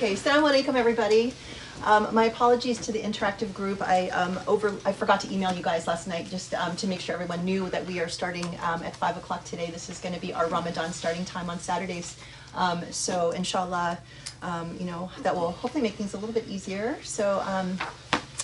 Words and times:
Okay, 0.00 0.14
Assalamu 0.14 0.50
alaikum, 0.50 0.76
everybody. 0.76 1.34
Um, 1.84 2.08
my 2.14 2.24
apologies 2.24 2.78
to 2.78 2.90
the 2.90 3.02
interactive 3.02 3.52
group. 3.52 3.82
I 3.82 4.08
um, 4.08 4.40
over 4.48 4.74
I 4.86 4.92
forgot 4.92 5.20
to 5.20 5.30
email 5.30 5.52
you 5.52 5.62
guys 5.62 5.86
last 5.86 6.08
night 6.08 6.30
just 6.30 6.54
um, 6.54 6.74
to 6.76 6.86
make 6.86 7.00
sure 7.00 7.14
everyone 7.14 7.44
knew 7.44 7.68
that 7.68 7.84
we 7.84 8.00
are 8.00 8.08
starting 8.08 8.46
um, 8.62 8.82
at 8.82 8.96
five 8.96 9.18
o'clock 9.18 9.44
today. 9.44 9.70
This 9.70 9.90
is 9.90 9.98
going 9.98 10.14
to 10.14 10.20
be 10.22 10.32
our 10.32 10.48
Ramadan 10.48 10.94
starting 10.94 11.26
time 11.26 11.50
on 11.50 11.58
Saturdays. 11.58 12.16
Um, 12.54 12.82
so 12.90 13.32
inshallah, 13.32 13.98
um, 14.40 14.74
you 14.80 14.86
know 14.86 15.10
that 15.20 15.36
will 15.36 15.50
hopefully 15.50 15.82
make 15.82 15.96
things 15.96 16.14
a 16.14 16.16
little 16.16 16.32
bit 16.32 16.48
easier. 16.48 16.96
So 17.02 17.44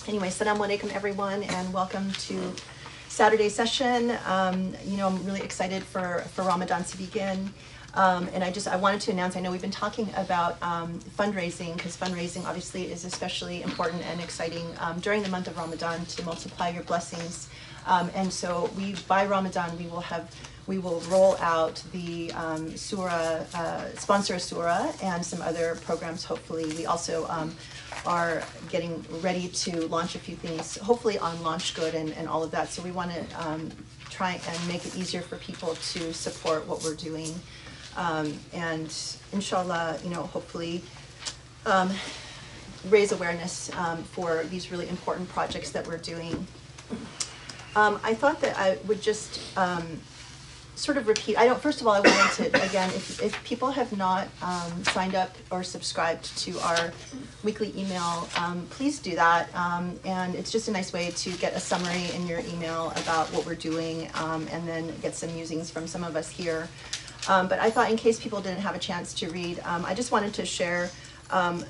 anyway, 0.07 0.27
Assalamu 0.27 0.61
alaikum, 0.67 0.93
everyone, 0.93 1.41
and 1.41 1.73
welcome 1.73 2.11
to 2.27 2.53
Saturday 3.07 3.49
session. 3.49 4.09
You 4.85 4.97
know, 4.97 5.07
I'm 5.07 5.25
really 5.25 5.41
excited 5.41 5.81
for 5.81 6.19
for 6.35 6.43
Ramadan 6.43 6.83
to 6.83 6.97
begin. 6.99 7.51
Um, 7.97 8.29
and 8.31 8.43
I 8.43 8.51
just 8.51 8.67
I 8.67 8.75
wanted 8.75 9.01
to 9.01 9.11
announce. 9.11 9.35
I 9.35 9.39
know 9.39 9.49
we've 9.49 9.59
been 9.59 9.71
talking 9.71 10.07
about 10.15 10.61
um, 10.61 10.99
fundraising 11.17 11.75
because 11.75 11.97
fundraising 11.97 12.45
obviously 12.45 12.91
is 12.91 13.05
especially 13.05 13.63
important 13.63 14.03
and 14.03 14.21
exciting 14.21 14.67
um, 14.79 14.99
during 14.99 15.23
the 15.23 15.29
month 15.29 15.47
of 15.47 15.57
Ramadan 15.57 16.05
to 16.05 16.23
multiply 16.23 16.69
your 16.69 16.83
blessings. 16.83 17.49
Um, 17.87 18.11
and 18.13 18.31
so 18.31 18.69
we 18.77 18.93
by 19.07 19.25
Ramadan 19.25 19.75
we 19.79 19.87
will 19.87 20.01
have 20.01 20.29
we 20.67 20.77
will 20.77 20.99
roll 21.09 21.37
out 21.37 21.81
the 21.91 22.31
um, 22.33 22.77
surah 22.77 23.43
uh, 23.55 23.85
sponsor 23.95 24.37
surah 24.37 24.91
and 25.01 25.25
some 25.25 25.41
other 25.41 25.79
programs. 25.83 26.23
Hopefully, 26.23 26.65
we 26.75 26.85
also 26.85 27.25
um, 27.29 27.55
are 28.05 28.43
getting 28.69 29.03
ready 29.21 29.47
to 29.47 29.87
launch 29.87 30.13
a 30.13 30.19
few 30.19 30.35
things. 30.35 30.77
Hopefully 30.77 31.17
on 31.17 31.35
LaunchGood 31.37 31.95
and, 31.95 32.11
and 32.11 32.27
all 32.27 32.43
of 32.43 32.51
that. 32.51 32.69
So 32.69 32.83
we 32.83 32.91
want 32.91 33.11
to 33.11 33.25
try 34.11 34.39
and 34.47 34.67
make 34.67 34.85
it 34.85 34.95
easier 34.95 35.21
for 35.21 35.37
people 35.37 35.75
to 35.75 36.13
support 36.13 36.67
what 36.67 36.83
we're 36.83 36.95
doing. 36.95 37.33
Um, 37.97 38.39
and 38.53 38.93
inshallah, 39.33 39.99
you 40.03 40.09
know, 40.11 40.23
hopefully 40.23 40.83
um, 41.65 41.91
raise 42.89 43.11
awareness 43.11 43.69
um, 43.75 44.03
for 44.03 44.43
these 44.45 44.71
really 44.71 44.87
important 44.87 45.27
projects 45.29 45.71
that 45.71 45.85
we're 45.87 45.97
doing. 45.97 46.47
Um, 47.75 47.99
I 48.03 48.13
thought 48.13 48.39
that 48.41 48.57
I 48.57 48.77
would 48.87 49.01
just 49.01 49.39
um, 49.57 49.99
sort 50.77 50.97
of 50.97 51.07
repeat. 51.07 51.37
I 51.37 51.45
don't. 51.45 51.59
First 51.59 51.81
of 51.81 51.87
all, 51.87 51.93
I 51.93 51.99
wanted 51.99 52.51
to 52.51 52.65
again, 52.69 52.89
if 52.91 53.21
if 53.21 53.43
people 53.43 53.71
have 53.71 53.95
not 53.97 54.27
um, 54.41 54.83
signed 54.85 55.15
up 55.15 55.35
or 55.51 55.63
subscribed 55.63 56.37
to 56.39 56.57
our 56.59 56.93
weekly 57.43 57.73
email, 57.77 58.29
um, 58.37 58.65
please 58.69 58.99
do 58.99 59.15
that. 59.15 59.53
Um, 59.55 59.99
and 60.05 60.35
it's 60.35 60.51
just 60.51 60.67
a 60.67 60.71
nice 60.71 60.93
way 60.93 61.11
to 61.11 61.31
get 61.33 61.53
a 61.53 61.59
summary 61.59 62.09
in 62.15 62.27
your 62.27 62.39
email 62.39 62.93
about 62.95 63.27
what 63.33 63.45
we're 63.45 63.55
doing, 63.55 64.09
um, 64.15 64.47
and 64.51 64.67
then 64.67 64.93
get 65.01 65.15
some 65.15 65.33
musings 65.33 65.69
from 65.69 65.87
some 65.87 66.03
of 66.03 66.15
us 66.15 66.29
here. 66.29 66.69
Um, 67.27 67.47
but 67.47 67.59
I 67.59 67.69
thought, 67.69 67.89
in 67.89 67.97
case 67.97 68.19
people 68.19 68.41
didn't 68.41 68.61
have 68.61 68.75
a 68.75 68.79
chance 68.79 69.13
to 69.15 69.29
read, 69.29 69.59
um, 69.65 69.85
I 69.85 69.93
just 69.93 70.11
wanted 70.11 70.33
to 70.35 70.45
share. 70.45 70.89
Um, 71.29 71.65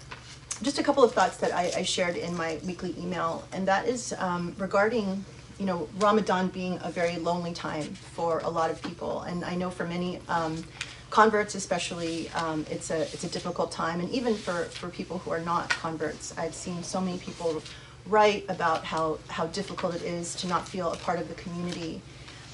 just 0.63 0.79
a 0.79 0.83
couple 0.83 1.03
of 1.03 1.13
thoughts 1.13 1.37
that 1.37 1.53
I, 1.53 1.71
I 1.77 1.83
shared 1.83 2.15
in 2.15 2.35
my 2.35 2.57
weekly 2.65 2.95
email, 2.97 3.47
and 3.51 3.67
that 3.67 3.87
is 3.87 4.13
um, 4.17 4.55
regarding 4.57 5.23
you 5.59 5.65
know, 5.65 5.87
Ramadan 5.97 6.49
being 6.49 6.79
a 6.83 6.91
very 6.91 7.17
lonely 7.17 7.53
time 7.53 7.83
for 7.83 8.39
a 8.39 8.49
lot 8.49 8.69
of 8.69 8.81
people, 8.81 9.21
and 9.21 9.43
I 9.43 9.55
know 9.55 9.69
for 9.69 9.85
many 9.85 10.19
um, 10.29 10.63
converts, 11.09 11.55
especially, 11.55 12.29
um, 12.29 12.65
it's 12.69 12.91
a 12.91 13.01
it's 13.01 13.23
a 13.23 13.29
difficult 13.29 13.71
time, 13.71 13.99
and 13.99 14.09
even 14.11 14.35
for 14.35 14.65
for 14.65 14.89
people 14.89 15.17
who 15.19 15.31
are 15.31 15.39
not 15.39 15.69
converts, 15.69 16.37
I've 16.37 16.53
seen 16.53 16.83
so 16.83 17.01
many 17.01 17.17
people 17.17 17.61
write 18.05 18.45
about 18.49 18.85
how 18.85 19.17
how 19.29 19.47
difficult 19.47 19.95
it 19.95 20.03
is 20.03 20.35
to 20.35 20.47
not 20.47 20.67
feel 20.67 20.91
a 20.93 20.97
part 20.97 21.19
of 21.19 21.27
the 21.27 21.35
community, 21.35 22.01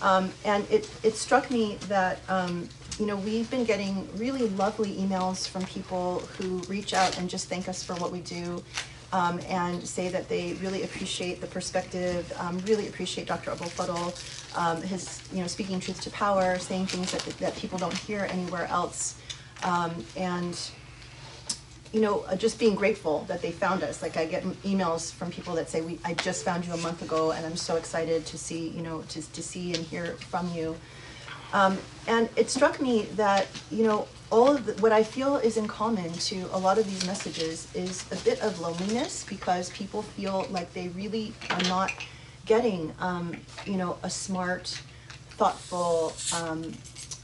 um, 0.01 0.31
and 0.45 0.65
it 0.71 0.89
it 1.03 1.15
struck 1.15 1.49
me 1.51 1.77
that. 1.89 2.19
Um, 2.29 2.69
you 2.99 3.05
know, 3.07 3.15
we've 3.15 3.49
been 3.49 3.63
getting 3.63 4.07
really 4.17 4.49
lovely 4.49 4.95
emails 4.95 5.47
from 5.47 5.65
people 5.65 6.19
who 6.37 6.59
reach 6.69 6.93
out 6.93 7.17
and 7.17 7.29
just 7.29 7.49
thank 7.49 7.67
us 7.67 7.83
for 7.83 7.95
what 7.95 8.11
we 8.11 8.19
do 8.19 8.61
um, 9.11 9.39
and 9.47 9.85
say 9.85 10.09
that 10.09 10.29
they 10.29 10.53
really 10.55 10.83
appreciate 10.83 11.41
the 11.41 11.47
perspective, 11.47 12.31
um, 12.39 12.59
really 12.65 12.87
appreciate 12.87 13.27
Dr. 13.27 13.51
Fadl, 13.51 14.57
um, 14.57 14.81
his, 14.81 15.21
you 15.31 15.41
know, 15.41 15.47
speaking 15.47 15.79
truth 15.79 16.01
to 16.01 16.09
power, 16.11 16.59
saying 16.59 16.87
things 16.87 17.11
that, 17.11 17.23
that 17.39 17.55
people 17.55 17.77
don't 17.77 17.93
hear 17.93 18.27
anywhere 18.29 18.65
else. 18.67 19.15
Um, 19.63 20.03
and, 20.15 20.59
you 21.93 22.01
know, 22.01 22.21
uh, 22.21 22.35
just 22.35 22.59
being 22.59 22.75
grateful 22.75 23.23
that 23.27 23.41
they 23.41 23.51
found 23.51 23.83
us. 23.83 24.01
Like 24.01 24.17
I 24.17 24.25
get 24.25 24.43
emails 24.63 25.11
from 25.13 25.31
people 25.31 25.55
that 25.55 25.69
say, 25.69 25.81
we, 25.81 25.99
I 26.03 26.13
just 26.15 26.43
found 26.43 26.65
you 26.65 26.73
a 26.73 26.77
month 26.77 27.01
ago 27.01 27.31
and 27.31 27.45
I'm 27.45 27.55
so 27.55 27.75
excited 27.75 28.25
to 28.27 28.37
see, 28.37 28.69
you 28.69 28.81
know, 28.81 29.03
to, 29.09 29.31
to 29.33 29.43
see 29.43 29.73
and 29.73 29.83
hear 29.83 30.15
from 30.29 30.51
you. 30.53 30.75
Um, 31.53 31.77
and 32.07 32.29
it 32.35 32.49
struck 32.49 32.81
me 32.81 33.03
that, 33.15 33.47
you 33.71 33.83
know, 33.83 34.07
all 34.31 34.55
of 34.55 34.65
the, 34.65 34.73
what 34.81 34.91
I 34.91 35.03
feel 35.03 35.37
is 35.37 35.57
in 35.57 35.67
common 35.67 36.11
to 36.11 36.49
a 36.51 36.57
lot 36.57 36.79
of 36.79 36.85
these 36.85 37.05
messages 37.05 37.67
is 37.75 38.03
a 38.11 38.15
bit 38.25 38.41
of 38.41 38.59
loneliness 38.59 39.23
because 39.29 39.69
people 39.69 40.01
feel 40.01 40.47
like 40.49 40.73
they 40.73 40.87
really 40.89 41.33
are 41.51 41.63
not 41.63 41.91
getting, 42.45 42.93
um, 42.99 43.37
you 43.65 43.77
know, 43.77 43.97
a 44.03 44.09
smart, 44.09 44.81
thoughtful 45.31 46.13
um, 46.35 46.73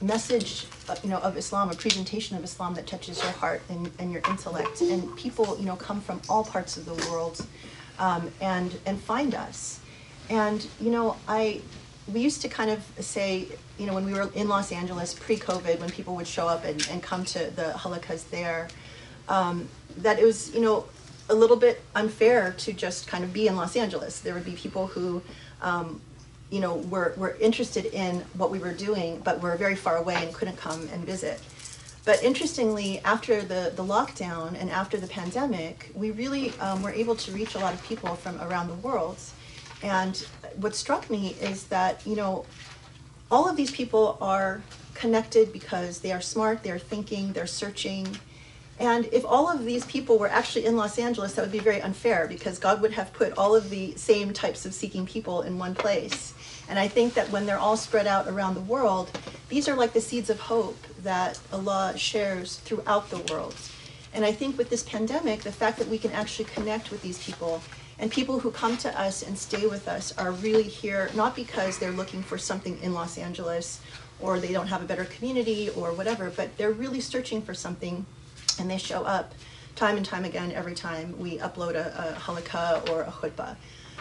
message, 0.01 0.67
uh, 0.87 0.95
you 1.03 1.09
know, 1.09 1.17
of 1.17 1.35
Islam, 1.35 1.71
a 1.71 1.75
presentation 1.75 2.37
of 2.37 2.43
Islam 2.43 2.75
that 2.75 2.87
touches 2.87 3.21
your 3.21 3.31
heart 3.33 3.61
and, 3.69 3.89
and 3.99 4.11
your 4.11 4.21
intellect. 4.29 4.81
And 4.81 5.15
people, 5.17 5.57
you 5.59 5.65
know, 5.65 5.75
come 5.75 5.99
from 5.99 6.21
all 6.29 6.43
parts 6.43 6.77
of 6.77 6.85
the 6.85 6.93
world 7.09 7.45
um, 7.97 8.31
and 8.41 8.77
and 8.85 8.99
find 8.99 9.35
us. 9.35 9.79
And 10.29 10.65
you 10.79 10.91
know, 10.91 11.17
I 11.27 11.61
we 12.11 12.21
used 12.21 12.41
to 12.41 12.49
kind 12.49 12.71
of 12.71 12.83
say, 12.99 13.47
you 13.79 13.85
know, 13.85 13.93
when 13.93 14.05
we 14.05 14.13
were 14.13 14.29
in 14.35 14.47
Los 14.49 14.71
Angeles 14.71 15.13
pre-COVID, 15.13 15.79
when 15.79 15.89
people 15.89 16.15
would 16.15 16.27
show 16.27 16.47
up 16.47 16.65
and, 16.65 16.85
and 16.91 17.01
come 17.01 17.23
to 17.25 17.39
the 17.55 17.73
halaqas 17.75 18.29
there, 18.29 18.67
um, 19.29 19.69
that 19.97 20.19
it 20.19 20.25
was, 20.25 20.53
you 20.53 20.61
know, 20.61 20.85
a 21.29 21.33
little 21.33 21.55
bit 21.55 21.81
unfair 21.95 22.53
to 22.57 22.73
just 22.73 23.07
kind 23.07 23.23
of 23.23 23.31
be 23.31 23.47
in 23.47 23.55
Los 23.55 23.75
Angeles. 23.75 24.19
There 24.19 24.33
would 24.33 24.45
be 24.45 24.53
people 24.53 24.87
who, 24.87 25.21
um, 25.61 26.01
you 26.49 26.59
know, 26.59 26.75
were, 26.75 27.13
were 27.15 27.37
interested 27.39 27.85
in 27.85 28.19
what 28.33 28.51
we 28.51 28.59
were 28.59 28.73
doing, 28.73 29.21
but 29.23 29.41
were 29.41 29.55
very 29.55 29.75
far 29.75 29.97
away 29.97 30.15
and 30.15 30.33
couldn't 30.33 30.57
come 30.57 30.89
and 30.91 31.05
visit. 31.05 31.39
But 32.05 32.23
interestingly, 32.23 32.99
after 32.99 33.41
the, 33.41 33.71
the 33.75 33.83
lockdown 33.83 34.59
and 34.59 34.69
after 34.71 34.97
the 34.97 35.07
pandemic, 35.07 35.91
we 35.93 36.11
really 36.11 36.51
um, 36.59 36.81
were 36.81 36.91
able 36.91 37.15
to 37.17 37.31
reach 37.31 37.55
a 37.55 37.59
lot 37.59 37.73
of 37.73 37.83
people 37.83 38.15
from 38.15 38.41
around 38.41 38.67
the 38.67 38.75
world. 38.75 39.17
And 39.83 40.17
what 40.55 40.75
struck 40.75 41.09
me 41.09 41.35
is 41.39 41.65
that, 41.65 42.05
you 42.05 42.15
know, 42.15 42.45
all 43.31 43.47
of 43.47 43.55
these 43.55 43.71
people 43.71 44.17
are 44.21 44.61
connected 44.93 45.53
because 45.53 45.99
they 45.99 46.11
are 46.11 46.21
smart, 46.21 46.63
they're 46.63 46.79
thinking, 46.79 47.33
they're 47.33 47.47
searching. 47.47 48.17
And 48.79 49.05
if 49.11 49.25
all 49.25 49.49
of 49.49 49.65
these 49.65 49.85
people 49.85 50.17
were 50.17 50.29
actually 50.29 50.65
in 50.65 50.77
Los 50.77 50.97
Angeles, 50.97 51.33
that 51.33 51.41
would 51.41 51.51
be 51.51 51.59
very 51.59 51.81
unfair 51.81 52.27
because 52.27 52.59
God 52.59 52.81
would 52.81 52.93
have 52.93 53.11
put 53.13 53.37
all 53.37 53.55
of 53.55 53.69
the 53.69 53.93
same 53.95 54.33
types 54.33 54.65
of 54.65 54.73
seeking 54.73 55.05
people 55.05 55.41
in 55.41 55.59
one 55.59 55.75
place. 55.75 56.33
And 56.69 56.79
I 56.79 56.87
think 56.87 57.13
that 57.15 57.29
when 57.29 57.45
they're 57.45 57.59
all 57.59 57.77
spread 57.77 58.07
out 58.07 58.27
around 58.27 58.53
the 58.53 58.61
world, 58.61 59.11
these 59.49 59.67
are 59.67 59.75
like 59.75 59.93
the 59.93 60.01
seeds 60.01 60.29
of 60.29 60.39
hope 60.39 60.77
that 61.03 61.39
Allah 61.51 61.93
shares 61.97 62.57
throughout 62.57 63.09
the 63.09 63.19
world. 63.33 63.55
And 64.13 64.25
I 64.25 64.31
think 64.31 64.57
with 64.57 64.69
this 64.69 64.83
pandemic, 64.83 65.41
the 65.41 65.51
fact 65.51 65.77
that 65.79 65.87
we 65.87 65.97
can 65.97 66.11
actually 66.11 66.45
connect 66.45 66.89
with 66.89 67.01
these 67.01 67.23
people 67.23 67.61
and 67.99 68.09
people 68.09 68.39
who 68.39 68.49
come 68.51 68.77
to 68.77 68.99
us 68.99 69.23
and 69.23 69.37
stay 69.37 69.67
with 69.67 69.87
us 69.87 70.17
are 70.17 70.31
really 70.31 70.63
here 70.63 71.09
not 71.15 71.35
because 71.35 71.77
they're 71.77 71.91
looking 71.91 72.23
for 72.23 72.37
something 72.37 72.79
in 72.81 72.93
Los 72.93 73.17
Angeles 73.17 73.81
or 74.21 74.39
they 74.39 74.53
don't 74.53 74.67
have 74.67 74.81
a 74.81 74.85
better 74.85 75.05
community 75.05 75.69
or 75.71 75.91
whatever, 75.91 76.29
but 76.29 76.57
they're 76.57 76.71
really 76.71 77.01
searching 77.01 77.41
for 77.41 77.53
something 77.53 78.05
and 78.57 78.69
they 78.69 78.77
show 78.77 79.03
up 79.03 79.33
time 79.75 79.97
and 79.97 80.05
time 80.05 80.25
again 80.25 80.51
every 80.53 80.73
time 80.73 81.17
we 81.19 81.37
upload 81.39 81.75
a, 81.75 82.15
a 82.15 82.19
halaqa 82.19 82.89
or 82.89 83.01
a 83.01 83.11
khutbah. 83.11 83.55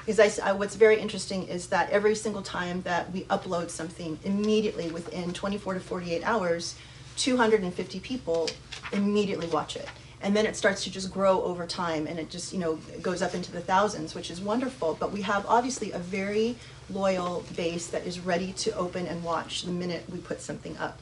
Because 0.06 0.40
I, 0.40 0.50
I, 0.50 0.52
what's 0.52 0.74
very 0.74 0.98
interesting 0.98 1.46
is 1.48 1.66
that 1.68 1.90
every 1.90 2.14
single 2.14 2.42
time 2.42 2.82
that 2.82 3.12
we 3.12 3.24
upload 3.24 3.68
something, 3.68 4.18
immediately 4.24 4.90
within 4.90 5.32
24 5.32 5.74
to 5.74 5.80
48 5.80 6.22
hours, 6.24 6.76
250 7.16 8.00
people 8.00 8.48
immediately 8.92 9.48
watch 9.48 9.76
it 9.76 9.88
and 10.22 10.36
then 10.36 10.46
it 10.46 10.56
starts 10.56 10.84
to 10.84 10.90
just 10.90 11.12
grow 11.12 11.42
over 11.42 11.66
time 11.66 12.06
and 12.06 12.18
it 12.18 12.30
just 12.30 12.52
you 12.52 12.58
know 12.58 12.78
goes 13.02 13.22
up 13.22 13.34
into 13.34 13.52
the 13.52 13.60
thousands 13.60 14.14
which 14.14 14.30
is 14.30 14.40
wonderful. 14.40 14.96
But 14.98 15.12
we 15.12 15.22
have 15.22 15.46
obviously 15.46 15.92
a 15.92 15.98
very 15.98 16.56
loyal 16.90 17.44
base 17.56 17.86
that 17.88 18.06
is 18.06 18.20
ready 18.20 18.52
to 18.52 18.74
open 18.76 19.06
and 19.06 19.22
watch 19.22 19.62
the 19.62 19.72
minute 19.72 20.04
we 20.10 20.18
put 20.18 20.40
something 20.40 20.76
up. 20.78 20.98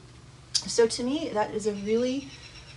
So 0.53 0.87
to 0.87 1.03
me 1.03 1.29
that 1.33 1.51
is 1.53 1.67
a 1.67 1.73
really 1.73 2.27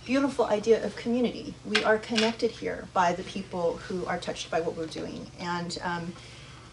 beautiful 0.05 0.45
idea 0.45 0.83
of 0.83 0.95
community. 0.95 1.53
We 1.63 1.83
are 1.83 1.97
connected 1.97 2.49
here 2.49 2.87
by 2.93 3.13
the 3.13 3.23
people 3.23 3.77
who 3.87 4.05
are 4.05 4.17
touched 4.17 4.49
by 4.49 4.61
what 4.61 4.75
we're 4.75 4.87
doing. 4.87 5.27
And 5.39 5.77
um, 5.83 6.13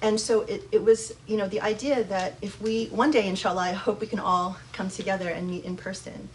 and 0.01 0.21
so 0.21 0.43
it, 0.43 0.67
it 0.71 0.83
was 0.83 1.15
you 1.27 1.37
know 1.37 1.49
the 1.49 1.61
idea 1.61 2.05
that 2.05 2.35
if 2.41 2.61
we 2.61 2.87
one 2.87 3.11
day 3.11 3.27
inshallah 3.27 3.63
i 3.63 3.73
hope 3.73 4.01
we 4.01 4.07
can 4.07 4.21
all 4.21 4.57
come 4.73 4.89
together 4.89 5.29
and 5.29 5.49
meet 5.49 5.65
in 5.65 5.77
person 5.77 6.29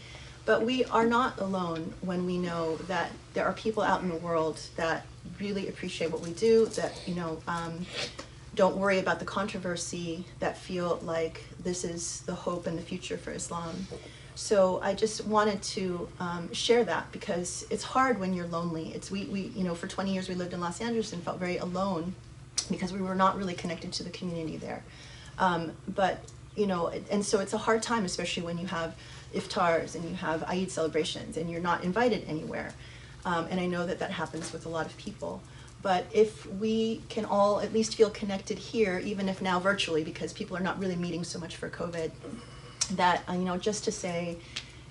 but 0.45 0.63
we 0.63 0.83
are 0.85 1.05
not 1.05 1.39
alone 1.39 1.93
when 2.01 2.25
we 2.25 2.37
know 2.37 2.77
that 2.87 3.11
there 3.33 3.45
are 3.45 3.53
people 3.53 3.83
out 3.83 4.01
in 4.01 4.09
the 4.09 4.15
world 4.15 4.59
that 4.75 5.05
really 5.39 5.69
appreciate 5.69 6.11
what 6.11 6.21
we 6.21 6.31
do, 6.33 6.65
that, 6.67 6.93
you 7.07 7.15
know, 7.15 7.39
um, 7.47 7.85
don't 8.55 8.75
worry 8.77 8.99
about 8.99 9.19
the 9.19 9.25
controversy, 9.25 10.25
that 10.39 10.57
feel 10.57 10.99
like 11.01 11.43
this 11.63 11.83
is 11.83 12.21
the 12.21 12.35
hope 12.35 12.67
and 12.67 12.77
the 12.77 12.81
future 12.81 13.17
for 13.17 13.31
Islam. 13.31 13.87
So 14.35 14.79
I 14.81 14.93
just 14.93 15.25
wanted 15.25 15.61
to 15.63 16.09
um, 16.19 16.51
share 16.53 16.83
that 16.83 17.11
because 17.11 17.65
it's 17.69 17.83
hard 17.83 18.19
when 18.19 18.33
you're 18.33 18.47
lonely. 18.47 18.91
It's 18.93 19.11
we, 19.11 19.25
we 19.25 19.41
you 19.55 19.63
know 19.63 19.75
for 19.75 19.87
20 19.87 20.11
years 20.11 20.27
we 20.27 20.35
lived 20.35 20.53
in 20.53 20.59
Los 20.59 20.81
Angeles 20.81 21.13
and 21.13 21.21
felt 21.21 21.39
very 21.39 21.57
alone 21.57 22.15
because 22.69 22.91
we 22.91 23.01
were 23.01 23.15
not 23.15 23.37
really 23.37 23.53
connected 23.53 23.91
to 23.93 24.03
the 24.03 24.09
community 24.09 24.57
there. 24.57 24.83
Um, 25.37 25.73
but 25.87 26.19
you 26.55 26.67
know, 26.67 26.91
and 27.09 27.25
so 27.25 27.39
it's 27.39 27.53
a 27.53 27.57
hard 27.57 27.81
time, 27.81 28.05
especially 28.05 28.43
when 28.43 28.57
you 28.57 28.67
have 28.67 28.95
iftars 29.33 29.95
and 29.95 30.03
you 30.03 30.15
have 30.15 30.43
Eid 30.43 30.71
celebrations 30.71 31.37
and 31.37 31.49
you're 31.49 31.61
not 31.61 31.83
invited 31.83 32.25
anywhere. 32.27 32.73
Um, 33.25 33.47
and 33.49 33.59
I 33.59 33.65
know 33.65 33.85
that 33.85 33.99
that 33.99 34.11
happens 34.11 34.51
with 34.51 34.65
a 34.65 34.69
lot 34.69 34.85
of 34.85 34.95
people. 34.97 35.41
But 35.81 36.05
if 36.13 36.45
we 36.45 37.01
can 37.09 37.25
all 37.25 37.59
at 37.59 37.73
least 37.73 37.95
feel 37.95 38.09
connected 38.09 38.57
here, 38.57 38.99
even 38.99 39.27
if 39.27 39.41
now 39.41 39.59
virtually, 39.59 40.03
because 40.03 40.31
people 40.31 40.55
are 40.55 40.61
not 40.61 40.79
really 40.79 40.95
meeting 40.95 41.23
so 41.23 41.39
much 41.39 41.57
for 41.57 41.69
COVID, 41.69 42.11
that, 42.91 43.23
uh, 43.29 43.33
you 43.33 43.43
know, 43.43 43.57
just 43.57 43.83
to 43.83 43.91
say, 43.91 44.37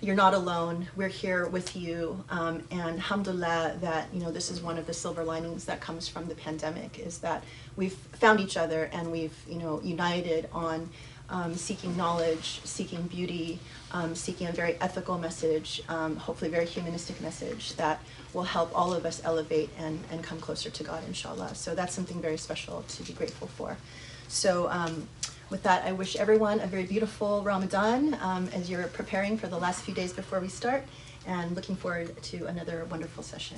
you're 0.03 0.17
not 0.17 0.35
alone, 0.35 0.89
we're 0.97 1.09
here 1.09 1.47
with 1.47 1.77
you, 1.77 2.23
um, 2.29 2.63
and 2.73 2.97
alhamdulillah 2.97 3.79
that, 3.81 4.09
you 4.13 4.21
know, 4.21 4.33
this 4.33 4.51
is 4.51 4.61
one 4.61 4.77
of 4.77 4.85
the 4.87 4.93
silver 4.93 5.23
linings 5.23 5.65
that 5.67 5.81
comes 5.81 6.09
from 6.09 6.27
the 6.27 6.35
pandemic, 6.35 6.99
is 6.99 7.19
that 7.19 7.45
we've 7.77 7.93
found 7.93 8.41
each 8.41 8.57
other 8.57 8.91
and 8.93 9.13
we've, 9.13 9.37
you 9.49 9.59
know, 9.59 9.81
united 9.83 10.49
on 10.53 10.91
um, 11.30 11.56
seeking 11.56 11.96
knowledge, 11.98 12.62
seeking 12.64 13.02
beauty, 13.04 13.60
um, 13.92 14.16
seeking 14.16 14.48
a 14.48 14.52
very 14.52 14.76
ethical 14.80 15.18
message, 15.18 15.82
um, 15.90 16.16
hopefully 16.16 16.50
a 16.50 16.52
very 16.52 16.66
humanistic 16.66 17.20
message 17.22 17.76
that 17.76 18.02
will 18.34 18.44
help 18.44 18.72
all 18.74 18.94
of 18.94 19.06
us 19.06 19.22
elevate 19.24 19.70
and, 19.78 20.00
and 20.12 20.24
come 20.24 20.40
closer 20.40 20.70
to 20.70 20.84
God, 20.84 21.04
inshallah. 21.08 21.56
So 21.56 21.76
that's 21.76 21.94
something 21.94 22.22
very 22.22 22.38
special 22.38 22.84
to 22.88 23.04
be 23.04 23.14
grateful 23.14 23.48
for. 23.48 23.78
So 24.30 24.70
um, 24.70 25.08
with 25.50 25.64
that, 25.64 25.86
I 25.86 25.92
wish 25.92 26.16
everyone 26.16 26.60
a 26.60 26.68
very 26.68 26.84
beautiful 26.84 27.42
Ramadan 27.42 28.18
um, 28.22 28.50
as 28.54 28.70
you're 28.70 28.88
preparing 28.88 29.38
for 29.38 29.48
the 29.48 29.58
last 29.58 29.84
few 29.84 29.94
days 29.94 30.14
before 30.14 30.40
we 30.40 30.50
start, 30.50 30.84
and 31.26 31.56
looking 31.56 31.76
forward 31.76 32.22
to 32.24 32.46
another 32.46 32.86
wonderful 32.90 33.24
session. 33.24 33.58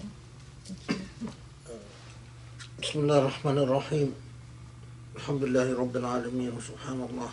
Thank 0.66 1.00
you. 1.00 1.06
بسم 2.82 3.00
الله 3.00 3.18
الرحمن 3.20 3.58
الرحيم 3.58 4.14
الحمد 5.16 5.44
لله 5.44 5.80
رب 5.80 5.98
العالمين 5.98 6.52
وسبحان 6.58 7.08
الله 7.12 7.30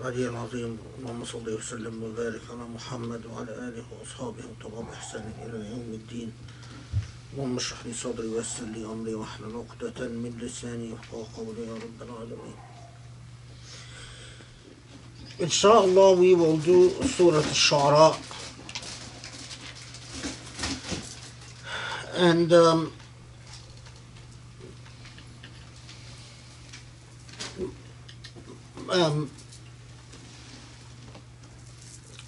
العلي 0.00 0.28
العظيم 0.28 0.78
اللهم 0.98 1.24
صل 1.24 1.48
وسلم 1.48 2.02
وبارك 2.02 2.40
على 2.50 2.64
محمد 2.76 3.26
وعلى 3.26 3.52
آله 3.68 3.84
وأصحابه 3.92 4.44
وطبعا 4.50 4.82
باحسان 4.88 5.32
إلى 5.44 5.58
يوم 5.70 5.88
الدين. 6.00 6.32
اللهم 7.32 7.56
اشرح 7.56 7.86
لي 7.86 7.92
صدري 7.92 8.28
ويسر 8.28 8.64
لي 8.64 8.84
أمري 8.84 9.14
واحلل 9.14 9.56
عقدة 9.56 10.08
من 10.08 10.32
لساني 10.40 10.90
يفقهوا 10.92 11.24
قولي 11.36 11.62
يا 11.68 11.74
رب 11.74 12.02
العالمين. 12.02 12.56
Inshallah 15.38 16.16
we 16.16 16.34
will 16.34 16.56
do 16.56 16.90
Surah 17.04 17.44
Al-Shu'ara 17.44 18.16
and 22.16 22.52
um, 22.52 22.92
um, 28.90 29.30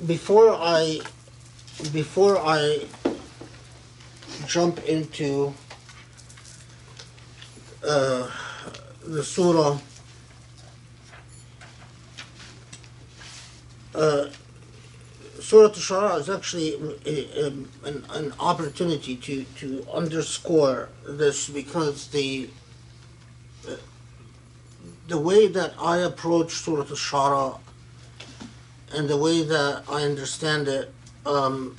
before 0.07 0.53
I 0.53 1.01
before 1.93 2.39
I 2.39 2.87
jump 4.47 4.83
into 4.85 5.55
uh, 7.87 8.29
the 9.05 9.23
surah, 9.23 9.79
uh, 13.95 14.27
Surah 15.41 15.67
Al-Shu'ara 15.67 16.21
is 16.21 16.31
actually 16.31 16.75
a, 17.05 17.47
um, 17.47 17.69
an, 17.85 18.05
an 18.11 18.35
opportunity 18.39 19.17
to, 19.17 19.45
to 19.57 19.87
underscore 19.93 20.89
this 21.07 21.49
because 21.49 22.09
the 22.09 22.49
uh, 23.69 23.77
the 25.09 25.19
way 25.19 25.47
that 25.49 25.75
I 25.81 25.99
approach 25.99 26.53
Surah 26.53 26.83
Al-Shu'ara 26.83 27.59
and 28.95 29.09
the 29.09 29.17
way 29.17 29.43
that 29.43 29.85
I 29.89 30.03
understand 30.03 30.69
it 30.69 30.93
um, 31.25 31.77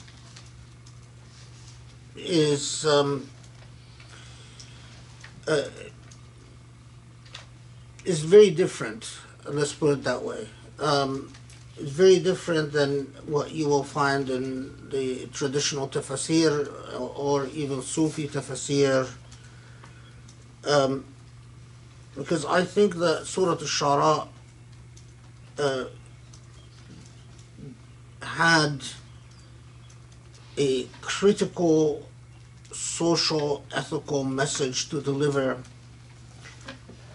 is 2.16 2.86
um, 2.86 3.30
uh, 5.48 5.64
is 8.06 8.22
very 8.24 8.50
different. 8.50 9.18
Let's 9.46 9.74
put 9.74 9.92
it 9.92 10.04
that 10.04 10.24
way. 10.24 10.48
Um, 10.80 11.32
it's 11.78 11.92
very 11.92 12.20
different 12.20 12.72
than 12.72 13.06
what 13.26 13.52
you 13.52 13.68
will 13.68 13.84
find 13.84 14.30
in 14.30 14.90
the 14.90 15.28
traditional 15.28 15.88
tafsir 15.88 16.70
or 17.18 17.48
even 17.48 17.82
Sufi 17.82 18.28
tafsir. 18.28 19.10
Um, 20.66 21.06
because 22.16 22.46
I 22.46 22.64
think 22.64 22.96
that 22.98 23.26
Surah 23.26 23.54
Al-Shu'ara 23.54 24.28
uh, 25.58 25.86
had 28.23 28.83
a 30.57 30.85
critical 31.01 32.09
social 32.73 33.65
ethical 33.75 34.25
message 34.25 34.89
to 34.89 35.01
deliver 35.01 35.63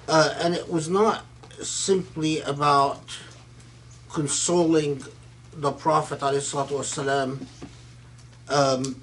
uh, 0.07 0.33
and 0.39 0.53
it 0.53 0.69
was 0.69 0.89
not 0.89 1.25
simply 1.61 2.41
about 2.41 3.17
consoling 4.11 5.03
the 5.53 5.71
prophet 5.71 6.19
والسلام, 6.19 7.45
um, 8.49 8.95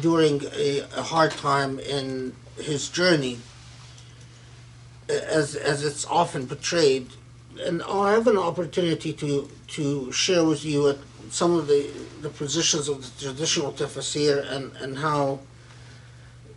during 0.00 0.42
a, 0.54 0.80
a 0.96 1.02
hard 1.02 1.30
time 1.32 1.78
in 1.80 2.34
his 2.56 2.88
journey 2.88 3.38
as 5.08 5.56
as 5.56 5.84
it's 5.84 6.06
often 6.06 6.46
portrayed 6.46 7.08
and 7.64 7.82
I 7.82 8.12
have 8.12 8.26
an 8.26 8.38
opportunity 8.38 9.12
to 9.14 9.48
to 9.68 10.12
share 10.12 10.44
with 10.44 10.64
you 10.64 10.98
some 11.29 11.55
of 11.55 11.67
the, 11.67 11.89
the 12.21 12.29
positions 12.29 12.87
of 12.87 13.01
the 13.01 13.25
traditional 13.25 13.71
tafsir 13.71 14.49
and, 14.51 14.75
and 14.77 14.97
how 14.97 15.39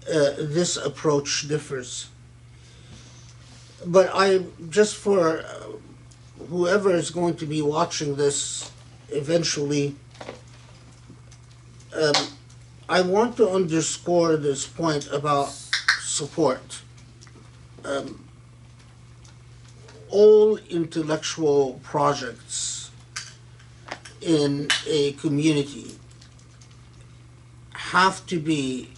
uh, 0.09 0.33
this 0.39 0.77
approach 0.77 1.49
differs. 1.49 2.09
But 3.85 4.11
I 4.15 4.45
just 4.71 4.97
for 4.97 5.41
uh, 5.41 5.45
whoever 6.49 6.91
is 6.95 7.11
going 7.11 7.37
to 7.37 7.47
be 7.47 7.63
watching 7.63 8.17
this 8.17 8.71
eventually, 9.11 9.95
um, 11.95 12.15
I 12.89 13.03
want 13.03 13.37
to 13.37 13.49
underscore 13.49 14.37
this 14.37 14.67
point 14.67 15.09
about 15.13 15.53
support. 16.01 16.83
Um, 17.85 18.25
all 20.11 20.57
intellectual 20.57 21.81
projects 21.83 22.68
in 24.21 24.69
a 24.87 25.13
community 25.13 25.95
have 27.73 28.27
to 28.27 28.39
be 28.39 28.89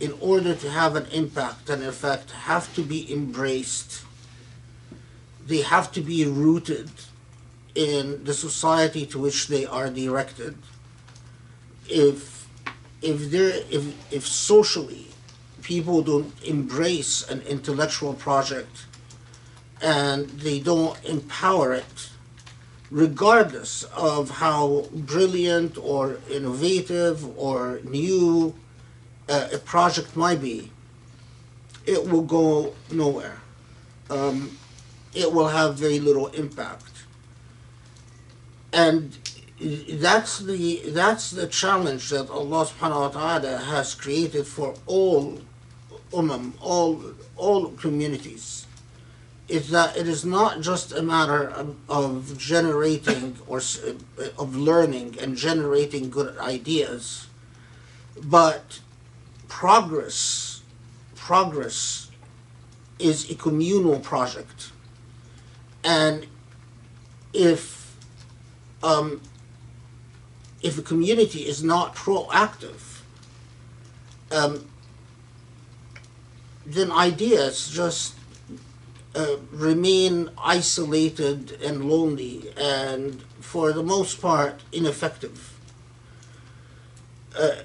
in 0.00 0.12
order 0.20 0.54
to 0.54 0.70
have 0.70 0.96
an 0.96 1.06
impact 1.06 1.70
and 1.70 1.82
effect 1.82 2.30
have 2.32 2.72
to 2.74 2.82
be 2.82 3.10
embraced. 3.12 4.04
They 5.46 5.62
have 5.62 5.90
to 5.92 6.00
be 6.00 6.24
rooted 6.26 6.90
in 7.74 8.24
the 8.24 8.34
society 8.34 9.06
to 9.06 9.18
which 9.18 9.48
they 9.48 9.64
are 9.66 9.88
directed. 9.90 10.56
If 11.88 12.48
if 13.02 13.30
there 13.30 13.52
if 13.70 13.84
if 14.12 14.26
socially 14.26 15.08
people 15.62 16.02
don't 16.02 16.32
embrace 16.44 17.28
an 17.28 17.40
intellectual 17.42 18.14
project 18.14 18.86
and 19.80 20.28
they 20.46 20.60
don't 20.60 21.02
empower 21.04 21.72
it, 21.74 21.93
regardless 22.94 23.82
of 23.96 24.30
how 24.30 24.86
brilliant 24.92 25.76
or 25.76 26.18
innovative 26.30 27.36
or 27.36 27.80
new 27.82 28.54
uh, 29.28 29.48
a 29.52 29.58
project 29.58 30.14
might 30.14 30.40
be, 30.40 30.70
it 31.86 32.08
will 32.08 32.22
go 32.22 32.72
nowhere. 32.92 33.38
Um, 34.08 34.56
it 35.12 35.32
will 35.32 35.48
have 35.48 35.74
very 35.76 35.98
little 35.98 36.28
impact. 36.28 36.92
And 38.72 39.18
that's 39.90 40.38
the 40.38 40.82
that's 40.86 41.30
the 41.30 41.48
challenge 41.48 42.10
that 42.10 42.30
Allah 42.30 42.66
subhanahu 42.66 43.00
wa 43.00 43.08
ta'ala 43.08 43.56
has 43.58 43.94
created 43.94 44.46
for 44.46 44.74
all 44.86 45.40
umam, 46.12 46.52
all 46.60 47.02
all 47.36 47.70
communities 47.72 48.63
is 49.48 49.70
that 49.70 49.96
it 49.96 50.08
is 50.08 50.24
not 50.24 50.60
just 50.60 50.92
a 50.92 51.02
matter 51.02 51.48
of, 51.48 51.76
of 51.88 52.38
generating 52.38 53.36
or 53.46 53.58
of 54.38 54.56
learning 54.56 55.16
and 55.20 55.36
generating 55.36 56.08
good 56.08 56.36
ideas, 56.38 57.26
but 58.22 58.80
progress, 59.48 60.62
progress 61.14 62.10
is 62.98 63.30
a 63.30 63.34
communal 63.34 64.00
project. 64.00 64.72
And 65.82 66.26
if 67.34 67.96
um, 68.82 69.20
if 70.62 70.78
a 70.78 70.82
community 70.82 71.40
is 71.40 71.62
not 71.62 71.94
proactive, 71.94 73.00
um, 74.30 74.66
then 76.64 76.90
ideas 76.90 77.68
just 77.68 78.14
uh, 79.14 79.36
remain 79.52 80.30
isolated 80.38 81.52
and 81.62 81.88
lonely 81.88 82.52
and, 82.56 83.22
for 83.40 83.72
the 83.72 83.82
most 83.82 84.20
part, 84.20 84.62
ineffective. 84.72 85.52
Uh, 87.38 87.56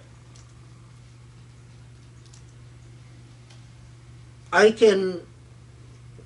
I 4.51 4.71
can 4.71 5.21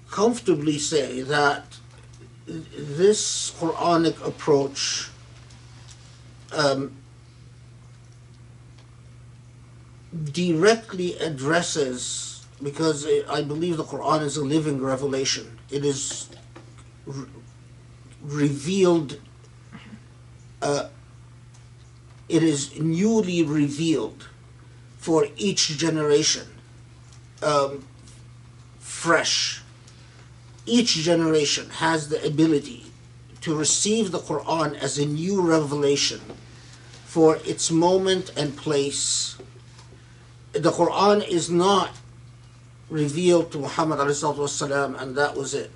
comfortably 0.09 0.77
say 0.77 1.21
that 1.21 1.77
this 2.45 3.51
Quranic 3.59 4.25
approach 4.25 5.09
um, 6.51 6.95
directly 10.31 11.17
addresses, 11.17 12.32
because 12.63 13.05
I 13.29 13.41
believe 13.41 13.77
the 13.77 13.83
Quran 13.83 14.21
is 14.21 14.37
a 14.37 14.43
living 14.43 14.81
revelation, 14.81 15.59
it 15.69 15.83
is 15.83 16.29
re- 17.05 17.27
revealed, 18.21 19.19
uh, 20.61 20.87
it 22.29 22.41
is 22.41 22.79
newly 22.79 23.43
revealed 23.43 24.27
for 24.97 25.27
each 25.35 25.77
generation, 25.77 26.47
um, 27.41 27.85
fresh. 28.79 29.61
Each 30.65 30.93
generation 30.95 31.69
has 31.69 32.07
the 32.07 32.25
ability 32.25 32.85
to 33.41 33.53
receive 33.53 34.11
the 34.11 34.19
Quran 34.19 34.77
as 34.79 34.97
a 34.97 35.05
new 35.05 35.41
revelation 35.41 36.21
for 37.05 37.35
its 37.43 37.69
moment 37.69 38.31
and 38.37 38.55
place. 38.55 39.37
The 40.53 40.71
Quran 40.71 41.27
is 41.27 41.49
not 41.49 41.89
revealed 42.92 43.52
to 43.52 43.58
Muhammad 43.58 43.98
والسلام, 43.98 45.00
and 45.00 45.16
that 45.16 45.36
was 45.36 45.54
it. 45.54 45.72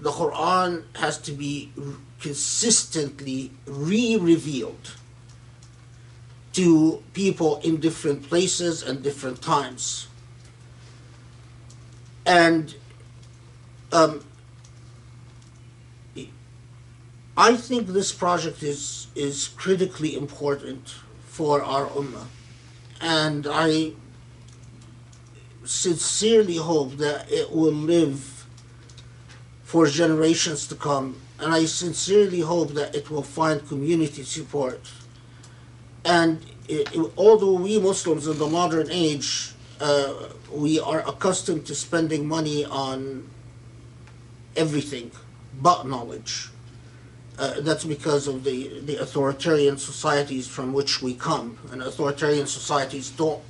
The 0.00 0.10
Quran 0.10 0.84
has 0.96 1.18
to 1.18 1.32
be 1.32 1.72
consistently 2.20 3.52
re-revealed 3.66 4.92
to 6.52 7.02
people 7.14 7.60
in 7.62 7.78
different 7.78 8.28
places 8.28 8.82
and 8.82 9.02
different 9.02 9.40
times. 9.40 10.08
And 12.26 12.74
um, 13.92 14.24
I 17.36 17.56
think 17.56 17.88
this 17.88 18.12
project 18.12 18.62
is 18.62 19.06
is 19.14 19.48
critically 19.48 20.14
important 20.16 20.94
for 21.26 21.62
our 21.62 21.86
ummah, 21.86 22.26
and 23.00 23.46
I 23.50 23.92
sincerely 25.67 26.57
hope 26.57 26.97
that 26.97 27.31
it 27.31 27.51
will 27.51 27.73
live 27.73 28.45
for 29.63 29.87
generations 29.87 30.67
to 30.67 30.75
come, 30.75 31.19
and 31.39 31.53
I 31.53 31.65
sincerely 31.65 32.39
hope 32.39 32.69
that 32.73 32.95
it 32.95 33.09
will 33.09 33.23
find 33.23 33.67
community 33.67 34.23
support. 34.23 34.89
And 36.05 36.39
it, 36.67 36.93
it- 36.95 37.11
although 37.17 37.53
we 37.53 37.79
Muslims 37.79 38.27
in 38.27 38.37
the 38.37 38.47
modern 38.47 38.89
age, 38.89 39.51
uh, 39.79 40.13
we 40.51 40.79
are 40.79 41.01
accustomed 41.07 41.65
to 41.67 41.75
spending 41.75 42.27
money 42.27 42.65
on 42.65 43.29
everything 44.55 45.11
but 45.61 45.87
knowledge. 45.87 46.49
Uh, 47.37 47.61
that's 47.61 47.85
because 47.85 48.27
of 48.27 48.43
the, 48.43 48.79
the 48.81 48.95
authoritarian 48.97 49.77
societies 49.77 50.47
from 50.47 50.73
which 50.73 51.01
we 51.03 51.13
come. 51.13 51.57
And 51.71 51.83
authoritarian 51.83 52.47
societies 52.47 53.11
don't 53.11 53.43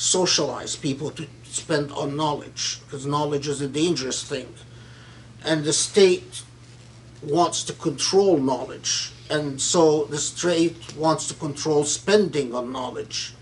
socialize 0.00 0.76
people 0.76 1.10
to 1.10 1.26
spend 1.42 1.92
on 1.92 2.16
knowledge, 2.16 2.80
because 2.84 3.04
knowledge 3.04 3.46
is 3.46 3.60
a 3.60 3.68
dangerous 3.68 4.24
thing. 4.24 4.48
And 5.44 5.62
the 5.64 5.74
state 5.74 6.42
wants 7.22 7.62
to 7.64 7.74
control 7.74 8.38
knowledge. 8.38 9.12
And 9.28 9.60
so 9.60 10.04
the 10.04 10.16
state 10.16 10.96
wants 10.96 11.28
to 11.28 11.34
control 11.34 11.84
spending 11.84 12.54
on 12.54 12.72
knowledge. 12.72 13.34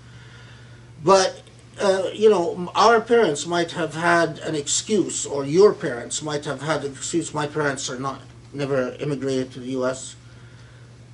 But 1.05 1.43
uh, 1.81 2.11
you 2.13 2.29
know, 2.29 2.73
our 2.75 3.01
parents 3.01 3.47
might 3.47 3.71
have 3.71 3.95
had 3.95 4.41
an 4.41 4.57
excuse, 4.57 5.25
or 5.25 5.45
your 5.45 5.73
parents 5.73 6.23
might 6.23 6.45
have 6.45 6.61
had 6.61 6.85
an 6.85 6.91
excuse. 6.91 7.33
My 7.33 7.47
parents 7.47 7.89
are 7.89 8.01
not 8.01 8.21
never 8.53 8.95
immigrated 8.95 9.53
to 9.53 9.61
the 9.61 9.71
U.S. 9.79 10.17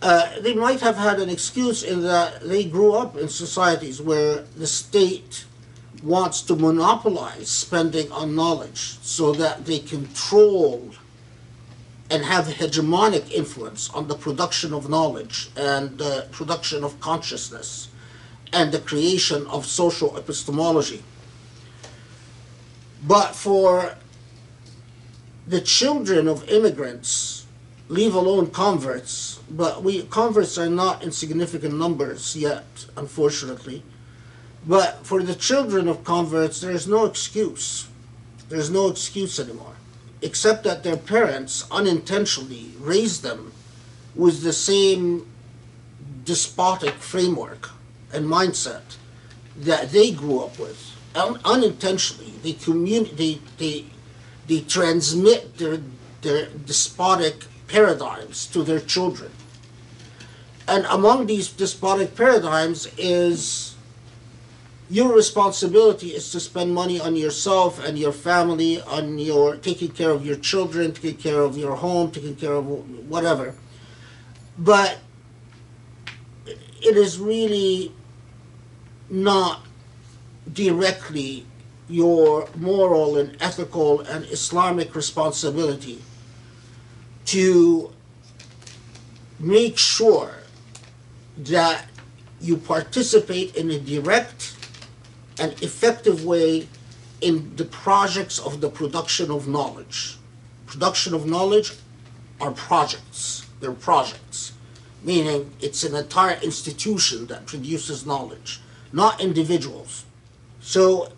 Uh, 0.04 0.38
they 0.40 0.52
might 0.52 0.80
have 0.80 0.98
had 0.98 1.18
an 1.18 1.30
excuse 1.30 1.82
in 1.82 2.02
that 2.02 2.42
they 2.42 2.62
grew 2.62 2.92
up 2.92 3.16
in 3.16 3.26
societies 3.26 4.02
where 4.02 4.42
the 4.54 4.66
state 4.66 5.46
wants 6.02 6.42
to 6.42 6.54
monopolize 6.54 7.48
spending 7.48 8.12
on 8.12 8.36
knowledge 8.36 8.98
so 9.00 9.32
that 9.32 9.64
they 9.64 9.78
control 9.78 10.90
and 12.10 12.22
have 12.22 12.44
hegemonic 12.44 13.30
influence 13.30 13.88
on 13.94 14.06
the 14.06 14.14
production 14.14 14.74
of 14.74 14.90
knowledge 14.90 15.48
and 15.56 15.96
the 15.96 16.28
production 16.32 16.84
of 16.84 17.00
consciousness 17.00 17.88
and 18.52 18.72
the 18.72 18.80
creation 18.80 19.46
of 19.46 19.64
social 19.64 20.18
epistemology. 20.18 21.02
But 23.06 23.34
for 23.34 23.96
the 25.46 25.62
children 25.62 26.28
of 26.28 26.46
immigrants, 26.50 27.43
leave 27.88 28.14
alone 28.14 28.50
converts, 28.50 29.40
but 29.50 29.82
we 29.82 30.02
converts 30.04 30.56
are 30.56 30.70
not 30.70 31.02
in 31.02 31.12
significant 31.12 31.74
numbers 31.74 32.34
yet, 32.36 32.86
unfortunately. 32.96 33.82
But 34.66 35.04
for 35.04 35.22
the 35.22 35.34
children 35.34 35.88
of 35.88 36.04
converts, 36.04 36.60
there 36.60 36.70
is 36.70 36.86
no 36.88 37.04
excuse. 37.04 37.88
There's 38.48 38.70
no 38.70 38.88
excuse 38.88 39.38
anymore, 39.38 39.76
except 40.22 40.64
that 40.64 40.82
their 40.82 40.96
parents 40.96 41.66
unintentionally 41.70 42.72
raised 42.78 43.22
them 43.22 43.52
with 44.14 44.42
the 44.42 44.52
same 44.52 45.26
despotic 46.24 46.94
framework 46.94 47.70
and 48.12 48.26
mindset 48.26 48.96
that 49.56 49.90
they 49.90 50.10
grew 50.10 50.40
up 50.40 50.58
with. 50.58 50.92
Un- 51.14 51.40
unintentionally, 51.44 52.32
they 52.42 52.54
communi- 52.54 53.16
they, 53.16 53.40
they, 53.58 53.84
they 54.46 54.60
transmit 54.60 55.58
their, 55.58 55.80
their 56.22 56.46
despotic 56.46 57.44
paradigms 57.68 58.46
to 58.48 58.62
their 58.62 58.80
children. 58.80 59.30
And 60.66 60.86
among 60.86 61.26
these 61.26 61.48
despotic 61.48 62.16
paradigms 62.16 62.88
is 62.96 63.74
your 64.90 65.14
responsibility 65.14 66.08
is 66.08 66.30
to 66.32 66.40
spend 66.40 66.74
money 66.74 67.00
on 67.00 67.16
yourself 67.16 67.84
and 67.84 67.98
your 67.98 68.12
family, 68.12 68.80
on 68.82 69.18
your 69.18 69.56
taking 69.56 69.88
care 69.88 70.10
of 70.10 70.24
your 70.24 70.36
children, 70.36 70.92
taking 70.92 71.16
care 71.16 71.40
of 71.40 71.56
your 71.56 71.76
home, 71.76 72.10
taking 72.10 72.36
care 72.36 72.52
of 72.52 72.66
whatever. 73.08 73.54
But 74.58 74.98
it 76.46 76.96
is 76.96 77.18
really 77.18 77.92
not 79.10 79.66
directly 80.50 81.46
your 81.88 82.48
moral 82.56 83.18
and 83.18 83.36
ethical 83.40 84.00
and 84.00 84.24
Islamic 84.26 84.94
responsibility 84.94 86.02
to 87.26 87.92
make 89.38 89.78
sure 89.78 90.34
that 91.36 91.86
you 92.40 92.56
participate 92.56 93.56
in 93.56 93.70
a 93.70 93.78
direct 93.78 94.56
and 95.38 95.52
effective 95.62 96.24
way 96.24 96.68
in 97.20 97.56
the 97.56 97.64
projects 97.64 98.38
of 98.38 98.60
the 98.60 98.68
production 98.68 99.30
of 99.30 99.48
knowledge. 99.48 100.18
Production 100.66 101.14
of 101.14 101.26
knowledge 101.26 101.72
are 102.40 102.52
projects, 102.52 103.46
they're 103.60 103.72
projects, 103.72 104.52
meaning 105.02 105.50
it's 105.60 105.84
an 105.84 105.94
entire 105.94 106.38
institution 106.42 107.26
that 107.26 107.46
produces 107.46 108.04
knowledge, 108.04 108.60
not 108.92 109.20
individuals. 109.20 110.04
So, 110.60 111.12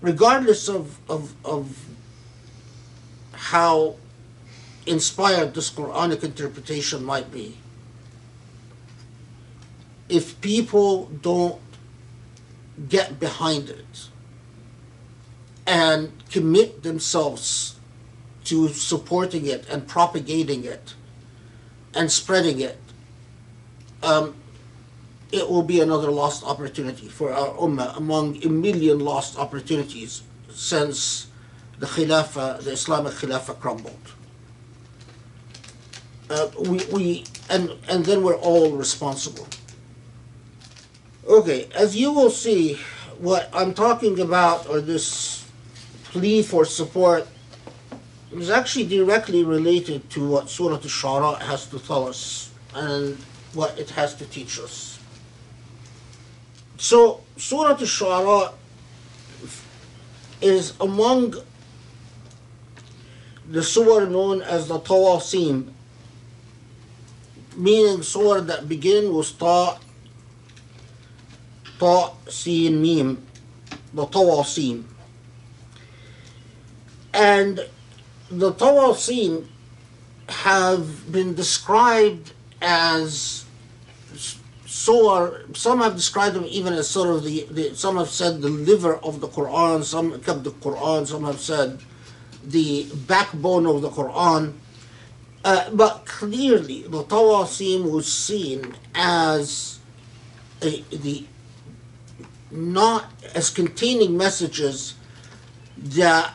regardless 0.00 0.68
of, 0.68 0.98
of, 1.08 1.34
of 1.44 1.78
how 3.32 3.96
inspired 4.86 5.54
this 5.54 5.70
Quranic 5.70 6.24
interpretation 6.24 7.04
might 7.04 7.30
be, 7.30 7.58
if 10.08 10.40
people 10.40 11.06
don't 11.06 11.60
get 12.88 13.20
behind 13.20 13.70
it 13.70 14.08
and 15.66 16.12
commit 16.30 16.82
themselves 16.82 17.76
to 18.44 18.68
supporting 18.68 19.46
it 19.46 19.68
and 19.68 19.86
propagating 19.86 20.64
it 20.64 20.94
and 21.94 22.10
spreading 22.10 22.60
it, 22.60 22.78
um, 24.02 24.34
it 25.30 25.48
will 25.48 25.62
be 25.62 25.80
another 25.80 26.10
lost 26.10 26.44
opportunity 26.44 27.08
for 27.08 27.32
our 27.32 27.54
ummah 27.56 27.96
among 27.96 28.42
a 28.44 28.48
million 28.48 29.00
lost 29.00 29.38
opportunities 29.38 30.22
since 30.50 31.28
the 31.78 31.86
Khilafah, 31.86 32.62
the 32.62 32.72
Islamic 32.72 33.14
Khilafah 33.14 33.58
crumbled. 33.58 34.11
Uh, 36.32 36.50
we, 36.60 36.78
we 36.86 37.24
and 37.50 37.76
and 37.88 38.06
then 38.06 38.22
we're 38.22 38.36
all 38.36 38.70
responsible. 38.70 39.46
Okay, 41.28 41.68
as 41.74 41.94
you 41.94 42.10
will 42.10 42.30
see, 42.30 42.78
what 43.18 43.50
I'm 43.52 43.74
talking 43.74 44.18
about, 44.18 44.66
or 44.66 44.80
this 44.80 45.46
plea 46.04 46.42
for 46.42 46.64
support, 46.64 47.28
is 48.32 48.48
actually 48.48 48.86
directly 48.86 49.44
related 49.44 50.08
to 50.10 50.26
what 50.26 50.48
Surah 50.48 50.76
Al-Shu'ara 50.76 51.38
has 51.42 51.66
to 51.66 51.78
tell 51.78 52.08
us 52.08 52.50
and 52.74 53.18
what 53.52 53.78
it 53.78 53.90
has 53.90 54.14
to 54.14 54.24
teach 54.24 54.58
us. 54.58 54.98
So, 56.78 57.20
Surah 57.36 57.72
Al-Shu'ara 57.72 58.54
is 60.40 60.72
among 60.80 61.34
the 63.50 63.62
surah 63.62 64.06
known 64.06 64.40
as 64.40 64.68
the 64.68 64.80
Tawasim, 64.80 65.72
meaning 67.56 68.02
surah 68.02 68.40
that 68.40 68.68
begin 68.68 69.14
with 69.14 69.38
Ta, 69.38 69.78
Ta, 71.78 72.12
Sin, 72.28 72.82
Mim, 72.82 73.26
the 73.92 74.06
Tawasim. 74.06 74.84
And 77.14 77.66
the 78.30 78.52
Tawasim 78.52 79.46
have 80.28 81.12
been 81.12 81.34
described 81.34 82.32
as 82.60 83.44
surah, 84.66 85.32
some 85.54 85.80
have 85.80 85.94
described 85.94 86.34
them 86.34 86.46
even 86.48 86.72
as 86.72 86.88
sort 86.88 87.10
of 87.10 87.24
the, 87.24 87.46
the 87.50 87.74
some 87.74 87.96
have 87.96 88.08
said 88.08 88.40
the 88.40 88.48
liver 88.48 88.96
of 88.96 89.20
the 89.20 89.28
Quran, 89.28 89.84
some 89.84 90.18
kept 90.20 90.44
the 90.44 90.50
Quran, 90.50 91.06
some 91.06 91.24
have 91.24 91.40
said 91.40 91.78
the 92.44 92.86
backbone 93.06 93.66
of 93.66 93.82
the 93.82 93.90
Quran. 93.90 94.54
Uh, 95.44 95.70
but 95.70 96.04
clearly, 96.06 96.82
the 96.82 97.02
Tawasim 97.04 97.90
was 97.90 98.12
seen 98.12 98.74
as 98.94 99.80
a, 100.62 100.82
the 100.90 101.26
not 102.50 103.06
as 103.34 103.50
containing 103.50 104.16
messages 104.16 104.94
that 105.76 106.32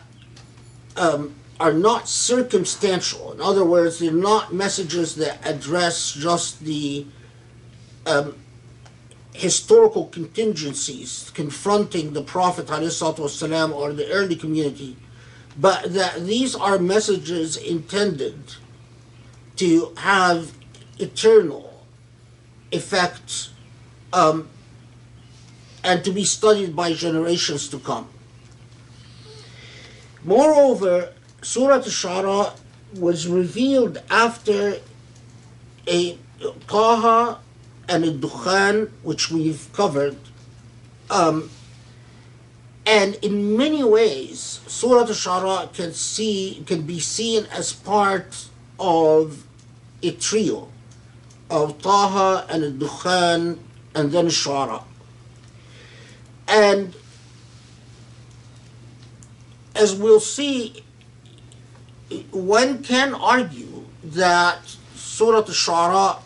um, 0.98 1.36
are 1.60 1.74
not 1.74 2.10
circumstantial. 2.10 3.32
In 3.32 3.40
other 3.40 3.64
words, 3.64 4.00
they're 4.00 4.12
not 4.12 4.54
messages 4.54 5.16
that 5.16 5.46
address 5.48 6.12
just 6.12 6.60
the 6.62 7.06
um, 8.06 8.36
historical 9.34 10.08
contingencies 10.08 11.32
confronting 11.34 12.14
the 12.14 12.22
Prophet 12.24 12.66
ﷺ 12.66 13.74
or 13.74 13.94
the 13.94 14.10
early 14.12 14.36
community, 14.36 14.98
but 15.58 15.94
that 15.94 16.26
these 16.26 16.56
are 16.56 16.80
messages 16.80 17.56
intended 17.56 18.56
to 19.58 19.94
have 19.98 20.54
eternal 21.00 21.84
effects 22.72 23.52
um, 24.14 24.48
and 25.84 26.04
to 26.04 26.12
be 26.12 26.24
studied 26.24 26.76
by 26.76 26.94
generations 26.94 27.68
to 27.70 27.80
come. 27.80 28.10
Moreover, 30.24 31.14
Surah 31.42 31.76
Al-Shu'ara 31.76 32.54
was 32.96 33.28
revealed 33.28 34.02
after 34.10 34.80
a 35.88 36.18
Taha 36.68 37.40
and 37.88 38.04
a 38.04 38.12
Dukhan, 38.12 38.92
which 39.04 39.32
we've 39.32 39.70
covered. 39.74 40.18
Um, 41.10 41.50
and 42.86 43.16
in 43.16 43.56
many 43.56 43.84
ways, 43.84 44.60
Surah 44.68 45.02
Al-Shu'ara 45.02 45.74
can 45.74 45.94
see 45.94 46.64
can 46.66 46.82
be 46.82 47.00
seen 47.00 47.46
as 47.52 47.72
part 47.72 48.48
of 48.80 49.47
a 50.04 50.12
trio 50.12 50.70
of 51.50 51.82
Taha 51.82 52.46
and 52.50 52.80
Dukhan 52.82 53.58
and 53.96 54.12
then 54.12 54.28
Shu'ara. 54.28 54.84
And 56.48 56.94
as 59.76 59.96
we'll 59.96 60.20
see, 60.20 60.84
one 62.32 62.84
can 62.84 63.14
argue 63.14 63.86
that 64.04 64.60
Surah 64.96 65.38
Al-Shu'ara 65.38 66.20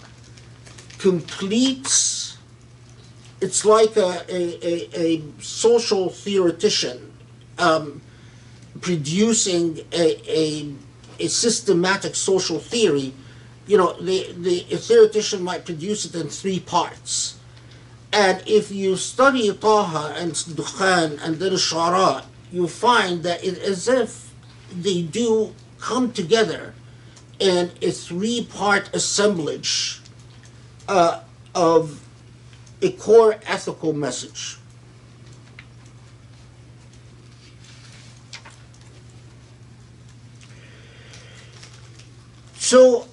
completes, 0.97 2.38
it's 3.39 3.65
like 3.65 3.97
a, 3.97 4.23
a, 4.29 4.67
a, 4.67 5.17
a 5.17 5.23
social 5.41 6.10
theoretician 6.10 7.12
um, 7.57 8.01
producing 8.81 9.79
a, 9.91 10.21
a, 10.29 10.73
a 11.19 11.27
systematic 11.27 12.15
social 12.15 12.60
theory. 12.60 13.13
You 13.67 13.78
know, 13.78 13.93
the, 14.02 14.34
the 14.34 14.65
a 14.71 14.78
theoretician 14.78 15.43
might 15.43 15.65
produce 15.65 16.06
it 16.06 16.15
in 16.15 16.30
three 16.30 16.60
parts. 16.60 17.38
And 18.12 18.43
if 18.45 18.71
you 18.71 18.97
study 18.97 19.54
Taha 19.54 20.15
and 20.17 20.34
Dukhan 20.34 21.19
and 21.24 21.38
then 21.38 21.54
Shu'ara, 21.54 22.26
you 22.52 22.67
find 22.67 23.24
that 23.24 23.43
it 23.43 23.58
as 23.60 23.88
if 23.88 24.34
they 24.74 25.02
do 25.02 25.54
come 25.80 26.12
together 26.12 26.74
in 27.39 27.71
a 27.82 27.91
three 27.91 28.45
part 28.45 28.93
assemblage 28.93 30.02
uh, 30.88 31.21
of 31.56 32.06
a 32.82 32.91
core 32.91 33.39
ethical 33.45 33.93
message. 33.93 34.58
So 42.58 43.08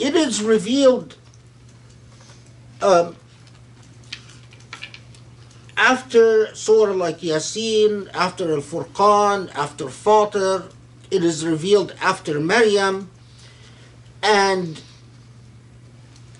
it 0.00 0.14
is 0.16 0.42
revealed 0.42 1.16
um, 2.82 3.16
after 5.76 6.54
surah 6.54 6.92
like 6.92 7.20
Yasin, 7.20 8.10
after 8.14 8.52
Al 8.52 8.60
Furqan, 8.60 9.54
after 9.54 9.84
Fatir, 9.84 10.70
it 11.10 11.22
is 11.22 11.44
revealed 11.44 11.94
after 12.00 12.40
Maryam, 12.40 13.10
and 14.22 14.80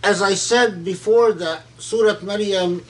as 0.03 0.23
I 0.23 0.35
said 0.35 0.85
before, 0.85 1.33
that 1.33 1.63
Surah 1.79 2.21
Maryam 2.23 2.85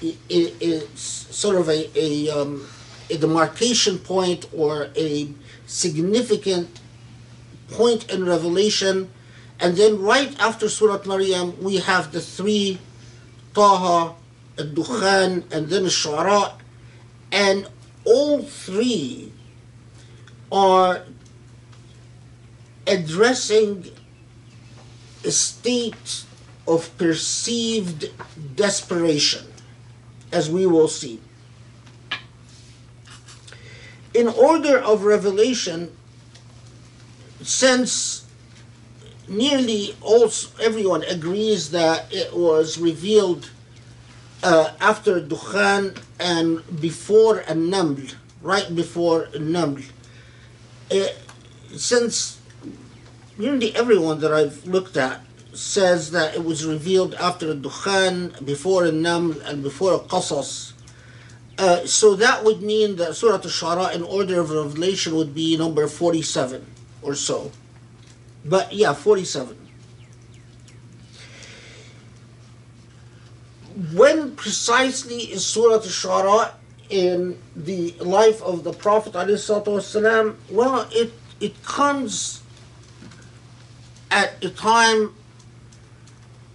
is 0.00 1.00
sort 1.00 1.56
of 1.56 1.68
a, 1.68 1.90
a, 1.98 2.30
um, 2.30 2.66
a 3.10 3.16
demarcation 3.16 3.98
point 3.98 4.46
or 4.52 4.88
a 4.96 5.28
significant 5.66 6.80
point 7.70 8.10
in 8.10 8.24
revelation. 8.24 9.10
And 9.60 9.76
then 9.76 10.00
right 10.00 10.34
after 10.38 10.68
Surah 10.68 11.02
Maryam, 11.04 11.60
we 11.62 11.76
have 11.76 12.12
the 12.12 12.20
three 12.20 12.78
Taha, 13.54 14.14
Al-Dukhan, 14.58 15.52
and 15.52 15.68
then 15.68 15.84
Al-Shu'ara. 15.84 16.54
And 17.32 17.66
all 18.04 18.42
three 18.42 19.32
are 20.52 21.02
addressing 22.86 23.90
a 25.24 25.30
state 25.30 26.24
of 26.66 26.96
perceived 26.96 28.10
desperation, 28.54 29.44
as 30.30 30.48
we 30.48 30.66
will 30.66 30.88
see. 30.88 31.20
In 34.14 34.28
order 34.28 34.78
of 34.78 35.04
revelation, 35.04 35.96
since 37.42 38.27
nearly 39.28 39.96
all 40.00 40.30
everyone 40.60 41.02
agrees 41.04 41.70
that 41.70 42.12
it 42.12 42.34
was 42.34 42.78
revealed 42.78 43.50
uh, 44.42 44.72
after 44.80 45.20
Dukhan 45.20 45.98
and 46.18 46.80
before 46.80 47.38
An-Naml, 47.40 48.14
right 48.42 48.74
before 48.74 49.24
An-Naml, 49.34 49.84
uh, 50.90 51.06
since 51.76 52.40
nearly 53.36 53.74
everyone 53.74 54.20
that 54.20 54.32
I've 54.32 54.66
looked 54.66 54.96
at 54.96 55.20
says 55.52 56.12
that 56.12 56.34
it 56.34 56.44
was 56.44 56.64
revealed 56.64 57.14
after 57.14 57.54
Dukhan, 57.54 58.44
before 58.44 58.84
An-Naml, 58.84 59.44
and 59.44 59.62
before 59.62 59.98
Qasas. 60.00 60.72
Uh, 61.58 61.84
so 61.84 62.14
that 62.14 62.44
would 62.44 62.62
mean 62.62 62.96
that 62.96 63.16
Surah 63.16 63.34
Al-Shu'ara 63.34 63.92
in 63.92 64.02
order 64.02 64.38
of 64.40 64.50
revelation 64.50 65.16
would 65.16 65.34
be 65.34 65.56
number 65.56 65.88
47 65.88 66.64
or 67.02 67.16
so. 67.16 67.50
But 68.48 68.72
yeah, 68.72 68.94
47. 68.94 69.56
When 73.94 74.34
precisely 74.34 75.18
is 75.18 75.46
Surah 75.46 75.74
Al-Shu'ara 75.74 76.54
in 76.88 77.38
the 77.54 77.92
life 78.00 78.42
of 78.42 78.64
the 78.64 78.72
Prophet 78.72 79.12
ﷺ? 79.12 80.36
Well, 80.50 80.88
it, 80.90 81.12
it 81.40 81.62
comes 81.62 82.42
at 84.10 84.42
a 84.42 84.48
time 84.48 85.14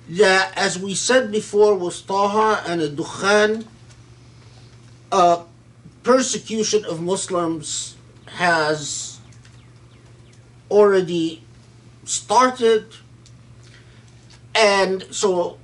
that, 0.09 0.51
as 0.57 0.77
we 0.77 0.95
said 0.95 1.31
before, 1.31 1.75
was 1.75 2.01
Taha 2.01 2.63
and 2.69 2.81
a 2.81 2.89
Dukhan, 2.89 3.65
uh, 5.11 5.43
persecution 6.01 6.83
of 6.85 7.01
Muslims 7.01 7.95
has 8.25 9.19
already 10.69 11.43
started, 12.05 12.85
and 14.55 15.03
so 15.11 15.57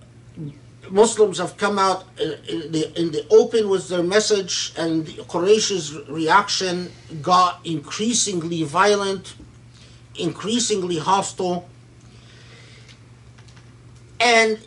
Muslims 0.90 1.38
have 1.38 1.58
come 1.58 1.78
out 1.78 2.04
uh, 2.20 2.32
in 2.48 2.72
the, 2.72 3.00
in 3.00 3.12
the 3.12 3.26
open 3.30 3.70
with 3.70 3.88
their 3.90 4.04
message, 4.04 4.74
and 4.78 5.06
Quraysh's 5.06 5.96
reaction 6.10 6.92
got 7.22 7.60
increasingly 7.66 8.64
violent, 8.64 9.36
increasingly 10.16 10.98
hostile, 10.98 11.70
and 14.20 14.60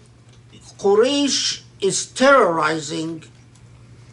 Quraysh 0.79 1.63
is 1.81 2.07
terrorizing 2.07 3.25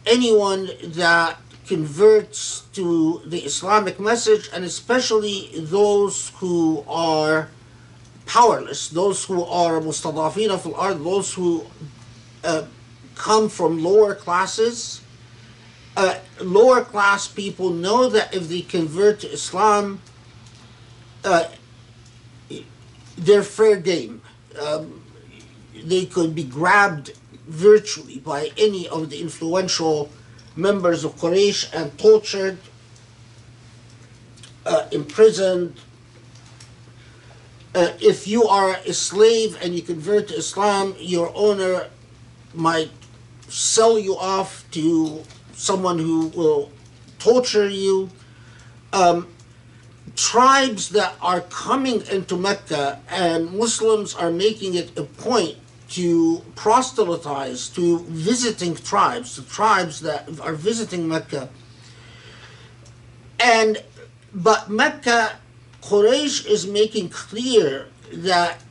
anyone 0.06 0.70
that 0.82 1.38
converts 1.70 2.66
to 2.72 3.22
the 3.24 3.38
Islamic 3.46 4.00
message, 4.00 4.50
and 4.52 4.64
especially 4.64 5.50
those 5.54 6.30
who 6.40 6.84
are 6.88 7.48
powerless, 8.26 8.88
those 8.88 9.24
who 9.24 9.44
are 9.44 9.78
mustadafina 9.80 10.58
fil 10.58 10.74
ard, 10.74 10.98
those 11.04 11.32
who 11.32 11.64
uh, 12.42 12.64
come 13.14 13.48
from 13.48 13.84
lower 13.84 14.16
classes. 14.16 15.00
Uh, 15.96 16.18
lower 16.42 16.82
class 16.82 17.28
people 17.28 17.70
know 17.70 18.08
that 18.08 18.34
if 18.34 18.48
they 18.48 18.62
convert 18.62 19.20
to 19.20 19.28
Islam, 19.30 20.02
uh, 21.22 21.44
they're 23.16 23.44
fair 23.44 23.76
game. 23.76 24.22
Um, 24.58 25.06
they 25.84 26.04
could 26.04 26.34
be 26.34 26.42
grabbed 26.42 27.14
virtually 27.46 28.18
by 28.18 28.50
any 28.58 28.88
of 28.88 29.10
the 29.10 29.20
influential 29.20 30.10
members 30.56 31.04
of 31.04 31.16
Quraysh 31.16 31.72
and 31.72 31.96
tortured, 31.98 32.58
uh, 34.66 34.86
imprisoned. 34.92 35.76
Uh, 37.74 37.92
if 38.00 38.26
you 38.26 38.44
are 38.44 38.76
a 38.86 38.92
slave 38.92 39.56
and 39.62 39.74
you 39.74 39.82
convert 39.82 40.28
to 40.28 40.34
Islam, 40.34 40.94
your 40.98 41.32
owner 41.34 41.88
might 42.52 42.90
sell 43.48 43.98
you 43.98 44.16
off 44.16 44.64
to 44.72 45.22
someone 45.52 45.98
who 45.98 46.28
will 46.28 46.70
torture 47.18 47.68
you. 47.68 48.10
Um, 48.92 49.28
tribes 50.16 50.88
that 50.90 51.14
are 51.22 51.42
coming 51.42 52.02
into 52.10 52.36
Mecca 52.36 53.00
and 53.08 53.56
Muslims 53.56 54.14
are 54.14 54.30
making 54.30 54.74
it 54.74 54.98
a 54.98 55.04
point 55.04 55.56
to 55.90 56.42
proselytize 56.54 57.68
to 57.68 57.98
visiting 58.00 58.76
tribes, 58.76 59.36
the 59.36 59.42
tribes 59.42 60.00
that 60.00 60.28
are 60.40 60.54
visiting 60.54 61.06
Mecca. 61.08 61.48
And 63.40 63.82
but 64.32 64.70
Mecca, 64.70 65.38
Quraysh 65.82 66.46
is 66.46 66.66
making 66.66 67.08
clear 67.08 67.88
that 68.12 68.62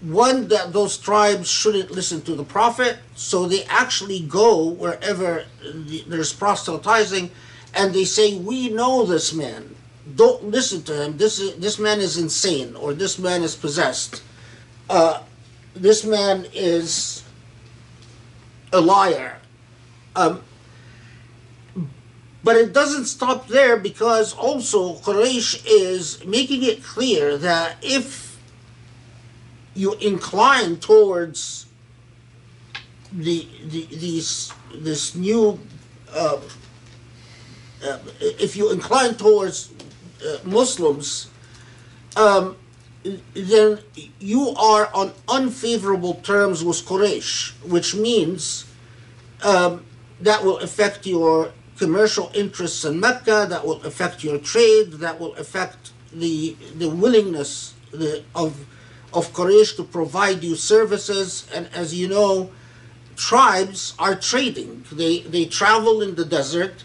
one 0.00 0.48
that 0.48 0.72
those 0.72 0.98
tribes 0.98 1.50
shouldn't 1.50 1.90
listen 1.90 2.22
to 2.22 2.34
the 2.34 2.44
prophet, 2.44 2.98
so 3.16 3.46
they 3.46 3.64
actually 3.64 4.20
go 4.20 4.68
wherever 4.68 5.44
there's 6.06 6.32
proselytizing, 6.32 7.30
and 7.74 7.92
they 7.92 8.04
say, 8.04 8.36
"We 8.36 8.68
know 8.68 9.04
this 9.04 9.32
man. 9.32 9.74
Don't 10.14 10.50
listen 10.50 10.82
to 10.84 11.02
him. 11.02 11.16
This 11.16 11.40
is 11.40 11.56
this 11.56 11.78
man 11.80 12.00
is 12.00 12.18
insane, 12.18 12.76
or 12.76 12.92
this 12.92 13.18
man 13.18 13.42
is 13.42 13.56
possessed. 13.56 14.22
Uh, 14.88 15.22
this 15.74 16.04
man 16.04 16.46
is 16.52 17.22
a 18.72 18.80
liar." 18.80 19.38
Um, 20.16 20.42
but 22.44 22.56
it 22.56 22.74
doesn't 22.74 23.06
stop 23.06 23.48
there 23.48 23.78
because 23.78 24.34
also 24.34 24.96
Quraysh 24.96 25.64
is 25.66 26.24
making 26.26 26.62
it 26.62 26.84
clear 26.84 27.38
that 27.38 27.76
if 27.82 28.38
you 29.74 29.94
incline 29.94 30.76
towards 30.76 31.66
the, 33.12 33.48
the 33.66 33.86
these 33.86 34.52
this 34.74 35.14
new 35.14 35.58
uh, 36.12 36.40
uh, 37.84 37.98
if 38.20 38.56
you 38.56 38.70
incline 38.72 39.14
towards 39.14 39.72
uh, 40.26 40.38
Muslims, 40.44 41.30
um, 42.16 42.56
then 43.34 43.78
you 44.18 44.50
are 44.50 44.88
on 44.94 45.12
unfavorable 45.28 46.14
terms 46.14 46.64
with 46.64 46.78
Quraysh, 46.86 47.52
which 47.62 47.94
means 47.94 48.64
um, 49.42 49.84
that 50.20 50.42
will 50.44 50.58
affect 50.58 51.06
your 51.06 51.52
commercial 51.76 52.30
interests 52.34 52.84
in 52.84 53.00
Mecca, 53.00 53.46
that 53.48 53.66
will 53.66 53.82
affect 53.82 54.24
your 54.24 54.38
trade, 54.38 54.92
that 54.94 55.20
will 55.20 55.34
affect 55.34 55.92
the 56.12 56.56
the 56.76 56.88
willingness 56.88 57.74
the, 57.90 58.24
of 58.34 58.66
of 59.12 59.32
Quraysh 59.32 59.76
to 59.76 59.84
provide 59.84 60.42
you 60.42 60.56
services. 60.56 61.46
And 61.54 61.68
as 61.74 61.94
you 61.94 62.08
know, 62.08 62.50
tribes 63.16 63.94
are 63.98 64.14
trading. 64.14 64.84
They 64.90 65.20
they 65.20 65.44
travel 65.44 66.00
in 66.00 66.14
the 66.14 66.24
desert. 66.24 66.84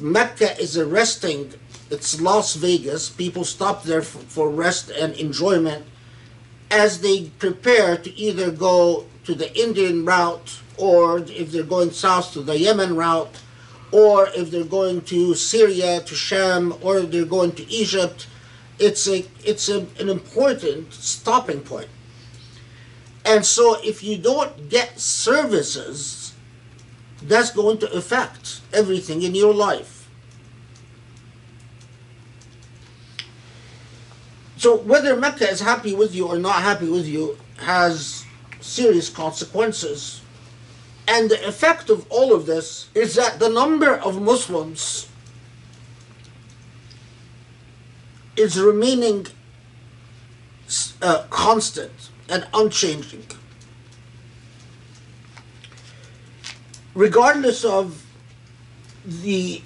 Mecca 0.00 0.58
is 0.60 0.76
a 0.76 0.86
resting. 0.86 1.54
It's 1.90 2.20
Las 2.20 2.54
Vegas. 2.54 3.08
People 3.08 3.44
stop 3.44 3.82
there 3.82 4.02
for, 4.02 4.18
for 4.18 4.50
rest 4.50 4.90
and 4.90 5.14
enjoyment 5.14 5.86
as 6.70 7.00
they 7.00 7.30
prepare 7.38 7.96
to 7.96 8.14
either 8.14 8.50
go 8.50 9.06
to 9.24 9.34
the 9.34 9.56
Indian 9.58 10.04
route 10.04 10.60
or 10.76 11.18
if 11.18 11.50
they're 11.50 11.62
going 11.62 11.90
south 11.90 12.32
to 12.34 12.42
the 12.42 12.58
Yemen 12.58 12.94
route 12.94 13.42
or 13.90 14.28
if 14.36 14.50
they're 14.50 14.64
going 14.64 15.00
to 15.02 15.34
Syria, 15.34 16.00
to 16.00 16.14
Sham, 16.14 16.74
or 16.82 17.00
they're 17.00 17.24
going 17.24 17.52
to 17.52 17.66
Egypt, 17.70 18.26
it's 18.78 19.08
a 19.08 19.24
it's 19.44 19.68
a, 19.68 19.86
an 19.98 20.08
important 20.08 20.92
stopping 20.92 21.60
point. 21.60 21.88
And 23.24 23.44
so 23.44 23.78
if 23.82 24.02
you 24.02 24.18
don't 24.18 24.68
get 24.68 25.00
services, 25.00 26.34
that's 27.22 27.50
going 27.50 27.78
to 27.78 27.90
affect 27.92 28.60
everything 28.72 29.22
in 29.22 29.34
your 29.34 29.54
life. 29.54 29.97
So 34.58 34.76
whether 34.76 35.14
Mecca 35.14 35.48
is 35.48 35.60
happy 35.60 35.94
with 35.94 36.12
you 36.12 36.26
or 36.26 36.36
not 36.36 36.62
happy 36.62 36.88
with 36.88 37.06
you 37.06 37.38
has 37.58 38.24
serious 38.60 39.08
consequences. 39.08 40.20
And 41.06 41.30
the 41.30 41.46
effect 41.46 41.90
of 41.90 42.06
all 42.10 42.34
of 42.34 42.46
this 42.46 42.88
is 42.92 43.14
that 43.14 43.38
the 43.38 43.48
number 43.48 43.94
of 43.94 44.20
Muslims 44.20 45.08
is 48.36 48.60
remaining 48.60 49.28
uh, 51.00 51.24
constant 51.30 52.10
and 52.28 52.46
unchanging. 52.52 53.26
Regardless 56.94 57.64
of 57.64 58.04
the 59.04 59.62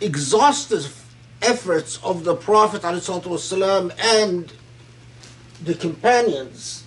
exhaustive 0.00 0.99
efforts 1.42 1.98
of 2.02 2.24
the 2.24 2.34
Prophet 2.34 2.82
ﷺ 2.82 3.92
and 3.98 4.52
the 5.62 5.74
companions, 5.74 6.84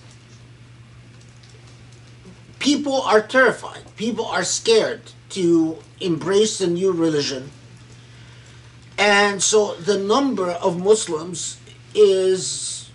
people 2.58 3.02
are 3.02 3.20
terrified. 3.20 3.82
People 3.96 4.26
are 4.26 4.44
scared 4.44 5.02
to 5.30 5.78
embrace 6.00 6.58
the 6.58 6.66
new 6.66 6.92
religion. 6.92 7.50
And 8.98 9.42
so 9.42 9.74
the 9.74 9.98
number 9.98 10.50
of 10.50 10.78
Muslims 10.78 11.58
is 11.94 12.90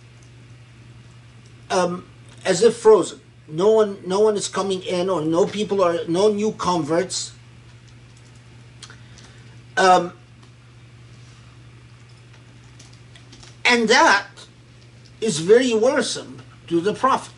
um, 1.70 2.06
as 2.46 2.64
if 2.64 2.78
frozen. 2.78 3.22
No 3.48 3.72
one, 3.72 3.98
no 4.06 4.20
one 4.20 4.36
is 4.36 4.48
coming 4.48 4.82
in, 4.84 5.10
or 5.10 5.22
no 5.22 5.46
people 5.46 5.84
are, 5.84 6.00
no 6.08 6.30
new 6.30 6.52
converts. 6.54 7.34
Um, 9.76 10.14
and 13.70 13.88
that 13.88 14.26
is 15.22 15.40
very 15.40 15.74
worrisome 15.76 16.42
to 16.68 16.82
the 16.82 16.94
Prophet. 16.94 17.34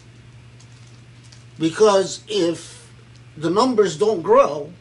Because 1.60 2.24
if 2.30 2.90
the 3.36 3.50
numbers 3.50 3.98
don't 3.98 4.22
grow, 4.22 4.72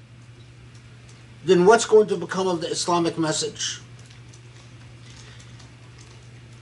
then 1.44 1.66
what's 1.66 1.84
going 1.84 2.06
to 2.06 2.16
become 2.16 2.46
of 2.46 2.60
the 2.60 2.68
Islamic 2.68 3.18
message? 3.18 3.80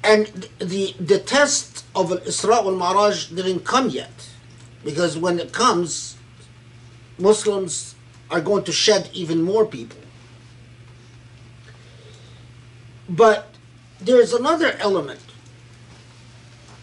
And 0.03 0.49
the, 0.59 0.95
the 0.99 1.19
test 1.19 1.85
of 1.95 2.11
Al 2.11 2.19
Isra 2.19 2.57
al 2.57 2.73
Maraj 2.73 3.35
didn't 3.37 3.67
come 3.67 3.91
yet. 3.91 4.31
Because 4.85 5.19
when 5.19 5.39
it 5.39 5.53
comes, 5.53 6.17
Muslims 7.19 7.95
are 8.31 8.41
going 8.41 8.65
to 8.65 8.73
shed 8.73 9.11
even 9.13 9.43
more 9.43 9.67
people. 9.67 10.01
But 13.07 13.48
there's 14.00 14.34
another 14.34 14.76
element, 14.80 15.22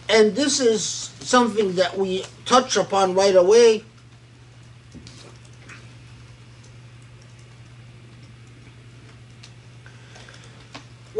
and 0.08 0.34
this 0.34 0.60
is 0.60 0.82
something 1.20 1.74
that 1.76 1.96
we 1.98 2.24
touch 2.44 2.76
upon 2.76 3.14
right 3.14 3.36
away. 3.36 3.84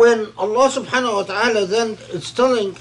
when 0.01 0.33
Allah 0.39 0.73
subhanahu 0.73 1.13
wa 1.13 1.23
ta'ala 1.29 1.67
then 1.67 1.99
is 2.09 2.33
telling 2.33 2.75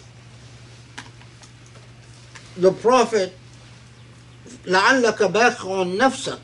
the 2.55 2.71
Prophet, 2.71 3.35
لَعَلَّكَ 4.63 5.19
بَاخِعٌ 5.27 5.99
نَفْسَكَ 5.99 6.39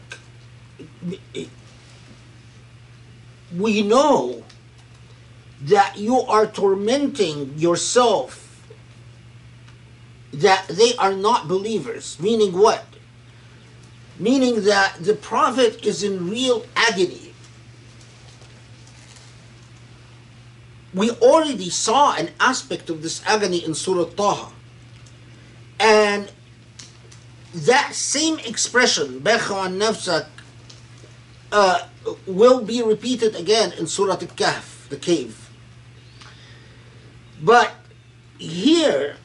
We 3.56 3.84
know 3.84 4.44
that 5.61 5.99
you 5.99 6.21
are 6.21 6.47
tormenting 6.47 7.59
yourself 7.59 8.47
that 10.33 10.69
they 10.69 10.95
are 10.97 11.13
not 11.13 11.49
believers. 11.49 12.19
Meaning 12.21 12.57
what? 12.57 12.85
Meaning 14.19 14.65
that 14.65 14.97
the 15.01 15.15
prophet 15.15 15.85
is 15.85 16.03
in 16.03 16.31
real 16.31 16.65
agony. 16.77 17.35
We 20.93 21.11
already 21.11 21.71
saw 21.71 22.15
an 22.17 22.31
aspect 22.41 22.91
of 22.91 23.03
this 23.03 23.23
agony 23.27 23.65
in 23.65 23.75
Surah 23.75 24.11
Taha. 24.11 24.53
And 25.79 26.31
that 27.55 27.95
same 27.95 28.39
expression, 28.41 29.21
Bekha 29.21 29.69
Nafsak, 29.71 30.27
uh, 31.53 31.87
will 32.27 32.63
be 32.63 32.83
repeated 32.83 33.35
again 33.35 33.73
in 33.73 33.87
Surah 33.87 34.13
Al 34.13 34.19
Kahf, 34.19 34.89
the 34.89 34.97
cave. 34.97 35.40
But 37.43 37.73
here 38.39 39.17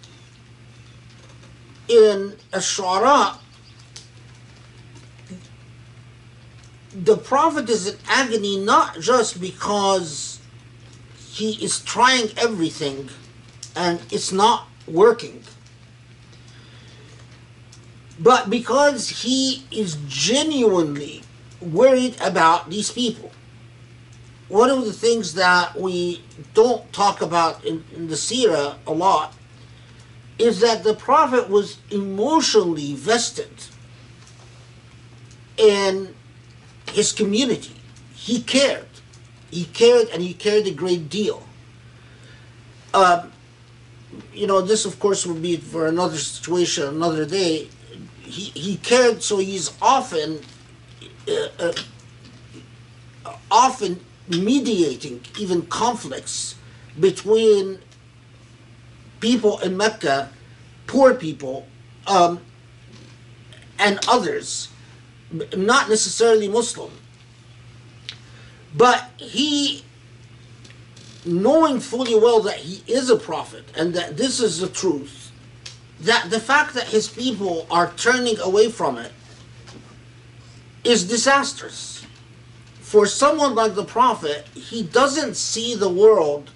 in 1.88 2.36
Ash-Shu'ara, 2.54 3.38
the 6.94 7.18
Prophet 7.18 7.70
is 7.70 7.88
in 7.88 7.98
agony 8.08 8.58
not 8.58 9.02
just 9.02 9.42
because 9.42 10.40
he 11.34 11.64
is 11.64 11.82
trying 11.82 12.30
everything 12.38 13.10
and 13.76 14.02
it's 14.12 14.32
not 14.32 14.70
working, 14.88 15.44
but 18.18 18.50
because 18.50 19.10
he 19.24 19.66
is 19.72 19.98
genuinely 20.08 21.22
worried 21.60 22.16
about 22.22 22.70
these 22.70 22.90
people. 22.90 23.32
One 24.48 24.70
of 24.70 24.86
the 24.86 24.94
things 24.94 25.34
that 25.34 25.80
we 25.80 26.22
don't 26.54 26.92
talk 26.94 27.22
about 27.22 27.66
in, 27.66 27.84
in 27.96 28.08
the 28.08 28.16
Sirah 28.16 28.76
a 28.86 28.94
lot 28.94 29.34
is 30.38 30.60
that 30.60 30.84
the 30.84 30.94
Prophet 30.94 31.50
was 31.50 31.78
emotionally 31.90 32.94
vested 32.94 33.50
in 35.58 36.14
his 36.92 37.12
community. 37.12 37.76
He 38.14 38.42
cared. 38.42 38.88
He 39.50 39.66
cared 39.66 40.10
and 40.10 40.22
he 40.22 40.34
cared 40.34 40.68
a 40.68 40.72
great 40.72 41.10
deal. 41.10 41.44
Um, 42.94 43.32
you 44.34 44.46
know, 44.48 44.62
this 44.62 44.86
of 44.86 45.00
course 45.00 45.26
will 45.26 45.36
be 45.36 45.58
for 45.58 45.88
another 45.88 46.18
situation, 46.18 46.88
another 46.88 47.26
day. 47.26 47.70
He, 48.22 48.52
he 48.60 48.78
cared, 48.78 49.24
so 49.24 49.38
he's 49.38 49.72
often, 49.82 50.40
uh, 51.28 51.48
uh, 53.26 53.34
often 53.50 54.00
mediating 54.28 55.22
even 55.38 55.64
conflicts 55.64 56.56
between 57.00 57.80
people 59.20 59.60
in 59.60 59.78
Mecca, 59.78 60.30
poor 60.88 61.14
people, 61.14 61.68
um, 62.08 62.40
and 63.80 64.00
others, 64.08 64.70
not 65.56 65.90
necessarily 65.90 66.48
Muslim. 66.48 66.92
But 68.76 69.10
he, 69.18 69.84
knowing 71.26 71.80
fully 71.80 72.16
well 72.16 72.42
that 72.42 72.58
he 72.58 72.84
is 72.92 73.10
a 73.10 73.16
prophet 73.16 73.66
and 73.76 73.94
that 73.94 74.18
this 74.18 74.40
is 74.40 74.60
the 74.60 74.68
truth, 74.68 75.32
that 76.02 76.30
the 76.30 76.40
fact 76.40 76.74
that 76.74 76.88
his 76.88 77.08
people 77.08 77.68
are 77.72 77.92
turning 77.94 78.40
away 78.40 78.70
from 78.70 78.98
it 78.98 79.12
is 80.84 81.08
disastrous. 81.08 81.95
For 82.86 83.08
someone 83.08 83.56
like 83.56 83.74
the 83.74 83.84
prophet, 83.84 84.46
he 84.54 84.84
doesn't 84.84 85.36
see 85.36 85.74
the 85.76 85.90
world 85.90 86.52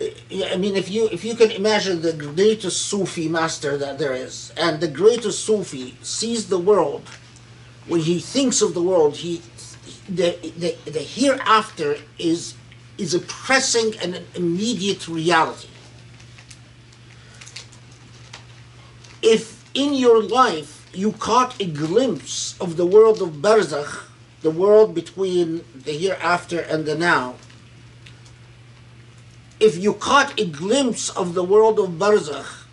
I 0.00 0.56
mean, 0.56 0.76
if 0.76 0.88
you 0.90 1.08
if 1.10 1.24
you 1.24 1.34
can 1.34 1.50
imagine 1.50 2.02
the 2.02 2.12
greatest 2.12 2.86
Sufi 2.86 3.28
master 3.28 3.76
that 3.78 3.98
there 3.98 4.12
is, 4.12 4.52
and 4.56 4.80
the 4.80 4.86
greatest 4.86 5.44
Sufi 5.44 5.96
sees 6.02 6.48
the 6.48 6.58
world, 6.58 7.02
when 7.88 8.02
he 8.02 8.20
thinks 8.20 8.62
of 8.62 8.74
the 8.74 8.82
world, 8.82 9.16
he 9.16 9.42
the 10.08 10.36
the, 10.56 10.76
the 10.88 11.00
hereafter 11.00 11.96
is 12.18 12.54
is 12.96 13.12
a 13.14 13.20
pressing 13.20 13.94
and 14.00 14.14
an 14.14 14.26
immediate 14.36 15.08
reality. 15.08 15.68
If 19.20 19.64
in 19.74 19.94
your 19.94 20.22
life 20.22 20.88
you 20.94 21.10
caught 21.12 21.60
a 21.60 21.66
glimpse 21.66 22.56
of 22.60 22.76
the 22.76 22.86
world 22.86 23.20
of 23.20 23.42
Barzakh, 23.42 24.07
the 24.42 24.50
world 24.50 24.94
between 24.94 25.64
the 25.74 25.92
hereafter 25.92 26.60
and 26.60 26.86
the 26.86 26.96
now, 26.96 27.34
if 29.60 29.76
you 29.76 29.92
caught 29.94 30.38
a 30.38 30.46
glimpse 30.46 31.08
of 31.10 31.34
the 31.34 31.42
world 31.42 31.78
of 31.78 31.90
Barzakh, 31.90 32.64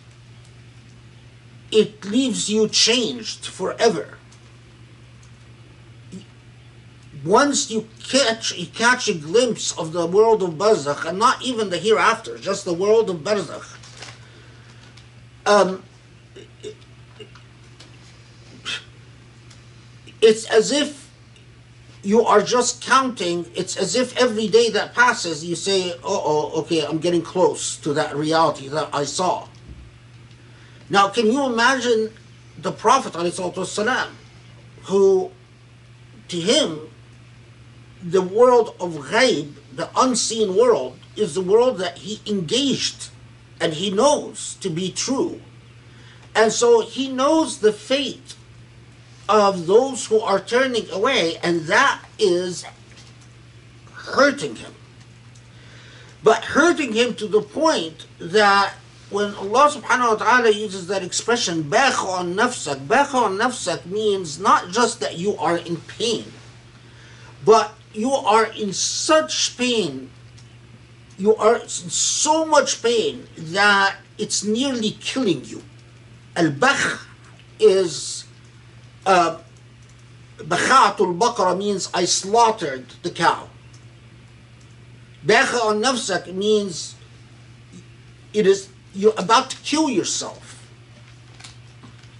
it 1.72 2.04
leaves 2.04 2.48
you 2.48 2.68
changed 2.68 3.46
forever. 3.46 4.18
Once 7.24 7.72
you 7.72 7.88
catch 8.08 8.56
you 8.56 8.66
catch 8.66 9.08
a 9.08 9.14
glimpse 9.14 9.76
of 9.76 9.92
the 9.92 10.06
world 10.06 10.44
of 10.44 10.50
Barzakh, 10.50 11.04
and 11.04 11.18
not 11.18 11.42
even 11.42 11.70
the 11.70 11.78
hereafter, 11.78 12.38
just 12.38 12.64
the 12.64 12.72
world 12.72 13.10
of 13.10 13.16
Barzakh, 13.16 13.76
um, 15.44 15.82
it's 20.20 20.44
as 20.46 20.70
if 20.70 21.05
you 22.06 22.24
are 22.24 22.40
just 22.40 22.80
counting. 22.80 23.44
It's 23.56 23.76
as 23.76 23.96
if 23.96 24.16
every 24.16 24.46
day 24.46 24.70
that 24.70 24.94
passes, 24.94 25.44
you 25.44 25.56
say, 25.56 25.92
"Oh, 26.04 26.22
oh, 26.24 26.60
okay, 26.60 26.86
I'm 26.86 26.98
getting 26.98 27.20
close 27.20 27.76
to 27.78 27.92
that 27.94 28.14
reality 28.16 28.68
that 28.68 28.88
I 28.92 29.04
saw." 29.04 29.48
Now, 30.88 31.08
can 31.08 31.26
you 31.26 31.44
imagine 31.46 32.12
the 32.56 32.70
Prophet 32.70 33.12
ﷺ, 33.14 34.08
who, 34.84 35.32
to 36.28 36.40
him, 36.40 36.88
the 38.00 38.22
world 38.22 38.76
of 38.78 38.92
ghaib, 39.10 39.54
the 39.74 39.90
unseen 39.96 40.54
world, 40.54 40.96
is 41.16 41.34
the 41.34 41.40
world 41.40 41.78
that 41.78 41.98
he 41.98 42.20
engaged 42.24 43.08
and 43.60 43.72
he 43.74 43.90
knows 43.90 44.56
to 44.60 44.70
be 44.70 44.92
true. 44.92 45.40
And 46.36 46.52
so 46.52 46.82
he 46.82 47.08
knows 47.08 47.58
the 47.58 47.72
fate 47.72 48.35
of 49.28 49.66
those 49.66 50.06
who 50.06 50.20
are 50.20 50.40
turning 50.40 50.88
away, 50.90 51.38
and 51.42 51.62
that 51.62 52.02
is 52.18 52.64
hurting 53.92 54.56
him. 54.56 54.72
But 56.22 56.44
hurting 56.44 56.92
him 56.92 57.14
to 57.14 57.26
the 57.26 57.42
point 57.42 58.06
that 58.18 58.74
when 59.10 59.34
Allah 59.34 59.70
subhanahu 59.70 60.08
wa 60.08 60.14
ta'ala 60.16 60.50
uses 60.50 60.88
that 60.88 61.02
expression, 61.02 61.62
bakh 61.62 62.02
on 62.04 62.34
nafsak, 62.34 62.86
bakh 62.88 63.14
on 63.14 63.38
nafsak 63.38 63.86
means 63.86 64.38
not 64.38 64.70
just 64.70 64.98
that 65.00 65.16
you 65.16 65.36
are 65.36 65.58
in 65.58 65.76
pain, 65.76 66.24
but 67.44 67.74
you 67.92 68.10
are 68.10 68.46
in 68.46 68.72
such 68.72 69.56
pain, 69.56 70.10
you 71.18 71.36
are 71.36 71.56
in 71.56 71.68
so 71.68 72.44
much 72.44 72.82
pain 72.82 73.26
that 73.36 73.96
it's 74.18 74.42
nearly 74.42 74.90
killing 75.00 75.44
you. 75.44 75.62
Al 76.34 76.50
bakh 76.50 77.06
is 77.60 78.15
uh, 79.06 79.38
Baqarah 80.38 81.56
means 81.56 81.88
I 81.94 82.04
slaughtered 82.04 82.86
the 83.02 83.10
cow. 83.10 83.48
Bakha 85.24 85.64
on 85.64 85.82
nafsak 85.82 86.32
means 86.32 86.94
it 88.32 88.46
is 88.46 88.68
you're 88.94 89.14
about 89.18 89.50
to 89.50 89.56
kill 89.58 89.88
yourself. 89.90 90.42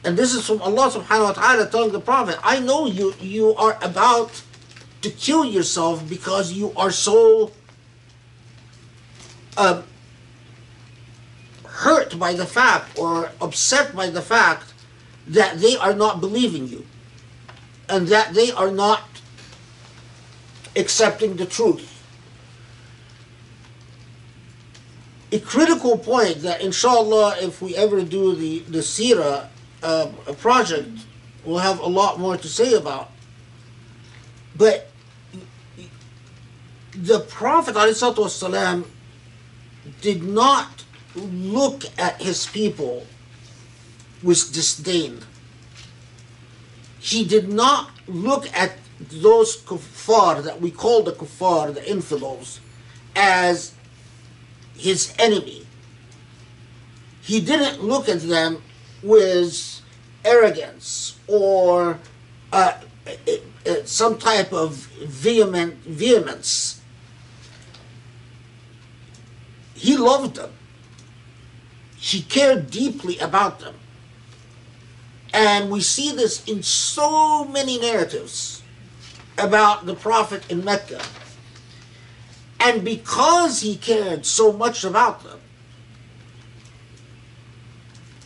And 0.05 0.17
this 0.17 0.35
is 0.35 0.47
from 0.47 0.63
Allah 0.63 0.91
subhanahu 0.91 1.25
wa 1.25 1.33
ta'ala 1.33 1.67
telling 1.69 1.93
the 1.93 2.01
Prophet, 2.01 2.39
I 2.43 2.61
know 2.61 2.87
you 2.87 3.15
you 3.21 3.55
are 3.55 3.79
about 3.83 4.43
to 5.03 5.11
kill 5.11 5.45
yourself 5.45 6.09
because 6.09 6.53
you 6.53 6.73
are 6.77 6.91
so 6.91 7.53
uh, 9.57 9.83
hurt 11.65 12.19
by 12.19 12.33
the 12.33 12.47
fact 12.47 12.99
or 12.99 13.31
upset 13.41 13.95
by 13.95 14.11
the 14.11 14.23
fact 14.23 14.73
that 15.27 15.59
they 15.59 15.77
are 15.77 15.95
not 15.95 16.21
believing 16.21 16.69
you 16.69 16.87
and 17.89 18.09
that 18.09 18.35
they 18.35 18.51
are 18.51 18.71
not 18.71 19.03
accepting 20.75 21.37
the 21.37 21.47
truth. 21.47 21.93
A 25.33 25.41
critical 25.41 25.99
point 25.99 26.43
that 26.43 26.61
inshallah 26.61 27.37
if 27.41 27.61
we 27.61 27.75
ever 27.77 28.03
do 28.03 28.35
the, 28.35 28.61
the 28.61 28.83
Sira 28.83 29.51
uh, 29.83 30.07
project, 30.39 30.89
we'll 31.45 31.59
have 31.59 31.81
a 31.81 31.87
lot 31.87 32.19
more 32.21 32.37
to 32.37 32.49
say 32.49 32.75
about. 32.75 33.11
But 34.57 34.89
the 36.93 37.21
Prophet 37.21 37.75
ﷺ 37.75 38.87
did 40.01 40.23
not 40.23 40.85
look 41.15 41.85
at 41.99 42.21
his 42.21 42.47
people 42.47 43.07
with 44.23 44.53
disdain. 44.53 45.21
He 46.99 47.25
did 47.25 47.49
not 47.49 47.91
look 48.07 48.53
at 48.57 48.73
those 48.99 49.57
kuffar 49.57 50.43
that 50.43 50.61
we 50.61 50.71
call 50.71 51.03
the 51.03 51.13
kuffar, 51.13 51.75
the 51.75 51.89
infidels, 51.89 52.61
as 53.15 53.75
his 54.77 55.15
enemy. 55.19 55.67
He 57.23 57.41
didn't 57.41 57.83
look 57.83 58.09
at 58.09 58.21
them 58.21 58.63
with 59.03 59.81
arrogance 60.25 61.19
or 61.27 61.99
uh, 62.53 62.73
uh, 63.07 63.11
uh, 63.67 63.75
some 63.85 64.19
type 64.19 64.53
of 64.53 64.75
vehement 64.75 65.75
vehemence. 65.85 66.81
He 69.75 69.97
loved 69.97 70.37
them. 70.37 70.53
He 71.97 72.23
cared 72.23 72.71
deeply 72.71 73.19
about 73.19 73.61
them. 73.61 73.75
And 75.37 75.71
we 75.71 75.83
see 75.83 76.13
this 76.13 76.43
in 76.47 76.63
so 76.63 77.45
many 77.45 77.79
narratives 77.79 78.63
about 79.37 79.85
the 79.85 79.95
Prophet 79.95 80.51
in 80.51 80.65
Mecca. 80.65 81.03
And 82.59 82.83
because 82.83 83.61
he 83.61 83.77
cared 83.77 84.25
so 84.25 84.51
much 84.51 84.83
about 84.83 85.23
them, 85.23 85.39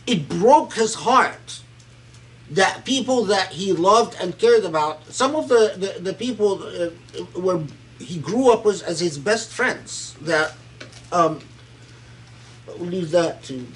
it 0.07 0.29
broke 0.29 0.75
his 0.75 0.95
heart 0.95 1.61
that 2.49 2.85
people 2.85 3.25
that 3.25 3.49
he 3.49 3.73
loved 3.73 4.15
and 4.21 4.37
cared 4.37 4.63
about, 4.63 5.05
some 5.07 5.35
of 5.35 5.49
the, 5.49 5.73
the, 5.75 6.01
the 6.01 6.13
people 6.13 6.63
uh, 6.63 6.89
were 7.37 7.61
he 7.99 8.19
grew 8.19 8.51
up 8.51 8.63
with 8.63 8.83
as 8.83 9.01
his 9.01 9.17
best 9.17 9.51
friends, 9.51 10.15
that 10.21 10.53
um, 11.11 11.39
leave 12.77 13.11
that 13.11 13.43
to 13.43 13.67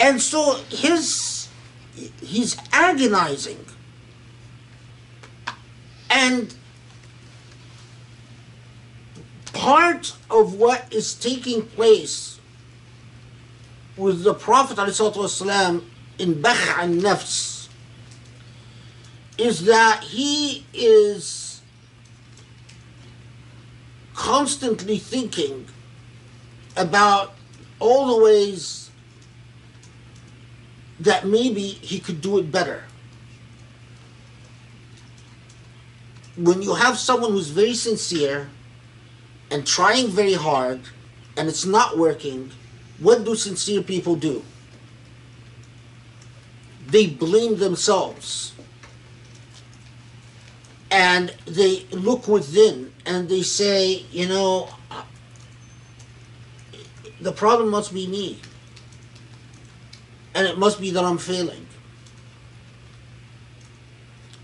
and 0.00 0.20
so 0.20 0.54
his 0.70 1.48
he's 2.22 2.56
agonizing. 2.72 3.64
And 6.08 6.54
part 9.52 10.16
of 10.30 10.54
what 10.54 10.92
is 10.92 11.14
taking 11.14 11.62
place 11.62 12.40
with 13.96 14.24
the 14.24 14.34
Prophet 14.34 14.78
ﷺ 14.78 15.84
in 16.18 16.40
Bakh 16.40 16.78
al 16.78 16.88
Nafs 16.88 17.68
is 19.38 19.64
that 19.66 20.02
he 20.02 20.64
is 20.72 21.60
constantly 24.14 24.98
thinking 24.98 25.66
about 26.76 27.34
all 27.78 28.16
the 28.16 28.24
ways 28.24 28.79
that 31.00 31.26
maybe 31.26 31.62
he 31.62 31.98
could 31.98 32.20
do 32.20 32.38
it 32.38 32.52
better. 32.52 32.84
When 36.36 36.62
you 36.62 36.74
have 36.74 36.98
someone 36.98 37.32
who's 37.32 37.48
very 37.48 37.74
sincere 37.74 38.48
and 39.50 39.66
trying 39.66 40.08
very 40.08 40.34
hard 40.34 40.80
and 41.36 41.48
it's 41.48 41.64
not 41.64 41.98
working, 41.98 42.52
what 42.98 43.24
do 43.24 43.34
sincere 43.34 43.82
people 43.82 44.14
do? 44.14 44.44
They 46.86 47.06
blame 47.06 47.56
themselves. 47.56 48.52
And 50.90 51.34
they 51.46 51.86
look 51.92 52.28
within 52.28 52.92
and 53.06 53.28
they 53.28 53.42
say, 53.42 54.04
you 54.10 54.28
know, 54.28 54.68
the 57.20 57.32
problem 57.32 57.70
must 57.70 57.94
be 57.94 58.06
me. 58.06 58.40
And 60.34 60.46
it 60.46 60.58
must 60.58 60.80
be 60.80 60.90
that 60.90 61.04
I'm 61.04 61.18
failing. 61.18 61.66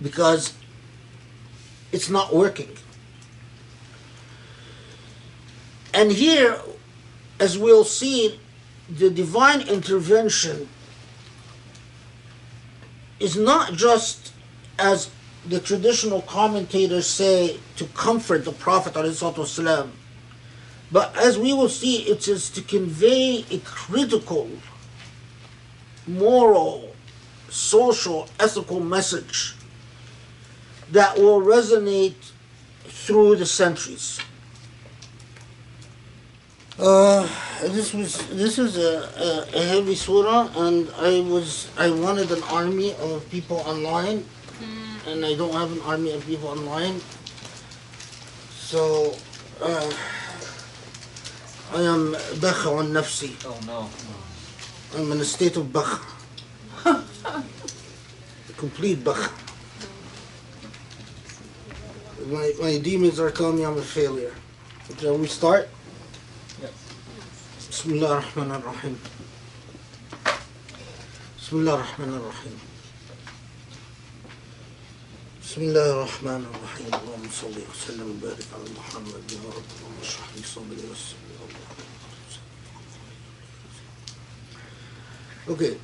Because 0.03 0.55
it's 1.93 2.11
not 2.11 2.35
working. 2.35 2.71
And 5.95 6.13
here, 6.13 6.61
as 7.41 7.57
we'll 7.57 7.85
see, 7.85 8.39
the 8.91 9.11
divine 9.11 9.63
intervention 9.63 10.69
is 13.19 13.37
not 13.37 13.73
just 13.73 14.33
as 14.79 15.11
the 15.47 15.61
traditional 15.61 16.23
commentators 16.23 17.07
say 17.07 17.59
to 17.77 17.87
comfort 17.87 18.45
the 18.45 18.53
Prophet 18.53 18.93
but 20.93 21.17
as 21.17 21.39
we 21.39 21.53
will 21.53 21.69
see, 21.69 22.03
it 22.03 22.29
is 22.29 22.51
to 22.51 22.63
convey 22.63 23.45
a 23.51 23.59
critical, 23.59 24.49
moral, 26.07 26.95
social, 27.49 28.29
ethical 28.39 28.81
message 28.81 29.55
that 30.93 31.17
will 31.17 31.41
resonate 31.41 32.33
through 32.85 33.37
the 33.37 33.47
centuries. 33.47 34.21
Uh, 36.79 37.27
this 37.63 37.95
was 37.95 38.19
this 38.29 38.59
is 38.59 38.77
a, 38.77 39.09
a, 39.17 39.59
a 39.59 39.63
heavy 39.63 39.95
surah, 39.95 40.51
and 40.57 40.91
I 40.99 41.21
was 41.21 41.71
I 41.79 41.89
wanted 41.91 42.31
an 42.31 42.43
army 42.53 42.93
of 43.01 43.25
people 43.31 43.65
online, 43.65 44.25
and 45.09 45.25
I 45.25 45.35
don't 45.35 45.55
have 45.55 45.73
an 45.73 45.81
army 45.83 46.13
of 46.13 46.27
people 46.27 46.49
online. 46.49 47.01
So 48.61 49.17
uh, 49.63 49.91
I 51.73 51.81
am 51.81 52.13
bakh 52.41 52.67
on 52.67 52.93
nafsi. 52.93 53.33
Oh 53.47 53.57
no. 53.65 53.89
I'm 54.95 55.13
in 55.13 55.21
a 55.21 55.25
state 55.25 55.57
of 55.57 55.73
bakh. 55.73 56.01
Complete 58.57 59.03
bakh. 59.05 59.33
My, 62.29 62.53
my 62.61 62.79
demons 62.79 63.21
are 63.21 63.31
telling 63.31 63.57
me 63.57 63.65
I'm 63.65 63.79
a 63.79 63.83
failure. 63.83 64.35
Shall 65.01 65.19
we 65.19 65.27
start? 65.27 65.69
Yes. 66.63 66.73
Bismillah 67.69 68.17
ar-Rahman 68.17 68.51
ar-Rahim. 68.53 68.99
Bismillah 71.37 71.73
ar-Rahman 71.75 72.15
ar-Rahim. 72.15 72.61
بسم 75.57 75.65
الله 75.65 75.91
الرحمن 75.93 76.45
الرحيم 76.53 76.87
اللهم 76.95 77.29
صل 77.33 77.57
وسلم 77.71 78.07
وبارك 78.11 78.45
على 78.53 78.69
محمد 78.77 79.25
يا 79.33 79.41
رب 79.57 79.69
اللهم 79.73 79.97
اشرح 80.03 80.29
لي 80.37 80.43
صدري 80.45 80.85
ويسر 80.85 81.17
Okay, 85.49 85.77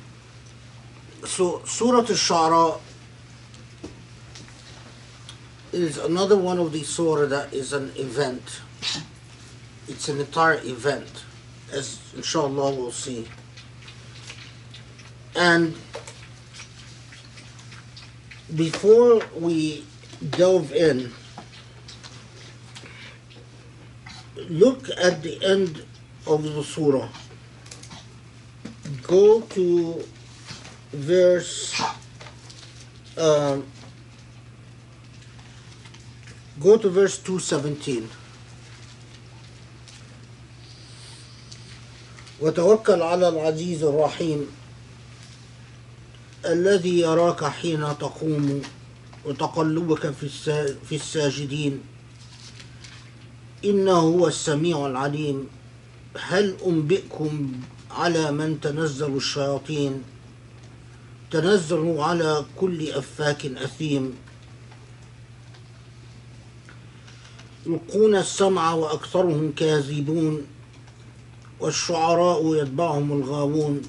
so 1.23 1.61
Surah 1.63 1.99
Al-Shu'ara 1.99 2.81
is 5.71 5.97
another 5.97 6.37
one 6.37 6.59
of 6.59 6.73
these 6.73 6.89
surah 6.89 7.27
that 7.27 7.53
is 7.53 7.71
an 7.71 7.93
event. 7.95 8.59
It's 9.87 10.09
an 10.09 10.19
entire 10.19 10.59
event 10.65 11.23
as 11.71 11.99
inshallah 12.13 12.75
we'll 12.75 12.91
see. 12.91 13.25
And 15.33 15.75
before 18.53 19.21
we 19.33 19.85
delve 20.29 20.73
in, 20.73 21.13
look 24.49 24.89
at 24.97 25.23
the 25.23 25.43
end 25.43 25.85
of 26.27 26.43
the 26.43 26.63
surah. 26.63 27.07
Go 29.07 29.41
to 29.41 30.03
verse. 30.93 31.81
Um, 33.17 33.65
go 36.59 36.77
to 36.77 36.89
verse 36.89 37.17
217. 37.19 38.09
وتوكل 42.41 43.01
على 43.01 43.27
العزيز 43.29 43.83
الرحيم 43.83 44.47
الذي 46.45 46.99
يراك 46.99 47.43
حين 47.43 47.97
تقوم 47.99 48.61
وتقلبك 49.25 50.11
في 50.89 50.95
الساجدين 50.95 51.81
إنه 53.65 53.91
هو 53.91 54.27
السميع 54.27 54.87
العليم 54.87 55.47
هل 56.19 56.55
أنبئكم 56.67 57.51
على 57.93 58.31
من 58.31 58.59
تنزل 58.61 59.17
الشياطين. 59.17 60.03
تنزل 61.31 61.97
على 61.97 62.45
كل 62.59 62.89
أفاك 62.89 63.45
أثيم. 63.45 64.15
يلقون 67.65 68.15
السمع 68.15 68.73
وأكثرهم 68.73 69.51
كاذبون. 69.51 70.47
والشعراء 71.59 72.55
يتبعهم 72.55 73.11
الغاوون. 73.11 73.81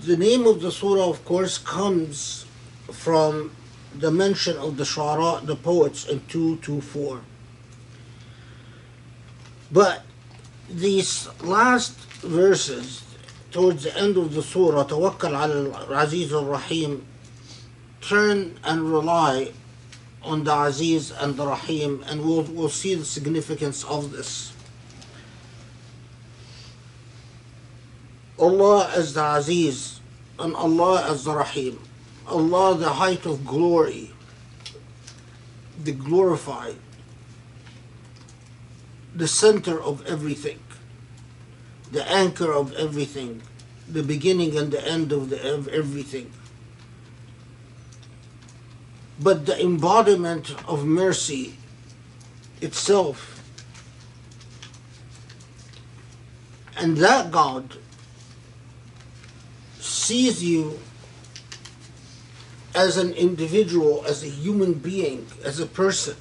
The 0.00 0.16
name 0.16 0.46
of 0.46 0.60
the 0.60 0.70
surah, 0.70 1.08
of 1.08 1.24
course, 1.24 1.58
comes 1.58 2.44
from 2.92 3.50
the 3.98 4.10
mention 4.10 4.56
of 4.58 4.76
the 4.76 4.84
shu'ara, 4.84 5.44
the 5.46 5.56
poets, 5.56 6.04
in 6.04 6.20
224. 6.28 7.20
But 9.72 10.04
these 10.68 11.28
last 11.42 11.96
verses, 12.22 13.02
towards 13.50 13.84
the 13.84 13.96
end 13.96 14.16
of 14.16 14.34
the 14.34 14.42
surah, 14.42 14.84
Tawakkal 14.84 15.34
al 15.34 15.92
Aziz 15.92 16.32
al 16.32 16.44
Rahim, 16.44 17.06
turn 18.00 18.58
and 18.64 18.92
rely 18.92 19.52
on 20.22 20.44
the 20.44 20.62
Aziz 20.62 21.10
and 21.10 21.36
the 21.36 21.46
Rahim, 21.46 22.02
and 22.06 22.24
we'll, 22.24 22.42
we'll 22.42 22.68
see 22.68 22.94
the 22.94 23.04
significance 23.04 23.84
of 23.84 24.12
this. 24.12 24.52
Allah 28.38 28.90
as 28.94 29.14
the 29.14 29.36
Aziz 29.36 30.00
and 30.38 30.54
Allah 30.56 31.08
as 31.10 31.24
the 31.24 31.34
Rahim. 31.34 31.78
Allah, 32.26 32.76
the 32.76 32.88
height 32.88 33.26
of 33.26 33.44
glory, 33.46 34.10
the 35.82 35.92
glorified, 35.92 36.76
the 39.14 39.28
center 39.28 39.80
of 39.80 40.04
everything, 40.06 40.58
the 41.92 42.08
anchor 42.10 42.52
of 42.52 42.72
everything, 42.74 43.42
the 43.88 44.02
beginning 44.02 44.56
and 44.56 44.72
the 44.72 44.86
end 44.86 45.12
of, 45.12 45.30
the, 45.30 45.54
of 45.54 45.68
everything. 45.68 46.30
But 49.20 49.46
the 49.46 49.62
embodiment 49.62 50.54
of 50.68 50.84
mercy 50.84 51.56
itself. 52.60 53.30
And 56.76 56.96
that 56.96 57.30
God 57.30 57.76
sees 59.78 60.42
you 60.42 60.80
as 62.74 62.96
an 62.96 63.12
individual, 63.12 64.04
as 64.06 64.24
a 64.24 64.28
human 64.28 64.74
being, 64.74 65.26
as 65.44 65.60
a 65.60 65.66
person. 65.66 66.16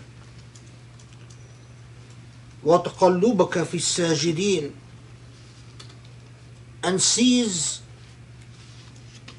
وتقلبك 2.65 3.63
في 3.63 3.77
الساجدين 3.77 4.73
and 6.83 7.01
sees 7.01 7.81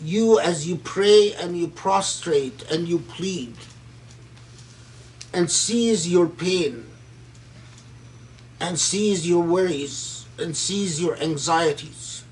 you 0.01 0.39
as 0.39 0.68
you 0.68 0.76
pray 0.76 1.34
and 1.34 1.57
you 1.57 1.68
prostrate 1.68 2.64
and 2.72 2.88
you 2.88 2.99
plead 2.99 3.55
and 5.34 5.49
sees 5.51 6.07
your 6.07 6.28
pain 6.28 6.86
and 8.60 8.80
sees 8.80 9.28
your 9.28 9.43
worries 9.43 10.26
and 10.38 10.55
sees 10.55 11.01
your 11.01 11.18
anxieties 11.18 12.24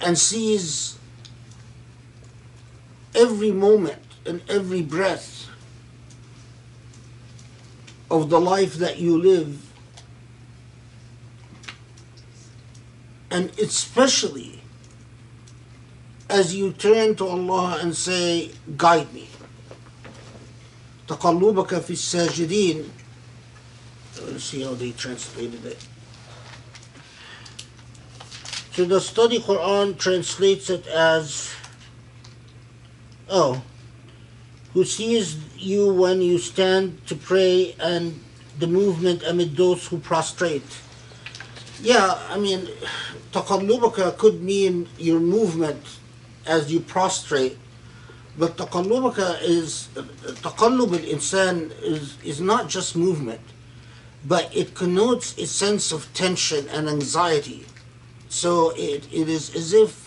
and 0.00 0.18
sees 0.18 0.98
every 3.14 3.50
moment 3.50 4.02
and 4.24 4.42
every 4.48 4.82
breath 4.82 5.43
of 8.10 8.30
the 8.30 8.40
life 8.40 8.74
that 8.74 8.98
you 8.98 9.16
live 9.16 9.66
and 13.30 13.50
especially 13.58 14.60
as 16.28 16.54
you 16.54 16.72
turn 16.72 17.14
to 17.16 17.26
Allah 17.26 17.78
and 17.80 17.94
say 17.94 18.50
guide 18.76 19.12
me 19.12 19.28
تقلبك 21.08 21.80
في 21.80 21.90
الساجدين 21.90 22.84
let's 24.26 24.44
see 24.44 24.62
how 24.62 24.74
they 24.74 24.92
translated 24.92 25.64
it 25.64 25.78
so 28.74 28.84
the 28.84 29.00
study 29.00 29.38
Quran 29.38 29.96
translates 29.98 30.68
it 30.70 30.86
as 30.86 31.50
Oh, 33.32 33.62
who 34.75 34.83
sees 34.83 35.37
you 35.57 35.91
when 35.93 36.21
you 36.21 36.37
stand 36.37 36.99
to 37.07 37.15
pray 37.15 37.73
and 37.79 38.19
the 38.59 38.67
movement 38.67 39.23
amid 39.23 39.55
those 39.55 39.87
who 39.87 39.97
prostrate. 39.97 40.67
Yeah, 41.81 42.19
I 42.29 42.37
mean, 42.37 42.67
taqallubaka 43.31 44.17
could 44.17 44.43
mean 44.43 44.89
your 44.97 45.21
movement 45.21 45.81
as 46.45 46.73
you 46.73 46.81
prostrate, 46.81 47.57
but 48.37 48.57
taqallubaka 48.57 49.41
is, 49.41 49.87
taqallub 50.43 50.91
al-insan 50.91 51.71
is, 51.81 52.17
is 52.21 52.41
not 52.41 52.67
just 52.67 52.97
movement, 52.97 53.39
but 54.25 54.53
it 54.53 54.75
connotes 54.75 55.37
a 55.37 55.47
sense 55.47 55.93
of 55.93 56.13
tension 56.13 56.67
and 56.67 56.89
anxiety. 56.89 57.65
So 58.27 58.71
it, 58.75 59.07
it 59.09 59.29
is 59.29 59.55
as 59.55 59.71
if 59.71 60.04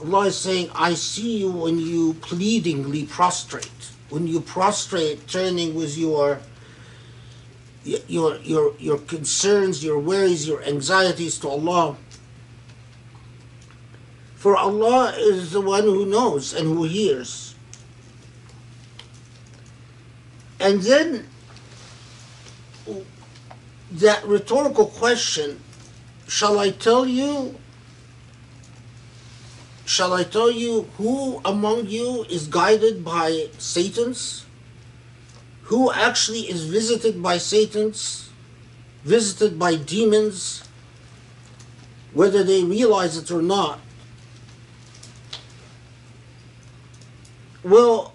Allah 0.00 0.26
is 0.26 0.36
saying, 0.36 0.70
I 0.74 0.94
see 0.94 1.38
you 1.38 1.50
when 1.50 1.78
you 1.78 2.14
pleadingly 2.14 3.06
prostrate. 3.06 3.70
When 4.10 4.26
you 4.26 4.40
prostrate, 4.40 5.26
turning 5.28 5.74
with 5.74 5.96
your 5.96 6.40
your 7.84 8.36
your 8.38 8.74
your 8.78 8.98
concerns, 8.98 9.84
your 9.84 9.98
worries, 9.98 10.46
your 10.48 10.62
anxieties 10.64 11.38
to 11.40 11.48
Allah. 11.48 11.96
For 14.34 14.56
Allah 14.56 15.14
is 15.16 15.52
the 15.52 15.60
one 15.60 15.84
who 15.84 16.04
knows 16.06 16.52
and 16.52 16.66
who 16.66 16.84
hears. 16.84 17.54
And 20.60 20.82
then 20.82 21.26
that 23.92 24.24
rhetorical 24.26 24.86
question, 24.86 25.60
shall 26.26 26.58
I 26.58 26.70
tell 26.70 27.06
you 27.06 27.56
Shall 29.85 30.13
I 30.13 30.23
tell 30.23 30.51
you 30.51 30.83
who 30.97 31.41
among 31.43 31.87
you 31.87 32.23
is 32.29 32.47
guided 32.47 33.03
by 33.03 33.47
Satan's? 33.57 34.45
Who 35.63 35.91
actually 35.91 36.41
is 36.41 36.65
visited 36.65 37.23
by 37.23 37.39
Satan's? 37.39 38.29
Visited 39.03 39.57
by 39.57 39.75
demons? 39.75 40.63
Whether 42.13 42.43
they 42.43 42.63
realize 42.63 43.17
it 43.17 43.31
or 43.31 43.41
not. 43.41 43.79
Well, 47.63 48.13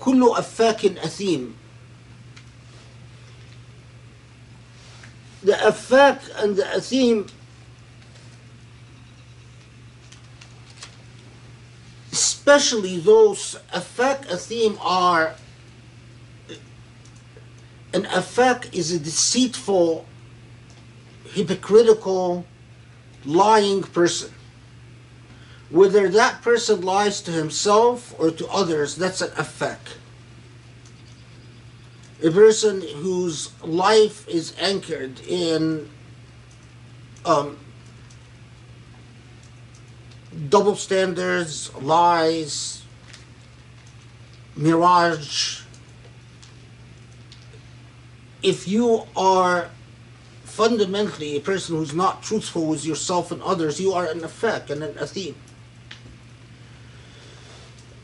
كل 0.00 0.20
أفاك 0.36 0.98
أثيم 0.98 1.54
The 5.42 5.52
afak 5.52 6.20
and 6.42 6.56
the 6.56 6.62
athim 6.62 7.28
especially 12.49 12.97
those 12.97 13.59
Afak 13.71 14.25
Athim 14.25 14.75
are 14.81 15.35
an 17.93 18.05
Afak 18.05 18.73
is 18.73 18.91
a 18.91 18.97
deceitful 18.97 20.03
hypocritical 21.25 22.45
lying 23.23 23.83
person. 23.83 24.33
Whether 25.69 26.09
that 26.09 26.41
person 26.41 26.81
lies 26.81 27.21
to 27.21 27.31
himself 27.31 28.15
or 28.17 28.31
to 28.31 28.47
others 28.47 28.95
that's 28.95 29.21
an 29.21 29.29
Afak. 29.31 29.97
A 32.23 32.31
person 32.31 32.81
whose 32.81 33.51
life 33.61 34.27
is 34.27 34.55
anchored 34.59 35.19
in 35.21 35.87
um, 37.25 37.59
double 40.49 40.75
standards, 40.75 41.73
lies, 41.75 42.83
mirage. 44.55 45.61
If 48.41 48.67
you 48.67 49.03
are 49.15 49.69
fundamentally 50.43 51.35
a 51.35 51.39
person 51.39 51.75
who's 51.75 51.93
not 51.93 52.23
truthful 52.23 52.65
with 52.65 52.85
yourself 52.85 53.31
and 53.31 53.41
others, 53.43 53.79
you 53.79 53.93
are 53.93 54.05
an 54.05 54.19
Afak 54.21 54.69
and 54.69 54.83
an 54.83 54.93
Athim. 54.93 55.35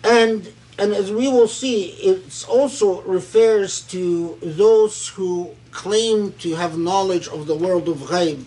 And 0.04 0.54
and 0.78 0.94
as 0.94 1.10
we 1.10 1.28
will 1.28 1.48
see, 1.48 1.92
it 1.92 2.46
also 2.50 3.02
refers 3.04 3.82
to 3.88 4.38
those 4.42 5.08
who 5.08 5.56
claim 5.72 6.34
to 6.34 6.56
have 6.56 6.78
knowledge 6.78 7.30
of 7.30 7.48
the 7.48 7.56
world 7.56 7.88
of 7.88 8.00
ghaib. 8.00 8.44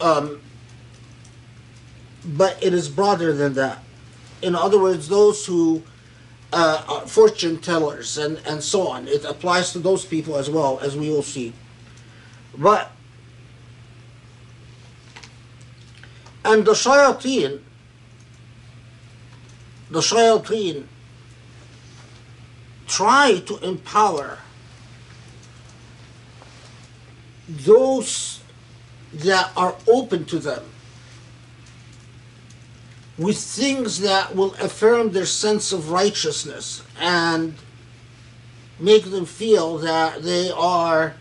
Um, 0.00 0.40
but 2.24 2.62
it 2.62 2.74
is 2.74 2.88
broader 2.88 3.32
than 3.32 3.54
that. 3.54 3.82
In 4.40 4.54
other 4.54 4.78
words, 4.78 5.08
those 5.08 5.46
who 5.46 5.82
uh, 6.52 6.84
are 6.88 7.06
fortune 7.06 7.58
tellers 7.58 8.18
and, 8.18 8.40
and 8.46 8.62
so 8.62 8.88
on. 8.88 9.08
It 9.08 9.24
applies 9.24 9.72
to 9.72 9.78
those 9.78 10.04
people 10.04 10.36
as 10.36 10.50
well, 10.50 10.78
as 10.80 10.96
we 10.96 11.08
will 11.08 11.22
see. 11.22 11.52
But 12.56 12.90
and 16.44 16.64
the 16.64 16.72
shayateen, 16.72 17.60
the 19.90 20.00
shayateen 20.00 20.86
try 22.86 23.38
to 23.46 23.58
empower 23.58 24.38
those 27.48 28.42
that 29.14 29.50
are 29.56 29.74
open 29.88 30.24
to 30.26 30.38
them 30.38 30.71
with 33.18 33.36
things 33.36 34.00
that 34.00 34.34
will 34.34 34.54
affirm 34.54 35.12
their 35.12 35.26
sense 35.26 35.72
of 35.72 35.90
righteousness 35.90 36.82
and 36.98 37.54
make 38.78 39.04
them 39.04 39.26
feel 39.26 39.78
that 39.78 40.22
they 40.22 40.50
are 40.50 41.14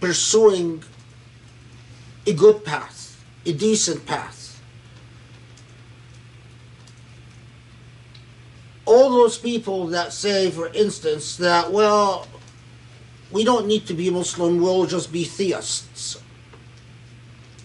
pursuing 0.00 0.82
a 2.26 2.32
good 2.32 2.64
path, 2.64 3.22
a 3.46 3.52
decent 3.52 4.04
path. 4.04 4.60
All 8.84 9.10
those 9.10 9.38
people 9.38 9.86
that 9.88 10.12
say, 10.12 10.50
for 10.50 10.68
instance, 10.68 11.36
that, 11.36 11.70
well, 11.70 12.26
we 13.30 13.44
don't 13.44 13.66
need 13.66 13.86
to 13.86 13.94
be 13.94 14.10
Muslim, 14.10 14.60
we'll 14.60 14.86
just 14.86 15.12
be 15.12 15.24
theists. 15.24 16.20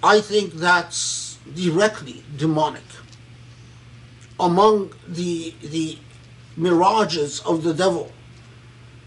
I 0.04 0.22
think 0.22 0.54
that's 0.54 1.40
directly 1.56 2.24
demonic. 2.38 2.84
Among 4.40 4.94
the, 5.08 5.54
the 5.62 5.98
mirages 6.56 7.40
of 7.42 7.64
the 7.64 7.74
devil 7.74 8.12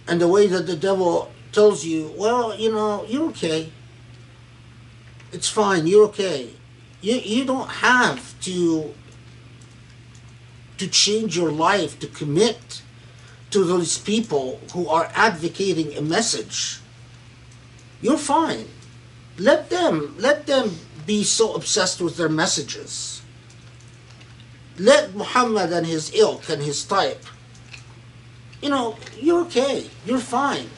and 0.08 0.20
the 0.20 0.28
way 0.28 0.46
that 0.46 0.66
the 0.66 0.76
devil 0.76 1.30
tells 1.52 1.84
you, 1.84 2.12
well, 2.16 2.56
you 2.58 2.72
know, 2.72 3.04
you're 3.06 3.28
okay. 3.28 3.70
It's 5.32 5.48
fine, 5.48 5.86
you're 5.86 6.06
okay. 6.06 6.50
You, 7.00 7.14
you 7.14 7.44
don't 7.44 7.68
have 7.68 8.38
to 8.42 8.94
to 10.78 10.88
change 10.88 11.36
your 11.36 11.52
life 11.52 11.98
to 11.98 12.06
commit 12.06 12.80
to 13.50 13.64
those 13.64 13.98
people 13.98 14.58
who 14.72 14.88
are 14.88 15.10
advocating 15.14 15.94
a 15.94 16.00
message. 16.00 16.80
You're 18.00 18.16
fine. 18.16 18.66
Let 19.38 19.68
them 19.68 20.16
let 20.18 20.46
them 20.46 20.76
be 21.06 21.22
so 21.22 21.54
obsessed 21.54 22.00
with 22.00 22.16
their 22.16 22.28
messages. 22.30 23.19
Let 24.80 25.14
Muhammad 25.14 25.74
and 25.74 25.86
his 25.86 26.14
ilk 26.14 26.48
and 26.48 26.62
his 26.62 26.82
type. 26.84 27.22
You 28.62 28.70
know, 28.70 28.96
you're 29.18 29.42
okay. 29.42 29.90
You're 30.06 30.18
fine. 30.18 30.70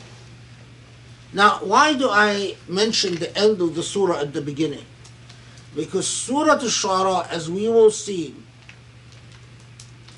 Now, 1.32 1.60
why 1.62 1.94
do 1.94 2.08
I 2.10 2.56
mention 2.66 3.14
the 3.14 3.30
end 3.38 3.60
of 3.60 3.76
the 3.76 3.82
surah 3.84 4.18
at 4.18 4.32
the 4.32 4.40
beginning? 4.40 4.84
Because 5.76 6.06
Surah 6.08 6.54
Al-Shu'ara, 6.54 7.30
as 7.30 7.48
we 7.48 7.68
will 7.68 7.92
see, 7.92 8.34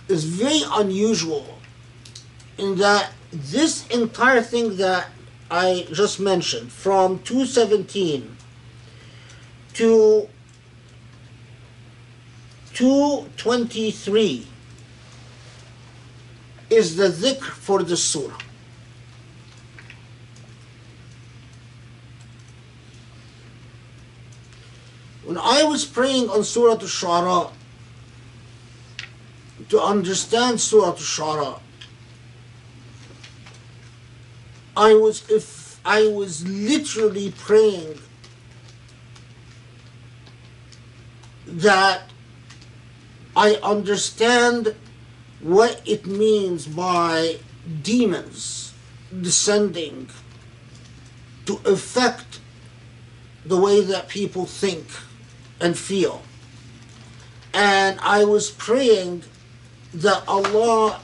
is 0.09 0.25
very 0.25 0.63
unusual 0.73 1.59
in 2.57 2.77
that 2.77 3.13
this 3.31 3.87
entire 3.89 4.41
thing 4.41 4.79
that 4.79 5.11
I 5.51 5.87
just 5.93 6.19
mentioned, 6.19 6.73
from 6.73 7.19
217 7.19 8.35
to 9.75 10.29
223, 12.75 14.47
is 16.71 16.97
the 16.97 17.09
dhikr 17.09 17.43
for 17.43 17.83
the 17.83 17.97
surah. 17.97 18.37
When 25.25 25.39
I 25.39 25.63
was 25.63 25.85
praying 25.85 26.29
on 26.29 26.45
Surah 26.45 26.73
Al-Shu'ara, 26.73 27.51
to 29.69 29.81
understand 29.81 30.61
Surah 30.61 30.89
Al-Shu'ara, 30.89 31.61
I 34.77 34.95
was 34.95 35.29
if 35.31 35.81
I 35.85 36.09
was 36.09 36.47
literally 36.47 37.33
praying 37.39 37.99
that 41.47 42.11
I 43.37 43.55
understand 43.63 44.75
what 45.41 45.83
it 45.85 46.07
means 46.07 46.67
by 46.67 47.39
demons 47.83 48.73
descending 49.21 50.09
to 51.47 51.61
affect 51.65 52.41
the 53.45 53.61
way 53.61 53.83
that 53.83 54.09
people 54.09 54.47
think 54.47 54.87
and 55.61 55.77
feel. 55.77 56.23
And 57.53 57.99
I 58.01 58.25
was 58.25 58.51
praying 58.51 59.25
that 59.93 60.25
Allah 60.27 61.01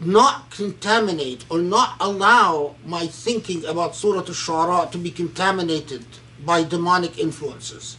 not 0.00 0.50
contaminate 0.50 1.44
or 1.48 1.58
not 1.58 1.96
allow 2.00 2.74
my 2.84 3.06
thinking 3.06 3.64
about 3.64 3.96
Surah 3.96 4.18
Al-Shu'ara 4.18 4.90
to 4.90 4.98
be 4.98 5.10
contaminated 5.10 6.04
by 6.44 6.62
demonic 6.64 7.18
influences. 7.18 7.96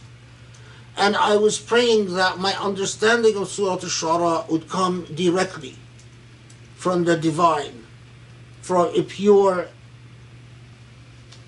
And 0.98 1.14
I 1.14 1.36
was 1.36 1.60
praying 1.60 2.14
that 2.14 2.38
my 2.38 2.54
understanding 2.54 3.36
of 3.36 3.48
Surah 3.48 3.74
Al-Shu'ara 3.74 4.48
would 4.50 4.68
come 4.68 5.04
directly 5.14 5.76
from 6.74 7.04
the 7.04 7.16
divine, 7.16 7.86
from 8.62 8.92
a 8.96 9.02
pure 9.04 9.68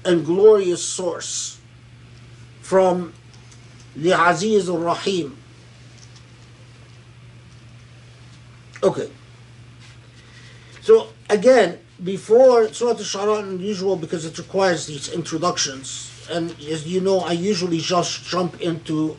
and 0.05 0.25
glorious 0.25 0.85
source, 0.85 1.61
from 2.63 3.13
the 3.97 4.13
Aziz 4.13 4.69
al-Rahim. 4.69 5.37
Okay. 8.85 9.11
So 10.81 11.09
again, 11.29 11.81
before 12.05 12.73
Surah 12.73 12.93
Al-Shu'ara 12.93 13.41
unusual 13.41 13.97
because 13.97 14.25
it 14.25 14.39
requires 14.39 14.87
these 14.87 15.09
introductions. 15.09 16.07
And 16.31 16.53
as 16.71 16.87
you 16.87 17.01
know, 17.01 17.19
I 17.19 17.33
usually 17.33 17.79
just 17.79 18.25
jump 18.25 18.61
into 18.61 19.17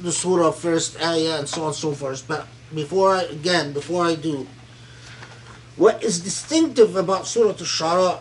the 0.00 0.12
surah 0.12 0.50
first, 0.50 1.00
ayah, 1.02 1.38
and 1.38 1.48
so 1.48 1.62
on 1.62 1.68
and 1.68 1.76
so 1.76 1.92
forth. 1.92 2.26
But 2.26 2.46
before 2.74 3.16
I, 3.16 3.22
again, 3.22 3.72
before 3.72 4.04
I 4.04 4.14
do, 4.14 4.46
what 5.76 6.02
is 6.02 6.20
distinctive 6.20 6.96
about 6.96 7.26
Surah 7.26 7.50
Al-Shu'ara 7.50 8.20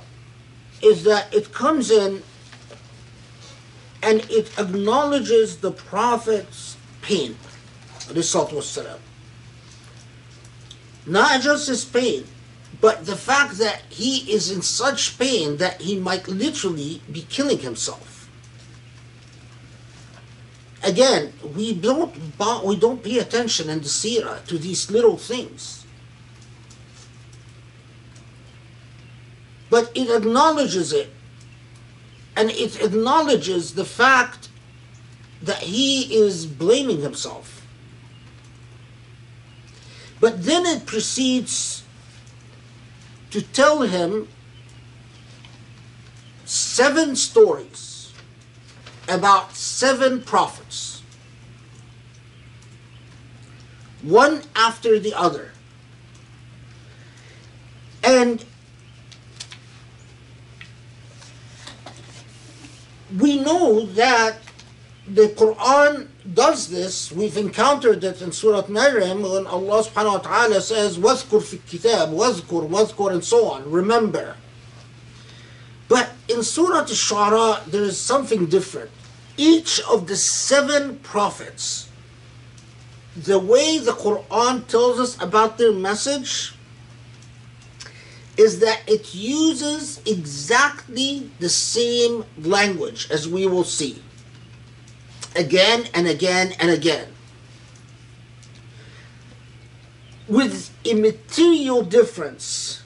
is 0.81 1.03
that 1.03 1.33
it 1.33 1.53
comes 1.53 1.91
in 1.91 2.23
and 4.01 4.21
it 4.29 4.57
acknowledges 4.57 5.57
the 5.57 5.71
Prophet's 5.71 6.77
pain. 7.01 7.35
the 8.07 8.21
Wasalam. 8.21 8.99
Not 11.05 11.41
just 11.41 11.67
his 11.67 11.83
pain, 11.83 12.25
but 12.81 13.05
the 13.05 13.15
fact 13.15 13.57
that 13.57 13.81
he 13.89 14.31
is 14.31 14.51
in 14.51 14.61
such 14.61 15.17
pain 15.19 15.57
that 15.57 15.81
he 15.81 15.99
might 15.99 16.27
literally 16.27 17.01
be 17.11 17.23
killing 17.23 17.59
himself. 17.59 18.08
Again, 20.83 21.33
we 21.55 21.73
don't 21.73 22.15
we 22.63 22.75
don't 22.77 23.03
pay 23.03 23.19
attention 23.19 23.69
in 23.69 23.79
the 23.79 23.89
seerah 23.89 24.45
to 24.45 24.57
these 24.57 24.89
little 24.89 25.17
things. 25.17 25.85
But 29.69 29.91
it 29.93 30.09
acknowledges 30.09 30.93
it. 30.93 31.09
And 32.35 32.49
it 32.51 32.81
acknowledges 32.81 33.73
the 33.73 33.85
fact 33.85 34.49
that 35.41 35.57
he 35.57 36.15
is 36.15 36.45
blaming 36.45 37.01
himself. 37.01 37.67
But 40.19 40.43
then 40.43 40.65
it 40.65 40.85
proceeds 40.85 41.83
to 43.31 43.41
tell 43.41 43.81
him 43.81 44.27
seven 46.45 47.15
stories 47.15 47.68
about 49.09 49.55
seven 49.55 50.21
prophets, 50.21 51.01
one 54.01 54.43
after 54.55 54.99
the 54.99 55.13
other. 55.13 55.51
And 58.03 58.43
we 63.17 63.39
know 63.39 63.85
that 63.87 64.37
the 65.07 65.27
Quran 65.29 66.07
does 66.33 66.69
this. 66.69 67.11
We've 67.11 67.35
encountered 67.37 68.03
it 68.03 68.21
in 68.21 68.31
Surah 68.31 68.67
Maryam 68.67 69.23
when 69.23 69.47
Allah 69.47 69.83
subhanahu 69.83 70.11
wa 70.11 70.17
ta'ala 70.19 70.61
says, 70.61 70.97
Wazkur 70.97 71.41
fi 71.41 71.57
kitab, 71.67 72.09
wazkur, 72.09 72.69
wazkur, 72.69 73.11
and 73.11 73.23
so 73.23 73.49
on. 73.49 73.69
Remember. 73.69 74.35
But 75.87 76.11
in 76.27 76.43
Surah 76.43 76.81
Ash-Shu'ara, 76.81 77.65
there 77.65 77.83
is 77.83 77.97
something 77.97 78.45
different. 78.45 78.91
Each 79.39 79.79
of 79.89 80.07
the 80.07 80.17
seven 80.17 80.99
prophets, 80.99 81.87
the 83.15 83.39
way 83.39 83.77
the 83.77 83.93
Quran 83.93 84.67
tells 84.67 84.99
us 84.99 85.21
about 85.23 85.57
their 85.57 85.71
message 85.71 86.53
is 88.35 88.59
that 88.59 88.81
it 88.85 89.15
uses 89.15 90.01
exactly 90.05 91.31
the 91.39 91.47
same 91.47 92.25
language 92.37 93.09
as 93.09 93.29
we 93.29 93.47
will 93.47 93.63
see 93.63 94.03
again 95.37 95.85
and 95.93 96.05
again 96.05 96.53
and 96.59 96.69
again 96.69 97.07
with 100.27 100.69
a 100.83 100.95
material 100.95 101.81
difference. 101.81 102.83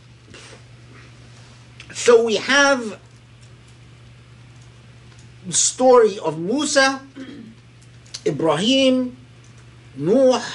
So 1.95 2.23
we 2.23 2.35
have 2.35 2.99
story 5.49 6.17
of 6.19 6.39
Musa, 6.39 7.01
Ibrahim, 8.25 9.17
Noah, 9.95 10.45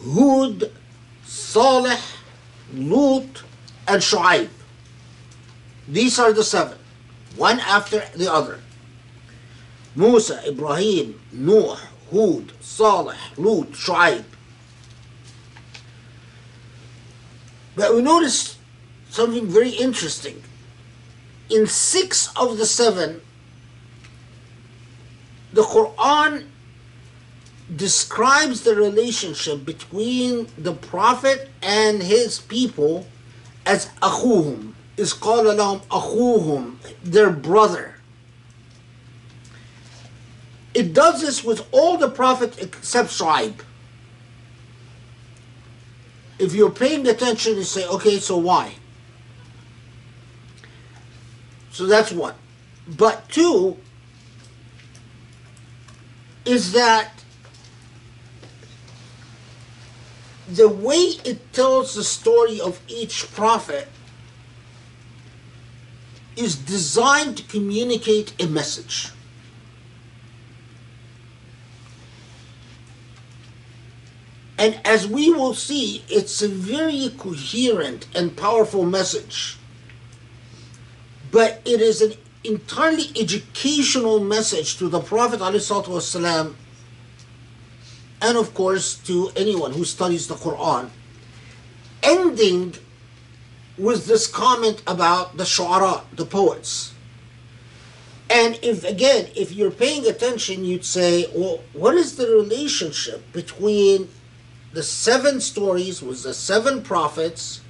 Hud, 0.00 0.70
Saleh, 1.24 2.00
Lut, 2.74 3.42
and 3.88 4.02
Shu'aib. 4.02 4.48
These 5.88 6.18
are 6.18 6.32
the 6.32 6.44
seven, 6.44 6.78
one 7.36 7.60
after 7.60 8.04
the 8.14 8.32
other. 8.32 8.60
Musa, 9.96 10.42
Ibrahim, 10.46 11.20
Noah, 11.32 11.80
Hud, 12.10 12.52
Saleh, 12.60 13.18
Lut, 13.36 13.72
Shu'aib. 13.72 14.24
But 17.76 17.94
we 17.94 18.02
notice 18.02 18.58
something 19.10 19.46
very 19.46 19.70
interesting. 19.70 20.42
In 21.50 21.66
six 21.66 22.32
of 22.36 22.58
the 22.58 22.66
seven, 22.66 23.20
the 25.54 25.62
Quran 25.62 26.46
describes 27.74 28.62
the 28.62 28.74
relationship 28.74 29.64
between 29.64 30.48
the 30.58 30.72
Prophet 30.72 31.48
and 31.62 32.02
his 32.02 32.40
people 32.40 33.06
as 33.64 33.86
akhuhum. 34.02 34.72
Is 34.96 35.12
called 35.12 35.46
lahum 35.46 35.80
akhuhum, 35.86 36.76
their 37.02 37.30
brother. 37.30 37.96
It 40.72 40.92
does 40.92 41.20
this 41.20 41.42
with 41.42 41.66
all 41.72 41.98
the 41.98 42.10
Prophet 42.10 42.60
except 42.60 43.10
Shu'aib. 43.10 43.54
If 46.38 46.52
you're 46.52 46.70
paying 46.70 47.06
attention, 47.08 47.56
you 47.56 47.64
say, 47.64 47.86
okay, 47.86 48.18
so 48.18 48.36
why? 48.36 48.74
So 51.70 51.86
that's 51.86 52.12
one. 52.12 52.34
But 52.86 53.28
two 53.28 53.78
is 56.44 56.72
that 56.72 57.24
the 60.48 60.68
way 60.68 61.12
it 61.24 61.52
tells 61.52 61.94
the 61.94 62.04
story 62.04 62.60
of 62.60 62.80
each 62.86 63.32
prophet 63.32 63.88
is 66.36 66.56
designed 66.56 67.38
to 67.38 67.42
communicate 67.44 68.34
a 68.42 68.46
message. 68.46 69.10
And 74.58 74.80
as 74.84 75.06
we 75.06 75.30
will 75.30 75.54
see, 75.54 76.04
it's 76.08 76.40
a 76.42 76.48
very 76.48 77.10
coherent 77.18 78.06
and 78.14 78.36
powerful 78.36 78.84
message. 78.84 79.58
But 81.30 81.60
it 81.64 81.80
is 81.80 82.00
an 82.00 82.14
entirely 82.44 83.10
educational 83.18 84.20
message 84.20 84.76
to 84.78 84.88
the 84.88 85.00
Prophet 85.00 85.40
ﷺ 85.40 86.54
and 88.24 88.38
of 88.38 88.54
course 88.54 88.94
to 88.94 89.30
anyone 89.36 89.72
who 89.72 89.84
studies 89.84 90.28
the 90.28 90.34
Quran, 90.34 90.88
ending 92.02 92.74
with 93.76 94.06
this 94.06 94.26
comment 94.26 94.82
about 94.86 95.36
the 95.36 95.44
shu'ara, 95.44 96.02
the 96.12 96.24
poets. 96.24 96.94
And 98.30 98.58
if 98.62 98.84
again, 98.84 99.28
if 99.36 99.52
you're 99.52 99.70
paying 99.70 100.06
attention, 100.06 100.64
you'd 100.64 100.84
say, 100.84 101.26
well, 101.34 101.62
what 101.72 101.94
is 101.94 102.16
the 102.16 102.28
relationship 102.28 103.30
between 103.32 104.08
the 104.72 104.82
seven 104.82 105.40
stories 105.40 106.02
with 106.02 106.22
the 106.22 106.34
seven 106.34 106.82
prophets 106.82 107.60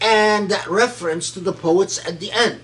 and 0.00 0.50
that 0.50 0.66
reference 0.68 1.30
to 1.30 1.40
the 1.40 1.52
poets 1.52 2.04
at 2.06 2.18
the 2.18 2.32
end? 2.32 2.60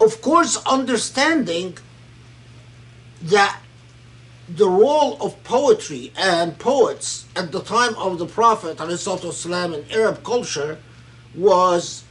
Of 0.00 0.20
course, 0.20 0.58
understanding 0.66 1.78
that 3.22 3.60
the 4.48 4.68
role 4.68 5.20
of 5.20 5.42
poetry 5.42 6.12
and 6.16 6.58
poets 6.58 7.24
at 7.34 7.50
the 7.50 7.60
time 7.60 7.94
of 7.96 8.18
the 8.18 8.26
Prophet 8.26 8.76
والسلام, 8.76 9.74
in 9.74 9.90
Arab 9.90 10.22
culture 10.22 10.78
was 11.34 12.04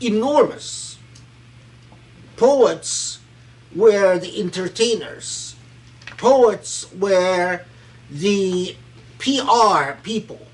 enormous. 0.00 0.98
Poets 2.36 3.18
were 3.74 4.18
the 4.18 4.40
entertainers. 4.40 5.56
Poets 6.16 6.86
were 6.92 7.62
the 8.10 8.76
PR 9.18 9.92
people. 10.02 10.46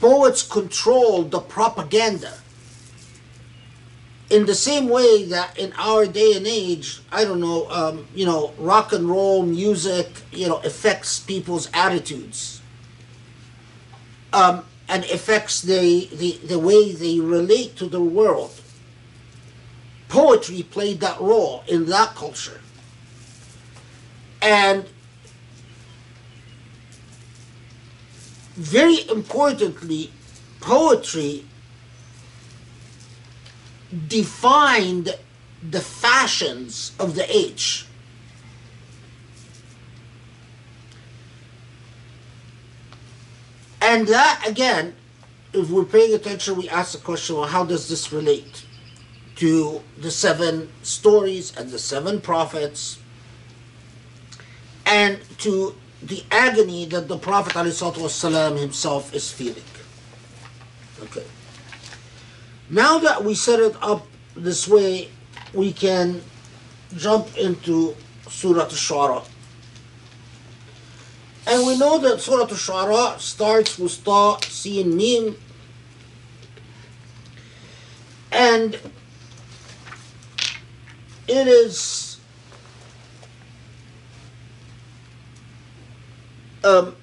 Poets 0.00 0.42
controlled 0.42 1.30
the 1.30 1.40
propaganda 1.40 2.34
in 4.29 4.45
the 4.45 4.55
same 4.55 4.89
way 4.89 5.25
that 5.25 5.57
in 5.57 5.73
our 5.73 6.05
day 6.05 6.33
and 6.35 6.45
age, 6.45 7.01
I 7.11 7.23
don't 7.23 7.39
know, 7.39 7.67
um, 7.69 8.07
you 8.13 8.25
know, 8.25 8.53
rock 8.57 8.93
and 8.93 9.09
roll 9.09 9.43
music, 9.43 10.07
you 10.31 10.47
know, 10.47 10.57
affects 10.57 11.19
people's 11.19 11.69
attitudes, 11.73 12.61
um, 14.31 14.65
and 14.87 15.03
affects 15.05 15.61
the, 15.61 16.07
the 16.13 16.39
the 16.45 16.59
way 16.59 16.93
they 16.93 17.19
relate 17.19 17.75
to 17.77 17.87
the 17.87 18.01
world. 18.01 18.61
Poetry 20.07 20.63
played 20.63 20.99
that 20.99 21.19
role 21.19 21.63
in 21.67 21.85
that 21.87 22.15
culture, 22.15 22.61
and 24.41 24.85
very 28.55 29.07
importantly, 29.09 30.11
poetry 30.59 31.45
defined 34.07 35.17
the 35.67 35.81
fashions 35.81 36.93
of 36.99 37.15
the 37.15 37.35
age. 37.35 37.85
And 43.81 44.07
that, 44.07 44.43
again, 44.47 44.95
if 45.53 45.69
we're 45.69 45.83
paying 45.83 46.13
attention, 46.13 46.57
we 46.57 46.69
ask 46.69 46.91
the 46.91 47.03
question 47.03 47.35
well, 47.35 47.47
how 47.47 47.65
does 47.65 47.89
this 47.89 48.11
relate 48.13 48.65
to 49.37 49.81
the 49.97 50.11
seven 50.11 50.69
stories 50.83 51.55
and 51.57 51.71
the 51.71 51.79
seven 51.79 52.21
prophets 52.21 52.99
and 54.85 55.19
to 55.39 55.75
the 56.03 56.23
agony 56.29 56.85
that 56.85 57.07
the 57.07 57.17
Prophet 57.17 57.53
ﷺ 57.53 58.59
himself 58.59 59.13
is 59.13 59.31
feeling? 59.31 59.63
Okay. 61.01 61.23
Now 62.69 62.99
that 62.99 63.23
we 63.23 63.33
set 63.33 63.59
it 63.59 63.75
up 63.81 64.05
this 64.35 64.67
way, 64.67 65.09
we 65.53 65.73
can 65.73 66.21
jump 66.95 67.35
into 67.37 67.95
Surah 68.29 68.63
Al-Shu'ara. 68.63 69.25
And 71.47 71.65
we 71.65 71.79
know 71.79 71.97
that 71.97 72.21
Surah 72.21 72.43
Al-Shu'ara 72.43 73.19
starts 73.19 73.79
with 73.79 74.03
Ta, 74.03 74.37
Sin, 74.41 74.95
Mim. 74.95 75.35
And 78.31 78.75
it 81.27 81.47
is 81.47 82.19
um, 86.63 86.95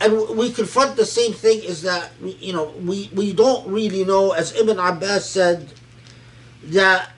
and 0.00 0.36
we 0.36 0.52
confront 0.52 0.96
the 0.96 1.04
same 1.04 1.32
thing 1.32 1.62
is 1.62 1.82
that 1.82 2.12
you 2.20 2.52
know 2.52 2.72
we, 2.82 3.10
we 3.14 3.32
don't 3.32 3.66
really 3.68 4.04
know 4.04 4.32
as 4.32 4.54
ibn 4.54 4.78
abbas 4.78 5.28
said 5.28 5.72
that 6.64 7.10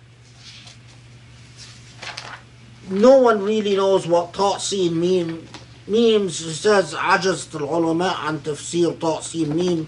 no 2.91 3.19
one 3.19 3.43
really 3.43 3.77
knows 3.77 4.07
what 4.07 4.33
Ta 4.35 4.59
Sin 4.59 4.99
Mim. 5.01 5.47
Means 5.87 6.39
he 6.41 6.53
says 6.53 6.95
عجزت 6.95 7.61
ulama 7.61 8.17
عن 8.21 8.43
تفسير 8.43 8.99
Ta 9.01 9.21
Sin 9.21 9.55
Mim. 9.57 9.87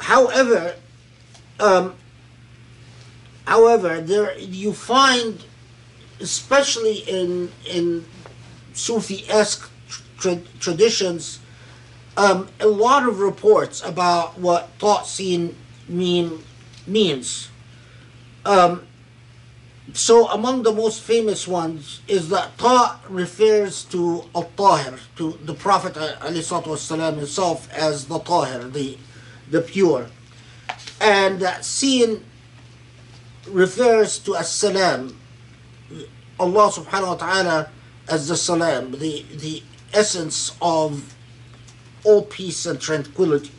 However 0.00 0.74
um, 1.60 1.94
however 3.46 4.00
there 4.00 4.36
you 4.38 4.72
find 4.72 5.44
especially 6.20 6.98
in 7.08 7.50
in 7.66 8.04
sufi-esque 8.72 9.70
tra- 10.18 10.40
traditions 10.60 11.40
um, 12.17 12.47
a 12.59 12.67
lot 12.67 13.07
of 13.07 13.19
reports 13.19 13.83
about 13.83 14.37
what 14.37 14.77
Ta'sin 14.79 15.55
mean 15.87 16.43
means. 16.85 17.49
Um, 18.45 18.83
so 19.93 20.27
among 20.29 20.63
the 20.63 20.71
most 20.71 21.01
famous 21.01 21.47
ones 21.47 22.01
is 22.07 22.29
that 22.29 22.57
Ta 22.57 22.99
refers 23.09 23.83
to 23.85 24.23
Al-Tahir, 24.35 24.97
to 25.17 25.37
the 25.43 25.53
Prophet 25.53 25.93
والسلام, 25.93 27.17
himself 27.17 27.71
as 27.73 28.05
the 28.05 28.19
Tahir, 28.19 28.63
the, 28.69 28.97
the 29.49 29.61
pure. 29.61 30.07
And 31.01 31.39
that 31.41 31.65
Sin 31.65 32.23
refers 33.47 34.19
to 34.19 34.35
As-Salam, 34.37 35.17
Allah 36.39 36.71
subhanahu 36.71 37.07
wa 37.07 37.15
ta'ala 37.15 37.69
as 38.07 38.29
the 38.29 38.37
Salam, 38.37 38.91
the, 38.91 39.25
the 39.35 39.63
essence 39.93 40.55
of 40.61 41.13
all 42.03 42.23
peace 42.23 42.65
and 42.65 42.79
tranquility. 42.79 43.51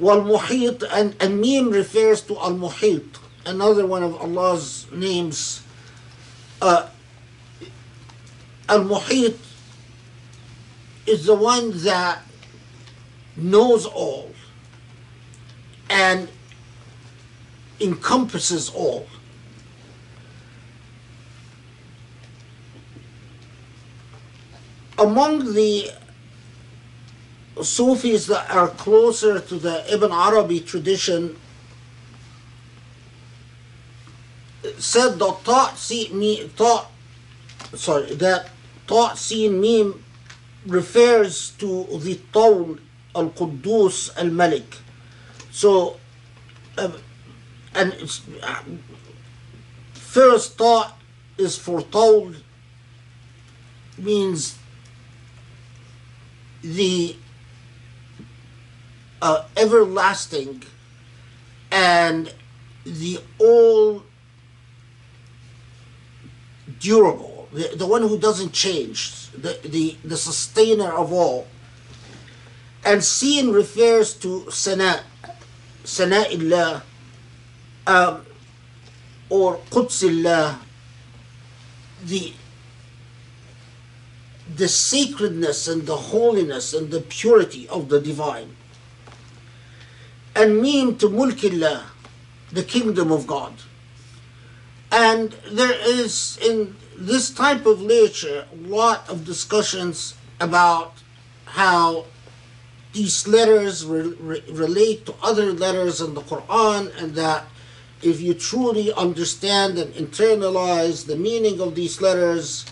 والمحيط 0.00 0.84
and, 0.92 1.16
and 1.20 1.40
mim 1.40 1.70
refers 1.70 2.20
to 2.20 2.36
al-muhit 2.36 3.06
another 3.46 3.86
one 3.86 4.02
of 4.02 4.14
Allah's 4.20 4.86
names 4.92 5.62
uh, 6.60 6.88
al-muhit 8.68 9.36
is 11.06 11.24
the 11.26 11.34
one 11.34 11.70
that 11.84 12.22
knows 13.36 13.86
all 13.86 14.30
and 15.88 16.28
encompasses 17.80 18.68
all 18.70 19.06
among 24.98 25.52
the 25.54 25.90
Sufis 27.59 28.27
that 28.27 28.49
are 28.49 28.69
closer 28.69 29.39
to 29.39 29.55
the 29.55 29.83
Ibn 29.93 30.11
Arabi 30.11 30.61
tradition 30.61 31.35
said 34.77 35.19
that 35.19 35.37
ta 35.43 35.73
si 35.75 36.07
ta 36.55 36.87
sorry 37.75 38.15
that 38.15 38.49
ta 38.87 39.13
sin 39.15 39.59
mim 39.59 40.03
refers 40.65 41.51
to 41.57 41.87
the 41.99 42.19
Tawl 42.31 42.77
al 43.15 43.29
Quddus 43.29 44.15
al 44.17 44.29
Malik. 44.29 44.77
So, 45.51 45.97
um, 46.77 46.93
and 47.73 47.93
uh, 48.43 48.63
first 49.93 50.57
ta 50.57 50.93
is 51.37 51.57
for 51.57 51.81
Tawl 51.81 52.33
means 53.97 54.57
the 56.61 57.15
uh, 59.21 59.43
everlasting 59.55 60.63
and 61.71 62.33
the 62.85 63.19
all 63.39 64.03
durable, 66.79 67.47
the, 67.53 67.73
the 67.75 67.85
one 67.85 68.01
who 68.01 68.17
doesn't 68.17 68.53
change, 68.53 69.29
the, 69.31 69.59
the, 69.63 69.95
the 70.03 70.17
sustainer 70.17 70.91
of 70.91 71.13
all. 71.13 71.47
And 72.83 73.03
sin 73.03 73.53
refers 73.53 74.13
to 74.15 74.49
sana, 74.49 75.01
sana 75.83 76.25
illah, 76.31 76.83
um, 77.85 78.25
or 79.29 79.57
qudsillah, 79.69 80.57
the 82.03 82.33
the 84.53 84.67
sacredness 84.67 85.67
and 85.67 85.85
the 85.85 85.95
holiness 85.95 86.73
and 86.73 86.91
the 86.91 86.99
purity 86.99 87.69
of 87.69 87.87
the 87.87 88.01
divine. 88.01 88.55
And 90.35 90.61
mim 90.61 90.97
to 90.97 91.09
mulkillah, 91.09 91.83
the 92.51 92.63
kingdom 92.63 93.11
of 93.11 93.27
God. 93.27 93.53
And 94.91 95.31
there 95.51 95.73
is 95.73 96.37
in 96.41 96.75
this 96.97 97.29
type 97.29 97.65
of 97.65 97.81
literature 97.81 98.45
a 98.51 98.67
lot 98.67 99.09
of 99.09 99.25
discussions 99.25 100.15
about 100.39 100.93
how 101.45 102.05
these 102.93 103.27
letters 103.27 103.85
re- 103.85 104.13
re- 104.19 104.43
relate 104.51 105.05
to 105.05 105.15
other 105.23 105.53
letters 105.53 106.01
in 106.01 106.13
the 106.13 106.21
Quran, 106.21 106.91
and 107.01 107.15
that 107.15 107.45
if 108.01 108.19
you 108.19 108.33
truly 108.33 108.91
understand 108.93 109.77
and 109.77 109.93
internalize 109.93 111.05
the 111.05 111.15
meaning 111.15 111.61
of 111.61 111.75
these 111.75 112.01
letters, 112.01 112.65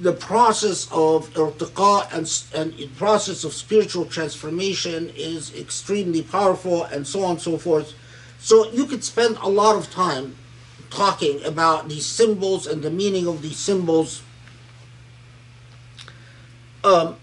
the 0.00 0.12
process 0.12 0.88
of 0.90 1.28
irtiqa 1.34 2.08
and, 2.14 2.26
and 2.58 2.78
the 2.78 2.88
process 2.96 3.44
of 3.44 3.52
spiritual 3.52 4.06
transformation 4.06 5.12
is 5.14 5.54
extremely 5.54 6.22
powerful 6.22 6.84
and 6.84 7.06
so 7.06 7.22
on 7.22 7.32
and 7.32 7.40
so 7.40 7.58
forth. 7.58 7.92
So 8.38 8.70
you 8.72 8.86
could 8.86 9.04
spend 9.04 9.36
a 9.42 9.48
lot 9.48 9.76
of 9.76 9.90
time 9.90 10.36
talking 10.88 11.44
about 11.44 11.88
these 11.88 12.06
symbols 12.06 12.66
and 12.66 12.82
the 12.82 12.90
meaning 12.90 13.26
of 13.26 13.42
these 13.42 13.58
symbols 13.58 14.22
um, 16.82 17.16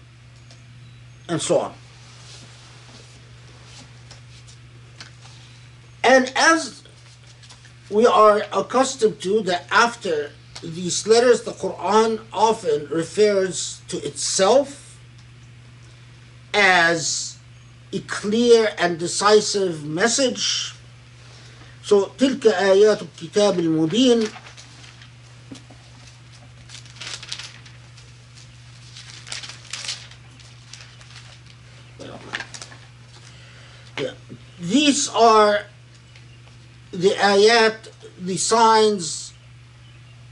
and 1.28 1.42
so 1.42 1.58
on. 1.58 1.74
And 6.04 6.32
as 6.36 6.84
we 7.90 8.06
are 8.06 8.42
accustomed 8.52 9.20
to 9.22 9.42
that 9.42 9.66
after 9.72 10.30
these 10.61 11.05
letters, 11.07 11.43
the 11.43 11.51
Quran 11.51 12.21
often 12.31 12.87
refers 12.87 13.81
to 13.89 13.97
itself 13.97 14.97
as 16.53 17.37
a 17.91 17.99
clear 17.99 18.69
and 18.77 18.97
decisive 18.97 19.85
message. 19.85 20.73
So 21.83 22.11
تلك 22.17 22.47
آيات 22.47 23.01
الكتاب 23.01 23.59
المبين 23.59 24.29
Yeah. 33.99 34.11
These 34.59 35.09
are 35.09 35.65
the 36.91 37.09
ayat, 37.09 37.75
the 38.19 38.37
signs, 38.37 39.26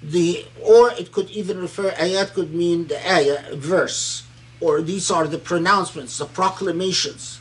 the 0.07 0.47
or 0.63 0.93
it 0.93 1.11
could 1.11 1.29
even 1.31 1.59
refer 1.59 1.91
ayat 1.93 2.33
could 2.33 2.55
mean 2.55 2.87
the 2.87 3.01
ayah 3.11 3.57
verse 3.57 4.23
or 4.61 4.81
these 4.81 5.11
are 5.11 5.27
the 5.27 5.39
pronouncements 5.39 6.19
the 6.19 6.25
proclamations 6.25 7.41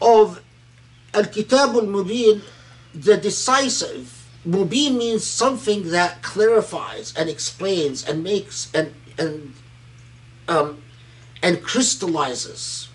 of 0.00 0.40
al-kitab 1.14 1.70
al-mubin 1.76 2.42
the 2.96 3.16
decisive. 3.16 4.26
Mubin 4.46 4.96
means 4.96 5.24
something 5.24 5.90
that 5.90 6.22
clarifies 6.22 7.12
and 7.16 7.28
explains 7.28 8.04
and 8.08 8.22
makes 8.22 8.72
and 8.72 8.94
and 9.18 9.54
um, 10.48 10.82
and 11.42 11.62
crystallizes. 11.62 12.88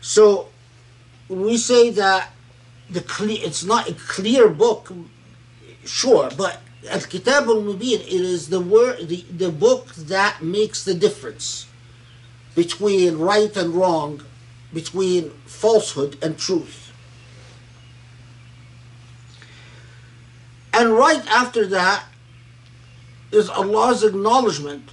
So 0.00 0.48
we 1.28 1.56
say 1.56 1.90
that 1.90 2.30
the 2.88 3.00
clear 3.00 3.38
it's 3.42 3.64
not 3.64 3.88
a 3.88 3.94
clear 3.94 4.48
book 4.48 4.92
sure 5.84 6.30
but 6.36 6.60
Al-Kitab 6.89 7.45
al-Mubin, 7.45 8.01
it 8.01 8.11
is 8.11 8.49
the 8.49 8.59
word, 8.59 9.07
the, 9.07 9.23
the 9.35 9.51
book 9.51 9.93
that 9.95 10.41
makes 10.41 10.83
the 10.83 10.93
difference 10.93 11.67
between 12.55 13.17
right 13.17 13.55
and 13.55 13.73
wrong, 13.73 14.23
between 14.73 15.29
falsehood 15.45 16.17
and 16.21 16.37
truth. 16.37 16.91
And 20.73 20.91
right 20.93 21.25
after 21.27 21.65
that 21.67 22.05
is 23.31 23.49
Allah's 23.49 24.03
acknowledgement, 24.03 24.89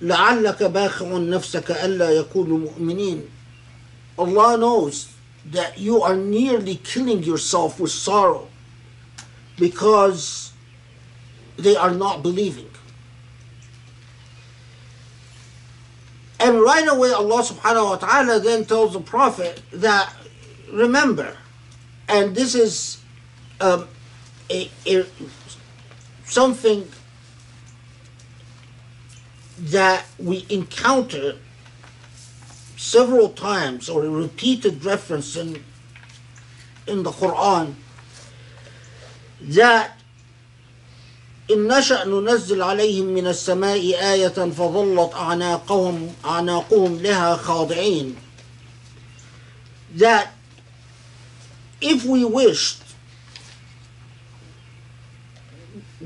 لَعَلَّكَ 0.00 0.58
بَاخِعٌ 0.58 1.08
نَفْسَكَ 1.08 1.64
أَلَّا 1.64 2.24
يَكُونُوا 2.24 2.70
مُؤْمِنِينَ 2.70 3.28
Allah 4.18 4.56
knows 4.56 5.12
that 5.46 5.78
you 5.78 6.02
are 6.02 6.16
nearly 6.16 6.76
killing 6.76 7.22
yourself 7.22 7.80
with 7.80 7.90
sorrow 7.90 8.48
because 9.58 10.47
they 11.59 11.75
are 11.75 11.91
not 11.91 12.23
believing. 12.23 12.69
And 16.39 16.61
right 16.61 16.87
away, 16.87 17.11
Allah 17.11 17.43
subhanahu 17.43 17.89
wa 17.89 17.95
ta'ala 17.97 18.39
then 18.39 18.63
tells 18.65 18.93
the 18.93 19.01
Prophet 19.01 19.61
that, 19.73 20.13
remember, 20.71 21.35
and 22.07 22.33
this 22.33 22.55
is 22.55 23.01
um, 23.59 23.87
a, 24.49 24.71
a, 24.87 25.05
something 26.23 26.87
that 29.59 30.05
we 30.17 30.45
encounter 30.49 31.35
several 32.77 33.29
times 33.29 33.89
or 33.89 34.05
a 34.05 34.09
repeated 34.09 34.85
reference 34.85 35.35
in, 35.35 35.61
in 36.87 37.03
the 37.03 37.11
Quran 37.11 37.75
that 39.41 39.98
إن 41.50 41.68
نشأ 41.68 42.04
ننزل 42.04 42.62
عليهم 42.62 43.06
من 43.06 43.26
السماء 43.26 43.78
آية 44.12 44.28
فظلت 44.28 45.14
أعناقهم 45.14 46.12
أعناقهم 46.24 47.02
لها 47.02 47.36
خاضعين 47.36 48.16
that 49.96 50.28
if 51.80 52.04
we 52.04 52.24
wished 52.24 52.82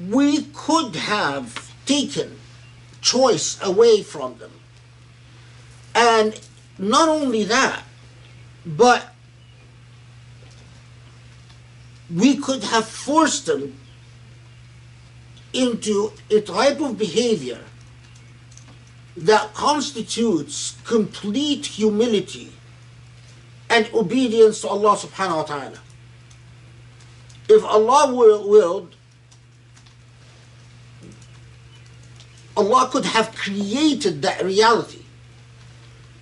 we 0.08 0.42
could 0.52 0.96
have 0.96 1.72
taken 1.86 2.38
choice 3.00 3.58
away 3.62 4.02
from 4.02 4.36
them 4.38 4.50
and 5.94 6.40
not 6.78 7.08
only 7.08 7.44
that 7.44 7.82
but 8.66 9.14
we 12.14 12.36
could 12.36 12.64
have 12.64 12.86
forced 12.86 13.46
them 13.46 13.74
into 15.53 16.11
a 16.29 16.41
type 16.41 16.81
of 16.81 16.97
behavior 16.97 17.59
that 19.15 19.53
constitutes 19.53 20.77
complete 20.83 21.65
humility 21.65 22.51
and 23.69 23.89
obedience 23.93 24.61
to 24.61 24.67
Allah 24.67 24.97
subhanahu 24.97 25.37
wa 25.37 25.43
ta'ala. 25.43 25.79
If 27.49 27.63
Allah 27.63 28.13
will, 28.13 28.47
willed, 28.47 28.95
Allah 32.55 32.89
could 32.91 33.05
have 33.05 33.35
created 33.35 34.21
that 34.21 34.43
reality 34.43 35.03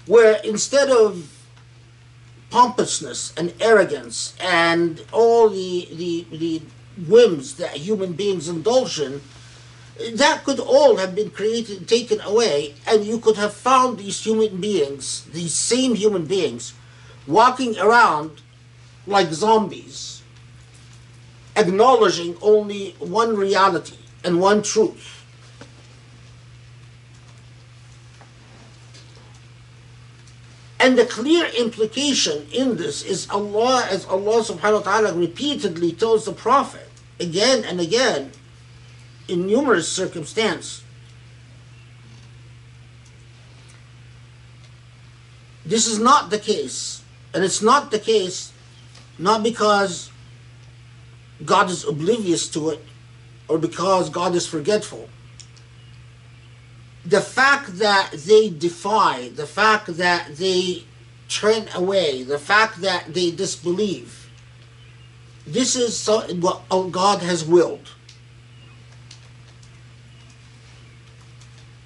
where 0.06 0.40
instead 0.44 0.90
of 0.90 1.30
pompousness 2.50 3.34
and 3.38 3.54
arrogance 3.62 4.36
and 4.42 5.04
all 5.12 5.50
the, 5.50 5.88
the, 5.94 6.26
the 6.32 6.62
whims 7.08 7.56
that 7.56 7.78
human 7.78 8.14
beings 8.14 8.48
indulge 8.48 9.00
in, 9.00 9.22
that 10.14 10.44
could 10.44 10.60
all 10.60 10.98
have 10.98 11.16
been 11.16 11.30
created, 11.30 11.78
and 11.78 11.88
taken 11.88 12.20
away, 12.22 12.74
and 12.88 13.06
you 13.06 13.20
could 13.20 13.38
have 13.38 13.54
found 13.54 13.98
these 13.98 14.24
human 14.24 14.60
beings, 14.60 15.26
these 15.34 15.54
same 15.54 15.96
human 15.96 16.26
beings, 16.26 16.74
walking 17.28 17.78
around 17.78 18.42
like 19.06 19.32
zombies, 19.32 20.24
acknowledging 21.56 22.36
only 22.42 22.96
one 23.00 23.36
reality 23.36 23.98
and 24.24 24.40
one 24.40 24.62
truth. 24.62 25.18
And 30.80 30.98
the 30.98 31.06
clear 31.06 31.46
implication 31.60 32.48
in 32.52 32.78
this 32.78 33.04
is 33.04 33.30
Allah, 33.30 33.86
as 33.92 34.04
Allah 34.08 34.42
subhanahu 34.42 34.84
wa 34.84 34.92
ta'ala 34.92 35.14
repeatedly 35.14 35.92
tells 35.92 36.26
the 36.26 36.34
Prophet 36.34 36.90
again 37.22 37.64
and 37.64 37.80
again 37.80 38.32
in 39.28 39.48
numerous 39.48 39.92
circumstances. 39.92 40.84
This 45.66 45.88
is 45.88 46.00
not 46.00 46.30
the 46.30 46.40
case. 46.40 47.04
And 47.34 47.44
it's 47.44 47.62
not 47.62 47.92
the 47.92 48.00
case 48.00 48.52
not 49.18 49.44
because 49.44 50.12
God 51.46 51.70
is 51.70 51.86
oblivious 51.86 52.50
to 52.50 52.72
it 52.72 52.84
or 53.48 53.58
because 53.58 54.10
God 54.10 54.36
is 54.36 54.48
forgetful 54.48 55.08
the 57.06 57.22
fact 57.22 57.80
that 57.80 58.12
they 58.26 58.50
defy, 58.50 59.30
the 59.30 59.48
fact 59.48 59.98
that 59.98 60.36
they 60.36 60.84
turn 61.30 61.68
away, 61.74 62.24
the 62.24 62.38
fact 62.38 62.82
that 62.82 63.14
they 63.14 63.32
disbelieve, 63.32 64.21
this 65.46 65.76
is 65.76 65.98
so, 65.98 66.22
what 66.36 66.62
oh, 66.70 66.90
God 66.90 67.22
has 67.22 67.44
willed. 67.44 67.92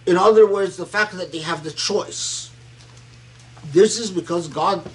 In 0.06 0.18
other 0.18 0.46
words, 0.46 0.78
the 0.78 0.86
fact 0.86 1.14
that 1.14 1.32
they 1.32 1.40
have 1.40 1.64
the 1.64 1.72
choice. 1.72 2.52
This 3.72 3.98
is 3.98 4.12
because 4.12 4.48
God 4.48 4.88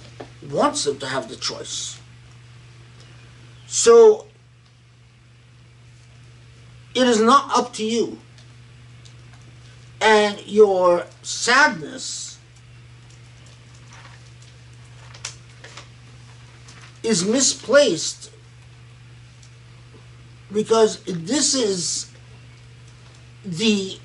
wants 0.49 0.85
them 0.85 0.97
to 0.99 1.07
have 1.07 1.27
the 1.27 1.35
choice. 1.35 1.99
So, 3.67 4.27
it 6.95 7.07
is 7.07 7.19
not 7.19 7.57
up 7.57 7.73
to 7.73 7.83
you 7.83 8.17
and 10.01 10.45
your 10.47 11.05
sadness 11.21 12.39
is 17.03 17.23
misplaced 17.23 18.30
because 20.53 21.01
this 21.05 21.53
is 21.53 22.11
the 23.45 23.97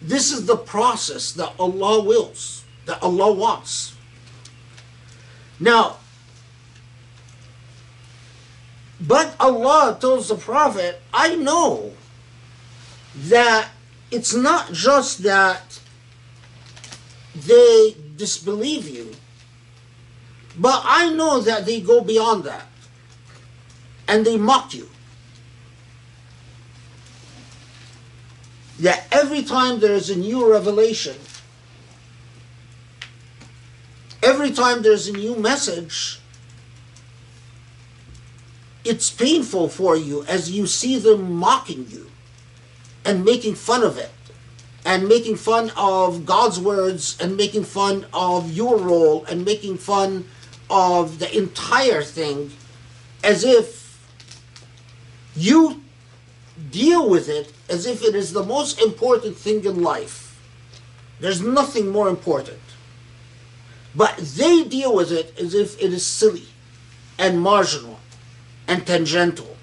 this 0.00 0.32
is 0.32 0.44
the 0.44 0.56
process 0.56 1.32
that 1.32 1.52
Allah 1.58 2.02
wills, 2.02 2.64
that 2.84 3.02
Allah 3.02 3.32
wants. 3.32 3.96
Now, 5.58 5.96
but 9.00 9.34
Allah 9.40 9.96
tells 9.98 10.28
the 10.28 10.34
Prophet, 10.34 11.00
I 11.12 11.36
know 11.36 11.94
that 13.16 13.70
it's 14.10 14.34
not 14.34 14.72
just 14.72 15.22
that 15.22 15.80
they 17.34 17.96
disbelieve 18.16 18.86
you, 18.86 19.12
but 20.58 20.82
I 20.84 21.10
know 21.14 21.40
that 21.40 21.64
they 21.64 21.80
go 21.80 22.02
beyond 22.02 22.44
that 22.44 22.66
and 24.08 24.24
they 24.24 24.36
mock 24.36 24.74
you. 24.74 24.88
That 28.80 29.06
every 29.12 29.42
time 29.42 29.80
there 29.80 29.94
is 29.94 30.10
a 30.10 30.16
new 30.16 30.50
revelation, 30.50 31.16
every 34.22 34.50
time 34.50 34.82
there's 34.82 35.06
a 35.08 35.12
new 35.12 35.36
message, 35.36 36.20
it's 38.84 39.10
painful 39.10 39.68
for 39.68 39.96
you 39.96 40.24
as 40.26 40.50
you 40.50 40.66
see 40.66 40.98
them 40.98 41.34
mocking 41.34 41.86
you 41.88 42.10
and 43.04 43.24
making 43.24 43.54
fun 43.54 43.82
of 43.82 43.96
it 43.96 44.10
and 44.84 45.08
making 45.08 45.36
fun 45.36 45.72
of 45.76 46.26
God's 46.26 46.60
words 46.60 47.16
and 47.20 47.36
making 47.36 47.64
fun 47.64 48.06
of 48.12 48.52
your 48.52 48.76
role 48.76 49.24
and 49.24 49.44
making 49.44 49.78
fun 49.78 50.28
of 50.68 51.18
the 51.18 51.36
entire 51.36 52.02
thing 52.02 52.50
as 53.22 53.44
if 53.44 53.83
you 55.36 55.82
deal 56.70 57.08
with 57.08 57.28
it 57.28 57.52
as 57.68 57.86
if 57.86 58.02
it 58.02 58.14
is 58.14 58.32
the 58.32 58.42
most 58.42 58.80
important 58.80 59.36
thing 59.36 59.64
in 59.64 59.82
life. 59.82 60.40
There's 61.20 61.40
nothing 61.40 61.88
more 61.88 62.08
important. 62.08 62.60
But 63.94 64.16
they 64.18 64.64
deal 64.64 64.94
with 64.94 65.12
it 65.12 65.38
as 65.38 65.54
if 65.54 65.80
it 65.80 65.92
is 65.92 66.04
silly 66.04 66.48
and 67.18 67.40
marginal 67.40 67.98
and 68.66 68.86
tangential. 68.86 69.56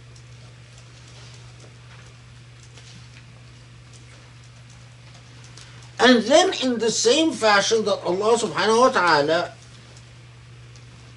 And 5.99 6.24
then 6.24 6.53
in 6.63 6.80
the 6.80 6.89
same 6.89 7.32
fashion 7.32 7.86
that 7.86 8.01
Allah 8.03 8.38
subhanahu 8.38 8.80
wa 8.80 8.89
ta'ala 8.89 9.53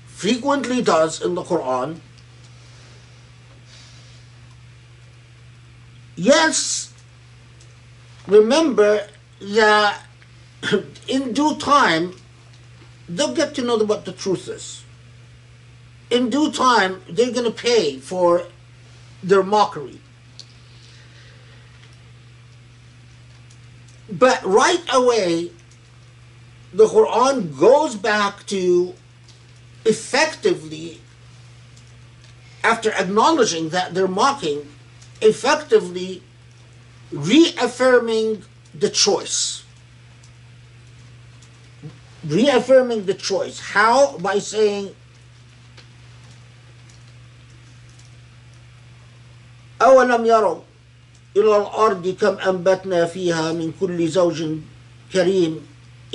frequently 0.07 0.83
does 0.83 1.23
in 1.23 1.35
the 1.35 1.43
Quran, 1.43 2.01
yes, 6.17 6.93
remember 8.27 9.07
that 9.41 10.03
in 11.09 11.33
due 11.33 11.57
time 11.57 12.15
they'll 13.09 13.35
get 13.35 13.55
to 13.55 13.63
know 13.63 13.77
what 13.79 14.05
the 14.05 14.13
truth 14.13 14.49
is. 14.49 14.85
In 16.11 16.31
due 16.31 16.53
time, 16.53 17.03
they're 17.09 17.33
going 17.33 17.45
to 17.45 17.51
pay 17.51 17.99
for 17.99 18.47
their 19.23 19.43
mockery. 19.43 20.01
But 24.11 24.45
right 24.45 24.83
away, 24.93 25.51
the 26.73 26.87
Quran 26.87 27.59
goes 27.59 27.97
back 27.97 28.47
to 28.47 28.95
effectively, 29.85 31.01
after 32.63 32.93
acknowledging 32.93 33.71
that 33.71 33.95
they're 33.95 34.09
mocking, 34.09 34.67
effectively 35.21 36.23
reaffirming 37.13 38.43
the 38.75 38.89
choice. 38.91 39.65
Reaffirming 42.27 43.05
the 43.07 43.15
choice. 43.15 43.61
How? 43.61 44.19
By 44.19 44.39
saying, 44.39 44.95
أولم 49.83 50.27
يروا 50.27 50.61
إلى 51.37 51.57
الأرض 51.57 52.09
كم 52.21 52.39
أنبتنا 52.39 53.05
فيها 53.07 53.53
من 53.53 53.73
كل 53.81 54.09
زوج 54.09 54.45
كريم 55.13 55.67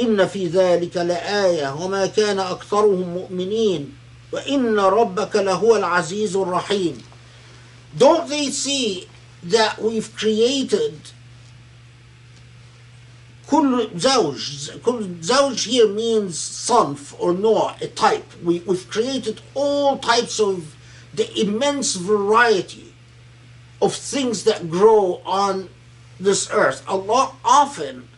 إن 0.02 0.28
في 0.28 0.47
ذلك 0.47 0.97
لآية 0.97 1.74
وما 1.84 2.06
كان 2.06 2.39
أكثرهم 2.39 3.10
مؤمنين 3.14 3.93
وإن 4.32 4.80
ربك 4.80 5.36
لهو 5.36 5.76
العزيز 5.76 6.36
الرحيم 6.36 6.97
Don't 7.98 8.30
they 8.30 8.50
see 8.50 9.08
that 9.44 9.82
we've 9.82 10.16
created 10.16 11.12
kul 13.48 13.88
زوج 13.96 14.82
Kul 14.84 15.02
زوج 15.22 15.68
here 15.68 15.88
means 15.88 16.38
صنف 16.38 17.16
or 17.18 17.34
naw', 17.34 17.76
a 17.82 17.88
type. 17.88 18.26
We, 18.44 18.60
we've 18.60 18.90
created 18.90 19.42
all 19.56 19.98
types 19.98 20.40
of 20.40 20.76
the 21.14 21.28
immense 21.40 21.96
variety 21.96 22.94
of 23.82 23.96
things 23.96 24.44
that 24.44 24.70
grow 24.70 25.22
on 25.26 25.70
this 26.20 26.50
earth. 26.52 26.84
Allah 26.88 27.34
often 27.44 28.10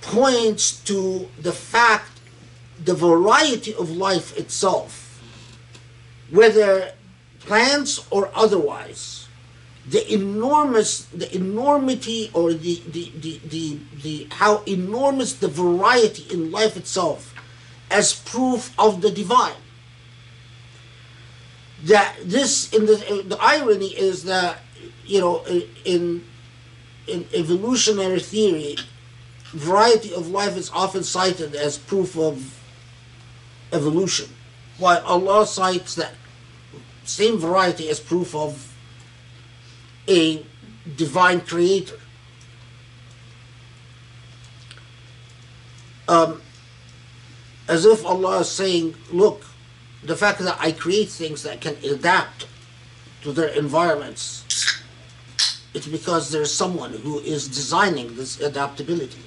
points 0.00 0.72
to 0.80 1.28
the 1.40 1.52
fact 1.52 2.20
the 2.82 2.94
variety 2.94 3.74
of 3.74 3.90
life 3.90 4.36
itself 4.36 5.20
whether 6.30 6.92
plants 7.48 8.06
or 8.10 8.30
otherwise, 8.34 9.26
the 9.88 10.12
enormous, 10.12 11.06
the 11.06 11.34
enormity 11.34 12.30
or 12.34 12.52
the, 12.52 12.82
the, 12.86 13.10
the, 13.16 13.40
the, 13.48 13.78
the 14.02 14.26
how 14.30 14.62
enormous 14.64 15.32
the 15.32 15.48
variety 15.48 16.24
in 16.30 16.52
life 16.52 16.76
itself 16.76 17.34
as 17.90 18.12
proof 18.12 18.78
of 18.78 19.00
the 19.00 19.10
divine. 19.10 19.62
That 21.84 22.16
this, 22.22 22.70
in 22.74 22.84
the 22.84 23.24
the 23.26 23.38
irony 23.40 23.96
is 23.96 24.24
that 24.24 24.58
you 25.06 25.20
know 25.20 25.44
in 25.84 26.24
in 27.06 27.24
evolutionary 27.32 28.20
theory, 28.20 28.76
variety 29.52 30.12
of 30.12 30.28
life 30.28 30.56
is 30.56 30.70
often 30.74 31.02
cited 31.02 31.54
as 31.54 31.78
proof 31.78 32.18
of 32.18 32.60
evolution, 33.72 34.28
while 34.76 35.00
Allah 35.06 35.46
cites 35.46 35.94
that 35.94 36.12
same 37.08 37.38
variety 37.38 37.88
as 37.88 38.00
proof 38.00 38.34
of 38.34 38.74
a 40.08 40.44
divine 40.96 41.40
creator. 41.40 41.98
Um, 46.06 46.40
as 47.68 47.84
if 47.84 48.04
Allah 48.04 48.40
is 48.40 48.48
saying, 48.48 48.94
look, 49.12 49.44
the 50.02 50.16
fact 50.16 50.38
that 50.40 50.56
I 50.58 50.72
create 50.72 51.08
things 51.08 51.42
that 51.42 51.60
can 51.60 51.76
adapt 51.84 52.46
to 53.22 53.32
their 53.32 53.48
environments, 53.48 54.82
it's 55.74 55.86
because 55.86 56.30
there's 56.30 56.52
someone 56.52 56.92
who 56.92 57.20
is 57.20 57.46
designing 57.48 58.16
this 58.16 58.40
adaptability. 58.40 59.22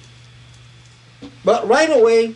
But 1.44 1.68
right 1.68 1.90
away, 1.90 2.34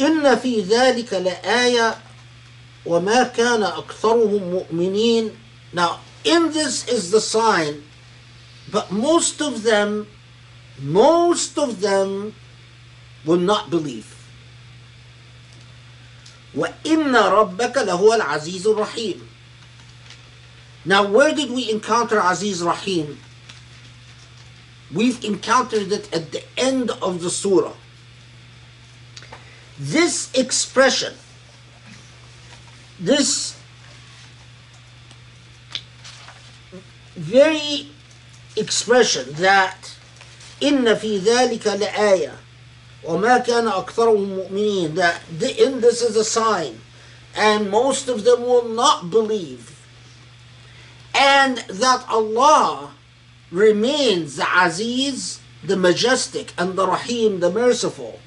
إن 0.00 0.36
في 0.36 0.60
ذلك 0.60 1.12
لآية 1.12 1.98
وما 2.86 3.22
كان 3.22 3.62
أكثرهم 3.62 4.42
مؤمنين 4.50 5.30
Now, 5.72 6.00
in 6.24 6.52
this 6.52 6.86
is 6.86 7.10
the 7.10 7.20
sign, 7.20 7.82
but 8.70 8.92
most 8.92 9.42
of 9.42 9.64
them, 9.64 10.06
most 10.80 11.58
of 11.58 11.80
them 11.80 12.34
will 13.24 13.38
not 13.38 13.70
believe. 13.70 14.14
وإن 16.54 17.16
ربك 17.16 17.76
لهو 17.76 18.14
العزيز 18.14 18.66
الرحيم. 18.66 19.20
Now, 20.84 21.04
where 21.04 21.34
did 21.34 21.50
we 21.50 21.70
encounter 21.70 22.20
Aziz 22.20 22.62
Rahim? 22.62 23.18
We've 24.92 25.24
encountered 25.24 25.90
it 25.90 26.12
at 26.12 26.30
the 26.30 26.42
end 26.58 26.90
of 26.90 27.22
the 27.22 27.30
surah. 27.30 27.72
This 29.78 30.32
expression, 30.34 31.14
this 33.00 33.56
very 37.16 37.88
expression 38.56 39.26
that 39.34 39.94
إن 40.62 40.94
في 40.94 41.18
ذلك 41.18 41.66
لآية 41.66 42.32
وما 43.04 43.38
كان 43.38 43.68
أكثرهم 43.68 44.28
مؤمنين 44.36 44.94
that 44.94 45.20
the, 45.38 45.62
in 45.62 45.80
this 45.80 46.00
is 46.02 46.16
a 46.16 46.24
sign 46.24 46.80
and 47.36 47.70
most 47.70 48.08
of 48.08 48.24
them 48.24 48.42
will 48.42 48.68
not 48.68 49.10
believe 49.10 49.80
and 51.14 51.58
that 51.68 52.04
Allah 52.08 52.92
remains 53.50 54.36
the 54.36 54.46
Aziz 54.56 55.40
the 55.62 55.76
majestic 55.76 56.52
and 56.56 56.76
the 56.76 56.86
Rahim 56.86 57.40
the 57.40 57.50
merciful 57.50 58.20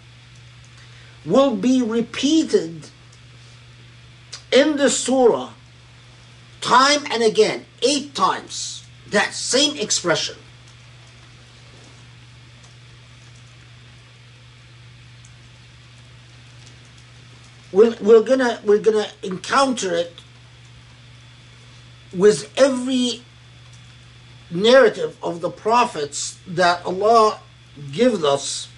will 1.25 1.57
be 1.57 1.83
repeated 1.83 2.89
in 4.51 4.77
the 4.77 4.91
surah 4.91 5.53
time 6.61 7.05
and 7.11 7.23
again 7.23 7.65
eight 7.83 8.15
times 8.15 8.85
that 9.11 9.35
same 9.35 9.77
expression. 9.77 10.37
We're, 17.73 17.97
we're 18.01 18.23
gonna 18.23 18.61
we're 18.65 18.79
gonna 18.81 19.09
encounter 19.23 19.95
it 19.95 20.15
with 22.15 22.53
every 22.59 23.23
narrative 24.51 25.17
of 25.23 25.41
the 25.41 25.51
prophets 25.51 26.39
that 26.47 26.85
Allah 26.85 27.41
gives 27.93 28.23
us 28.23 28.69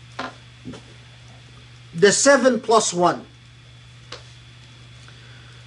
the 1.95 2.13
seven 2.13 2.61
plus 2.61 2.93
one. 2.93 3.27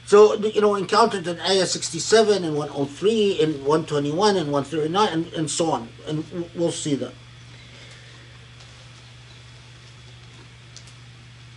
So 0.05 0.35
you 0.35 0.61
know, 0.61 0.75
encountered 0.75 1.27
in 1.27 1.39
Ayah 1.39 1.65
67 1.65 2.43
and 2.43 2.55
103 2.55 3.41
and 3.41 3.53
121 3.55 4.37
and 4.37 4.51
139 4.51 5.09
and, 5.09 5.33
and 5.33 5.51
so 5.51 5.71
on. 5.71 5.89
And 6.07 6.49
we'll 6.55 6.71
see 6.71 6.95
that. 6.95 7.13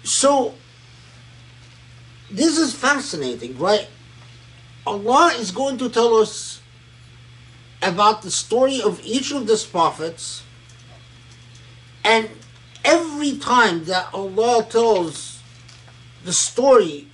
So 0.02 0.54
this 2.30 2.58
is 2.58 2.74
fascinating, 2.74 3.56
right? 3.58 3.88
Allah 4.86 5.32
is 5.38 5.50
going 5.50 5.78
to 5.78 5.88
tell 5.88 6.16
us 6.16 6.60
about 7.82 8.22
the 8.22 8.30
story 8.30 8.82
of 8.82 9.00
each 9.04 9.32
of 9.32 9.46
these 9.46 9.64
prophets, 9.64 10.42
and 12.04 12.28
every 12.84 13.36
time 13.38 13.84
that 13.84 14.08
Allah 14.12 14.64
tells 14.68 15.42
the 16.24 16.32
story, 16.32 17.08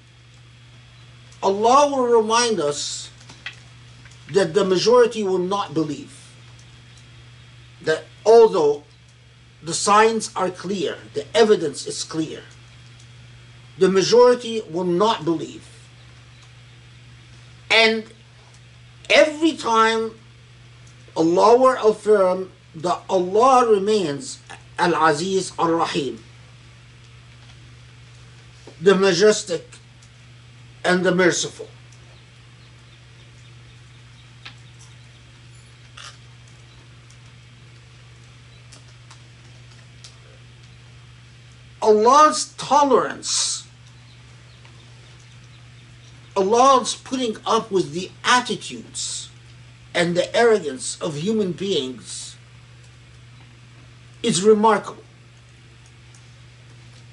Allah 1.42 1.90
will 1.90 2.06
remind 2.06 2.60
us 2.60 3.10
that 4.32 4.54
the 4.54 4.64
majority 4.64 5.22
will 5.22 5.38
not 5.38 5.74
believe. 5.74 6.12
That 7.82 8.04
although 8.24 8.82
the 9.62 9.74
signs 9.74 10.30
are 10.34 10.50
clear, 10.50 10.96
the 11.14 11.24
evidence 11.36 11.86
is 11.86 12.02
clear, 12.02 12.42
the 13.78 13.88
majority 13.88 14.62
will 14.70 14.84
not 14.84 15.24
believe. 15.24 15.68
And 17.70 18.04
every 19.10 19.52
time 19.56 20.12
Allah 21.16 21.56
will 21.56 21.90
affirm 21.90 22.52
that 22.76 23.02
Allah 23.08 23.66
remains 23.70 24.40
Al 24.78 24.94
Aziz 24.94 25.52
Al 25.58 25.72
Rahim, 25.72 26.22
the 28.80 28.94
majestic 28.94 29.66
and 30.84 31.04
the 31.04 31.14
merciful. 31.14 31.68
Allah's 41.86 42.52
tolerance, 42.58 43.64
Allah's 46.36 46.96
putting 46.96 47.36
up 47.46 47.70
with 47.70 47.92
the 47.92 48.10
attitudes 48.24 49.30
and 49.94 50.16
the 50.16 50.34
arrogance 50.36 51.00
of 51.00 51.14
human 51.14 51.52
beings 51.52 52.25
is 54.26 54.42
remarkable. 54.42 55.04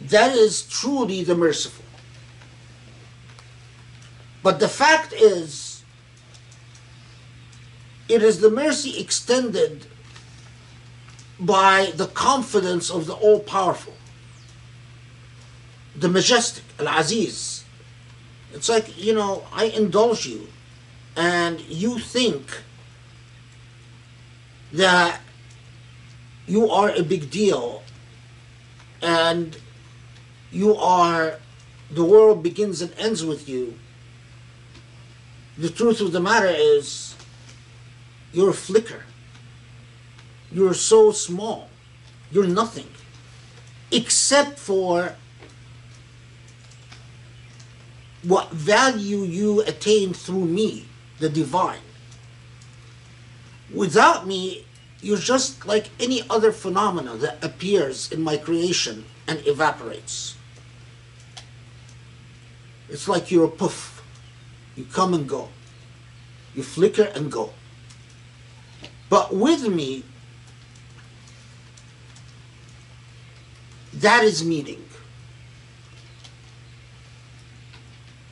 That 0.01 0.35
is 0.35 0.63
truly 0.63 1.23
the 1.23 1.35
merciful. 1.35 1.85
But 4.41 4.59
the 4.59 4.67
fact 4.67 5.13
is, 5.13 5.83
it 8.09 8.21
is 8.21 8.41
the 8.41 8.49
mercy 8.49 8.99
extended 8.99 9.85
by 11.39 11.93
the 11.95 12.07
confidence 12.07 12.89
of 12.89 13.05
the 13.05 13.13
all 13.13 13.39
powerful, 13.39 13.93
the 15.95 16.09
majestic, 16.09 16.63
Al 16.79 16.99
Aziz. 16.99 17.63
It's 18.53 18.69
like, 18.69 19.01
you 19.01 19.13
know, 19.13 19.45
I 19.53 19.65
indulge 19.65 20.25
you, 20.25 20.47
and 21.15 21.61
you 21.61 21.99
think 21.99 22.61
that 24.73 25.21
you 26.47 26.69
are 26.69 26.89
a 26.89 27.03
big 27.03 27.29
deal, 27.29 27.83
and 29.01 29.57
you 30.51 30.75
are, 30.75 31.39
the 31.91 32.03
world 32.03 32.43
begins 32.43 32.81
and 32.81 32.93
ends 32.97 33.23
with 33.25 33.47
you 33.47 33.77
the 35.57 35.69
truth 35.69 36.01
of 36.01 36.11
the 36.11 36.19
matter 36.19 36.47
is, 36.47 37.15
you're 38.31 38.49
a 38.49 38.53
flicker. 38.53 39.03
You're 40.51 40.73
so 40.73 41.11
small. 41.11 41.69
You're 42.31 42.47
nothing. 42.47 42.87
Except 43.91 44.57
for 44.57 45.15
what 48.23 48.51
value 48.51 49.19
you 49.19 49.61
attain 49.61 50.13
through 50.13 50.45
me, 50.45 50.85
the 51.19 51.29
divine. 51.29 51.81
Without 53.71 54.25
me, 54.25 54.65
you're 55.03 55.17
just 55.17 55.65
like 55.65 55.89
any 55.99 56.23
other 56.29 56.51
phenomena 56.51 57.15
that 57.17 57.43
appears 57.43 58.11
in 58.11 58.21
my 58.21 58.37
creation 58.37 59.03
and 59.27 59.45
evaporates. 59.45 60.35
It's 62.89 63.07
like 63.07 63.29
you're 63.29 63.45
a 63.45 63.49
poof. 63.49 64.01
You 64.75 64.85
come 64.85 65.13
and 65.13 65.27
go. 65.27 65.49
You 66.55 66.63
flicker 66.63 67.03
and 67.03 67.31
go. 67.31 67.51
But 69.09 69.35
with 69.35 69.67
me, 69.67 70.03
that 73.93 74.23
is 74.23 74.43
meaning. 74.43 74.85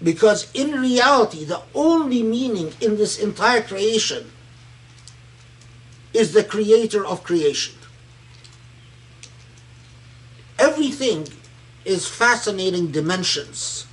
Because 0.01 0.49
in 0.53 0.71
reality, 0.79 1.43
the 1.43 1.61
only 1.75 2.23
meaning 2.23 2.73
in 2.79 2.97
this 2.97 3.19
entire 3.19 3.61
creation 3.61 4.31
is 6.13 6.33
the 6.33 6.43
creator 6.43 7.05
of 7.05 7.23
creation. 7.23 7.75
Everything 10.59 11.27
is 11.85 12.07
fascinating 12.07 12.91
dimensions, 12.91 13.87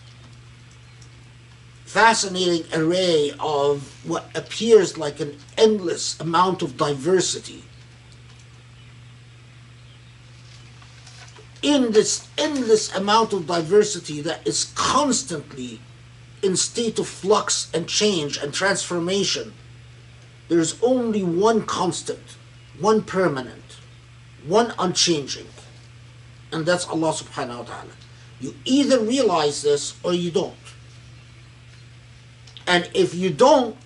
fascinating 1.84 2.66
array 2.74 3.32
of 3.40 4.04
what 4.06 4.28
appears 4.34 4.98
like 4.98 5.20
an 5.20 5.38
endless 5.56 6.20
amount 6.20 6.62
of 6.62 6.76
diversity. 6.76 7.64
In 11.62 11.92
this 11.92 12.28
endless 12.36 12.94
amount 12.94 13.32
of 13.32 13.46
diversity 13.46 14.20
that 14.20 14.46
is 14.46 14.72
constantly 14.74 15.80
in 16.42 16.56
state 16.56 16.98
of 16.98 17.08
flux 17.08 17.68
and 17.74 17.88
change 17.88 18.36
and 18.36 18.52
transformation, 18.52 19.54
there's 20.48 20.80
only 20.82 21.22
one 21.22 21.62
constant, 21.62 22.36
one 22.78 23.02
permanent, 23.02 23.76
one 24.46 24.72
unchanging, 24.78 25.46
and 26.52 26.64
that's 26.64 26.86
Allah 26.88 27.12
subhanahu 27.12 27.58
wa 27.58 27.64
ta'ala. 27.64 27.92
You 28.40 28.54
either 28.64 29.00
realize 29.00 29.62
this 29.62 29.94
or 30.02 30.14
you 30.14 30.30
don't. 30.30 30.54
And 32.66 32.88
if 32.94 33.14
you 33.14 33.30
don't, 33.30 33.76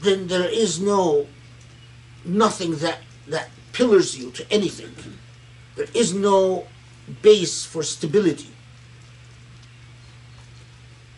then 0.00 0.26
there 0.28 0.48
is 0.48 0.80
no 0.80 1.26
nothing 2.24 2.76
that 2.76 2.98
that 3.28 3.50
pillars 3.72 4.18
you 4.18 4.30
to 4.32 4.52
anything. 4.52 4.94
There 5.76 5.88
is 5.94 6.14
no 6.14 6.66
base 7.22 7.64
for 7.64 7.82
stability 7.82 8.55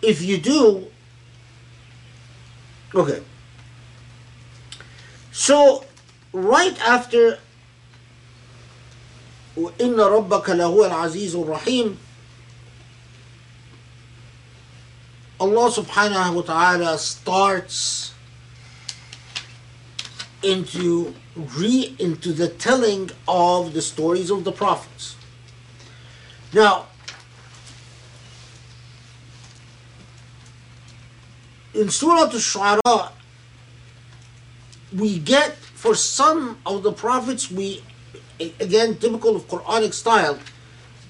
If 0.01 0.21
you 0.21 0.37
do, 0.37 0.87
okay. 2.93 3.21
So, 5.31 5.85
right 6.33 6.77
after 6.81 7.39
إن 9.57 9.99
ربك 9.99 10.49
لهو 10.49 10.85
العزيز 10.85 11.35
الرحيم 11.35 11.97
Allah 15.41 15.67
subhanahu 15.69 16.35
wa 16.35 16.41
ta'ala 16.41 16.97
starts 16.97 18.13
into 20.41 21.13
re 21.35 21.95
into 21.99 22.31
the 22.31 22.47
telling 22.47 23.11
of 23.27 23.73
the 23.73 23.81
stories 23.81 24.29
of 24.31 24.45
the 24.45 24.53
prophets. 24.53 25.15
Now, 26.53 26.85
in 31.78 31.88
Surah 31.88 32.22
Al-Shu'ara, 32.22 33.12
we 34.96 35.18
get 35.18 35.54
for 35.54 35.94
some 35.94 36.58
of 36.66 36.82
the 36.82 36.92
prophets, 36.92 37.50
we 37.50 37.82
again 38.40 38.96
typical 38.96 39.36
of 39.36 39.46
Quranic 39.46 39.94
style, 39.94 40.38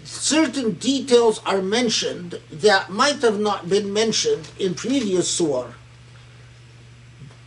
certain 0.05 0.73
details 0.73 1.41
are 1.47 1.63
mentioned 1.63 2.39
that 2.53 2.91
might 2.91 3.23
have 3.23 3.41
not 3.41 3.69
been 3.69 3.93
mentioned 3.93 4.51
in 4.59 4.75
previous 4.75 5.31
surah, 5.31 5.73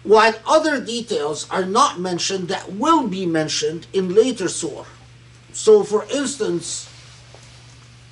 while 0.03 0.33
other 0.47 0.81
details 0.81 1.47
are 1.51 1.65
not 1.65 1.99
mentioned 1.99 2.47
that 2.47 2.73
will 2.73 3.07
be 3.07 3.25
mentioned 3.25 3.85
in 3.93 4.15
later 4.15 4.47
surah. 4.47 4.85
So, 5.53 5.83
for 5.83 6.05
instance, 6.09 6.89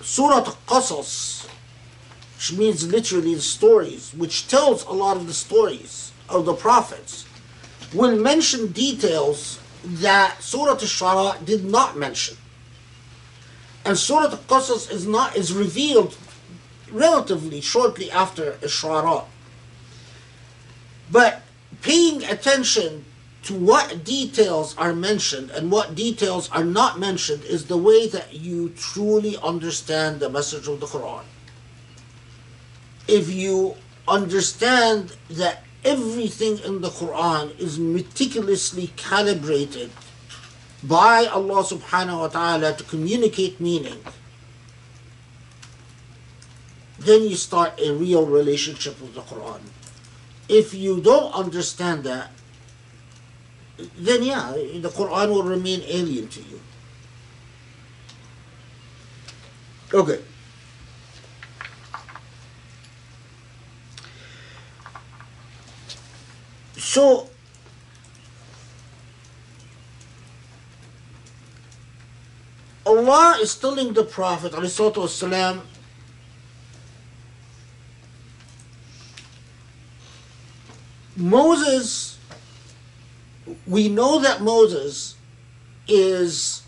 Surah 0.02 0.44
Qasas, 0.68 1.48
which 2.40 2.54
means 2.54 2.90
literally 2.90 3.36
the 3.36 3.42
stories, 3.42 4.14
which 4.14 4.48
tells 4.48 4.86
a 4.86 4.94
lot 4.94 5.18
of 5.18 5.28
the 5.28 5.34
stories 5.34 6.14
of 6.30 6.46
the 6.46 6.54
prophets, 6.54 7.26
will 7.94 8.18
mention 8.18 8.72
details 8.72 9.60
that 9.84 10.42
Surah 10.42 10.72
Al-Shu'ara 10.72 11.44
did 11.44 11.66
not 11.66 11.98
mention. 11.98 12.38
And 13.84 13.98
Surah 13.98 14.32
Al-Qasas 14.32 14.90
is 14.90 15.06
not 15.06 15.36
is 15.36 15.52
revealed 15.52 16.16
relatively 16.90 17.60
shortly 17.60 18.10
after 18.10 18.54
Al-Shu'ara. 18.54 19.26
But 21.12 21.42
paying 21.82 22.24
attention 22.24 23.04
to 23.44 23.54
what 23.54 24.06
details 24.06 24.78
are 24.78 24.94
mentioned 24.94 25.52
and 25.52 25.74
what 25.74 25.94
details 25.94 26.50
are 26.52 26.64
not 26.64 27.00
mentioned 27.00 27.44
is 27.44 27.66
the 27.66 27.76
way 27.76 28.08
that 28.08 28.34
you 28.34 28.70
truly 28.70 29.36
understand 29.44 30.22
the 30.22 30.30
message 30.30 30.70
of 30.70 30.80
the 30.80 30.86
Quran. 30.86 31.26
If 33.10 33.34
you 33.34 33.74
understand 34.08 35.18
that 35.32 35.64
everything 35.84 36.60
in 36.60 36.82
the 36.82 36.90
Quran 36.90 37.58
is 37.58 37.80
meticulously 37.80 38.94
calibrated 38.98 39.90
by 40.84 41.26
Allah 41.26 41.66
subhanahu 41.66 42.20
wa 42.20 42.28
ta'ala 42.30 42.78
to 42.78 42.84
communicate 42.84 43.60
meaning, 43.60 43.98
then 47.00 47.24
you 47.24 47.36
start 47.36 47.80
a 47.82 47.92
real 47.94 48.30
relationship 48.30 49.02
with 49.02 49.16
the 49.16 49.26
Quran. 49.26 49.62
If 50.48 50.76
you 50.78 51.02
don't 51.02 51.34
understand 51.34 52.04
that, 52.04 52.30
then 53.98 54.22
yeah, 54.22 54.54
the 54.54 54.94
Quran 54.94 55.30
will 55.34 55.44
remain 55.44 55.82
alien 55.82 56.28
to 56.30 56.42
you. 56.46 56.62
Okay. 59.94 60.22
so 66.80 67.30
Allah 72.86 73.38
is 73.40 73.56
telling 73.56 73.94
the 73.94 74.04
Prophet 74.04 74.54
والسلام, 74.54 75.62
Moses, 81.16 82.18
we 83.68 83.90
know 83.90 84.20
that 84.20 84.42
Moses 84.42 85.16
is 85.88 86.64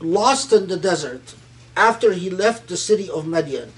lost 0.00 0.52
in 0.52 0.68
the 0.68 0.76
desert 0.76 1.34
after 1.76 2.12
he 2.12 2.28
left 2.30 2.68
the 2.68 2.76
city 2.76 3.08
of 3.08 3.26
Midian 3.26 3.72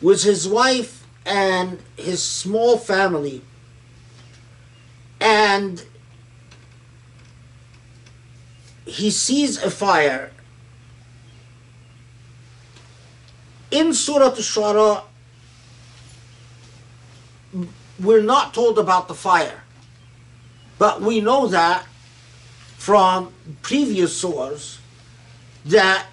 with 0.00 0.22
his 0.22 0.48
wife 0.48 1.03
and 1.26 1.78
his 1.96 2.22
small 2.22 2.76
family. 2.78 3.42
And 5.20 5.84
he 8.84 9.10
sees 9.10 9.62
a 9.62 9.70
fire. 9.70 10.30
In 13.70 13.94
Surah 13.94 14.26
Al-Shu'ara, 14.26 15.02
we're 18.00 18.22
not 18.22 18.52
told 18.52 18.78
about 18.78 19.08
the 19.08 19.14
fire. 19.14 19.62
But 20.78 21.00
we 21.00 21.20
know 21.20 21.46
that 21.48 21.86
from 22.76 23.32
previous 23.62 24.14
sources 24.16 24.78
that 25.64 26.06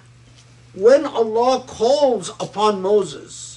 when 0.74 1.04
Allah 1.04 1.64
calls 1.66 2.30
upon 2.40 2.80
Moses 2.80 3.51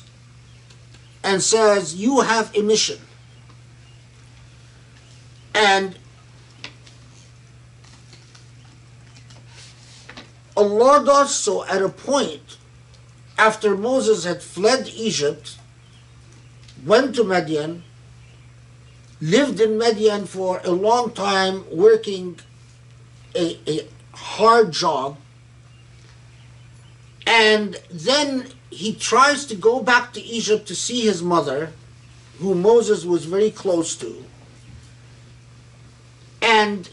and 1.25 1.41
says, 1.41 1.95
You 1.95 2.21
have 2.21 2.55
a 2.55 2.61
mission, 2.61 2.99
and 5.53 5.97
Allah 10.55 11.03
does 11.03 11.35
so 11.35 11.65
at 11.65 11.81
a 11.81 11.89
point 11.89 12.57
after 13.37 13.75
Moses 13.75 14.23
had 14.23 14.41
fled 14.41 14.87
Egypt, 14.87 15.57
went 16.85 17.15
to 17.15 17.23
Midian, 17.23 17.83
lived 19.19 19.59
in 19.59 19.77
Midian 19.77 20.25
for 20.25 20.61
a 20.63 20.71
long 20.71 21.11
time, 21.11 21.65
working 21.69 22.39
a, 23.35 23.59
a 23.67 23.87
hard 24.13 24.71
job, 24.71 25.17
and 27.27 27.77
then 27.91 28.47
he 28.75 28.93
tries 28.93 29.45
to 29.45 29.55
go 29.55 29.81
back 29.81 30.13
to 30.13 30.21
Egypt 30.21 30.67
to 30.67 30.75
see 30.75 31.01
his 31.01 31.21
mother, 31.21 31.71
who 32.39 32.53
Moses 32.53 33.05
was 33.05 33.25
very 33.25 33.51
close 33.51 33.95
to. 33.95 34.25
And 36.41 36.89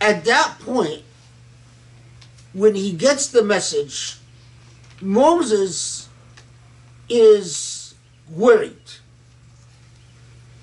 at 0.00 0.24
that 0.24 0.58
point, 0.60 1.02
when 2.52 2.74
he 2.74 2.92
gets 2.92 3.28
the 3.28 3.42
message, 3.42 4.18
Moses 5.00 6.08
is 7.08 7.94
worried. 8.28 8.76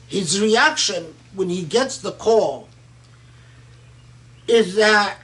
his 0.09 0.41
reaction 0.41 1.13
when 1.35 1.49
he 1.49 1.63
gets 1.63 1.99
the 1.99 2.11
call 2.11 2.67
is 4.47 4.75
that 4.75 5.17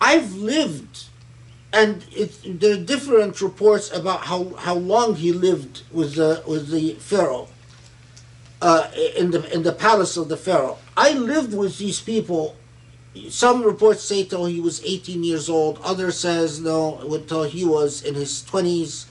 I've 0.00 0.34
lived, 0.34 1.04
and 1.72 2.02
there 2.44 2.74
are 2.74 2.84
different 2.84 3.40
reports 3.40 3.92
about 3.92 4.22
how, 4.22 4.54
how 4.54 4.74
long 4.74 5.16
he 5.16 5.32
lived 5.32 5.82
with 5.92 6.14
the 6.14 6.42
with 6.46 6.70
the 6.70 6.94
pharaoh 6.94 7.48
uh, 8.62 8.90
in 9.16 9.30
the 9.30 9.52
in 9.52 9.62
the 9.62 9.72
palace 9.72 10.16
of 10.16 10.28
the 10.28 10.36
pharaoh. 10.36 10.78
I 10.96 11.12
lived 11.12 11.54
with 11.54 11.78
these 11.78 12.00
people. 12.00 12.56
Some 13.28 13.64
reports 13.64 14.02
say 14.02 14.24
till 14.24 14.46
he 14.46 14.60
was 14.60 14.82
18 14.84 15.24
years 15.24 15.48
old. 15.48 15.80
Others 15.82 16.18
says 16.18 16.60
no, 16.60 17.00
until 17.12 17.42
he 17.42 17.64
was 17.64 18.02
in 18.02 18.14
his 18.14 18.44
20s. 18.48 19.06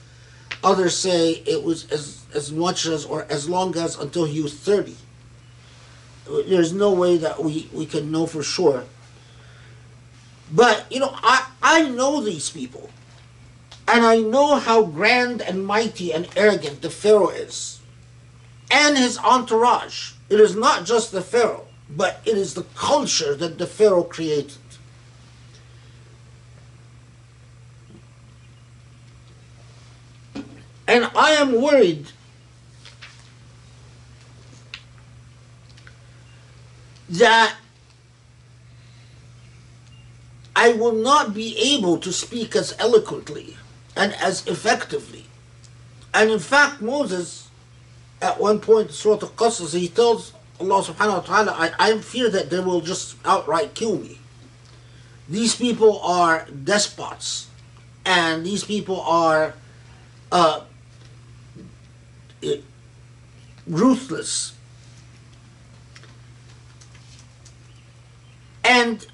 Others 0.64 0.96
say 0.96 1.32
it 1.46 1.62
was 1.62 1.90
as 1.90 2.24
as 2.34 2.50
much 2.50 2.86
as 2.86 3.04
or 3.04 3.26
as 3.30 3.48
long 3.48 3.76
as 3.76 3.96
until 3.98 4.24
he 4.24 4.40
was 4.40 4.54
30. 4.54 4.96
There's 6.46 6.72
no 6.72 6.92
way 6.92 7.16
that 7.18 7.42
we, 7.42 7.68
we 7.72 7.86
can 7.86 8.12
know 8.12 8.26
for 8.26 8.42
sure. 8.42 8.84
But 10.52 10.86
you 10.90 11.00
know, 11.00 11.14
I, 11.14 11.48
I 11.62 11.88
know 11.88 12.20
these 12.20 12.50
people. 12.50 12.90
And 13.86 14.04
I 14.04 14.18
know 14.18 14.56
how 14.56 14.84
grand 14.84 15.42
and 15.42 15.66
mighty 15.66 16.12
and 16.12 16.28
arrogant 16.36 16.80
the 16.80 16.90
Pharaoh 16.90 17.30
is. 17.30 17.80
And 18.70 18.96
his 18.96 19.18
entourage. 19.18 20.12
It 20.28 20.38
is 20.38 20.54
not 20.54 20.84
just 20.84 21.10
the 21.10 21.22
Pharaoh, 21.22 21.66
but 21.88 22.20
it 22.24 22.36
is 22.36 22.54
the 22.54 22.62
culture 22.76 23.34
that 23.34 23.58
the 23.58 23.66
Pharaoh 23.66 24.04
created. 24.04 24.58
And 30.86 31.10
I 31.16 31.32
am 31.32 31.60
worried 31.60 32.06
that 37.08 37.56
I 40.60 40.74
will 40.74 40.92
not 40.92 41.32
be 41.32 41.56
able 41.56 41.96
to 41.96 42.12
speak 42.12 42.54
as 42.54 42.76
eloquently 42.78 43.56
and 43.96 44.12
as 44.16 44.46
effectively. 44.46 45.24
And 46.12 46.30
in 46.30 46.38
fact, 46.38 46.82
Moses, 46.82 47.48
at 48.20 48.38
one 48.38 48.60
point 48.60 48.88
in 48.88 48.92
Surah 48.92 49.20
Al-Qasas, 49.22 49.72
he 49.72 49.88
tells 49.88 50.34
Allah 50.60 50.82
subhanahu 50.84 51.14
wa 51.14 51.20
ta'ala, 51.20 51.52
I, 51.56 51.72
I 51.78 51.98
fear 52.00 52.28
that 52.28 52.50
they 52.50 52.60
will 52.60 52.82
just 52.82 53.16
outright 53.24 53.72
kill 53.72 53.96
me. 53.96 54.18
These 55.30 55.56
people 55.56 55.98
are 56.00 56.46
despots, 56.52 57.48
and 58.04 58.44
these 58.44 58.62
people 58.62 59.00
are 59.00 59.54
uh, 60.30 60.60
ruthless. 63.66 64.52
And 68.62 69.06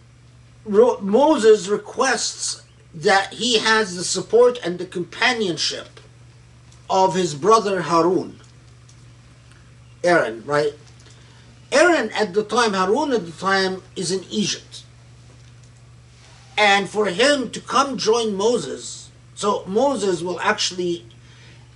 Moses 0.69 1.69
requests 1.69 2.63
that 2.95 3.35
he 3.35 3.59
has 3.59 3.97
the 3.97 4.05
support 4.05 4.59
and 4.65 4.79
the 4.79 4.87
companionship 4.87 6.01
of 6.89 7.15
his 7.15 7.35
brother 7.35 7.83
Harun. 7.83 8.41
Aaron, 10.03 10.45
right? 10.45 10.73
Aaron 11.73 12.11
at 12.13 12.33
the 12.33 12.45
time, 12.45 12.73
Harun 12.73 13.13
at 13.13 13.27
the 13.27 13.33
time, 13.33 13.83
is 13.97 14.11
in 14.11 14.25
Egypt. 14.31 14.85
And 16.57 16.89
for 16.89 17.07
him 17.07 17.51
to 17.51 17.61
come 17.61 17.99
join 17.99 18.35
Moses, 18.35 19.11
so 19.35 19.65
Moses 19.67 20.23
will 20.23 20.41
actually, 20.41 21.05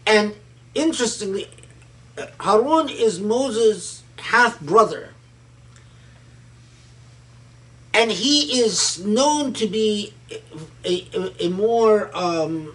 and 0.07 0.35
interestingly, 0.75 1.49
uh, 2.17 2.27
Harun 2.39 2.89
is 2.89 3.21
Moses' 3.21 4.03
half 4.17 4.59
brother. 4.61 5.11
And 7.93 8.13
he 8.13 8.61
is 8.61 9.05
known 9.05 9.53
to 9.55 9.67
be 9.67 10.15
a, 10.85 11.07
a, 11.15 11.47
a 11.47 11.49
more 11.49 12.11
um, 12.17 12.75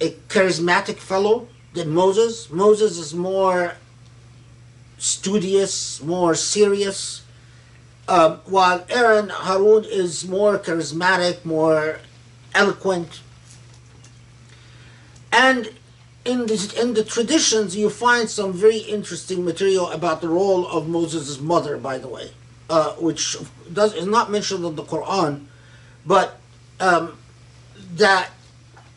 a 0.00 0.10
charismatic 0.28 0.96
fellow 0.96 1.48
than 1.74 1.90
Moses. 1.90 2.50
Moses 2.50 2.98
is 2.98 3.14
more 3.14 3.74
studious, 4.98 6.02
more 6.02 6.34
serious, 6.34 7.22
um, 8.08 8.40
while 8.46 8.84
Aaron 8.88 9.28
Harun 9.28 9.84
is 9.84 10.26
more 10.26 10.58
charismatic, 10.58 11.44
more 11.44 12.00
eloquent. 12.54 13.20
And 15.32 15.70
in 16.24 16.46
the, 16.46 16.74
in 16.80 16.94
the 16.94 17.04
traditions, 17.04 17.76
you 17.76 17.90
find 17.90 18.28
some 18.28 18.52
very 18.52 18.78
interesting 18.78 19.44
material 19.44 19.90
about 19.90 20.20
the 20.20 20.28
role 20.28 20.66
of 20.66 20.88
Moses' 20.88 21.40
mother, 21.40 21.76
by 21.76 21.98
the 21.98 22.08
way, 22.08 22.30
uh, 22.68 22.92
which 22.94 23.36
does, 23.72 23.94
is 23.94 24.06
not 24.06 24.30
mentioned 24.30 24.64
in 24.64 24.74
the 24.74 24.82
Quran, 24.82 25.46
but 26.04 26.38
um, 26.80 27.18
that 27.94 28.30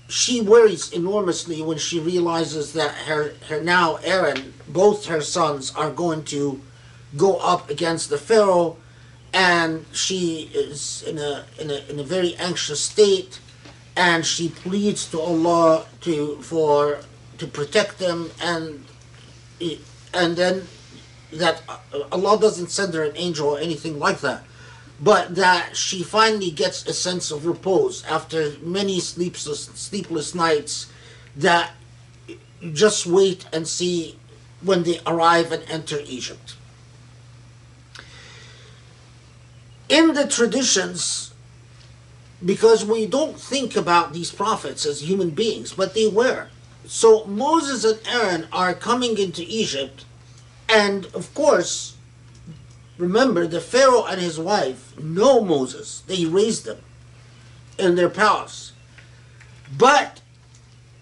she 0.07 0.41
worries 0.41 0.91
enormously 0.91 1.61
when 1.61 1.77
she 1.77 1.99
realizes 1.99 2.73
that 2.73 2.91
her, 2.91 3.33
her 3.47 3.61
now 3.61 3.97
Aaron, 4.03 4.53
both 4.67 5.05
her 5.05 5.21
sons, 5.21 5.73
are 5.75 5.91
going 5.91 6.23
to 6.25 6.61
go 7.15 7.37
up 7.37 7.69
against 7.69 8.09
the 8.09 8.17
Pharaoh, 8.17 8.77
and 9.33 9.85
she 9.91 10.49
is 10.53 11.03
in 11.03 11.17
a, 11.19 11.45
in 11.59 11.69
a, 11.69 11.77
in 11.89 11.99
a 11.99 12.03
very 12.03 12.35
anxious 12.37 12.81
state, 12.81 13.39
and 13.95 14.25
she 14.25 14.49
pleads 14.49 15.09
to 15.11 15.19
Allah 15.19 15.85
to, 16.01 16.37
for 16.41 16.99
to 17.37 17.47
protect 17.47 17.99
them 17.99 18.31
and 18.41 18.85
and 20.13 20.35
then 20.35 20.67
that 21.31 21.61
uh, 21.69 21.77
Allah 22.11 22.39
doesn't 22.39 22.71
send 22.71 22.93
her 22.93 23.03
an 23.03 23.15
angel 23.15 23.49
or 23.49 23.59
anything 23.59 23.99
like 23.99 24.21
that. 24.21 24.43
But 25.01 25.35
that 25.35 25.77
she 25.77 26.03
finally 26.03 26.51
gets 26.51 26.85
a 26.85 26.93
sense 26.93 27.31
of 27.31 27.45
repose 27.45 28.03
after 28.05 28.53
many 28.61 28.99
sleepless 28.99 29.65
sleepless 29.65 30.35
nights 30.35 30.91
that 31.37 31.71
just 32.73 33.05
wait 33.05 33.45
and 33.53 33.65
see 33.65 34.17
when 34.61 34.83
they 34.83 34.99
arrive 35.07 35.53
and 35.53 35.63
enter 35.69 35.99
Egypt. 36.05 36.55
In 39.87 40.13
the 40.13 40.27
traditions 40.27 41.33
because 42.45 42.85
we 42.85 43.05
don't 43.05 43.39
think 43.39 43.75
about 43.75 44.13
these 44.13 44.31
prophets 44.31 44.85
as 44.85 45.01
human 45.07 45.29
beings 45.29 45.73
but 45.73 45.93
they 45.93 46.07
were. 46.07 46.47
So 46.85 47.25
Moses 47.25 47.85
and 47.85 47.99
Aaron 48.07 48.47
are 48.51 48.73
coming 48.73 49.17
into 49.17 49.43
Egypt, 49.43 50.05
and 50.69 51.05
of 51.07 51.33
course, 51.33 51.95
remember 52.97 53.47
the 53.47 53.61
Pharaoh 53.61 54.05
and 54.05 54.21
his 54.21 54.39
wife 54.39 54.97
know 54.99 55.41
Moses. 55.43 56.03
They 56.07 56.25
raised 56.25 56.65
them 56.65 56.81
in 57.77 57.95
their 57.95 58.09
palace. 58.09 58.73
But 59.77 60.21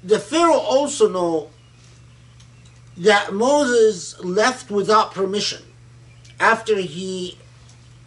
the 0.04 0.20
Pharaoh 0.20 0.60
also 0.60 1.10
know 1.10 1.50
that 2.98 3.34
Moses 3.34 4.20
left 4.24 4.72
without 4.72 5.14
permission 5.14 5.64
after 6.40 6.78
he 6.78 7.38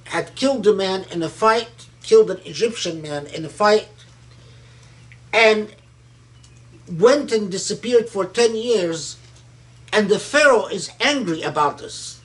had 0.04 0.34
killed 0.34 0.66
a 0.66 0.72
man 0.72 1.04
in 1.12 1.22
a 1.22 1.28
fight, 1.28 1.86
killed 2.02 2.30
an 2.30 2.40
Egyptian 2.44 3.00
man 3.00 3.26
in 3.26 3.44
a 3.44 3.48
fight, 3.48 3.88
and 5.32 5.74
went 6.90 7.30
and 7.30 7.50
disappeared 7.50 8.08
for 8.08 8.24
10 8.24 8.56
years, 8.56 9.16
and 9.92 10.08
the 10.08 10.18
Pharaoh 10.18 10.66
is 10.66 10.90
angry 11.00 11.42
about 11.42 11.78
this. 11.78 12.20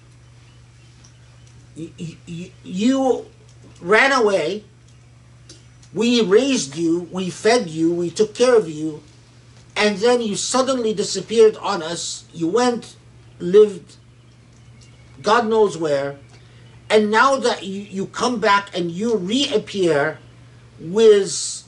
You, 1.75 1.91
you, 2.25 2.51
you 2.63 3.25
ran 3.81 4.11
away, 4.11 4.63
we 5.93 6.21
raised 6.21 6.75
you, 6.75 7.07
we 7.11 7.29
fed 7.29 7.69
you, 7.69 7.93
we 7.93 8.09
took 8.09 8.33
care 8.33 8.55
of 8.55 8.69
you, 8.69 9.01
and 9.75 9.97
then 9.97 10.21
you 10.21 10.35
suddenly 10.35 10.93
disappeared 10.93 11.57
on 11.57 11.81
us. 11.81 12.25
You 12.33 12.47
went, 12.47 12.95
lived, 13.39 13.97
God 15.21 15.47
knows 15.47 15.77
where, 15.77 16.17
and 16.89 17.09
now 17.09 17.37
that 17.37 17.63
you, 17.63 17.81
you 17.81 18.05
come 18.07 18.39
back 18.39 18.77
and 18.77 18.91
you 18.91 19.17
reappear 19.17 20.19
with 20.79 21.63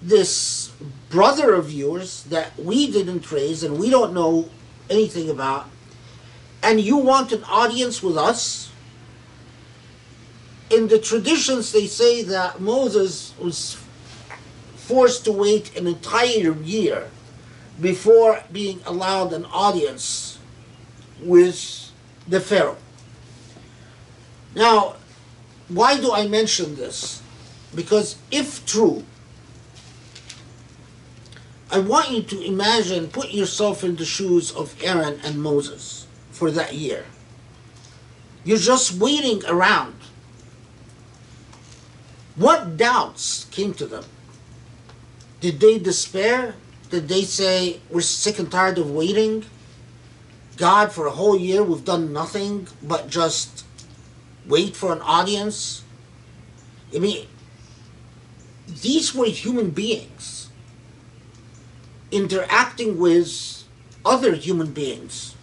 this 0.00 0.72
brother 1.10 1.54
of 1.54 1.72
yours 1.72 2.24
that 2.24 2.58
we 2.58 2.90
didn't 2.90 3.30
raise 3.30 3.62
and 3.62 3.78
we 3.78 3.90
don't 3.90 4.12
know 4.12 4.48
anything 4.90 5.30
about, 5.30 5.68
and 6.62 6.80
you 6.80 6.96
want 6.96 7.32
an 7.32 7.44
audience 7.44 8.02
with 8.02 8.16
us? 8.16 8.70
In 10.70 10.88
the 10.88 10.98
traditions, 10.98 11.72
they 11.72 11.86
say 11.86 12.22
that 12.22 12.60
Moses 12.60 13.34
was 13.38 13.76
forced 14.74 15.24
to 15.24 15.32
wait 15.32 15.76
an 15.76 15.86
entire 15.86 16.52
year 16.62 17.10
before 17.80 18.42
being 18.50 18.80
allowed 18.84 19.32
an 19.32 19.44
audience 19.46 20.38
with 21.20 21.90
the 22.26 22.40
Pharaoh. 22.40 22.78
Now, 24.54 24.96
why 25.68 26.00
do 26.00 26.12
I 26.12 26.26
mention 26.26 26.76
this? 26.76 27.22
Because 27.74 28.16
if 28.30 28.64
true, 28.64 29.04
I 31.70 31.80
want 31.80 32.10
you 32.10 32.22
to 32.22 32.42
imagine, 32.42 33.08
put 33.08 33.30
yourself 33.30 33.82
in 33.82 33.96
the 33.96 34.04
shoes 34.04 34.52
of 34.52 34.80
Aaron 34.82 35.20
and 35.24 35.42
Moses 35.42 36.06
for 36.30 36.50
that 36.52 36.74
year. 36.74 37.04
You're 38.44 38.58
just 38.58 39.00
waiting 39.00 39.42
around. 39.46 39.94
What 42.36 42.76
doubts 42.76 43.46
came 43.46 43.74
to 43.74 43.86
them? 43.86 44.04
Did 45.40 45.58
they 45.58 45.78
despair? 45.78 46.54
Did 46.90 47.08
they 47.08 47.22
say, 47.22 47.80
We're 47.90 48.02
sick 48.02 48.38
and 48.38 48.50
tired 48.50 48.78
of 48.78 48.90
waiting? 48.90 49.44
God, 50.56 50.92
for 50.92 51.06
a 51.06 51.10
whole 51.10 51.36
year 51.36 51.62
we've 51.62 51.84
done 51.84 52.12
nothing 52.12 52.68
but 52.82 53.10
just 53.10 53.64
wait 54.46 54.76
for 54.76 54.92
an 54.92 55.00
audience? 55.02 55.82
I 56.94 57.00
mean, 57.00 57.26
these 58.68 59.14
were 59.14 59.26
human 59.26 59.70
beings 59.70 60.35
interacting 62.16 62.98
with 62.98 63.64
other 64.04 64.34
human 64.34 64.72
beings. 64.72 65.34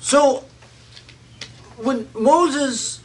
So, 0.00 0.44
when 1.76 2.08
Moses, 2.14 3.00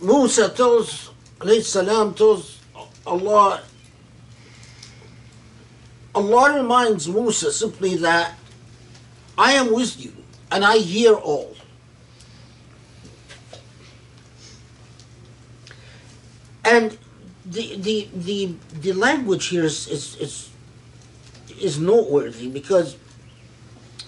Musa 0.00 0.48
tells, 0.48 1.09
alayhi 1.39 1.63
salam, 1.63 2.13
tells 2.13 2.59
Allah, 3.05 3.61
Allah 6.13 6.57
reminds 6.57 7.07
Musa 7.07 7.51
simply 7.51 7.95
that 7.97 8.33
I 9.37 9.53
am 9.53 9.73
with 9.73 9.99
you 10.03 10.13
and 10.51 10.63
I 10.63 10.77
hear 10.77 11.13
all. 11.13 11.55
And 16.63 16.97
the 17.45 17.75
the 17.77 18.09
the, 18.15 18.55
the 18.81 18.93
language 18.93 19.47
here 19.47 19.65
is, 19.65 19.87
is 19.87 20.15
is 20.17 20.49
is 21.61 21.79
noteworthy 21.79 22.49
because 22.49 22.97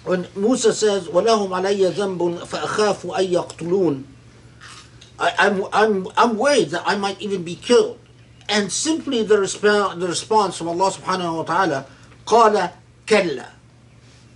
when 0.03 0.27
Musa 0.35 0.73
says 0.73 1.07
وَلَهُمْ 1.07 1.49
عَلَيَّ 1.49 1.91
ذَنْبٌ 1.91 2.39
فَأَخَافُ 2.47 3.05
أَن 3.13 3.25
يَقْتُلُونَ 3.31 4.03
I, 5.21 5.33
I'm, 5.39 5.65
I'm, 5.73 6.07
I'm 6.15 6.37
worried 6.37 6.69
that 6.69 6.83
I 6.85 6.95
might 6.95 7.21
even 7.21 7.43
be 7.43 7.55
killed. 7.55 7.99
And 8.49 8.71
simply 8.71 9.23
the, 9.23 9.37
resp- 9.37 9.99
the 9.99 10.07
response 10.07 10.57
from 10.57 10.67
Allah 10.67 10.91
subhanahu 10.91 11.37
wa 11.37 11.43
ta'ala, 11.43 11.85
قَالَ 12.25 12.71
كَلَّا 13.05 13.47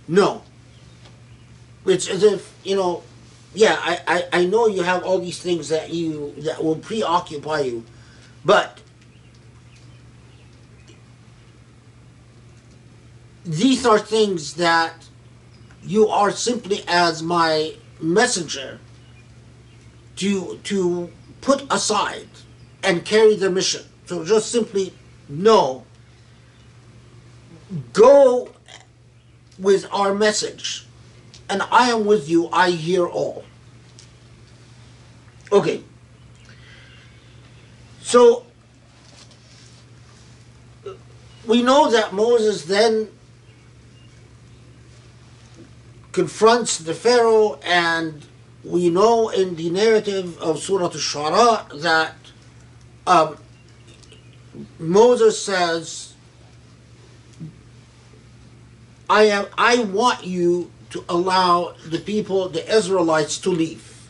No. 0.08 0.42
It's 1.86 2.08
as 2.08 2.22
if, 2.22 2.54
you 2.64 2.76
know, 2.76 3.02
yeah, 3.54 3.76
I, 3.78 4.00
I, 4.06 4.40
I 4.40 4.44
know 4.46 4.66
you 4.66 4.82
have 4.82 5.04
all 5.04 5.18
these 5.18 5.40
things 5.40 5.68
that 5.68 5.90
you 5.90 6.34
that 6.38 6.62
will 6.64 6.76
preoccupy 6.76 7.60
you, 7.60 7.84
but 8.44 8.80
these 13.44 13.84
are 13.84 13.98
things 13.98 14.54
that 14.54 14.94
you 15.82 16.08
are 16.08 16.30
simply 16.30 16.82
as 16.88 17.22
my 17.22 17.74
messenger 18.00 18.78
to 20.17 20.59
to 20.63 21.11
put 21.41 21.65
aside 21.71 22.27
and 22.83 23.05
carry 23.05 23.35
the 23.35 23.49
mission. 23.49 23.83
So 24.05 24.23
just 24.23 24.51
simply 24.51 24.93
know 25.29 25.83
go 27.93 28.49
with 29.59 29.87
our 29.91 30.13
message 30.13 30.85
and 31.49 31.61
I 31.71 31.89
am 31.89 32.05
with 32.05 32.29
you, 32.29 32.49
I 32.51 32.71
hear 32.71 33.05
all. 33.07 33.43
Okay. 35.51 35.83
So 38.01 38.45
we 41.45 41.61
know 41.61 41.89
that 41.91 42.13
Moses 42.13 42.65
then 42.65 43.09
confronts 46.11 46.79
the 46.79 46.93
Pharaoh, 46.93 47.59
and 47.63 48.25
we 48.63 48.89
know 48.89 49.29
in 49.29 49.55
the 49.55 49.69
narrative 49.69 50.39
of 50.41 50.59
Surah 50.59 50.85
Al-Shu'ara 50.85 51.81
that 51.81 52.15
um, 53.05 53.37
Moses 54.79 55.41
says, 55.41 56.13
I 59.09 59.23
am 59.23 59.45
I 59.57 59.83
want 59.83 60.25
you 60.25 60.71
to 60.89 61.03
allow 61.07 61.75
the 61.85 61.99
people, 61.99 62.49
the 62.49 62.75
Israelites, 62.75 63.37
to 63.39 63.49
leave. 63.49 64.09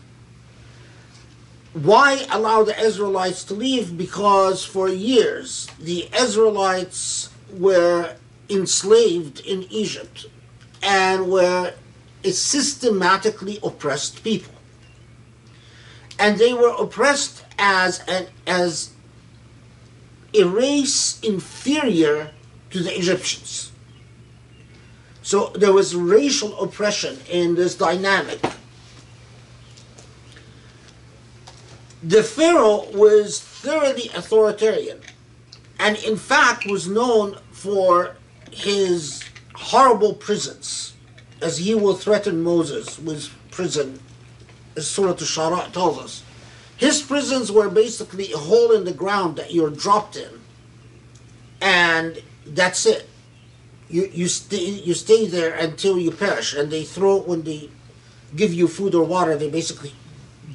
Why 1.73 2.25
allow 2.31 2.63
the 2.63 2.79
Israelites 2.79 3.43
to 3.45 3.53
leave? 3.53 3.97
Because 3.97 4.65
for 4.65 4.89
years 4.89 5.67
the 5.79 6.09
Israelites 6.17 7.29
were 7.51 8.15
enslaved 8.49 9.39
in 9.41 9.63
Egypt 9.63 10.25
and 10.81 11.29
were 11.29 11.73
a 12.27 12.31
systematically 12.31 13.59
oppressed 13.63 14.23
people. 14.23 14.53
And 16.19 16.37
they 16.37 16.53
were 16.53 16.75
oppressed 16.77 17.45
as 17.57 18.01
an 18.07 18.27
as 18.45 18.91
a 20.33 20.43
race 20.43 21.19
inferior 21.21 22.31
to 22.71 22.83
the 22.83 22.95
Egyptians. 22.95 23.71
So 25.21 25.47
there 25.49 25.73
was 25.73 25.95
racial 25.95 26.59
oppression 26.59 27.19
in 27.29 27.55
this 27.55 27.75
dynamic. 27.75 28.39
The 32.03 32.23
Pharaoh 32.23 32.89
was 32.93 33.41
thoroughly 33.41 34.09
authoritarian 34.15 34.99
and, 35.79 35.97
in 35.97 36.15
fact, 36.15 36.65
was 36.65 36.87
known 36.87 37.37
for 37.51 38.15
his 38.51 39.23
horrible 39.53 40.13
prisons, 40.13 40.93
as 41.41 41.59
he 41.59 41.75
will 41.75 41.95
threaten 41.95 42.43
Moses 42.43 42.99
with 42.99 43.29
prison, 43.51 43.99
as 44.75 44.87
Surah 44.87 45.11
Al-Shu'ara 45.11 45.71
tells 45.71 45.97
us. 45.99 46.23
His 46.77 47.01
prisons 47.01 47.51
were 47.51 47.69
basically 47.69 48.31
a 48.31 48.37
hole 48.37 48.71
in 48.71 48.85
the 48.85 48.93
ground 48.93 49.35
that 49.37 49.53
you're 49.53 49.69
dropped 49.69 50.15
in, 50.15 50.41
and 51.61 52.21
that's 52.45 52.85
it 52.85 53.09
you 53.89 54.09
you 54.13 54.27
stay 54.27 54.65
you 54.65 54.93
stay 54.93 55.27
there 55.27 55.53
until 55.55 55.97
you 55.97 56.11
perish, 56.11 56.53
and 56.53 56.71
they 56.71 56.83
throw 56.83 57.17
when 57.17 57.43
they 57.43 57.69
give 58.35 58.53
you 58.53 58.67
food 58.67 58.93
or 58.93 59.05
water, 59.05 59.37
they 59.37 59.49
basically 59.49 59.93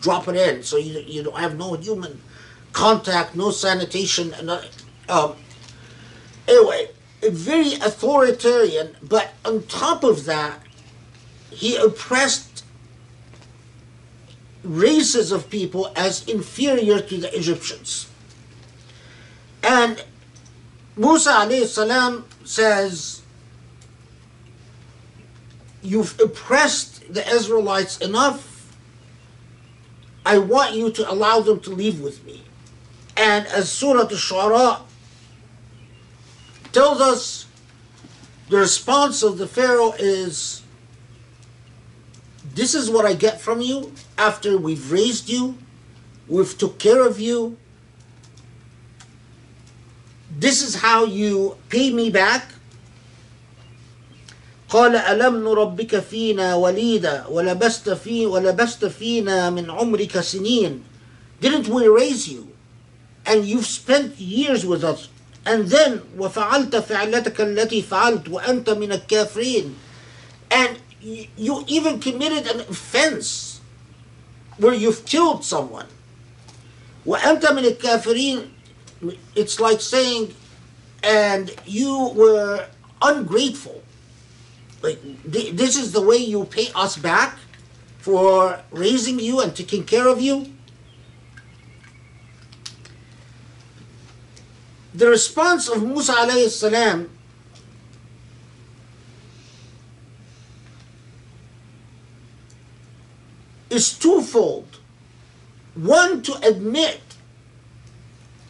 drop 0.01 0.29
it 0.29 0.37
in, 0.37 0.63
so 0.63 0.77
you 0.77 1.01
you 1.01 1.23
don't 1.23 1.39
have 1.39 1.57
no 1.57 1.75
human 1.75 2.21
contact, 2.73 3.35
no 3.37 3.51
sanitation, 3.51 4.33
uh, 4.35 4.63
um, 5.09 5.35
anyway, 6.49 6.89
very 7.23 7.75
authoritarian. 7.75 8.97
But 9.03 9.33
on 9.45 9.63
top 9.65 10.05
of 10.05 10.25
that, 10.25 10.61
he 11.53 11.77
oppressed 11.77 12.65
races 14.65 15.33
of 15.33 15.51
people 15.51 15.93
as 15.97 16.29
inferior 16.29 17.01
to 17.01 17.19
the 17.19 17.37
Egyptians, 17.37 18.09
and 19.63 20.05
Musa 20.97 21.67
salam 21.67 22.25
says 22.45 23.23
you've 25.83 26.19
oppressed 26.21 27.13
the 27.13 27.27
Israelites 27.29 27.99
enough. 27.99 28.77
I 30.25 30.39
want 30.39 30.75
you 30.75 30.93
to 30.93 31.11
allow 31.11 31.41
them 31.41 31.59
to 31.61 31.71
leave 31.71 32.01
with 32.01 32.25
me. 32.25 32.45
And 33.17 33.47
as 33.49 33.71
Surah 33.71 34.03
Al-Shu'ara 34.03 34.83
tells 36.73 37.01
us, 37.01 37.47
the 38.49 38.59
response 38.59 39.23
of 39.23 39.39
the 39.39 39.47
Pharaoh 39.47 39.93
is, 39.99 40.62
this 42.56 42.74
is 42.74 42.90
what 42.90 43.06
I 43.06 43.14
get 43.14 43.42
from 43.42 43.62
you 43.62 43.92
after 44.18 44.58
we've 44.58 44.92
raised 44.92 45.30
you, 45.30 45.58
we've 46.28 46.58
took 46.58 46.80
care 46.80 47.06
of 47.06 47.20
you. 47.20 47.58
This 50.32 50.62
is 50.62 50.76
how 50.76 51.06
you 51.06 51.58
pay 51.70 51.92
me 51.92 52.10
back. 52.10 52.54
قال 54.70 54.96
ألم 54.96 55.44
نربك 55.44 56.00
فينا 56.00 56.56
وليدا 56.56 57.26
ولبست 57.28 57.90
في 57.90 58.26
ولبست 58.26 58.86
فينا 58.86 59.50
من 59.50 59.72
عمرك 59.72 60.20
سنين 60.20 60.84
Didn't 61.40 61.68
we 61.68 61.88
raise 61.88 62.28
you? 62.28 62.52
And 63.26 63.46
you've 63.46 63.66
spent 63.66 64.20
years 64.20 64.66
with 64.66 64.84
us. 64.84 65.10
And 65.46 65.68
then 65.68 66.02
وفعلت 66.18 66.76
فعلتك 66.76 67.42
التي 67.42 67.82
فعلت 67.82 68.30
وأنت 68.30 68.70
من 68.70 68.92
الكافرين. 68.92 69.76
And 70.52 70.78
you 71.02 71.64
even 71.68 72.00
committed 72.00 72.48
an 72.48 72.62
offense 72.62 73.62
where 74.58 74.74
you've 74.74 75.06
killed 75.06 75.44
someone. 75.46 75.88
وأنت 77.06 77.46
من 77.46 77.64
الكافرين 77.66 78.52
it's 79.36 79.60
like 79.60 79.80
saying 79.80 80.34
and 81.04 81.56
you 81.66 82.10
were 82.16 82.68
ungrateful 83.02 83.84
like 84.82 85.00
th- 85.32 85.54
this 85.54 85.78
is 85.78 85.92
the 85.92 86.02
way 86.02 86.18
you 86.18 86.44
pay 86.46 86.70
us 86.74 86.98
back 86.98 87.38
for 88.00 88.60
raising 88.72 89.20
you 89.20 89.40
and 89.40 89.56
taking 89.56 89.84
care 89.84 90.08
of 90.08 90.20
you 90.20 90.52
the 94.94 95.08
response 95.08 95.70
of 95.70 95.84
Musa 95.84 96.14
alayhi 96.14 96.50
salam 96.50 97.10
is 103.72 103.98
twofold. 103.98 104.80
One, 105.76 106.22
to 106.24 106.34
admit 106.42 107.02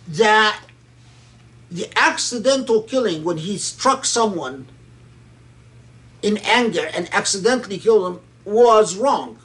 that 0.08 0.62
the 1.70 1.90
accidental 1.98 2.82
killing, 2.84 3.24
when 3.24 3.38
he 3.38 3.58
struck 3.58 4.06
someone 4.06 4.68
in 6.22 6.38
anger 6.38 6.90
and 6.94 7.10
accidentally 7.14 7.78
killed 7.78 8.14
him, 8.14 8.22
was 8.46 8.96
wrong. 8.96 9.40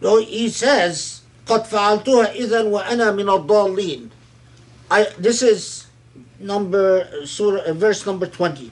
So 0.00 0.20
he 0.20 0.48
says, 0.48 1.22
قد 1.46 1.66
فعلتها 1.66 2.34
إذا 2.34 2.62
وأنا 2.64 3.12
من 3.14 3.26
الضالين. 3.26 4.10
I, 4.90 5.04
this 5.18 5.42
is 5.42 5.86
number 6.40 7.26
surah, 7.26 7.60
uh, 7.60 7.72
verse 7.74 8.06
number 8.06 8.26
20. 8.26 8.70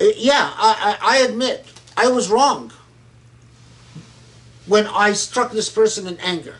Uh, 0.00 0.04
yeah, 0.16 0.52
I, 0.56 0.98
I, 1.00 1.16
I 1.16 1.18
admit 1.18 1.66
I 1.96 2.08
was 2.08 2.30
wrong 2.30 2.72
when 4.67 4.87
I 4.87 5.13
struck 5.13 5.51
this 5.51 5.69
person 5.69 6.07
in 6.07 6.17
anger. 6.19 6.55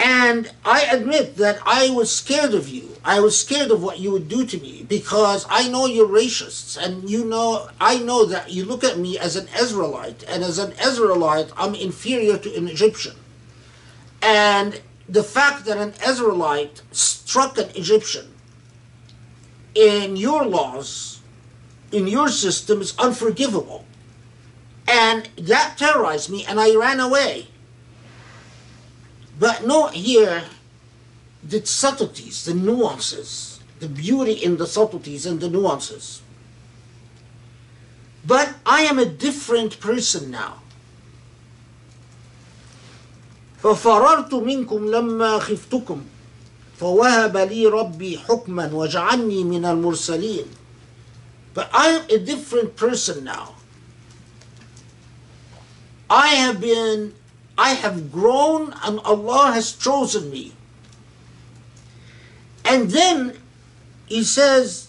And 0.00 0.52
I 0.64 0.82
admit 0.82 1.36
that 1.36 1.58
I 1.66 1.90
was 1.90 2.14
scared 2.14 2.54
of 2.54 2.68
you. 2.68 2.96
I 3.04 3.18
was 3.20 3.38
scared 3.38 3.70
of 3.70 3.82
what 3.82 3.98
you 3.98 4.12
would 4.12 4.28
do 4.28 4.46
to 4.46 4.58
me 4.60 4.86
because 4.88 5.44
I 5.48 5.68
know 5.68 5.86
you're 5.86 6.06
racists 6.06 6.76
and 6.76 7.10
you 7.10 7.24
know 7.24 7.68
I 7.80 7.98
know 7.98 8.24
that 8.26 8.52
you 8.52 8.64
look 8.64 8.84
at 8.84 8.98
me 8.98 9.18
as 9.18 9.34
an 9.34 9.48
Israelite 9.58 10.22
and 10.28 10.44
as 10.44 10.58
an 10.58 10.72
Israelite 10.84 11.50
I'm 11.56 11.74
inferior 11.74 12.38
to 12.38 12.54
an 12.54 12.68
Egyptian. 12.68 13.16
And 14.22 14.80
the 15.08 15.24
fact 15.24 15.64
that 15.64 15.78
an 15.78 15.94
Israelite 16.06 16.82
struck 16.92 17.58
an 17.58 17.70
Egyptian 17.74 18.34
in 19.74 20.16
your 20.16 20.44
laws, 20.44 21.20
in 21.90 22.06
your 22.06 22.28
system 22.28 22.80
is 22.80 22.94
unforgivable. 22.98 23.84
And 24.87 25.29
that 25.37 25.77
terrorized 25.77 26.29
me, 26.29 26.45
and 26.45 26.59
I 26.59 26.75
ran 26.75 26.99
away. 26.99 27.47
But 29.39 29.65
note 29.65 29.93
here 29.93 30.43
the 31.43 31.65
subtleties, 31.65 32.45
the 32.45 32.53
nuances, 32.53 33.59
the 33.79 33.87
beauty 33.87 34.33
in 34.33 34.57
the 34.57 34.67
subtleties 34.67 35.25
and 35.25 35.39
the 35.39 35.49
nuances. 35.49 36.21
But 38.25 38.55
I 38.65 38.81
am 38.81 38.99
a 38.99 39.05
different 39.05 39.79
person 39.79 40.31
now. 40.31 40.59
ففررت 43.63 44.33
منكم 44.33 44.91
لما 44.91 45.39
خفتكم 45.39 46.01
فوهب 46.79 47.37
لي 47.37 47.67
ربي 47.67 48.17
حكما 48.17 48.73
وجعلني 48.73 49.43
من 49.43 49.65
المرسلين. 49.65 50.45
But 51.53 51.69
I 51.73 51.87
am 51.87 52.05
a 52.09 52.17
different 52.17 52.75
person 52.75 53.23
now. 53.23 53.55
I 56.09 56.27
have 56.35 56.61
been, 56.61 57.13
I 57.57 57.73
have 57.73 58.11
grown 58.11 58.73
and 58.83 58.99
Allah 59.01 59.51
has 59.53 59.73
chosen 59.73 60.29
me. 60.29 60.53
And 62.65 62.89
then 62.89 63.37
he 64.05 64.23
says, 64.23 64.87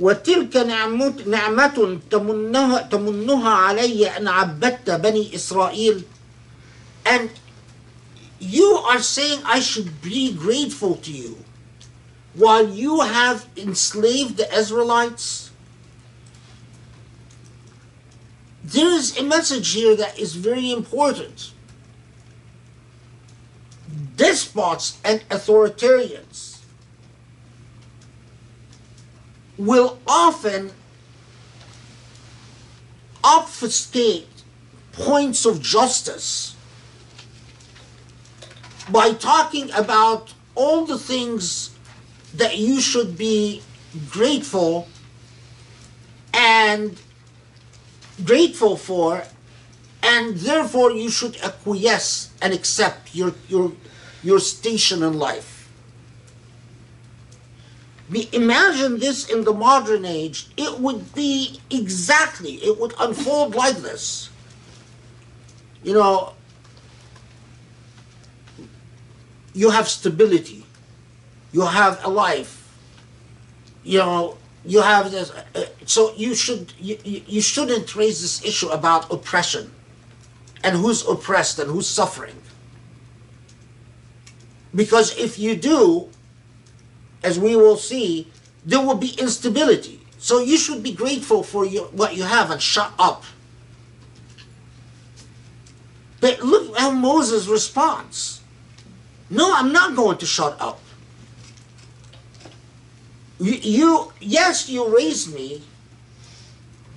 وتلك 0.00 0.56
نعمة, 0.56 1.26
نعمة 1.26 2.00
تمنها, 2.10 2.88
تمنها 2.90 3.50
علي 3.50 4.06
أن 4.16 4.28
عبدت 4.28 4.90
بني 4.90 5.34
إسرائيل 5.34 6.04
and 7.04 7.30
you 8.40 8.74
are 8.90 9.00
saying 9.00 9.40
I 9.44 9.60
should 9.60 10.02
be 10.02 10.32
grateful 10.32 10.96
to 10.96 11.10
you 11.10 11.38
while 12.34 12.68
you 12.68 13.00
have 13.00 13.46
enslaved 13.56 14.36
the 14.36 14.52
Israelites 14.54 15.45
there 18.67 18.91
is 18.91 19.17
a 19.17 19.23
message 19.23 19.71
here 19.71 19.95
that 19.95 20.19
is 20.19 20.35
very 20.35 20.71
important. 20.71 21.53
Despots 24.17 24.99
and 25.05 25.21
authoritarians 25.29 26.59
will 29.57 29.99
often 30.05 30.71
obfuscate 33.23 34.27
points 34.91 35.45
of 35.45 35.61
justice 35.61 36.53
by 38.89 39.13
talking 39.13 39.71
about 39.71 40.33
all 40.55 40.85
the 40.85 40.97
things 40.97 41.73
that 42.33 42.57
you 42.57 42.81
should 42.81 43.17
be 43.17 43.61
grateful 44.09 44.89
and 46.33 46.99
grateful 48.23 48.77
for, 48.77 49.23
and 50.03 50.37
therefore 50.37 50.91
you 50.91 51.09
should 51.09 51.37
acquiesce 51.37 52.31
and 52.41 52.53
accept 52.53 53.15
your, 53.15 53.33
your, 53.47 53.73
your 54.23 54.39
station 54.39 55.03
in 55.03 55.17
life. 55.17 55.69
We 58.09 58.29
imagine 58.31 58.99
this 58.99 59.29
in 59.29 59.43
the 59.43 59.53
modern 59.53 60.05
age, 60.05 60.47
it 60.55 60.79
would 60.79 61.13
be 61.13 61.59
exactly, 61.69 62.53
it 62.55 62.79
would 62.79 62.93
unfold 62.99 63.53
like 63.53 63.77
this. 63.77 64.29
You 65.83 65.93
know, 65.93 66.33
you 69.53 69.69
have 69.71 69.87
stability, 69.89 70.65
you 71.51 71.61
have 71.61 72.03
a 72.05 72.09
life, 72.09 72.73
you 73.83 73.99
know, 73.99 74.37
you 74.67 74.81
have 74.81 75.09
this 75.11 75.31
uh, 75.31 75.65
so 75.85 76.13
you 76.15 76.35
should 76.35 76.73
you, 76.77 76.97
you 77.03 77.41
shouldn't 77.41 77.95
raise 77.95 78.21
this 78.21 78.43
issue 78.43 78.67
about 78.67 79.11
oppression 79.11 79.71
and 80.63 80.75
who's 80.75 81.07
oppressed 81.07 81.57
and 81.59 81.71
who's 81.71 81.87
suffering. 81.87 82.35
Because 84.75 85.17
if 85.17 85.39
you 85.39 85.55
do 85.55 86.09
as 87.23 87.39
we 87.39 87.55
will 87.55 87.77
see 87.77 88.29
there 88.65 88.81
will 88.81 88.97
be 88.97 89.11
instability. 89.17 90.01
So 90.19 90.39
you 90.39 90.57
should 90.57 90.83
be 90.83 90.91
grateful 90.91 91.43
for 91.43 91.65
your, 91.65 91.85
what 91.85 92.17
you 92.17 92.23
have 92.23 92.51
and 92.51 92.61
shut 92.61 92.91
up. 92.99 93.23
But 96.19 96.41
look 96.41 96.77
at 96.77 96.91
moses 96.93 97.47
response. 97.47 98.41
no 99.29 99.53
i'm 99.55 99.71
not 99.71 99.95
going 99.95 100.17
to 100.17 100.25
shut 100.25 100.59
up 100.59 100.81
you, 103.39 103.53
you 103.53 104.13
yes 104.19 104.69
you 104.69 104.87
raised 104.95 105.33
me. 105.33 105.63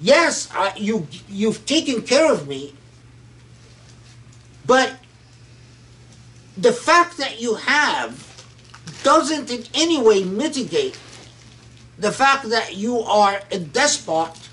Yes 0.00 0.48
I, 0.52 0.74
you 0.76 1.06
you've 1.28 1.64
taken 1.66 2.02
care 2.02 2.32
of 2.32 2.48
me. 2.48 2.74
But 4.66 4.94
the 6.56 6.72
fact 6.72 7.16
that 7.18 7.40
you 7.40 7.54
have 7.54 8.26
doesn't 9.02 9.50
in 9.50 9.64
any 9.74 10.00
way 10.00 10.24
mitigate 10.24 10.98
the 11.98 12.10
fact 12.10 12.48
that 12.48 12.76
you 12.76 13.00
are 13.00 13.42
a 13.52 13.58
despot 13.58 14.48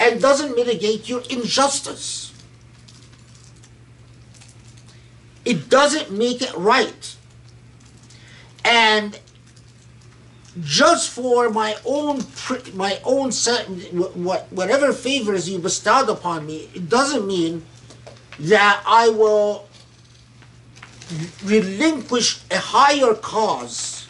and 0.00 0.20
doesn't 0.20 0.56
mitigate 0.56 1.08
your 1.08 1.22
injustice. 1.30 2.32
It 5.44 5.68
doesn't 5.68 6.10
make 6.10 6.42
it 6.42 6.54
right. 6.56 7.16
And 8.64 9.18
just 10.62 11.10
for 11.10 11.50
my 11.50 11.76
own 11.84 12.24
my 12.74 13.00
own 13.04 13.32
set, 13.32 13.66
what 14.16 14.50
whatever 14.52 14.92
favors 14.92 15.48
you 15.48 15.58
bestowed 15.58 16.08
upon 16.08 16.46
me, 16.46 16.68
it 16.74 16.88
doesn't 16.88 17.26
mean 17.26 17.64
that 18.40 18.82
I 18.86 19.08
will 19.08 19.68
relinquish 21.44 22.40
a 22.50 22.58
higher 22.58 23.14
cause 23.14 24.06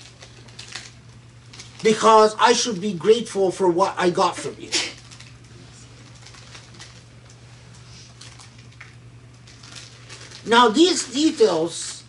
because 1.82 2.36
I 2.38 2.52
should 2.52 2.80
be 2.80 2.92
grateful 2.92 3.50
for 3.50 3.68
what 3.68 3.94
I 3.96 4.10
got 4.10 4.36
from 4.36 4.56
you. 4.58 4.70
Now 10.46 10.68
these 10.68 11.12
details, 11.12 12.02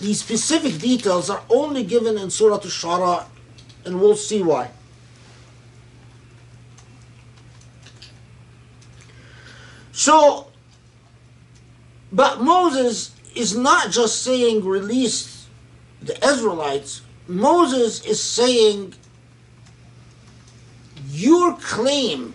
these 0.00 0.20
specific 0.20 0.78
details 0.78 1.30
are 1.30 1.42
only 1.48 1.82
given 1.82 2.18
in 2.18 2.30
Surah 2.30 2.56
Al-Shu'ara 2.56 3.26
and 3.86 4.00
we'll 4.00 4.16
see 4.16 4.42
why. 4.42 4.70
So, 9.92 10.48
but 12.12 12.40
Moses 12.42 13.14
is 13.34 13.56
not 13.56 13.90
just 13.90 14.22
saying 14.22 14.64
release 14.64 15.46
the 16.02 16.22
Israelites, 16.26 17.00
Moses 17.26 18.04
is 18.04 18.22
saying 18.22 18.94
your 21.08 21.56
claim, 21.56 22.34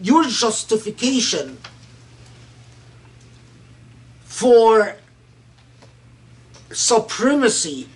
your 0.00 0.24
justification 0.24 1.58
for 4.24 4.96
supremacy 6.72 7.88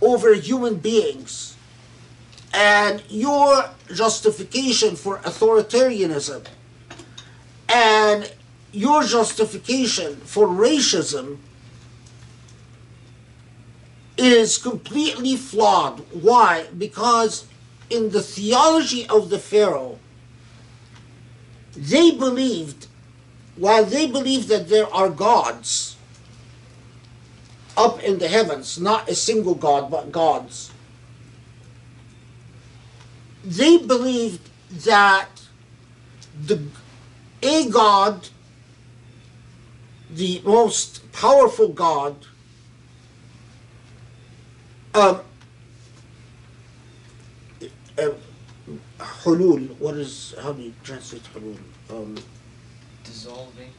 over 0.00 0.34
human 0.34 0.76
beings 0.76 1.56
and 2.52 3.02
your 3.08 3.70
justification 3.92 4.96
for 4.96 5.18
authoritarianism 5.18 6.44
and 7.68 8.32
your 8.72 9.02
justification 9.02 10.16
for 10.16 10.46
racism 10.46 11.38
is 14.16 14.58
completely 14.58 15.36
flawed. 15.36 16.00
Why? 16.12 16.66
Because 16.76 17.46
in 17.90 18.10
the 18.10 18.22
theology 18.22 19.06
of 19.08 19.30
the 19.30 19.38
Pharaoh, 19.38 19.98
they 21.76 22.10
believed, 22.10 22.86
while 23.56 23.84
they 23.84 24.06
believed 24.06 24.48
that 24.48 24.68
there 24.68 24.92
are 24.92 25.10
gods 25.10 25.95
up 27.76 28.02
in 28.02 28.18
the 28.18 28.28
heavens, 28.28 28.80
not 28.80 29.08
a 29.08 29.14
single 29.14 29.54
God, 29.54 29.90
but 29.90 30.10
gods, 30.10 30.70
they 33.44 33.78
believed 33.78 34.48
that 34.84 35.28
the 36.44 36.62
a 37.42 37.68
God, 37.70 38.28
the 40.10 40.40
most 40.44 41.12
powerful 41.12 41.68
God, 41.68 42.16
um, 44.94 45.20
uh, 47.98 48.10
hulul, 48.98 49.78
what 49.78 49.94
is, 49.96 50.34
how 50.42 50.52
do 50.52 50.62
you 50.62 50.74
translate 50.82 51.22
hulul? 51.34 51.58
Um, 51.90 52.16
Dissolving. 53.04 53.70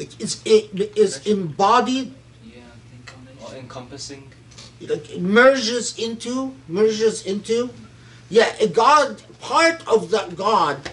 It- 0.00 0.16
it's, 0.18 0.40
it 0.44 0.92
is 0.96 1.20
embodied, 1.26 2.14
Yeah. 2.44 2.62
Or 3.44 3.54
encompassing. 3.56 4.22
like 4.80 5.10
it 5.10 5.20
merges 5.20 5.94
into, 5.98 6.54
merges 6.68 7.22
into. 7.22 7.70
Yeah, 8.30 8.54
a 8.60 8.66
God, 8.66 9.22
part 9.40 9.86
of 9.86 10.10
that 10.10 10.36
God, 10.36 10.90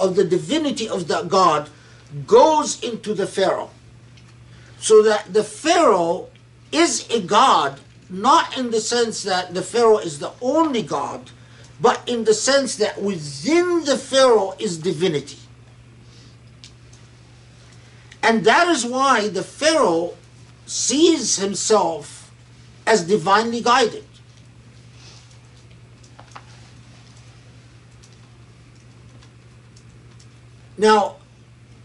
of 0.00 0.16
the 0.16 0.24
divinity 0.24 0.88
of 0.88 1.06
that 1.08 1.28
God, 1.28 1.70
goes 2.26 2.82
into 2.82 3.14
the 3.14 3.26
Pharaoh. 3.26 3.70
So 4.80 5.02
that 5.02 5.32
the 5.32 5.44
Pharaoh 5.44 6.28
is 6.72 7.06
a 7.10 7.20
God, 7.20 7.80
not 8.10 8.58
in 8.58 8.70
the 8.70 8.80
sense 8.80 9.22
that 9.22 9.54
the 9.54 9.62
Pharaoh 9.62 9.98
is 9.98 10.18
the 10.18 10.32
only 10.42 10.82
God, 10.82 11.30
but 11.80 12.00
in 12.06 12.24
the 12.24 12.34
sense 12.34 12.76
that 12.76 13.00
within 13.00 13.84
the 13.84 13.96
Pharaoh 13.96 14.54
is 14.58 14.78
divinity. 14.78 15.38
And 18.24 18.42
that 18.46 18.68
is 18.68 18.86
why 18.86 19.28
the 19.28 19.42
Pharaoh 19.42 20.14
sees 20.64 21.36
himself 21.36 22.32
as 22.86 23.06
divinely 23.06 23.60
guided. 23.60 24.06
Now, 30.78 31.16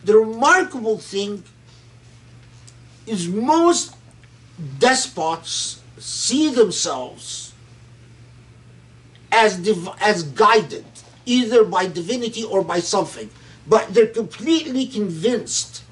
the 0.05 0.15
remarkable 0.15 0.97
thing 0.97 1.43
is 3.05 3.27
most 3.27 3.97
despots 4.79 5.81
see 5.97 6.53
themselves 6.53 7.53
as 9.29 9.57
div- 9.57 9.89
as 9.99 10.23
guided 10.23 10.85
either 11.25 11.65
by 11.65 11.85
divinity 11.85 12.45
or 12.45 12.63
by 12.63 12.79
something 12.79 13.29
but 13.67 13.93
they're 13.93 14.07
completely 14.07 14.85
convinced 14.87 15.83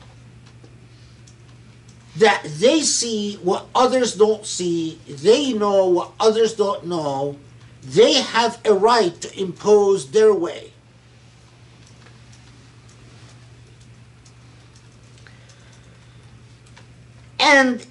that 2.17 2.43
they 2.59 2.81
see 2.81 3.35
what 3.43 3.67
others 3.75 4.15
don't 4.15 4.45
see 4.45 4.99
they 5.07 5.53
know 5.53 5.85
what 5.85 6.11
others 6.19 6.53
don't 6.53 6.85
know 6.85 7.37
they 7.83 8.13
have 8.13 8.59
a 8.65 8.73
right 8.73 9.21
to 9.21 9.39
impose 9.39 10.11
their 10.11 10.33
way 10.33 10.71
and 17.39 17.85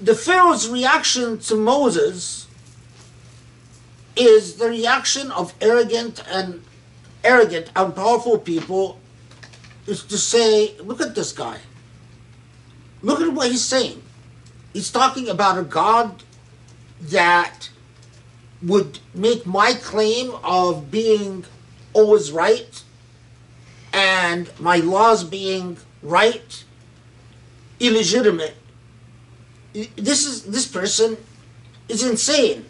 the 0.00 0.14
Pharaoh's 0.14 0.68
reaction 0.68 1.38
to 1.38 1.54
Moses 1.54 2.48
is 4.16 4.56
the 4.56 4.68
reaction 4.68 5.30
of 5.30 5.54
arrogant 5.60 6.22
and 6.28 6.62
arrogant 7.22 7.70
and 7.76 7.94
powerful 7.94 8.38
people 8.38 8.98
is 9.86 10.02
to 10.04 10.18
say, 10.18 10.74
look 10.80 11.00
at 11.00 11.14
this 11.14 11.32
guy. 11.32 11.58
Look 13.02 13.20
at 13.20 13.32
what 13.32 13.50
he's 13.50 13.64
saying. 13.64 14.02
He's 14.72 14.90
talking 14.90 15.28
about 15.28 15.58
a 15.58 15.62
God 15.62 16.22
that 17.00 17.68
would 18.62 19.00
make 19.12 19.44
my 19.44 19.74
claim 19.74 20.32
of 20.44 20.90
being 20.90 21.44
always 21.92 22.30
right 22.30 22.82
and 23.92 24.50
my 24.58 24.76
laws 24.76 25.24
being 25.24 25.76
right 26.02 26.64
illegitimate. 27.80 28.54
This 29.96 30.24
is 30.26 30.44
this 30.44 30.66
person 30.66 31.16
is 31.88 32.04
insane. 32.04 32.66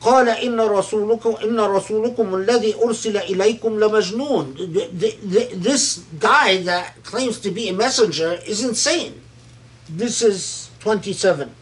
قال 0.00 0.28
إن 0.28 0.60
رسولكم 0.60 1.36
إن 1.44 1.60
رسولكم 1.60 2.34
الذي 2.34 2.74
أرسل 2.74 3.16
إليكم 3.16 3.78
لمجنون. 3.80 4.54
Th- 4.56 4.90
th- 5.00 5.18
th- 5.32 5.50
This 5.54 6.00
guy 6.18 6.62
that 6.62 7.02
claims 7.04 7.38
to 7.40 7.50
be 7.50 7.68
a 7.68 7.72
messenger 7.72 8.38
is 8.46 8.64
insane. 8.64 9.20
This 9.88 10.20
is 10.22 10.70
27. 10.80 11.54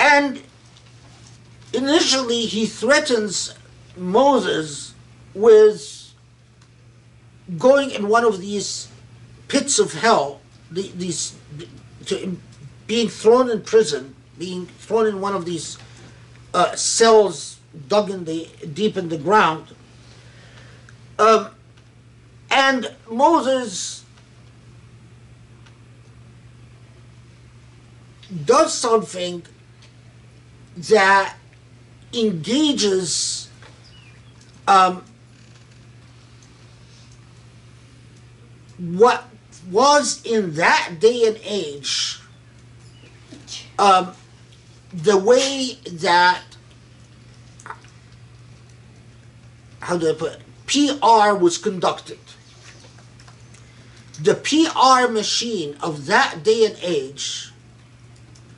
And 0.00 0.42
initially 1.72 2.46
he 2.46 2.66
threatens 2.66 3.54
Moses 3.96 4.94
with 5.34 6.12
going 7.58 7.90
in 7.90 8.08
one 8.08 8.24
of 8.24 8.40
these 8.40 8.88
pits 9.48 9.78
of 9.78 9.92
hell, 9.94 10.40
the, 10.70 10.90
these 10.96 11.34
to, 12.09 12.37
being 12.87 13.07
thrown 13.07 13.49
in 13.49 13.61
prison, 13.61 14.15
being 14.37 14.65
thrown 14.65 15.07
in 15.07 15.21
one 15.21 15.35
of 15.35 15.45
these 15.45 15.77
uh, 16.53 16.75
cells 16.75 17.59
dug 17.87 18.09
in 18.09 18.25
the 18.25 18.49
deep 18.73 18.97
in 18.97 19.09
the 19.09 19.17
ground. 19.17 19.75
Um, 21.19 21.49
and 22.49 22.95
Moses 23.09 24.03
does 28.45 28.73
something 28.73 29.43
that 30.77 31.35
engages 32.13 33.49
um, 34.67 35.03
what 38.77 39.28
was 39.69 40.21
in 40.25 40.55
that 40.55 40.95
day 40.99 41.27
and 41.27 41.39
age 41.43 42.19
um, 43.77 44.13
the 44.91 45.17
way 45.17 45.77
that 45.91 46.41
how 49.81 49.97
do 49.97 50.09
I 50.09 50.13
put 50.13 50.33
it? 50.33 50.41
PR 50.67 51.33
was 51.33 51.57
conducted. 51.57 52.19
The 54.21 54.35
PR 54.35 55.11
machine 55.11 55.77
of 55.81 56.05
that 56.07 56.43
day 56.43 56.65
and 56.65 56.77
age 56.81 57.51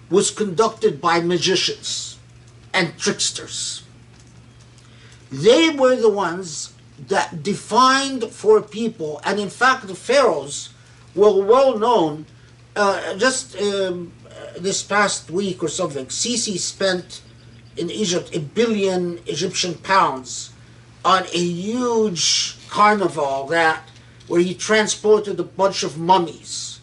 was 0.10 0.32
conducted 0.32 1.00
by 1.00 1.22
magicians 1.22 2.18
and 2.74 2.98
tricksters. 2.98 3.84
They 5.32 5.70
were 5.70 5.96
the 5.96 6.10
ones 6.10 6.74
that 7.08 7.44
defined 7.44 8.26
for 8.26 8.62
people, 8.62 9.22
and 9.24 9.40
in 9.40 9.50
fact, 9.50 9.88
the 9.88 9.96
pharaohs 9.96 10.71
were 11.16 11.44
well 11.44 11.78
known. 11.78 12.26
Uh, 12.76 13.18
just 13.18 13.60
um, 13.62 14.12
this 14.58 14.82
past 14.82 15.30
week 15.30 15.64
or 15.64 15.68
something, 15.68 16.06
Sisi 16.06 16.58
spent 16.58 17.22
in 17.78 17.90
Egypt 17.90 18.36
a 18.36 18.40
billion 18.40 19.20
Egyptian 19.26 19.76
pounds 19.76 20.52
on 21.04 21.24
a 21.34 21.38
huge 21.38 22.58
carnival 22.70 23.48
that 23.48 23.82
where 24.28 24.42
he 24.42 24.54
transported 24.54 25.40
a 25.40 25.44
bunch 25.44 25.84
of 25.84 25.98
mummies. 25.98 26.80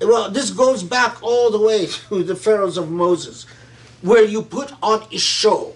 Well, 0.00 0.30
this 0.30 0.50
goes 0.50 0.82
back 0.82 1.22
all 1.22 1.50
the 1.50 1.60
way 1.60 1.86
to 2.08 2.22
the 2.22 2.36
pharaohs 2.36 2.76
of 2.76 2.90
Moses, 2.90 3.46
where 4.02 4.24
you 4.24 4.42
put 4.42 4.72
on 4.82 5.06
a 5.12 5.18
show 5.18 5.74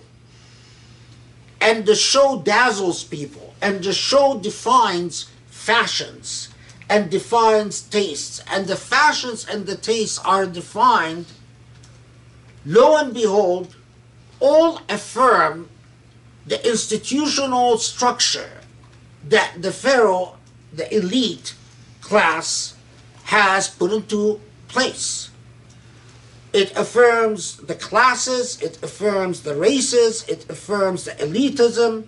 and 1.60 1.84
the 1.86 1.94
show 1.94 2.40
dazzles 2.42 3.04
people 3.04 3.54
and 3.60 3.82
the 3.82 3.92
show 3.92 4.38
defines 4.38 5.30
fashions 5.46 6.48
and 6.90 7.10
defines 7.10 7.80
tastes 7.80 8.42
and 8.50 8.66
the 8.66 8.76
fashions 8.76 9.46
and 9.48 9.64
the 9.66 9.76
tastes 9.76 10.18
are 10.18 10.44
defined 10.44 11.26
lo 12.66 12.96
and 12.98 13.14
behold 13.14 13.76
all 14.40 14.80
affirm 14.88 15.70
the 16.46 16.60
institutional 16.68 17.78
structure 17.78 18.60
that 19.24 19.62
the 19.62 19.72
pharaoh 19.72 20.36
the 20.72 20.94
elite 20.94 21.54
class 22.00 22.74
has 23.24 23.68
put 23.68 23.92
into 23.92 24.40
place. 24.68 25.30
It 26.52 26.76
affirms 26.76 27.56
the 27.58 27.76
classes, 27.76 28.60
it 28.60 28.82
affirms 28.82 29.42
the 29.42 29.54
races, 29.54 30.24
it 30.28 30.48
affirms 30.50 31.04
the 31.04 31.12
elitism, 31.12 32.06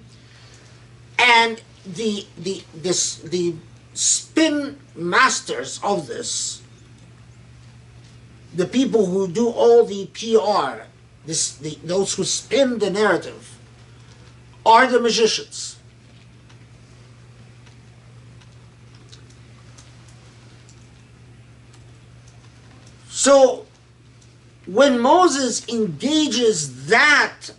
and 1.18 1.62
the 1.86 2.26
the 2.36 2.62
this 2.74 3.16
the 3.16 3.54
spin 3.94 4.78
masters 4.94 5.81
of 5.82 6.06
this, 6.06 6.62
the 8.55 8.66
people 8.66 9.06
who 9.06 9.28
do 9.28 9.48
all 9.48 9.85
the 9.85 10.06
PR, 10.06 10.85
this 11.27 11.56
the 11.56 11.78
those 11.85 12.14
who 12.14 12.24
spin 12.24 12.78
the 12.78 12.90
narrative, 12.90 13.59
are 14.64 14.86
the 14.86 15.01
magicians. 15.01 15.78
So 23.09 23.66
when 24.66 24.98
Moses 24.98 25.69
engages 25.69 26.86
that, 26.86 27.51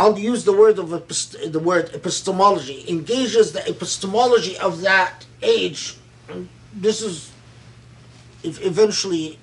I'll 0.00 0.18
use 0.18 0.44
the 0.44 0.54
word 0.54 0.78
of 0.78 0.88
epist- 0.94 1.52
the 1.52 1.58
word 1.58 1.90
epistemology, 1.92 2.86
engages 2.88 3.52
the 3.52 3.68
epistemology 3.68 4.56
of 4.56 4.80
that 4.80 5.26
age. 5.42 5.98
This 6.72 7.02
is 7.02 7.30
if 8.42 8.64
eventually 8.64 9.38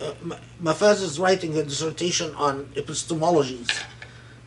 uh, 0.00 0.14
Mafaz 0.60 1.02
is 1.02 1.20
writing 1.20 1.56
a 1.56 1.62
dissertation 1.62 2.34
on 2.34 2.64
epistemologies. 2.74 3.70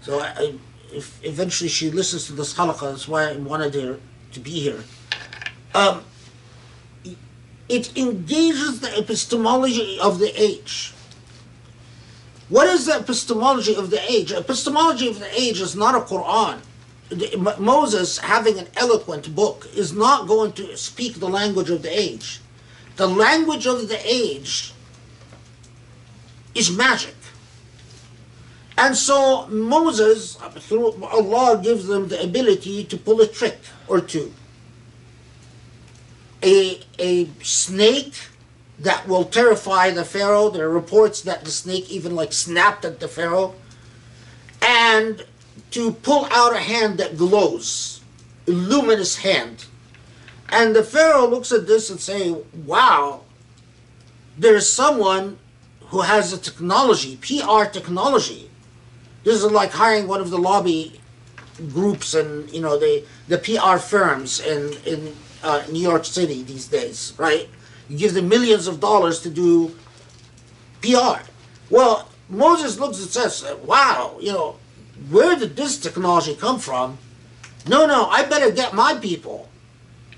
So 0.01 0.19
I, 0.19 0.55
if 0.91 1.23
eventually 1.23 1.69
she 1.69 1.89
listens 1.89 2.25
to 2.27 2.33
this 2.33 2.53
halaqah, 2.53 2.91
that's 2.91 3.07
why 3.07 3.29
I 3.29 3.37
wanted 3.37 3.75
her 3.75 3.97
to 4.33 4.39
be 4.41 4.59
here. 4.59 4.83
Um, 5.73 6.03
it 7.69 7.97
engages 7.97 8.81
the 8.81 8.91
epistemology 8.99 9.99
of 10.01 10.19
the 10.19 10.31
age. 10.35 10.94
What 12.49 12.67
is 12.67 12.85
the 12.85 12.99
epistemology 12.99 13.75
of 13.75 13.89
the 13.89 14.11
age? 14.11 14.31
Epistemology 14.31 15.07
of 15.07 15.19
the 15.19 15.39
age 15.39 15.61
is 15.61 15.75
not 15.75 15.95
a 15.95 16.01
Quran. 16.01 16.59
Moses, 17.59 18.19
having 18.19 18.59
an 18.59 18.67
eloquent 18.75 19.35
book, 19.35 19.67
is 19.75 19.93
not 19.93 20.27
going 20.27 20.51
to 20.53 20.77
speak 20.77 21.15
the 21.15 21.29
language 21.29 21.69
of 21.69 21.81
the 21.81 21.99
age. 21.99 22.39
The 22.97 23.07
language 23.07 23.65
of 23.65 23.87
the 23.87 23.99
age 24.05 24.73
is 26.53 26.71
magic. 26.71 27.15
And 28.77 28.95
so 28.95 29.47
Moses, 29.47 30.35
through 30.59 31.03
Allah, 31.03 31.59
gives 31.61 31.87
them 31.87 32.09
the 32.09 32.21
ability 32.21 32.83
to 32.85 32.97
pull 32.97 33.21
a 33.21 33.27
trick 33.27 33.59
or 33.87 34.01
two. 34.01 34.33
A, 36.43 36.81
a 36.99 37.27
snake 37.41 38.15
that 38.79 39.07
will 39.07 39.25
terrify 39.25 39.91
the 39.91 40.05
Pharaoh. 40.05 40.49
There 40.49 40.65
are 40.65 40.69
reports 40.69 41.21
that 41.21 41.45
the 41.45 41.51
snake 41.51 41.89
even 41.89 42.15
like 42.15 42.33
snapped 42.33 42.85
at 42.85 42.99
the 42.99 43.07
Pharaoh. 43.07 43.55
And 44.61 45.25
to 45.71 45.91
pull 45.91 46.27
out 46.31 46.53
a 46.53 46.59
hand 46.59 46.97
that 46.97 47.17
glows, 47.17 48.01
a 48.47 48.51
luminous 48.51 49.17
hand. 49.17 49.65
And 50.49 50.75
the 50.75 50.83
Pharaoh 50.83 51.27
looks 51.27 51.51
at 51.51 51.67
this 51.67 51.89
and 51.89 51.99
say, 51.99 52.35
wow, 52.65 53.21
there's 54.37 54.67
someone 54.69 55.37
who 55.87 56.01
has 56.01 56.33
a 56.33 56.37
technology, 56.37 57.17
PR 57.17 57.65
technology. 57.65 58.49
This 59.23 59.43
is 59.43 59.51
like 59.51 59.71
hiring 59.71 60.07
one 60.07 60.21
of 60.21 60.29
the 60.29 60.37
lobby 60.37 60.99
groups 61.69 62.13
and 62.13 62.49
you 62.51 62.59
know 62.59 62.77
the 62.77 63.05
the 63.29 63.37
PR 63.37 63.77
firms 63.77 64.39
in 64.41 64.73
in 64.85 65.15
uh, 65.43 65.63
New 65.71 65.81
York 65.81 66.05
City 66.05 66.43
these 66.43 66.67
days, 66.67 67.13
right? 67.17 67.49
You 67.89 67.97
give 67.97 68.13
them 68.13 68.29
millions 68.29 68.67
of 68.67 68.79
dollars 68.79 69.21
to 69.21 69.29
do 69.29 69.75
PR. 70.81 71.21
Well, 71.69 72.09
Moses 72.29 72.79
looks 72.79 72.99
and 72.99 73.09
says, 73.09 73.43
uh, 73.43 73.55
"Wow, 73.63 74.17
you 74.19 74.31
know, 74.31 74.57
where 75.09 75.35
did 75.35 75.55
this 75.55 75.77
technology 75.77 76.35
come 76.35 76.59
from? 76.59 76.97
No, 77.67 77.85
no, 77.85 78.07
I 78.07 78.23
better 78.23 78.51
get 78.51 78.73
my 78.73 78.95
people, 78.95 79.49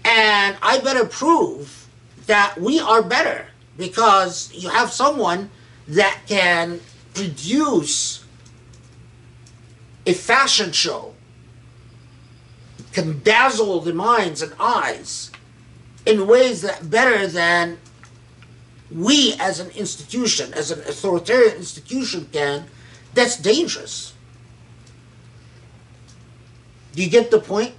and 0.04 0.58
I 0.62 0.80
better 0.80 1.06
prove 1.06 1.88
that 2.28 2.60
we 2.60 2.80
are 2.80 3.02
better 3.02 3.48
because 3.78 4.52
you 4.54 4.70
have 4.70 4.92
someone 4.92 5.50
that 5.88 6.20
can 6.28 6.82
produce 7.14 8.24
a 10.06 10.14
fashion 10.14 10.72
show 10.72 11.14
can 12.94 13.22
dazzle 13.24 13.80
the 13.82 13.94
minds 13.94 14.42
and 14.42 14.54
eyes 14.60 15.32
in 16.08 16.26
ways 16.26 16.62
that 16.62 16.90
better 16.90 17.28
than 17.28 17.78
we 18.90 19.36
as 19.42 19.60
an 19.60 19.70
institution, 19.72 20.54
as 20.54 20.72
an 20.72 20.80
authoritarian 20.80 21.58
institution 21.58 22.30
can, 22.32 22.66
that's 23.14 23.36
dangerous. 23.36 24.14
Do 26.96 27.04
you 27.04 27.10
get 27.10 27.30
the 27.30 27.40
point? 27.40 27.76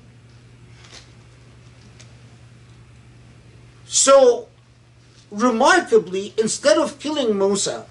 So, 3.86 4.48
remarkably, 5.30 6.34
instead 6.36 6.76
of 6.76 6.98
killing 6.98 7.38
Musa 7.38 7.86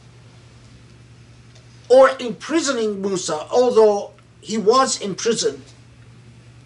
or 1.89 2.11
imprisoning 2.19 3.01
Musa, 3.01 3.47
although 3.49 4.11
he 4.39 4.59
was 4.59 5.01
imprisoned, 5.01 5.63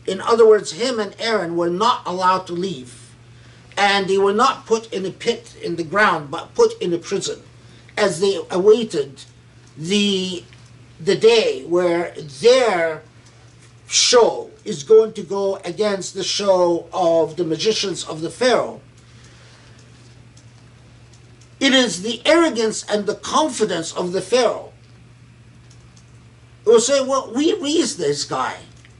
in 0.05 0.19
other 0.19 0.45
words, 0.45 0.73
him 0.73 0.99
and 0.99 1.15
Aaron 1.19 1.55
were 1.55 1.69
not 1.69 2.05
allowed 2.05 2.45
to 2.47 2.53
leave. 2.53 3.00
And 3.81 4.07
they 4.07 4.19
were 4.19 4.31
not 4.31 4.67
put 4.67 4.93
in 4.93 5.07
a 5.07 5.09
pit 5.09 5.55
in 5.59 5.75
the 5.75 5.83
ground, 5.83 6.29
but 6.29 6.53
put 6.53 6.79
in 6.79 6.93
a 6.93 6.99
prison 6.99 7.41
as 7.97 8.19
they 8.19 8.39
awaited 8.51 9.23
the, 9.75 10.43
the 10.99 11.15
day 11.15 11.63
where 11.65 12.13
their 12.41 13.01
show 13.87 14.51
is 14.63 14.83
going 14.83 15.13
to 15.13 15.23
go 15.23 15.55
against 15.65 16.13
the 16.13 16.23
show 16.23 16.87
of 16.93 17.37
the 17.37 17.43
magicians 17.43 18.03
of 18.03 18.21
the 18.21 18.29
Pharaoh. 18.29 18.81
It 21.59 21.73
is 21.73 22.03
the 22.03 22.21
arrogance 22.23 22.85
and 22.87 23.07
the 23.07 23.15
confidence 23.15 23.91
of 23.93 24.11
the 24.11 24.21
Pharaoh 24.21 24.73
who 26.65 26.73
will 26.73 26.79
say, 26.79 27.01
Well, 27.01 27.33
we 27.33 27.59
raised 27.59 27.97
this 27.97 28.25
guy, 28.25 28.57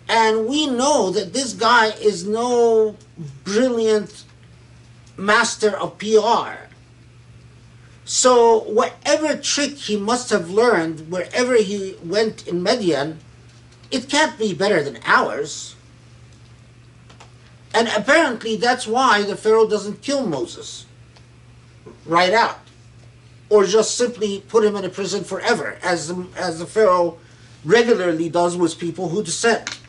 and 0.10 0.48
we 0.48 0.66
know 0.66 1.12
that 1.12 1.34
this 1.34 1.54
guy 1.54 1.92
is 2.02 2.26
no 2.26 2.98
brilliant 3.44 4.24
master 5.22 5.78
of 5.78 5.98
PR. 5.98 6.68
So, 8.04 8.60
whatever 8.64 9.38
trick 9.38 9.78
he 9.78 9.96
must 9.96 10.32
have 10.32 10.50
learned 10.50 11.12
wherever 11.12 11.56
he 11.56 11.96
went 12.04 12.48
in 12.48 12.64
Midian, 12.64 13.20
it 13.92 14.10
can't 14.10 14.38
be 14.38 14.54
better 14.54 14.84
than 14.84 15.00
ours. 15.06 15.76
And 17.74 17.88
apparently, 17.90 18.58
that's 18.58 18.88
why 18.88 19.24
the 19.24 19.38
Pharaoh 19.38 19.68
doesn't 19.68 20.02
kill 20.02 20.26
Moses 20.26 20.86
right 22.06 22.34
out, 22.34 22.60
or 23.50 23.66
just 23.66 23.96
simply 23.96 24.44
put 24.50 24.66
him 24.66 24.76
in 24.76 24.84
a 24.84 24.90
prison 24.90 25.24
forever, 25.24 25.78
as 25.82 26.14
as 26.36 26.60
the 26.60 26.66
Pharaoh 26.66 27.18
regularly 27.64 28.30
does 28.30 28.58
with 28.58 28.80
people 28.80 29.10
who 29.10 29.24
dissent. 29.24 29.81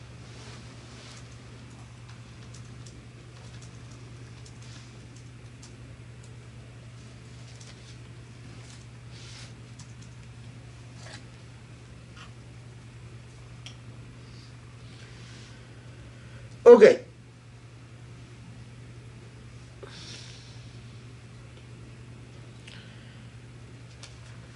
Okay. 16.64 17.00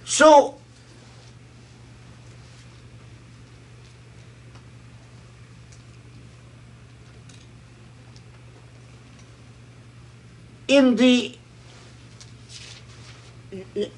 So, 0.05 0.57
in 10.67 10.95
the 10.95 11.37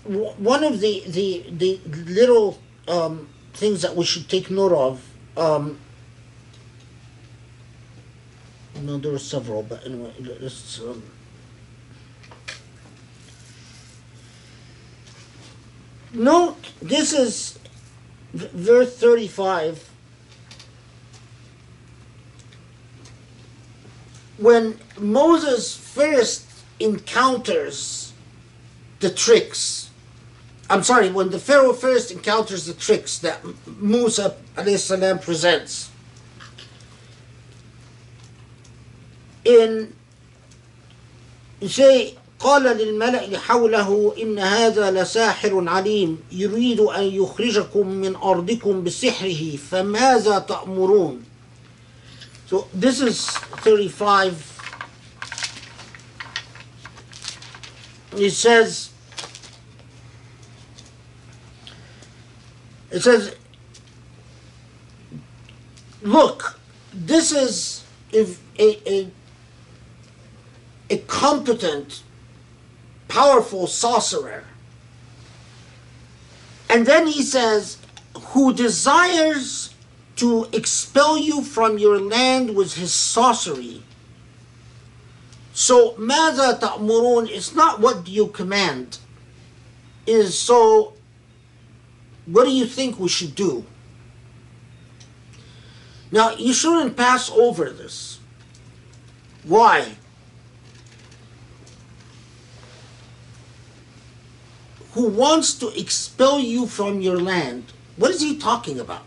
one 0.06 0.64
of 0.64 0.80
the 0.80 1.03
the 1.07 1.45
the 1.49 1.80
little 2.06 2.60
um, 2.88 3.30
things 3.53 3.81
that 3.81 3.95
we 3.95 4.03
should 4.06 4.27
take 4.30 4.49
note 4.49 4.73
of 4.73 5.03
um, 5.38 5.77
No, 8.81 8.97
there 8.97 9.11
were 9.11 9.19
several, 9.19 9.64
but 9.64 9.85
anyway, 9.85 10.14
let's. 10.39 10.80
Um, 10.80 11.03
note 16.14 16.72
this 16.81 17.14
is 17.14 17.60
verse 18.34 18.95
35. 18.97 19.89
When 24.38 24.80
Moses 24.97 25.76
first 25.76 26.45
encounters 26.80 28.14
the 29.01 29.10
tricks, 29.10 29.89
I'm 30.69 30.84
sorry, 30.84 31.10
when 31.10 31.30
the 31.31 31.39
Pharaoh 31.39 31.73
first 31.73 32.11
encounters 32.11 32.65
the 32.65 32.73
tricks 32.73 33.18
that 33.19 33.41
Musa 33.81 34.38
salam 34.77 35.19
presents, 35.19 35.89
in 39.50 39.94
say 41.68 42.14
قال 42.40 42.64
للملأ 42.64 43.40
حوله 43.40 44.16
إن 44.22 44.40
هذا 44.40 44.92
لساحر 44.92 45.70
عليم 45.70 46.20
يريد 46.32 46.80
أن 46.80 47.04
يخرجكم 47.04 47.88
من 47.88 48.16
أرضكم 48.16 48.84
بسحره 48.84 49.58
فماذا 49.72 50.40
تأمرون؟ 50.40 51.24
So 52.50 52.68
this 52.74 53.02
is 53.02 53.28
35 53.28 54.60
it 58.18 58.32
says 58.32 58.90
it 62.92 63.02
says 63.02 63.36
look 66.02 66.60
this 66.94 67.32
is 67.32 67.84
if 68.12 68.40
a, 68.58 68.90
a 68.90 69.12
a 70.91 70.99
competent 70.99 72.03
powerful 73.09 73.66
sorcerer 73.66 74.45
and 76.69 76.86
then 76.86 77.07
he 77.07 77.23
says 77.23 77.78
who 78.32 78.53
desires 78.53 79.74
to 80.16 80.49
expel 80.53 81.19
you 81.19 81.43
from 81.43 81.78
your 81.78 82.01
land 82.01 82.55
with 82.55 82.74
his 82.74 82.93
sorcery 82.93 83.82
so 85.53 85.95
ماذا 85.99 86.61
تأمرون 86.61 87.28
is 87.28 87.55
not 87.55 87.81
what 87.81 88.05
do 88.05 88.11
you 88.11 88.27
command 88.28 88.99
is 90.07 90.39
so 90.39 90.93
what 92.27 92.45
do 92.45 92.51
you 92.51 92.66
think 92.66 92.99
we 92.99 93.09
should 93.09 93.35
do 93.35 93.65
now 96.11 96.35
you 96.36 96.53
shouldn't 96.53 96.97
pass 96.97 97.31
over 97.31 97.70
this 97.70 98.19
why 99.45 99.97
Who 105.00 105.08
wants 105.08 105.54
to 105.54 105.68
expel 105.80 106.42
you 106.42 106.68
from 106.68 107.00
your 107.00 107.18
land 107.18 107.64
what 108.00 108.12
is 108.12 108.22
he 108.22 108.38
talking 108.38 108.80
about? 108.80 109.04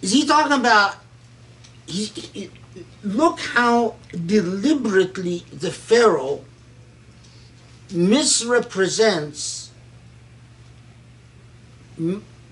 Is 0.00 0.10
he 0.10 0.26
talking 0.26 0.52
about 0.52 0.96
he, 1.86 2.06
he- 2.06 2.50
look 3.04 3.38
how 3.38 3.96
deliberately 4.10 5.44
the 5.52 5.70
pharaoh 5.70 6.42
misrepresents 7.90 9.70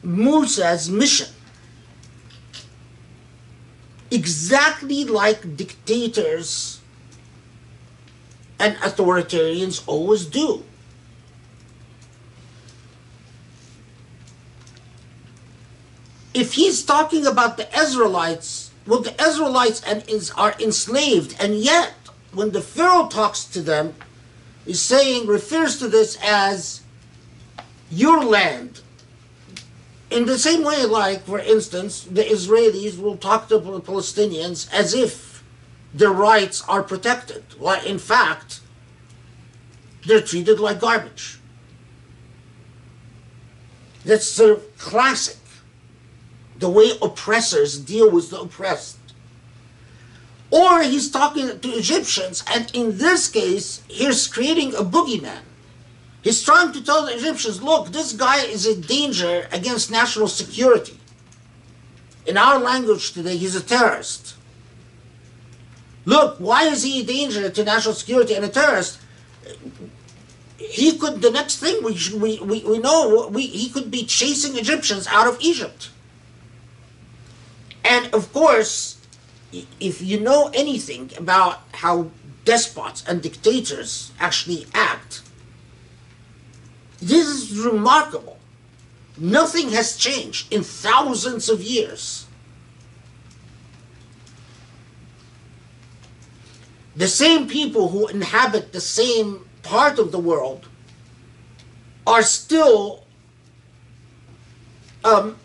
Musa's 0.02 0.90
mission. 0.90 1.28
Exactly 4.10 5.04
like 5.04 5.56
dictators 5.56 6.79
and 8.60 8.76
authoritarians 8.76 9.82
always 9.88 10.26
do 10.26 10.62
if 16.34 16.54
he's 16.54 16.82
talking 16.82 17.26
about 17.26 17.56
the 17.56 17.68
Israelites, 17.78 18.70
well, 18.86 19.00
the 19.00 19.14
Israelites 19.22 19.82
and 19.86 20.04
are 20.36 20.54
enslaved, 20.60 21.36
and 21.40 21.56
yet 21.56 21.94
when 22.32 22.50
the 22.52 22.62
Pharaoh 22.62 23.08
talks 23.08 23.44
to 23.44 23.60
them, 23.60 23.94
is 24.66 24.80
saying 24.80 25.26
refers 25.26 25.78
to 25.78 25.88
this 25.88 26.18
as 26.22 26.82
your 27.90 28.24
land. 28.24 28.80
In 30.10 30.26
the 30.26 30.38
same 30.38 30.64
way, 30.64 30.84
like 30.84 31.22
for 31.22 31.38
instance, 31.38 32.02
the 32.04 32.22
Israelis 32.22 33.00
will 33.00 33.16
talk 33.16 33.48
to 33.48 33.58
the 33.58 33.80
Palestinians 33.80 34.72
as 34.72 34.94
if 34.94 35.29
their 35.92 36.10
rights 36.10 36.62
are 36.68 36.82
protected, 36.82 37.44
while 37.58 37.84
in 37.84 37.98
fact 37.98 38.60
they're 40.06 40.20
treated 40.20 40.60
like 40.60 40.80
garbage. 40.80 41.38
That's 44.04 44.26
sort 44.26 44.50
of 44.50 44.78
classic 44.78 45.36
the 46.58 46.68
way 46.68 46.90
oppressors 47.02 47.78
deal 47.78 48.10
with 48.10 48.30
the 48.30 48.40
oppressed. 48.40 48.98
Or 50.50 50.82
he's 50.82 51.10
talking 51.10 51.58
to 51.60 51.68
Egyptians, 51.68 52.44
and 52.52 52.70
in 52.74 52.98
this 52.98 53.28
case, 53.28 53.82
he's 53.88 54.26
creating 54.26 54.74
a 54.74 54.82
boogeyman. 54.82 55.42
He's 56.22 56.42
trying 56.42 56.72
to 56.72 56.84
tell 56.84 57.06
the 57.06 57.16
Egyptians, 57.16 57.62
look, 57.62 57.88
this 57.88 58.12
guy 58.12 58.42
is 58.44 58.66
a 58.66 58.78
danger 58.78 59.48
against 59.52 59.90
national 59.90 60.28
security. 60.28 60.98
In 62.26 62.36
our 62.36 62.58
language 62.58 63.12
today, 63.12 63.36
he's 63.36 63.56
a 63.56 63.62
terrorist. 63.62 64.34
Look, 66.04 66.38
why 66.38 66.64
is 66.64 66.82
he 66.82 67.02
a 67.02 67.04
danger 67.04 67.48
to 67.50 67.64
national 67.64 67.94
security 67.94 68.34
and 68.34 68.44
a 68.44 68.48
terrorist? 68.48 69.00
He 70.56 70.98
could, 70.98 71.22
the 71.22 71.30
next 71.30 71.58
thing 71.58 71.82
we, 71.82 71.98
we, 72.14 72.38
we, 72.40 72.64
we 72.64 72.78
know, 72.78 73.28
we, 73.28 73.46
he 73.46 73.70
could 73.70 73.90
be 73.90 74.04
chasing 74.04 74.56
Egyptians 74.56 75.06
out 75.06 75.26
of 75.26 75.38
Egypt. 75.40 75.90
And 77.84 78.12
of 78.14 78.32
course, 78.32 78.98
if 79.80 80.00
you 80.00 80.20
know 80.20 80.50
anything 80.54 81.10
about 81.16 81.60
how 81.72 82.10
despots 82.44 83.04
and 83.06 83.22
dictators 83.22 84.12
actually 84.20 84.66
act, 84.74 85.22
this 86.98 87.26
is 87.26 87.58
remarkable. 87.58 88.38
Nothing 89.16 89.70
has 89.70 89.96
changed 89.96 90.52
in 90.52 90.62
thousands 90.62 91.48
of 91.48 91.62
years. 91.62 92.19
The 97.00 97.08
same 97.08 97.48
people 97.48 97.88
who 97.88 98.08
inhabit 98.08 98.74
the 98.74 98.80
same 98.82 99.48
part 99.62 99.98
of 99.98 100.12
the 100.12 100.18
world 100.18 100.68
are 102.06 102.20
still 102.20 103.06
um, 105.02 105.38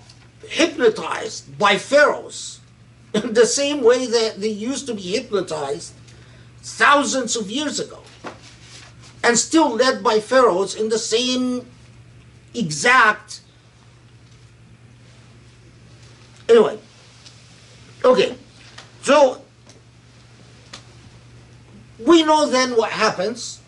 hypnotized 0.49 1.57
by 1.57 1.77
pharaohs. 1.77 2.59
The 3.13 3.45
same 3.45 3.81
way 3.81 4.05
that 4.05 4.41
they 4.41 4.49
used 4.49 4.85
to 4.87 4.93
be 4.93 5.03
hypnotized 5.03 5.93
thousands 6.61 7.37
of 7.37 7.49
years 7.49 7.79
ago 7.79 8.01
and 9.23 9.37
still 9.37 9.69
led 9.73 10.03
by 10.03 10.19
pharaohs 10.19 10.75
in 10.75 10.89
the 10.89 10.99
same 10.99 11.65
exact 12.53 13.39
anyway 16.49 16.77
okay. 18.03 18.35
So 19.03 19.44
we 22.05 22.23
know 22.23 22.49
then 22.49 22.75
what 22.75 22.91
happens 22.91 23.61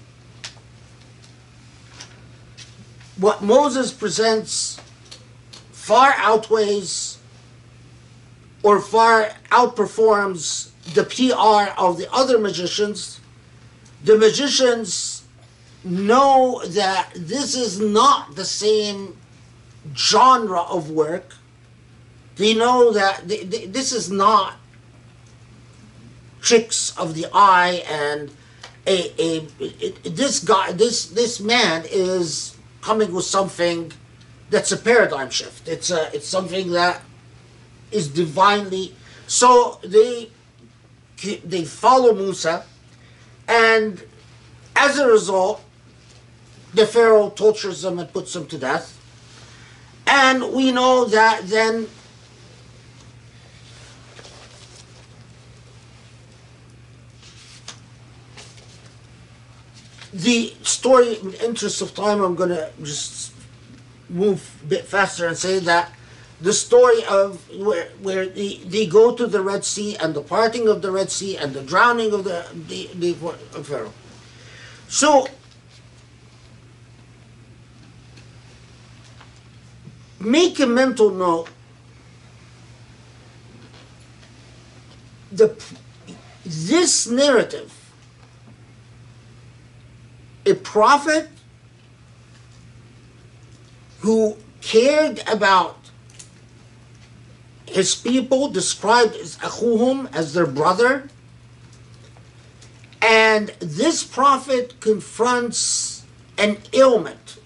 what 3.17 3.41
moses 3.41 3.91
presents 3.91 4.79
far 5.71 6.13
outweighs 6.17 7.17
or 8.63 8.81
far 8.81 9.29
outperforms 9.49 10.71
the 10.93 11.03
PR 11.03 11.71
of 11.79 11.97
the 11.97 12.11
other 12.11 12.37
magicians. 12.37 13.19
The 14.03 14.17
magicians 14.17 15.23
know 15.83 16.61
that 16.67 17.11
this 17.15 17.55
is 17.55 17.79
not 17.79 18.35
the 18.35 18.45
same 18.45 19.17
genre 19.95 20.61
of 20.61 20.91
work. 20.91 21.35
They 22.35 22.53
know 22.53 22.91
that 22.91 23.27
th- 23.27 23.49
th- 23.49 23.71
this 23.71 23.91
is 23.91 24.11
not 24.11 24.55
tricks 26.47 26.97
of 26.97 27.13
the 27.13 27.25
eye 27.33 27.83
and 27.89 28.31
a, 28.87 29.11
a 29.21 29.47
it, 29.59 30.15
this 30.15 30.39
guy 30.39 30.71
this 30.71 31.07
this 31.07 31.41
man 31.41 31.83
is 31.91 32.55
coming 32.81 33.13
with 33.13 33.25
something 33.25 33.91
that's 34.49 34.71
a 34.71 34.77
paradigm 34.77 35.29
shift. 35.29 35.67
It's 35.67 35.89
a 35.91 36.09
it's 36.15 36.27
something 36.27 36.71
that 36.71 37.01
is 37.91 38.07
divinely 38.07 38.95
so 39.27 39.79
they 39.83 40.31
they 41.43 41.65
follow 41.65 42.13
Musa 42.13 42.63
and 43.47 44.01
as 44.75 44.99
a 44.99 45.07
result 45.07 45.61
the 46.73 46.85
Pharaoh 46.85 47.29
tortures 47.29 47.81
them 47.81 47.99
and 47.99 48.11
puts 48.13 48.31
them 48.33 48.45
to 48.47 48.57
death. 48.57 48.93
And 50.05 50.53
we 50.53 50.71
know 50.71 51.05
that 51.05 51.41
then 51.47 51.87
the 60.13 60.53
story, 60.63 61.19
in 61.19 61.31
the 61.31 61.45
interest 61.45 61.81
of 61.81 61.93
time, 61.93 62.21
I'm 62.21 62.35
going 62.35 62.49
to 62.49 62.71
just 62.81 63.33
move 64.09 64.59
a 64.63 64.65
bit 64.67 64.85
faster 64.85 65.27
and 65.27 65.37
say 65.37 65.59
that 65.59 65.91
the 66.39 66.53
story 66.53 67.03
of 67.05 67.43
where, 67.57 67.89
where 68.01 68.25
they, 68.27 68.57
they 68.57 68.85
go 68.85 69.15
to 69.15 69.25
the 69.27 69.41
Red 69.41 69.65
Sea 69.65 69.97
and 69.97 70.13
the 70.13 70.21
parting 70.21 70.67
of 70.67 70.81
the 70.81 70.91
Red 70.91 71.09
Sea 71.09 71.35
and 71.35 71.53
the 71.53 71.63
drowning 71.63 72.13
of 72.13 72.23
the, 72.23 72.45
the, 72.67 72.89
the 72.93 73.11
of 73.55 73.67
Pharaoh. 73.67 73.93
So, 74.87 75.27
make 80.19 80.59
a 80.59 80.67
mental 80.67 81.09
note 81.09 81.49
the 85.31 85.55
this 86.45 87.07
narrative 87.07 87.76
a 90.47 90.55
prophet 90.55 91.29
who 93.99 94.37
cared 94.61 95.21
about 95.27 95.77
his 97.67 97.95
people 97.95 98.49
described 98.49 99.15
as 99.15 99.37
akhuhum 99.37 100.13
as 100.15 100.33
their 100.33 100.47
brother. 100.47 101.09
And 103.01 103.49
this 103.59 104.03
prophet 104.03 104.79
confronts 104.79 106.05
an 106.37 106.57
ailment. 106.73 107.37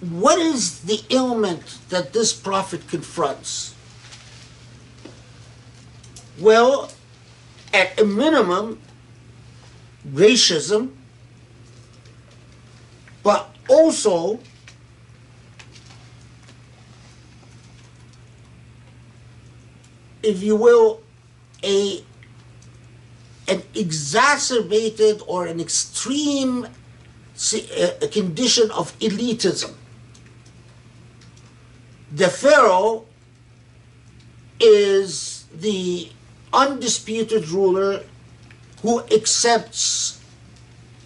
What 0.00 0.38
is 0.38 0.82
the 0.82 1.02
ailment 1.10 1.78
that 1.90 2.12
this 2.12 2.32
prophet 2.32 2.88
confronts? 2.88 3.74
Well 6.38 6.90
at 7.72 7.98
a 8.00 8.04
minimum 8.04 8.80
racism 10.08 10.92
also 13.70 14.38
if 20.22 20.42
you 20.42 20.56
will 20.56 21.00
a 21.64 22.04
an 23.48 23.62
exacerbated 23.74 25.22
or 25.26 25.46
an 25.46 25.60
extreme 25.60 26.66
uh, 26.66 27.88
a 28.02 28.08
condition 28.08 28.70
of 28.72 28.96
elitism 28.98 29.72
the 32.12 32.28
pharaoh 32.28 33.06
is 34.60 35.46
the 35.54 36.10
undisputed 36.52 37.48
ruler 37.48 38.02
who 38.82 39.00
accepts 39.12 40.20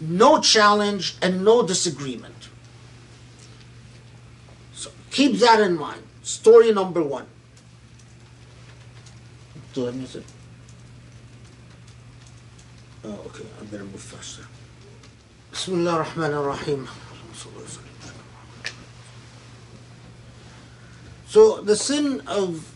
no 0.00 0.40
challenge 0.40 1.16
and 1.22 1.44
no 1.44 1.66
disagreement. 1.66 2.33
Keep 5.14 5.38
that 5.38 5.60
in 5.60 5.78
mind. 5.78 6.02
Story 6.24 6.72
number 6.72 7.00
one. 7.00 7.26
Do 9.72 9.86
I 9.86 9.92
miss 9.92 10.16
it? 10.16 10.24
Oh, 13.04 13.20
okay, 13.26 13.46
I 13.60 13.64
better 13.66 13.84
move 13.84 14.00
faster. 14.00 14.42
Bismillah 15.52 15.92
ar-Rahman 15.92 16.34
ar-Rahim. 16.34 16.88
So 21.28 21.60
the 21.62 21.76
sin 21.76 22.20
of 22.26 22.74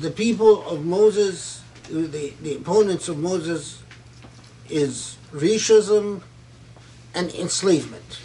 the 0.00 0.10
people 0.10 0.68
of 0.68 0.84
Moses, 0.84 1.62
the, 1.88 2.34
the 2.42 2.56
opponents 2.56 3.08
of 3.08 3.16
Moses, 3.16 3.82
is 4.68 5.16
racism 5.32 6.20
and 7.14 7.32
enslavement. 7.32 8.20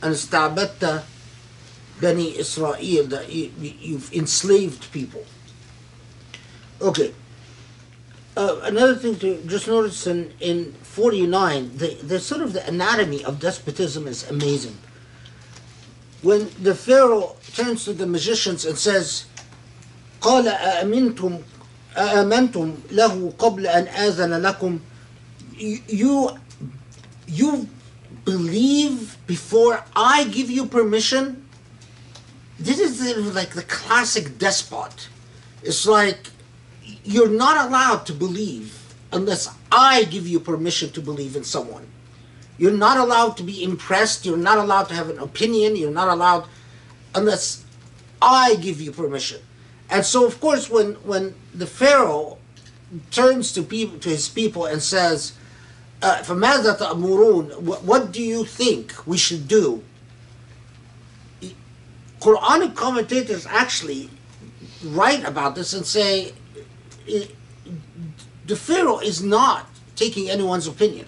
And 0.00 0.14
stabatta 0.14 1.02
Bani 2.01 2.37
Israel, 2.37 3.07
that 3.07 3.31
you, 3.31 3.51
you've 3.59 4.11
enslaved 4.13 4.91
people. 4.91 5.23
Okay. 6.81 7.13
Uh, 8.37 8.59
another 8.63 8.95
thing 8.95 9.15
to 9.17 9.41
just 9.47 9.67
notice 9.67 10.07
in, 10.07 10.33
in 10.41 10.73
49, 10.83 11.77
the, 11.77 11.95
the 12.03 12.19
sort 12.19 12.41
of 12.41 12.51
the 12.51 12.67
anatomy 12.67 13.23
of 13.23 13.39
despotism 13.39 14.07
is 14.07 14.29
amazing. 14.29 14.77
When 16.21 16.49
the 16.61 16.75
Pharaoh 16.75 17.37
turns 17.53 17.85
to 17.85 17.93
the 17.93 18.05
magicians 18.05 18.65
and 18.65 18.77
says, 18.77 19.25
قال 20.21 20.47
أأمنتم 20.47 21.41
أأمنتم 21.97 22.75
له 22.91 23.33
قبل 23.37 23.67
أن 23.67 23.87
آذن 23.87 24.41
لكم 24.41 24.79
you 25.57 26.37
you 27.27 27.69
believe 28.25 29.17
before 29.27 29.83
I 29.95 30.25
give 30.25 30.49
you 30.49 30.65
permission. 30.65 31.47
this 32.60 32.78
is 32.78 33.34
like 33.34 33.50
the 33.50 33.62
classic 33.62 34.36
despot. 34.36 35.08
It's 35.62 35.86
like 35.86 36.28
you're 37.04 37.30
not 37.30 37.66
allowed 37.66 38.04
to 38.06 38.12
believe 38.12 38.94
unless 39.12 39.48
I 39.72 40.04
give 40.04 40.28
you 40.28 40.40
permission 40.40 40.90
to 40.90 41.00
believe 41.00 41.36
in 41.36 41.44
someone. 41.44 41.86
You're 42.58 42.76
not 42.76 42.98
allowed 42.98 43.38
to 43.38 43.42
be 43.42 43.64
impressed. 43.64 44.26
You're 44.26 44.36
not 44.36 44.58
allowed 44.58 44.88
to 44.88 44.94
have 44.94 45.08
an 45.08 45.18
opinion. 45.18 45.76
You're 45.76 45.90
not 45.90 46.08
allowed 46.08 46.44
unless 47.14 47.64
I 48.20 48.56
give 48.56 48.78
you 48.78 48.92
permission. 48.92 49.40
And 49.88 50.04
so, 50.04 50.26
of 50.26 50.38
course, 50.40 50.68
when 50.68 50.96
when 50.96 51.34
the 51.54 51.66
Pharaoh 51.66 52.36
turns 53.10 53.52
to 53.52 53.62
people 53.62 53.98
to 54.00 54.10
his 54.10 54.28
people 54.28 54.66
and 54.66 54.82
says, 54.82 55.32
uh, 56.02 56.22
what 57.84 58.12
do 58.12 58.22
you 58.22 58.44
think 58.44 58.94
we 59.06 59.16
should 59.16 59.48
do?" 59.48 59.82
Quranic 62.20 62.74
commentators 62.74 63.46
actually 63.46 64.10
write 64.84 65.24
about 65.24 65.54
this 65.54 65.72
and 65.72 65.84
say 65.86 66.32
the 68.46 68.56
Pharaoh 68.56 68.98
is 68.98 69.22
not 69.22 69.66
taking 69.96 70.28
anyone's 70.28 70.66
opinion. 70.66 71.06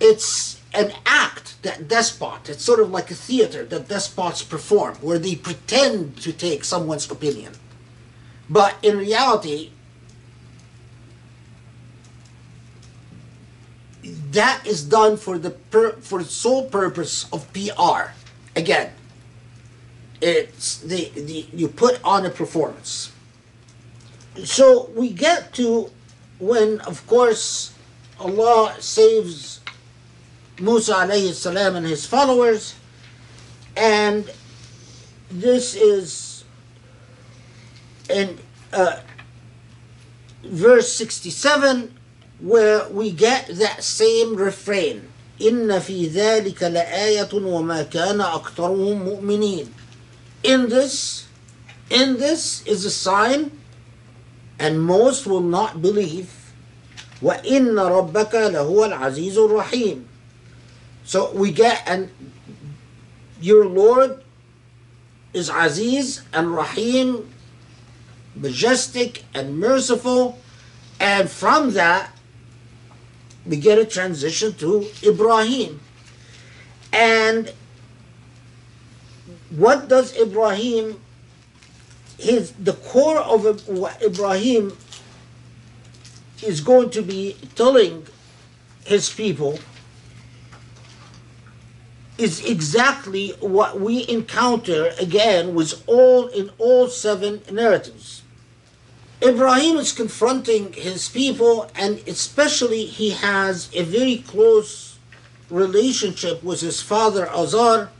It's 0.00 0.60
an 0.72 0.92
act 1.06 1.62
that 1.62 1.88
despot, 1.88 2.48
it's 2.48 2.64
sort 2.64 2.80
of 2.80 2.90
like 2.90 3.10
a 3.10 3.14
theater 3.14 3.64
that 3.64 3.88
despots 3.88 4.42
perform, 4.42 4.96
where 4.96 5.18
they 5.18 5.34
pretend 5.36 6.16
to 6.18 6.32
take 6.32 6.64
someone's 6.64 7.10
opinion. 7.10 7.52
But 8.50 8.76
in 8.82 8.98
reality, 8.98 9.70
that 14.02 14.66
is 14.66 14.84
done 14.84 15.16
for 15.16 15.38
the 15.38 15.50
per, 15.50 15.92
for 15.92 16.22
the 16.22 16.28
sole 16.28 16.68
purpose 16.68 17.26
of 17.32 17.50
PR. 17.52 18.12
Again, 18.56 18.92
it's 20.21 20.79
the, 20.79 21.09
the 21.15 21.47
you 21.53 21.67
put 21.67 21.99
on 22.03 22.25
a 22.25 22.29
performance. 22.29 23.11
So 24.43 24.89
we 24.95 25.09
get 25.11 25.53
to 25.55 25.91
when, 26.39 26.79
of 26.81 27.05
course, 27.07 27.73
Allah 28.19 28.75
saves 28.79 29.61
Musa 30.59 30.93
alayhi 30.93 31.33
salam 31.33 31.75
and 31.75 31.85
his 31.85 32.05
followers, 32.05 32.75
and 33.75 34.29
this 35.31 35.75
is 35.75 36.43
in 38.09 38.37
uh, 38.73 38.99
verse 40.43 40.91
67 40.93 41.93
where 42.39 42.87
we 42.89 43.11
get 43.11 43.47
that 43.47 43.83
same 43.83 44.35
refrain 44.35 45.09
إن 45.41 45.79
في 45.79 46.07
ذلك 46.07 46.63
لآية 46.63 47.29
وما 47.33 47.83
كان 47.83 48.21
أكثرهم 48.21 49.03
مؤمنين 49.03 49.73
In 50.43 50.69
this, 50.69 51.27
in 51.89 52.17
this 52.17 52.65
is 52.65 52.85
a 52.85 52.91
sign 52.91 53.51
and 54.59 54.81
most 54.81 55.25
will 55.25 55.41
not 55.41 55.81
believe 55.81 56.35
وإن 57.21 57.75
ربك 57.75 58.33
لهو 58.33 58.85
العزيز 58.85 59.37
الرحيم 59.37 60.05
So 61.03 61.31
we 61.33 61.51
get 61.51 61.83
and 61.87 62.11
your 63.41 63.65
Lord 63.65 64.23
is 65.33 65.49
Aziz 65.49 66.21
and 66.33 66.53
Rahim, 66.53 67.33
majestic 68.35 69.23
and 69.33 69.57
merciful, 69.59 70.37
and 70.99 71.29
from 71.29 71.71
that 71.73 72.11
we 73.45 73.57
get 73.57 73.79
a 73.79 73.85
transition 73.85 74.53
to 74.55 74.85
Ibrahim. 75.03 75.79
And 76.91 77.53
what 79.56 79.88
does 79.88 80.16
Ibrahim, 80.16 81.00
his, 82.18 82.52
the 82.52 82.72
core 82.72 83.18
of 83.18 83.46
Ibrahim 84.02 84.76
is 86.42 86.60
going 86.60 86.90
to 86.90 87.02
be 87.02 87.36
telling 87.54 88.06
his 88.84 89.08
people 89.08 89.58
is 92.16 92.44
exactly 92.44 93.30
what 93.40 93.80
we 93.80 94.08
encounter 94.08 94.92
again 95.00 95.54
with 95.54 95.82
all 95.88 96.28
in 96.28 96.50
all 96.58 96.88
seven 96.88 97.42
narratives. 97.50 98.22
Ibrahim 99.22 99.76
is 99.78 99.92
confronting 99.92 100.72
his 100.74 101.08
people, 101.08 101.70
and 101.74 101.98
especially 102.06 102.84
he 102.84 103.10
has 103.10 103.70
a 103.72 103.82
very 103.82 104.18
close 104.18 104.98
relationship 105.50 106.42
with 106.42 106.60
his 106.60 106.80
father 106.80 107.28
Azar. 107.30 107.90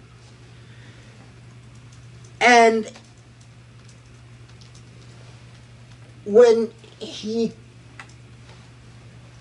And 2.45 2.91
when 6.27 6.73
he 6.99 7.53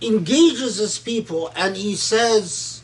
engages 0.02 0.78
his 0.78 0.98
people 1.00 1.52
and 1.56 1.76
he 1.76 1.98
says, 1.98 2.82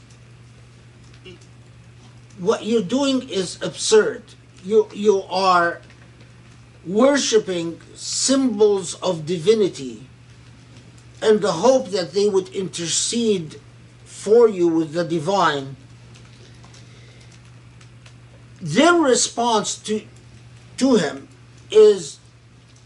What 2.37 2.65
you're 2.65 2.81
doing 2.83 3.29
is 3.29 3.61
absurd. 3.61 4.23
You, 4.65 4.89
you 4.93 5.23
are 5.29 5.81
worshiping 6.85 7.79
symbols 7.95 8.95
of 8.95 9.25
divinity 9.25 10.05
and 11.21 11.39
the 11.39 11.51
hope 11.53 11.91
that 11.91 12.11
they 12.11 12.27
would 12.27 12.49
intercede 12.49 13.59
for 14.03 14.49
you 14.49 14.67
with 14.67 14.91
the 14.91 15.05
divine. 15.05 15.77
Their 18.61 18.93
response 18.93 19.77
to, 19.83 20.01
to 20.77 20.95
him 20.95 21.27
is 21.71 22.19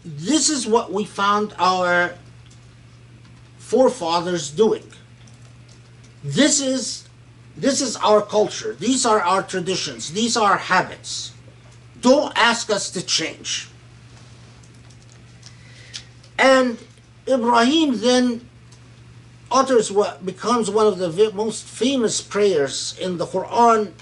this 0.04 0.48
is 0.48 0.66
what 0.66 0.92
we 0.92 1.04
found 1.04 1.54
our 1.58 2.14
forefathers 3.58 4.50
doing. 4.50 4.84
This 6.22 6.60
is 6.60 7.08
this 7.56 7.80
is 7.80 7.96
our 7.96 8.20
culture. 8.20 8.74
These 8.74 9.06
are 9.06 9.20
our 9.20 9.42
traditions. 9.42 10.12
These 10.12 10.36
are 10.36 10.56
habits. 10.56 11.32
Don't 12.00 12.36
ask 12.36 12.68
us 12.68 12.90
to 12.90 13.02
change. 13.02 13.68
And 16.36 16.78
Ibrahim 17.28 18.00
then 18.00 18.48
utters 19.52 19.92
what 19.92 20.26
becomes 20.26 20.68
one 20.68 20.86
of 20.86 20.98
the 20.98 21.32
most 21.32 21.64
famous 21.64 22.20
prayers 22.20 22.98
in 23.00 23.18
the 23.18 23.26
Quran, 23.26 23.92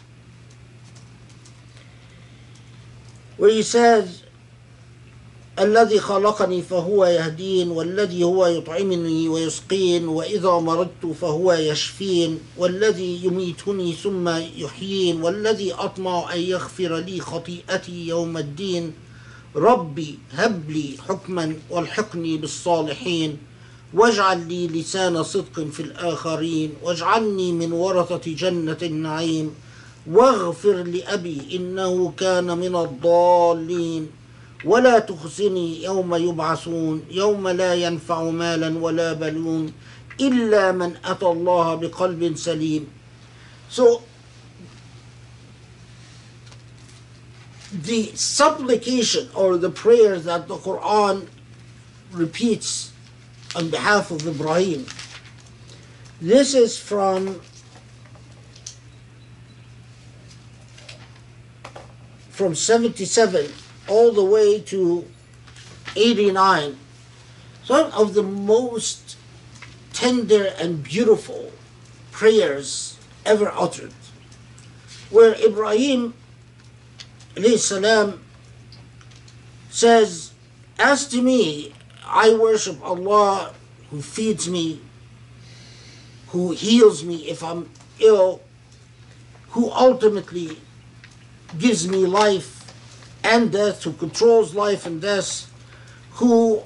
says, 3.63 4.23
الذي 5.59 6.01
خلقني 6.01 6.63
فهو 6.63 7.05
يهدين 7.05 7.71
والذي 7.71 8.25
هو 8.25 8.47
يطعمني 8.47 9.29
ويسقين 9.29 10.09
وإذا 10.09 10.51
مرضت 10.51 11.07
فهو 11.21 11.53
يشفين 11.53 12.39
والذي 12.57 13.25
يميتني 13.25 13.93
ثم 13.93 14.29
يحيين 14.57 15.23
والذي 15.23 15.73
أطمع 15.73 16.35
أن 16.35 16.41
يغفر 16.41 16.97
لي 16.97 17.21
خطيئتي 17.21 18.07
يوم 18.07 18.37
الدين. 18.37 18.93
ربي 19.57 20.19
هب 20.33 20.71
لي 20.71 20.97
حكما 21.09 21.57
والحقني 21.71 22.37
بالصالحين. 22.37 23.39
واجعل 23.95 24.49
لي 24.49 24.67
لسان 24.67 25.23
صدق 25.23 25.61
في 25.73 25.81
الآخرين. 25.81 26.75
واجعلني 26.83 27.53
من 27.53 27.73
ورثة 27.73 28.33
جنة 28.33 28.79
النعيم. 28.83 29.55
واغفر 30.07 30.73
لأبي 30.83 31.57
إنه 31.57 32.13
كان 32.17 32.59
من 32.59 32.77
الضالين 32.77 34.11
ولا 34.65 34.99
تخزني 34.99 35.83
يوم 35.83 36.15
يبعثون 36.15 37.05
يوم 37.11 37.49
لا 37.49 37.75
ينفع 37.75 38.23
مالا 38.23 38.79
ولا 38.79 39.13
بنون 39.13 39.73
إلا 40.21 40.73
من 40.73 40.97
أتى 41.05 41.27
الله 41.27 41.75
بقلب 41.75 42.37
سليم 42.37 42.87
So 43.69 44.03
the 47.73 48.13
supplication 48.15 49.31
or 49.35 49.57
the 49.57 49.71
prayer 49.71 50.19
that 50.19 50.47
the 50.47 50.57
Quran 50.57 51.27
repeats 52.13 52.93
on 53.57 53.71
behalf 53.71 54.11
of 54.11 54.27
Ibrahim. 54.27 54.85
This 56.21 56.55
is 56.55 56.79
from 56.79 57.41
from 62.43 62.57
77 62.57 63.53
all 63.87 64.11
the 64.11 64.25
way 64.25 64.59
to 64.59 65.07
89. 65.95 66.77
Some 67.63 67.93
of 67.93 68.15
the 68.15 68.25
most 68.25 69.17
tender 69.93 70.47
and 70.59 70.83
beautiful 70.83 71.53
prayers 72.11 72.99
ever 73.25 73.53
uttered. 73.55 73.93
Where 75.09 75.35
Ibrahim 75.35 76.15
salam 77.37 78.25
says, 79.71 80.33
As 80.81 81.07
to 81.11 81.23
me, 81.23 81.73
I 82.05 82.35
worship 82.35 82.85
Allah 82.85 83.55
who 83.91 84.03
feeds 84.03 84.49
me, 84.49 84.81
who 86.31 86.51
heals 86.51 87.05
me 87.05 87.29
if 87.31 87.45
I'm 87.45 87.71
ill, 88.01 88.41
who 89.51 89.71
ultimately 89.71 90.59
gives 91.58 91.88
me 91.88 92.06
life 92.06 92.74
and 93.24 93.52
death, 93.52 93.84
who 93.84 93.94
controls 93.94 94.56
life 94.56 94.86
and 94.86 95.02
death, 95.02 95.52
who 96.14 96.62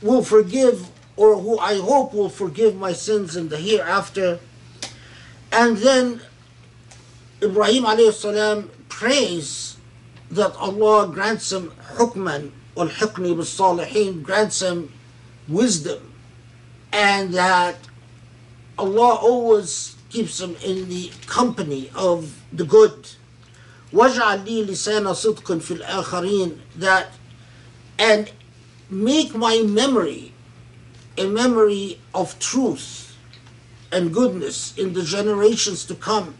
will 0.00 0.22
forgive 0.22 0.88
or 1.16 1.38
who 1.38 1.58
I 1.58 1.78
hope 1.78 2.14
will 2.14 2.28
forgive 2.28 2.76
my 2.76 2.92
sins 2.92 3.36
in 3.36 3.48
the 3.48 3.58
hereafter. 3.58 4.40
And 5.50 5.76
then 5.76 6.20
Ibrahim 7.42 7.84
alayhi 7.84 8.12
salam 8.12 8.70
prays 8.88 9.76
that 10.30 10.56
Allah 10.56 11.08
grants 11.08 11.52
him 11.52 11.72
hukman 11.96 12.52
والحقني 12.76 13.36
بالصالحين 13.36 14.22
grants 14.22 14.62
him 14.62 14.90
wisdom 15.48 16.12
and 16.92 17.34
that 17.34 17.76
Allah 18.78 19.14
always 19.16 19.96
keeps 20.08 20.40
him 20.40 20.56
in 20.64 20.88
the 20.88 21.10
company 21.26 21.90
of 21.94 22.42
the 22.52 22.64
good 22.64 23.08
واجعل 23.92 24.44
لي 24.44 24.64
لسان 24.64 25.14
صدق 25.14 25.52
في 25.52 25.70
الآخرين 25.70 26.56
that 26.78 27.06
and 27.98 28.30
make 28.90 29.34
my 29.34 29.62
memory 29.62 30.32
a 31.18 31.26
memory 31.26 31.98
of 32.14 32.38
truth 32.38 33.14
and 33.92 34.12
goodness 34.14 34.72
in 34.78 34.92
the 34.94 35.02
generations 35.02 35.84
to 35.84 35.94
come 35.94 36.34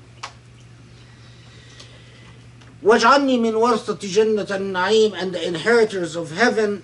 واجعلني 2.83 3.39
من 3.39 3.55
ورثة 3.55 3.99
جنة 4.03 4.47
النعيم 4.51 5.15
and 5.15 5.33
the 5.35 5.47
inheritors 5.47 6.17
of 6.17 6.31
heaven 6.33 6.83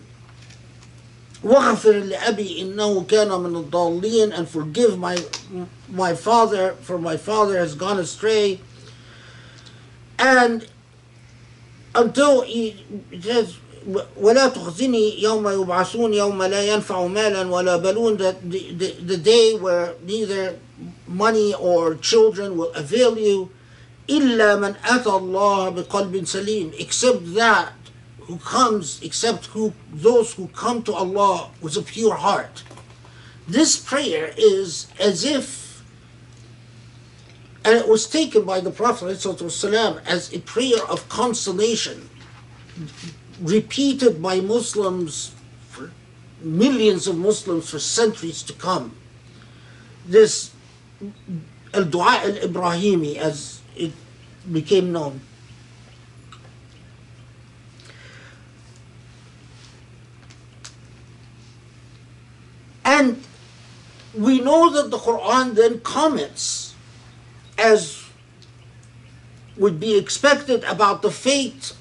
واغفر 1.43 1.93
لأبي 1.93 2.63
إنه 2.63 3.05
كان 3.09 3.29
من 3.29 3.57
الضالين 3.57 4.33
and 4.33 4.49
forgive 4.49 4.99
my 4.99 5.17
my 5.93 6.15
father 6.15 6.75
for 6.83 6.99
my 6.99 7.17
father 7.17 7.59
has 7.59 7.75
gone 7.75 7.99
astray 7.99 8.61
and 10.23 10.67
until 11.95 12.43
he 12.43 12.85
says 13.21 13.57
ولا 14.21 14.49
تخزني 14.49 15.23
يوم 15.23 15.49
يبعثون 15.49 16.15
يوم 16.15 16.43
لا 16.43 16.63
ينفع 16.75 17.07
مالا 17.07 17.51
ولا 17.51 17.77
بلون 17.77 18.19
that 18.19 18.51
the, 18.51 18.73
the, 18.73 18.93
the 19.01 19.17
day 19.17 19.55
where 19.55 19.95
neither 20.05 20.59
money 21.07 21.55
or 21.55 21.95
children 21.95 22.57
will 22.57 22.73
avail 22.75 23.19
you 23.19 23.49
إلا 24.11 24.57
من 24.57 24.75
أتى 24.85 25.11
الله 25.11 25.69
بقلب 25.69 26.27
سليم 26.27 26.73
except 26.79 27.35
that 27.35 27.73
who 28.21 28.37
comes 28.39 29.01
except 29.03 29.47
who 29.47 29.73
those 29.93 30.35
who 30.35 30.49
come 30.49 30.83
to 30.83 30.93
Allah 30.93 31.51
with 31.63 31.77
a 31.77 31.83
pure 31.83 32.15
heart 32.15 32.63
this 33.47 33.77
prayer 33.79 34.33
is 34.37 34.89
as 35.01 35.25
if 35.25 35.62
and 37.66 37.78
it 37.78 37.88
was 37.88 38.08
taken 38.08 38.44
by 38.46 38.60
the 38.60 38.72
Prophet 38.72 39.08
as 39.08 40.34
a 40.34 40.40
prayer 40.40 40.84
of 40.90 41.08
consolation 41.10 42.10
repeated 43.42 44.22
by 44.22 44.40
Muslims 44.40 45.34
for 45.70 45.92
millions 46.42 47.08
of 47.08 47.18
Muslims 47.18 47.70
for 47.70 47.80
centuries 47.80 48.44
to 48.44 48.54
come 48.54 48.96
this 50.06 50.52
al-dua 51.74 52.22
al-Ibrahimi 52.24 53.18
as 53.18 53.62
it 53.76 53.92
became 54.52 54.92
known. 54.92 55.22
And 62.86 63.24
we 64.14 64.40
know 64.40 64.70
that 64.70 64.92
the 64.92 64.98
Quran 64.98 65.56
then 65.56 65.80
comments, 65.80 66.63
as 67.58 68.04
would 69.58 69.80
be 69.80 69.98
expected, 69.98 70.64
about 70.64 71.02
the 71.02 71.12
fate 71.12 71.74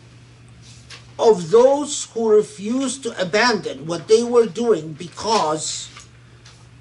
of 1.18 1.50
those 1.50 2.06
who 2.12 2.30
refused 2.30 3.02
to 3.04 3.20
abandon 3.20 3.86
what 3.86 4.08
they 4.08 4.22
were 4.22 4.46
doing 4.46 4.92
because 4.92 5.88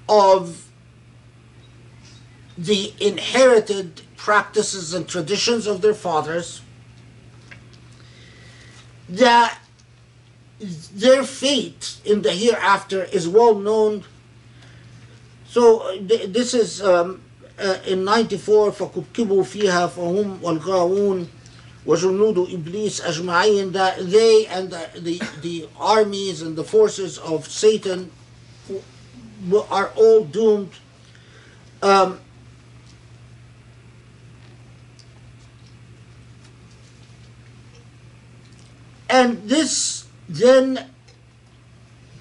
of 0.08 0.68
the 2.58 2.92
inherited 3.00 4.02
practices 4.16 4.92
and 4.92 5.08
traditions 5.08 5.66
of 5.66 5.80
their 5.80 5.94
fathers 5.94 6.60
that 9.08 9.58
their 10.94 11.24
fate 11.24 11.96
in 12.04 12.22
the 12.22 12.32
hereafter 12.32 13.04
is 13.04 13.28
well 13.28 13.54
known. 13.54 14.04
So 15.46 15.98
th- 16.06 16.32
this 16.32 16.54
is 16.54 16.80
um, 16.82 17.20
in 17.87 18.05
94 18.05 18.71
فكبكبوا 18.71 19.43
فيها 19.43 19.87
فهم 19.87 20.39
والغاوون 20.41 21.27
وجنود 21.85 22.37
إبليس 22.53 23.01
أجمعين 23.01 23.71
that 23.71 23.97
they 23.99 24.45
and 24.47 24.69
the, 24.69 24.89
the, 24.99 25.21
the 25.41 25.67
armies 25.79 26.41
and 26.41 26.55
the 26.55 26.63
forces 26.63 27.17
of 27.17 27.47
Satan 27.47 28.11
w- 28.67 29.65
are 29.71 29.91
all 29.95 30.23
doomed. 30.25 30.71
Um, 31.81 32.19
and 39.09 39.41
this 39.49 40.05
then 40.27 40.89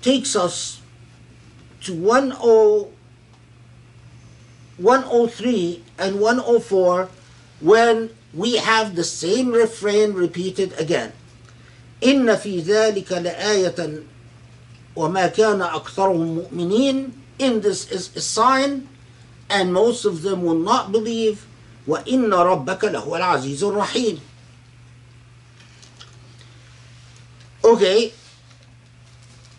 takes 0.00 0.36
us 0.36 0.80
to 1.80 1.92
10 1.92 2.32
103 4.80 5.82
and 5.98 6.20
104 6.20 7.08
when 7.60 8.10
we 8.34 8.56
have 8.56 8.94
the 8.94 9.04
same 9.04 9.52
refrain 9.52 10.12
repeated 10.12 10.72
again 10.78 11.12
إن 12.02 12.36
في 12.36 12.60
ذلك 12.60 13.12
لآية 13.12 14.02
وما 14.96 15.26
كان 15.26 15.62
أكثرهم 15.62 16.34
مؤمنين 16.34 17.12
in 17.38 17.60
this 17.60 17.90
is 17.90 18.10
a 18.16 18.20
sign 18.20 18.88
and 19.48 19.72
most 19.72 20.04
of 20.04 20.22
them 20.22 20.42
will 20.42 20.58
not 20.58 20.92
believe 20.92 21.46
وإن 21.88 22.34
ربك 22.34 22.84
لهو 22.84 23.16
العزيز 23.16 23.62
الرحيم 23.64 24.20
Okay, 27.64 28.12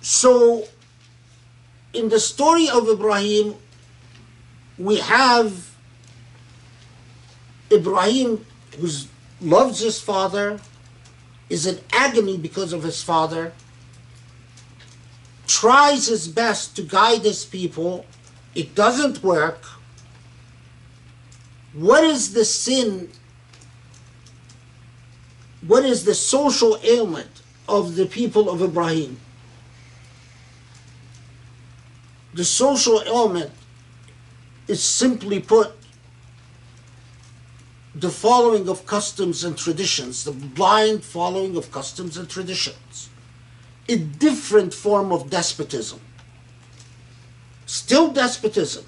so 0.02 0.64
in 1.92 2.08
the 2.08 2.22
story 2.22 2.70
of 2.70 2.88
Ibrahim, 2.88 3.56
we 4.79 4.99
have 4.99 5.75
Ibrahim 7.71 8.45
who 8.79 8.89
loves 9.41 9.81
his 9.81 10.01
father, 10.01 10.61
is 11.51 11.67
in 11.67 11.79
agony 11.93 12.39
because 12.39 12.73
of 12.73 12.83
his 12.83 13.03
father, 13.03 13.53
tries 15.47 16.07
his 16.07 16.29
best 16.29 16.77
to 16.77 16.83
guide 16.83 17.23
his 17.23 17.45
people, 17.45 18.07
it 18.55 18.75
doesn't 18.75 19.23
work. 19.23 19.65
What 21.73 22.05
is 22.05 22.33
the 22.33 22.45
sin? 22.45 23.11
What 25.67 25.85
is 25.85 26.05
the 26.05 26.15
social 26.15 26.79
ailment 26.83 27.43
of 27.69 27.97
the 27.97 28.07
people 28.07 28.51
of 28.51 28.63
Ibrahim? 28.63 29.19
The 32.35 32.45
social 32.45 33.03
ailment 33.07 33.51
is 34.69 34.83
simply 34.83 35.41
put 35.41 35.73
the 37.95 38.11
following 38.11 38.69
of 38.69 38.87
customs 38.87 39.45
and 39.45 39.57
traditions, 39.57 40.25
the 40.25 40.33
blind 40.33 41.05
following 41.05 41.57
of 41.57 41.71
customs 41.71 42.17
and 42.17 42.29
traditions. 42.29 43.11
A 43.89 43.97
different 43.97 44.73
form 44.73 45.13
of 45.13 45.29
despotism. 45.29 46.01
Still 47.67 48.13
despotism. 48.13 48.87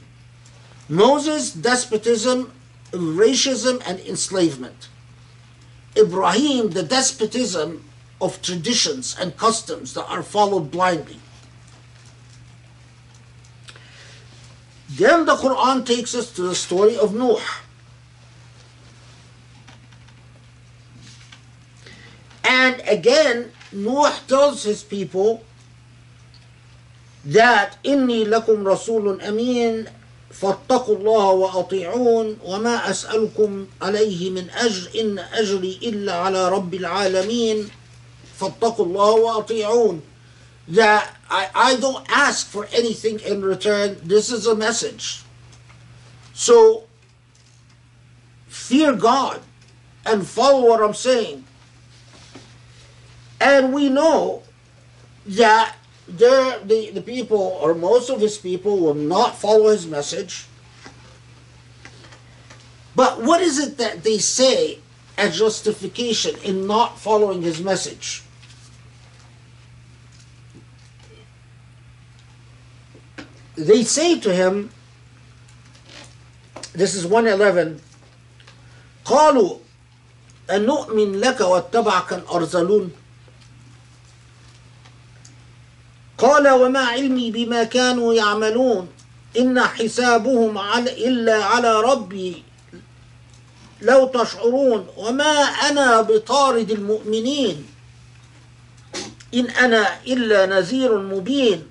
Moses, 0.88 1.52
despotism, 1.52 2.52
racism, 2.92 3.82
and 3.86 4.01
enslavement. 4.01 4.88
Ibrahim, 5.96 6.70
the 6.70 6.82
despotism 6.82 7.84
of 8.20 8.40
traditions 8.40 9.16
and 9.18 9.36
customs 9.36 9.94
that 9.94 10.06
are 10.06 10.22
followed 10.22 10.70
blindly. 10.70 11.18
Then 14.94 15.26
the 15.26 15.36
Quran 15.36 15.86
takes 15.86 16.15
us 16.15 16.31
to 16.34 16.41
the 16.41 16.56
story 16.56 16.98
of 16.98 17.14
Noah. 17.14 17.45
And 22.44 22.81
again, 22.88 23.52
Noah 23.72 24.18
tells 24.27 24.64
his 24.64 24.81
people 24.84 25.44
that 27.26 27.77
إني 27.86 28.26
لكم 28.26 28.68
رسول 28.68 29.22
أمين 29.22 29.86
فاتقوا 30.31 30.95
الله 30.95 31.30
وأطيعون 31.30 32.38
وما 32.44 32.90
أسألكم 32.90 33.68
عليه 33.81 34.30
من 34.30 34.49
أجر 34.49 34.90
إن 35.02 35.19
أجري 35.19 35.80
إلا 35.84 36.14
على 36.14 36.49
رب 36.49 36.73
العالمين 36.73 37.69
فاتقوا 38.40 38.86
الله 38.86 39.11
وأطيعون 39.11 40.02
that 40.69 41.10
I, 41.30 41.48
I 41.55 41.76
don't 41.76 42.05
ask 42.09 42.46
for 42.46 42.66
anything 42.72 43.20
in 43.20 43.42
return. 43.42 43.98
This 44.02 44.30
is 44.30 44.46
a 44.46 44.55
message. 44.55 45.22
So 46.32 46.84
fear 48.48 48.92
God 48.92 49.40
and 50.05 50.26
follow 50.26 50.68
what 50.68 50.82
I'm 50.82 50.94
saying. 50.94 51.44
And 53.40 53.72
we 53.72 53.88
know 53.88 54.42
that 55.26 55.76
there 56.06 56.59
the, 56.60 56.90
the 56.90 57.01
people 57.01 57.38
or 57.38 57.74
most 57.74 58.10
of 58.10 58.20
his 58.20 58.36
people 58.36 58.78
will 58.78 58.94
not 58.94 59.36
follow 59.36 59.70
his 59.70 59.86
message. 59.86 60.46
But 62.96 63.22
what 63.22 63.40
is 63.40 63.59
it 63.59 63.78
that 63.78 64.05
they 64.05 64.18
say 64.18 64.80
as 65.16 65.38
justification 65.38 66.36
in 66.44 66.66
not 66.66 66.98
following 66.98 67.42
his 67.42 67.60
message? 67.60 68.23
They 73.56 73.82
say 73.85 74.18
to 74.20 74.35
him, 74.35 74.70
this 76.72 76.94
is 76.94 77.06
111, 77.06 77.81
قالوا 79.05 79.59
أنؤمن 80.51 81.20
لك 81.20 81.40
واتبعك 81.40 82.12
الأرذلون 82.12 82.93
قال 86.18 86.48
وما 86.48 86.81
علمي 86.85 87.31
بما 87.31 87.64
كانوا 87.64 88.14
يعملون 88.14 88.89
إن 89.39 89.60
حسابهم 89.60 90.59
على 90.59 91.09
إلا 91.09 91.44
على 91.44 91.81
ربي 91.81 92.43
لو 93.82 94.06
تشعرون 94.06 94.86
وما 94.97 95.39
أنا 95.44 96.01
بطارد 96.01 96.70
المؤمنين 96.70 97.66
إن 99.35 99.47
أنا 99.51 100.02
إلا 100.06 100.47
نذير 100.47 100.98
مبين 100.98 101.66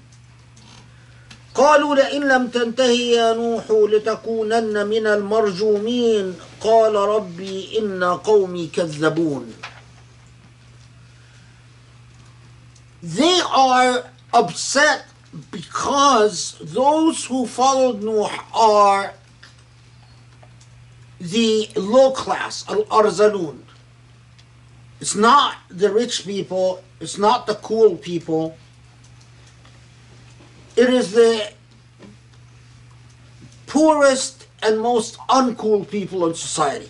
قالوا 1.55 1.95
لئن 1.95 2.27
لم 2.27 2.47
تنتهي 2.47 3.11
يا 3.11 3.34
نوح 3.34 3.63
لتكونن 3.71 4.88
من 4.88 5.07
المرجومين 5.07 6.35
قال 6.61 6.95
ربي 6.95 7.80
إن 7.80 8.03
قومي 8.03 8.67
كذبون 8.67 9.53
They 13.03 13.41
are 13.41 14.05
upset 14.34 15.05
because 15.51 16.57
those 16.61 17.25
who 17.25 17.45
followed 17.45 18.01
Nuh 18.01 18.30
are 18.53 19.13
the 21.19 21.69
low 21.75 22.11
class, 22.11 22.63
al-arzalun. 22.69 23.59
It's 25.01 25.15
not 25.15 25.55
the 25.69 25.91
rich 25.91 26.23
people, 26.23 26.81
it's 27.01 27.17
not 27.17 27.45
the 27.45 27.55
cool 27.55 27.97
people. 27.97 28.55
It 30.76 30.90
is 30.90 31.12
the 31.12 31.52
poorest 33.68 34.48
and 34.62 34.80
most 34.80 35.18
uncool 35.30 35.90
people 35.90 36.26
in 36.28 36.34
society. 36.34 36.90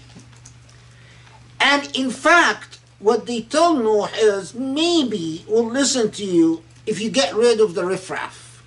And 1.59 1.93
in 1.95 2.11
fact, 2.11 2.79
what 2.99 3.25
they 3.25 3.41
tell 3.41 3.75
Noah 3.75 4.09
is 4.15 4.53
maybe 4.53 5.45
we'll 5.47 5.69
listen 5.69 6.11
to 6.11 6.25
you 6.25 6.63
if 6.85 7.01
you 7.01 7.09
get 7.09 7.35
rid 7.35 7.59
of 7.59 7.73
the 7.73 7.85
riffraff. 7.85 8.63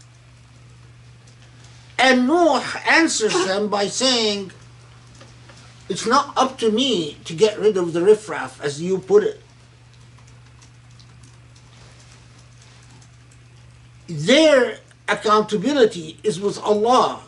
And 1.98 2.26
Noah 2.26 2.64
answers 2.88 3.32
them 3.46 3.68
by 3.68 3.86
saying, 3.86 4.52
It's 5.88 6.06
not 6.06 6.36
up 6.36 6.58
to 6.58 6.70
me 6.70 7.16
to 7.24 7.34
get 7.34 7.58
rid 7.58 7.76
of 7.76 7.92
the 7.92 8.02
riffraff, 8.02 8.60
as 8.62 8.82
you 8.82 8.98
put 8.98 9.24
it. 9.24 9.40
Their 14.08 14.78
accountability 15.08 16.18
is 16.22 16.40
with 16.40 16.58
Allah. 16.58 17.22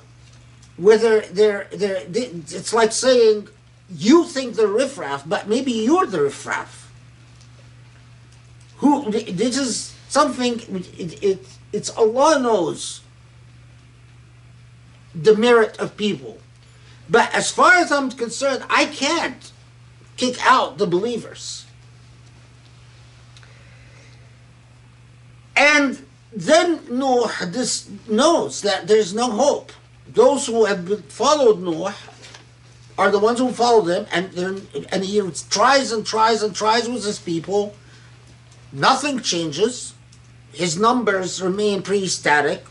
Whether 0.76 1.22
they're, 1.22 1.68
they're, 1.72 2.04
they, 2.04 2.26
it's 2.26 2.72
like 2.72 2.92
saying, 2.92 3.48
you 3.90 4.24
think 4.24 4.54
they're 4.54 4.66
riffraff, 4.66 5.28
but 5.28 5.48
maybe 5.48 5.72
you're 5.72 6.06
the 6.06 6.22
riffraff. 6.22 6.92
Who, 8.76 9.10
this 9.10 9.58
is 9.58 9.94
something, 10.08 10.60
it, 10.96 11.22
it, 11.22 11.46
it's 11.72 11.90
Allah 11.90 12.38
knows 12.38 13.00
the 15.14 15.36
merit 15.36 15.78
of 15.78 15.96
people. 15.96 16.38
But 17.10 17.34
as 17.34 17.50
far 17.50 17.72
as 17.74 17.90
I'm 17.90 18.10
concerned, 18.10 18.64
I 18.68 18.86
can't 18.86 19.50
kick 20.16 20.36
out 20.44 20.78
the 20.78 20.86
believers. 20.86 21.64
And 25.56 26.06
then 26.38 26.80
Noah 26.88 27.32
this 27.46 27.90
knows 28.06 28.62
that 28.62 28.86
there's 28.86 29.12
no 29.12 29.28
hope. 29.28 29.72
Those 30.06 30.46
who 30.46 30.66
have 30.66 31.04
followed 31.06 31.60
Noah 31.60 31.96
are 32.96 33.10
the 33.10 33.18
ones 33.18 33.40
who 33.40 33.50
followed 33.50 33.88
him, 33.88 34.06
and 34.12 34.32
and 34.92 35.04
he 35.04 35.20
tries 35.50 35.90
and 35.90 36.06
tries 36.06 36.44
and 36.44 36.54
tries 36.54 36.88
with 36.88 37.04
his 37.04 37.18
people. 37.18 37.74
Nothing 38.72 39.20
changes. 39.20 39.94
His 40.52 40.78
numbers 40.78 41.42
remain 41.42 41.82
pretty 41.82 42.06
static. 42.06 42.64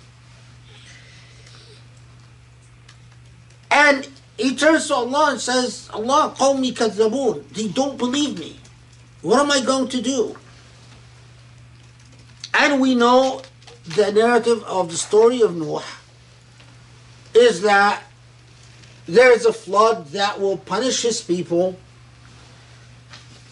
And 3.69 4.07
he 4.37 4.55
turns 4.55 4.87
to 4.87 4.95
Allah 4.95 5.31
and 5.31 5.41
says, 5.41 5.89
Allah, 5.93 6.33
call 6.37 6.53
me 6.57 6.73
kadhabun. 6.73 7.49
They 7.49 7.67
don't 7.67 7.97
believe 7.97 8.39
me. 8.39 8.59
What 9.21 9.39
am 9.39 9.51
I 9.51 9.59
going 9.59 9.89
to 9.89 10.01
do? 10.01 10.37
And 12.53 12.79
we 12.79 12.95
know 12.95 13.41
the 13.86 14.12
narrative 14.12 14.62
of 14.64 14.90
the 14.90 14.96
story 14.96 15.42
of 15.42 15.54
Noah 15.56 15.84
is 17.34 17.60
that 17.62 18.02
there 19.06 19.32
is 19.32 19.44
a 19.44 19.52
flood 19.52 20.06
that 20.08 20.40
will 20.40 20.56
punish 20.58 21.02
his 21.02 21.20
people. 21.20 21.76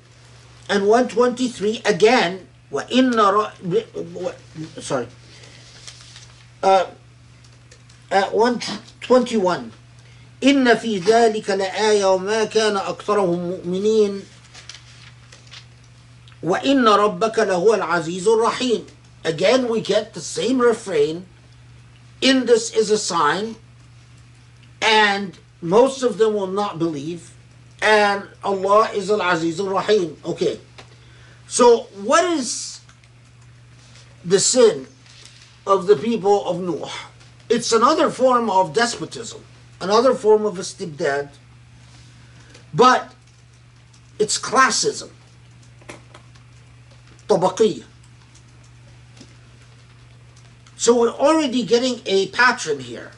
and 0.69 0.89
123 0.89 1.83
again 1.85 2.49
وإن 2.73 3.15
ر- 3.15 3.53
و- 4.15 4.33
sorry 4.81 5.07
uh, 6.63 6.87
at 8.11 8.35
121 8.35 9.73
إن 10.43 10.77
في 10.77 10.99
ذلك 10.99 11.51
لآية 11.51 12.05
وما 12.05 12.45
كان 12.45 12.77
أكثرهم 12.77 13.39
مؤمنين 13.39 14.23
وإن 16.43 16.89
ربك 16.89 17.39
لهو 17.39 17.75
العزيز 17.75 18.29
الرحيم 18.29 18.87
again 19.25 19.69
we 19.69 19.81
get 19.81 20.15
the 20.15 20.21
same 20.21 20.61
refrain 20.61 21.27
in 22.21 22.47
this 22.47 22.73
is 22.77 22.91
a 22.91 22.99
sign 22.99 23.57
and 24.83 25.39
most 25.63 26.03
of 26.03 26.19
them 26.19 26.35
will 26.35 26.47
not 26.47 26.79
believe 26.79 27.33
and 27.83 28.23
Allah 28.45 28.91
is 28.95 29.11
al-Aziz 29.11 29.59
al-Rahim 29.59 30.17
okay 30.25 30.61
so 31.49 31.89
what 32.05 32.25
is 32.25 32.81
the 34.25 34.39
sin 34.39 34.87
of 35.67 35.87
the 35.87 35.97
people 35.97 36.47
of 36.47 36.61
Noah 36.61 36.93
it's 37.49 37.73
another 37.73 38.11
form 38.11 38.49
of 38.51 38.73
despotism 38.75 39.43
another 39.82 40.14
form 40.14 40.46
of 40.46 40.56
istibdad, 40.56 41.30
but 42.74 43.14
it's 44.20 44.40
classism, 44.40 45.10
tabaqiyya. 47.28 47.86
So 50.78 51.00
we're 51.00 51.10
already 51.10 51.64
getting 51.64 52.02
a 52.06 52.28
pattern 52.30 52.80
here. 52.80 53.12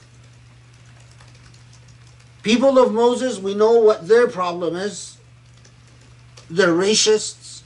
People 2.42 2.78
of 2.78 2.92
Moses, 2.94 3.40
we 3.40 3.54
know 3.54 3.80
what 3.80 4.08
their 4.10 4.28
problem 4.28 4.76
is. 4.76 5.18
They're 6.50 6.74
racists 6.74 7.62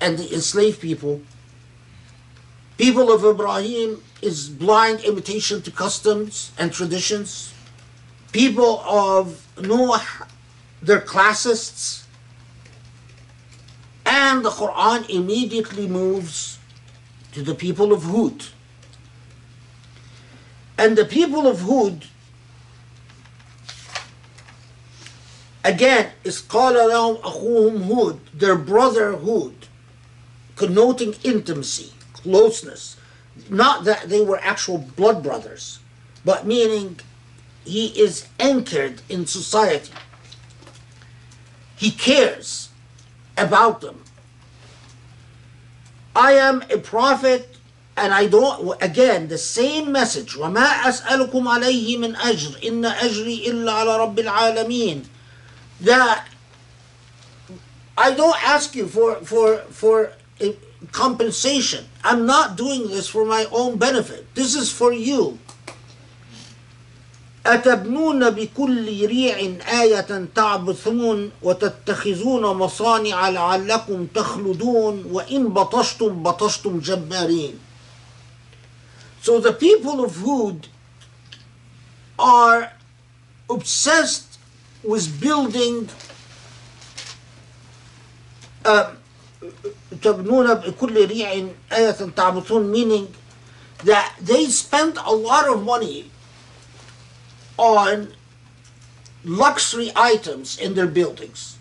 and 0.00 0.18
the 0.18 0.32
enslaved 0.32 0.80
people. 0.80 1.20
People 2.78 3.12
of 3.12 3.24
Ibrahim, 3.24 4.02
is 4.23 4.49
blind 4.49 5.01
imitation 5.01 5.61
to 5.61 5.71
customs 5.71 6.51
and 6.57 6.71
traditions 6.71 7.53
people 8.31 8.79
of 8.81 9.45
Noah 9.61 10.05
they're 10.81 11.01
classists 11.01 12.07
and 14.05 14.43
the 14.43 14.49
Quran 14.49 15.09
immediately 15.09 15.87
moves 15.87 16.57
to 17.33 17.43
the 17.43 17.53
people 17.53 17.93
of 17.93 18.03
Hud. 18.03 18.45
And 20.77 20.97
the 20.97 21.05
people 21.05 21.45
of 21.45 21.61
Hud, 21.61 22.05
again, 25.63 26.11
is 26.23 26.41
قال 26.41 26.73
لهم 26.73 27.21
أخوهم 27.21 27.87
Hud, 27.87 28.19
their 28.33 28.55
brother 28.55 29.15
Hud, 29.15 29.67
connoting 30.55 31.15
intimacy, 31.23 31.93
closeness. 32.13 32.95
Not 33.49 33.85
that 33.85 34.09
they 34.09 34.21
were 34.21 34.39
actual 34.41 34.77
blood 34.77 35.23
brothers, 35.23 35.79
but 36.25 36.45
meaning 36.45 36.99
he 37.63 37.87
is 37.87 38.27
anchored 38.39 39.01
in 39.09 39.25
society. 39.25 39.93
He 41.75 41.91
cares 41.91 42.69
about 43.37 43.81
them. 43.81 44.03
I 46.15 46.33
am 46.33 46.63
a 46.69 46.77
prophet 46.77 47.55
and 47.95 48.13
I 48.13 48.27
don't 48.27 48.81
again 48.81 49.27
the 49.27 49.37
same 49.37 49.91
message 49.91 50.35
وما 50.35 50.87
أسألكم 50.87 51.47
عليه 51.47 51.97
من 51.97 52.15
أجر 52.15 52.59
إن 52.63 52.85
أجري 52.85 53.47
إلا 53.47 53.71
على 53.71 53.97
رب 53.97 54.19
العالمين 54.19 55.05
that 55.81 56.25
I 57.97 58.11
don't 58.11 58.41
ask 58.43 58.75
you 58.75 58.87
for 58.87 59.15
for 59.15 59.57
for 59.69 60.13
a 60.41 60.55
compensation 60.91 61.85
I'm 62.03 62.25
not 62.25 62.55
doing 62.55 62.87
this 62.87 63.07
for 63.07 63.25
my 63.25 63.45
own 63.51 63.77
benefit 63.77 64.33
this 64.35 64.55
is 64.55 64.71
for 64.71 64.91
you 64.93 65.37
أتبنون 67.45 68.29
بكل 68.29 69.05
ريع 69.05 69.37
آية 69.81 70.27
تعبثون 70.35 71.31
وتتخذون 71.41 72.41
مصانع 72.41 73.29
لعلكم 73.29 74.07
تخلدون 74.15 75.05
وإن 75.11 75.47
بطشتم 75.47 76.23
بطشتم 76.23 76.79
جبارين 76.79 77.59
So 79.21 79.39
the 79.39 79.51
people 79.53 80.03
of 80.03 80.15
Hud 80.17 80.67
are 82.17 82.71
obsessed 83.49 84.37
with 84.83 85.19
building 85.19 85.89
uh, 88.63 88.93
تبنون 90.01 90.53
بكل 90.53 91.05
ريع 91.07 91.47
آية 91.71 91.91
تعبثون 91.91 92.71
meaning 92.71 93.07
that 93.83 94.13
they 94.21 94.45
spent 94.45 94.97
a 94.97 95.11
lot 95.11 95.47
of 95.47 95.63
money 95.63 96.11
on 97.57 98.13
luxury 99.23 99.91
items 99.95 100.57
in 100.57 100.73
their 100.73 100.87
buildings. 100.87 101.57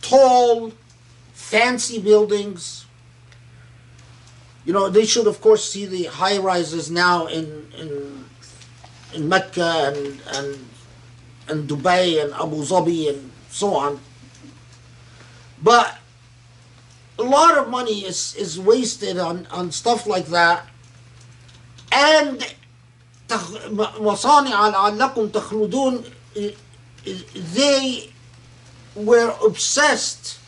Tall, 0.00 0.72
fancy 1.32 1.98
buildings. 2.00 2.86
You 4.64 4.72
know, 4.72 4.88
they 4.88 5.04
should, 5.04 5.26
of 5.26 5.40
course, 5.40 5.64
see 5.70 5.86
the 5.86 6.04
high 6.04 6.38
rises 6.38 6.90
now 6.90 7.26
in, 7.26 7.66
in, 7.76 8.24
in 9.14 9.28
Mecca 9.28 9.92
and, 9.92 10.20
and, 10.34 10.68
and 11.48 11.68
Dubai 11.68 12.22
and 12.22 12.32
Abu 12.34 12.62
Dhabi 12.62 13.10
and 13.10 13.30
so 13.50 13.74
on. 13.74 14.00
But 15.62 15.98
a 17.18 17.22
lot 17.22 17.56
of 17.58 17.68
money 17.68 18.00
is, 18.00 18.34
is 18.36 18.58
wasted 18.58 19.18
on, 19.18 19.46
on 19.50 19.70
stuff 19.70 20.06
like 20.06 20.26
that. 20.26 20.66
And 21.92 22.40
تخ- 23.28 23.70
م- 23.70 24.04
مصانع 24.04 24.68
لعلكم 24.68 25.28
تخلدون 25.28 26.04
they 27.54 28.10
were 28.94 29.34
obsessed 29.44 30.38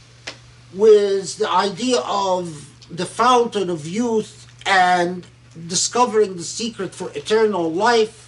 with 0.72 1.36
the 1.38 1.50
idea 1.50 2.00
of 2.00 2.70
the 2.90 3.06
fountain 3.06 3.68
of 3.70 3.86
youth 3.86 4.46
and 4.66 5.26
discovering 5.68 6.36
the 6.36 6.42
secret 6.44 6.94
for 6.94 7.10
eternal 7.14 7.70
life 7.72 8.20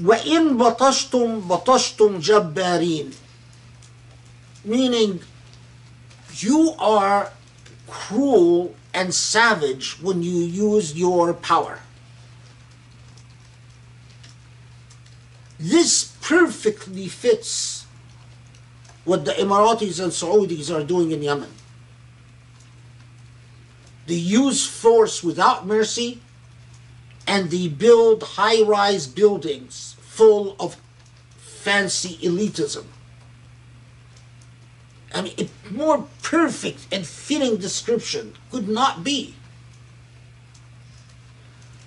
وإن 0.00 0.58
بطشتم 0.58 1.40
بطشتم 1.48 2.18
جبارين 2.18 3.10
meaning 4.63 5.21
you 6.35 6.75
are 6.79 7.31
cruel 7.87 8.75
and 8.93 9.13
savage 9.13 10.01
when 10.01 10.23
you 10.23 10.31
use 10.31 10.95
your 10.95 11.33
power. 11.33 11.79
This 15.59 16.15
perfectly 16.21 17.07
fits 17.07 17.85
what 19.05 19.25
the 19.25 19.31
Emiratis 19.31 20.01
and 20.01 20.11
Saudis 20.11 20.73
are 20.73 20.83
doing 20.83 21.11
in 21.11 21.21
Yemen. 21.21 21.51
They 24.07 24.15
use 24.15 24.67
force 24.67 25.23
without 25.23 25.65
mercy 25.65 26.21
and 27.25 27.49
they 27.49 27.67
build 27.67 28.23
high 28.23 28.61
rise 28.63 29.07
buildings 29.07 29.95
full 30.01 30.55
of 30.59 30.77
fancy 31.37 32.17
elitism. 32.17 32.85
I 35.14 35.22
mean, 35.22 35.34
a 35.38 35.72
more 35.72 36.06
perfect 36.22 36.86
and 36.92 37.06
fitting 37.06 37.56
description 37.56 38.34
could 38.50 38.68
not 38.68 39.02
be. 39.02 39.34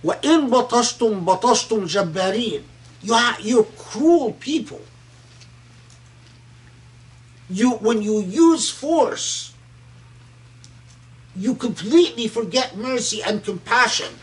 وَإِن 0.04 0.50
بَطَشْتُمْ 0.50 1.26
بَطَشْتُمْ 1.26 1.88
جَبَّارِينَ 1.88 2.64
you 3.04 3.14
are, 3.14 3.36
You're 3.42 3.64
cruel 3.64 4.34
people. 4.34 4.82
You, 7.50 7.72
when 7.74 8.02
you 8.02 8.22
use 8.22 8.70
force, 8.70 9.54
you 11.36 11.56
completely 11.56 12.28
forget 12.28 12.78
mercy 12.78 13.22
and 13.24 13.44
compassion. 13.44 14.14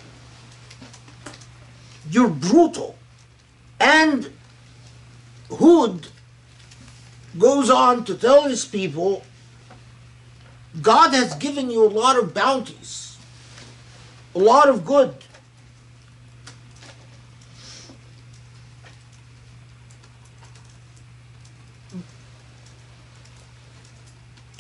You're 2.11 2.31
brutal. 2.31 2.97
And 3.81 4.33
Hud 5.51 6.09
goes 7.39 7.71
on 7.71 8.05
to 8.05 8.15
tell 8.15 8.45
his 8.45 8.65
people 8.65 9.23
God 10.81 11.13
has 11.13 11.35
given 11.35 11.71
you 11.71 11.85
a 11.85 11.89
lot 11.89 12.19
of 12.19 12.35
bounties, 12.35 13.17
a 14.35 14.39
lot 14.39 14.69
of 14.69 14.85
good. 14.85 15.15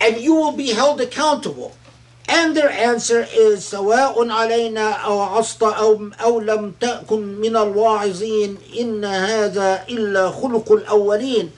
And 0.00 0.16
you 0.16 0.34
will 0.34 0.52
be 0.52 0.72
held 0.72 1.00
accountable. 1.00 1.74
And 2.28 2.56
their 2.56 2.70
answer 2.70 3.26
is 3.32 3.64
سواء 3.64 4.30
علينا 4.30 4.90
أو 5.04 5.20
عصت 5.20 5.62
أو, 5.62 6.10
أو 6.20 6.40
لم 6.40 6.74
تكن 6.80 7.40
من 7.40 7.56
الواعظين 7.56 8.58
إن 8.78 9.04
هذا 9.04 9.84
إلا 9.88 10.30
خلق 10.30 10.72
الأولين 10.72 11.50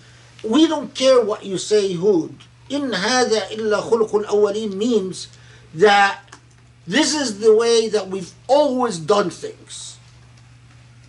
We 0.45 0.67
don't 0.67 0.95
care 0.95 1.21
what 1.21 1.45
you 1.45 1.59
say 1.59 1.95
Hud 1.95 2.35
إن 2.71 2.95
هذا 2.95 3.51
إلا 3.51 3.81
خلق 3.81 4.15
الأولين 4.15 4.75
means 4.77 5.29
that 5.75 6.21
this 6.87 7.15
is 7.15 7.41
the 7.41 7.55
way 7.55 7.89
that 7.89 8.09
we've 8.09 8.33
always 8.49 8.99
done 8.99 9.31
things. 9.31 9.99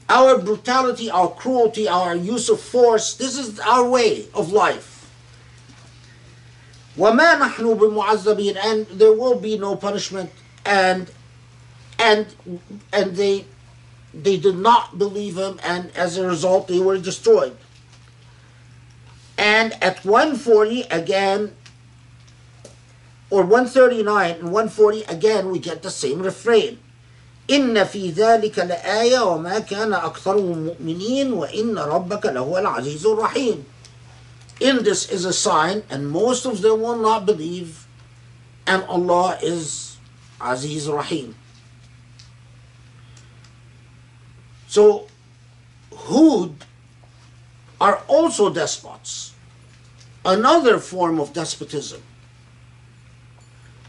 Our 0.10 0.38
brutality, 0.38 1.10
our 1.10 1.30
cruelty, 1.30 1.88
our 1.88 2.16
use 2.16 2.50
of 2.50 2.60
force, 2.60 3.14
this 3.14 3.38
is 3.38 3.60
our 3.60 3.88
way 3.88 4.26
of 4.34 4.52
life. 4.52 5.10
وَمَا 6.98 7.40
نَحْنُ 7.40 7.80
بِمُعَذَّبِينَ 7.80 8.58
And 8.64 8.88
there 8.88 9.14
will 9.14 9.40
be 9.40 9.58
no 9.58 9.76
punishment. 9.76 10.30
And 10.66 11.10
and 11.98 12.28
and 12.92 13.16
they 13.16 13.46
they 14.14 14.38
did 14.38 14.58
not 14.58 14.98
believe 14.98 15.38
him, 15.38 15.60
and 15.64 15.90
as 15.96 16.18
a 16.18 16.28
result, 16.28 16.68
they 16.68 16.80
were 16.80 16.98
destroyed. 16.98 17.56
And 19.38 19.74
at 19.82 20.06
140 20.06 20.84
again, 20.92 21.54
or 23.30 23.44
139 23.44 24.32
and 24.32 24.52
140 24.52 25.04
again, 25.04 25.50
we 25.50 25.60
get 25.60 25.82
the 25.82 25.90
same 25.90 26.22
refrain. 26.22 26.78
إن 27.50 27.84
في 27.86 28.12
ذلك 28.12 28.60
لآية 28.60 29.20
وما 29.20 29.60
كان 29.60 29.94
أكثرهم 29.94 30.66
مؤمنين 30.66 31.34
وإن 31.34 31.78
ربك 31.78 32.26
لهو 32.26 32.58
العزيز 32.58 33.06
الرحيم. 33.06 33.64
In 34.60 34.84
this 34.84 35.10
is 35.10 35.26
a 35.26 35.34
sign, 35.34 35.84
and 35.90 36.10
most 36.10 36.46
of 36.46 36.62
them 36.62 36.82
will 36.82 36.98
not 36.98 37.26
believe, 37.26 37.88
and 38.68 38.84
Allah 38.84 39.38
is 39.42 39.98
Aziz 40.40 40.88
Rahim. 40.88 41.36
So, 44.68 45.08
Hud 45.94 46.64
are 47.81 48.03
also 48.09 48.53
despots, 48.53 49.35
another 50.25 50.79
form 50.79 51.21
of 51.21 51.33
despotism. 51.33 52.03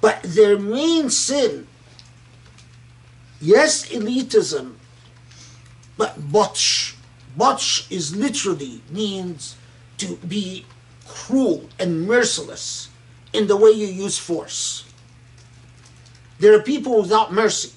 But 0.01 0.21
their 0.23 0.59
main 0.59 1.09
sin, 1.09 1.67
yes, 3.41 3.89
elitism, 3.89 4.75
but 5.97 6.19
batsh. 6.31 6.95
Batsh 7.37 7.91
is 7.91 8.15
literally 8.15 8.81
means 8.89 9.55
to 9.97 10.15
be 10.17 10.65
cruel 11.07 11.69
and 11.79 12.07
merciless 12.07 12.89
in 13.33 13.47
the 13.47 13.55
way 13.55 13.71
you 13.71 13.87
use 13.87 14.17
force. 14.17 14.83
There 16.39 16.55
are 16.55 16.61
people 16.61 17.01
without 17.01 17.33
mercy. 17.33 17.71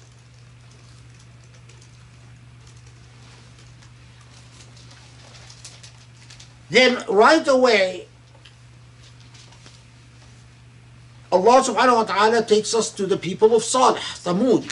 Then 6.70 7.04
right 7.08 7.46
away, 7.46 8.06
Allah 11.30 11.62
subhanahu 11.62 11.96
wa 11.96 12.04
ta'ala 12.04 12.42
takes 12.42 12.74
us 12.74 12.90
to 12.90 13.06
the 13.06 13.16
people 13.16 13.54
of 13.54 13.62
Salih, 13.62 14.00
Thamud. 14.24 14.66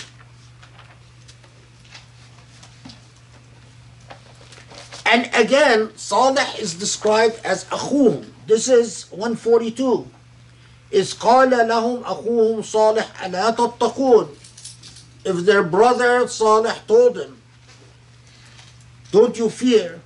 And 5.07 5.31
again, 5.35 5.93
Salih 5.97 6.47
is 6.59 6.75
described 6.75 7.39
as 7.45 7.65
أخوهم. 7.67 8.25
This 8.47 8.69
is 8.69 9.07
142. 9.11 10.11
إذ 10.93 11.19
قال 11.19 11.51
لهم 11.51 12.05
أخوهم 12.05 12.63
صالح 12.63 13.25
ألا 13.25 13.51
تتقون 13.51 14.29
If 15.25 15.45
their 15.47 15.63
brother 15.63 16.29
Salih 16.29 16.75
told 16.87 17.15
them, 17.15 17.41
Don't 19.11 19.39
you 19.39 19.49
fear? 19.49 20.01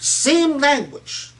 Same 0.00 0.58
language. 0.58 1.32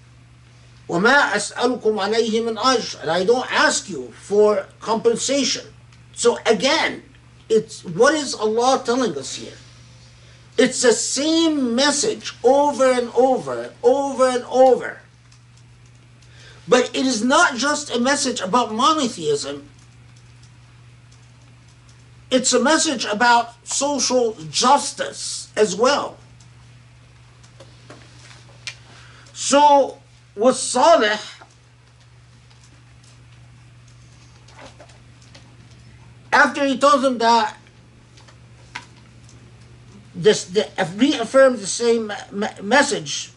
وما 0.89 1.35
أسألكم 1.35 1.99
عليه 1.99 2.43
من 2.45 2.59
أجر. 2.59 3.03
And 3.03 3.11
I 3.11 3.25
don't 3.25 3.51
ask 3.53 3.89
you 3.89 4.13
for 4.23 4.67
compensation. 4.81 5.67
So 6.15 6.39
again, 6.47 7.03
it's 7.49 7.85
what 7.85 8.15
is 8.15 8.35
Allah 8.35 8.83
telling 8.85 9.17
us 9.19 9.37
here? 9.37 9.59
It's 10.59 10.81
the 10.83 10.93
same 10.93 11.75
message 11.75 12.35
over 12.43 12.91
and 12.91 13.11
over, 13.15 13.73
over 13.83 14.29
and 14.29 14.45
over. 14.45 15.01
But 16.67 16.91
it 16.95 17.07
is 17.07 17.23
not 17.23 17.57
just 17.57 17.95
a 17.95 18.01
message 18.01 18.41
about 18.41 18.73
monotheism. 18.73 19.69
It's 22.31 22.53
a 22.53 22.63
message 22.63 23.05
about 23.05 23.55
social 23.65 24.33
justice 24.51 25.53
as 25.55 25.77
well. 25.77 26.17
So 29.42 29.98
with 30.36 30.56
Saleh, 30.56 31.20
after 36.32 36.64
he 36.64 36.78
tells 36.78 37.02
them 37.02 37.18
that 37.18 37.58
this 40.14 40.44
the, 40.44 40.70
reaffirms 40.96 41.60
the 41.60 41.66
same 41.66 42.14
message, 42.62 43.32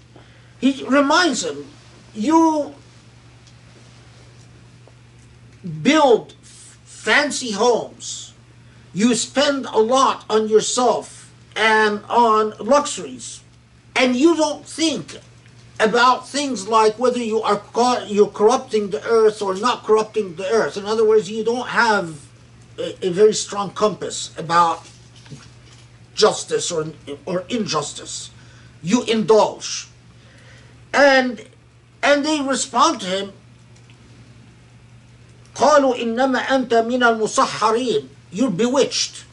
he 0.61 0.85
reminds 0.85 1.41
them, 1.41 1.71
you 2.15 2.75
build 5.83 6.35
fancy 6.43 7.53
homes, 7.53 8.35
you 8.93 9.15
spend 9.15 9.65
a 9.65 9.79
lot 9.79 10.27
on 10.29 10.49
yourself 10.49 11.33
and 11.57 12.05
on 12.11 12.53
luxuries, 12.61 13.41
and 13.97 14.15
you 14.15 14.37
don't 14.37 14.67
think 14.67 15.19
about 15.80 16.28
things 16.28 16.68
like 16.68 17.00
whether 17.00 17.20
you 17.20 17.42
are 17.42 17.58
co- 17.58 18.04
you're 18.06 18.28
corrupting 18.28 18.90
the 18.90 19.04
earth 19.06 19.42
or 19.42 19.56
not 19.56 19.84
corrupting 19.84 20.36
the 20.36 20.48
earth. 20.50 20.76
In 20.78 20.86
other 20.86 21.08
words, 21.08 21.30
you 21.30 21.44
don't 21.44 21.70
have 21.70 22.20
a, 22.78 23.08
a 23.08 23.10
very 23.10 23.34
strong 23.34 23.72
compass 23.72 24.34
about 24.38 24.84
justice 26.14 26.72
or, 26.72 26.88
or 27.26 27.46
injustice. 27.50 28.30
You 28.84 29.04
indulge. 29.04 29.88
And 30.94 31.46
and 32.04 32.26
they 32.26 32.42
respond 32.42 33.02
to 33.02 33.08
him 33.08 33.34
قالوا 35.56 35.96
إنما 35.96 36.40
أنت 36.40 36.74
من 36.74 37.04
المسحرين 37.04 38.08
You're 38.32 38.52
bewitched. 38.52 39.26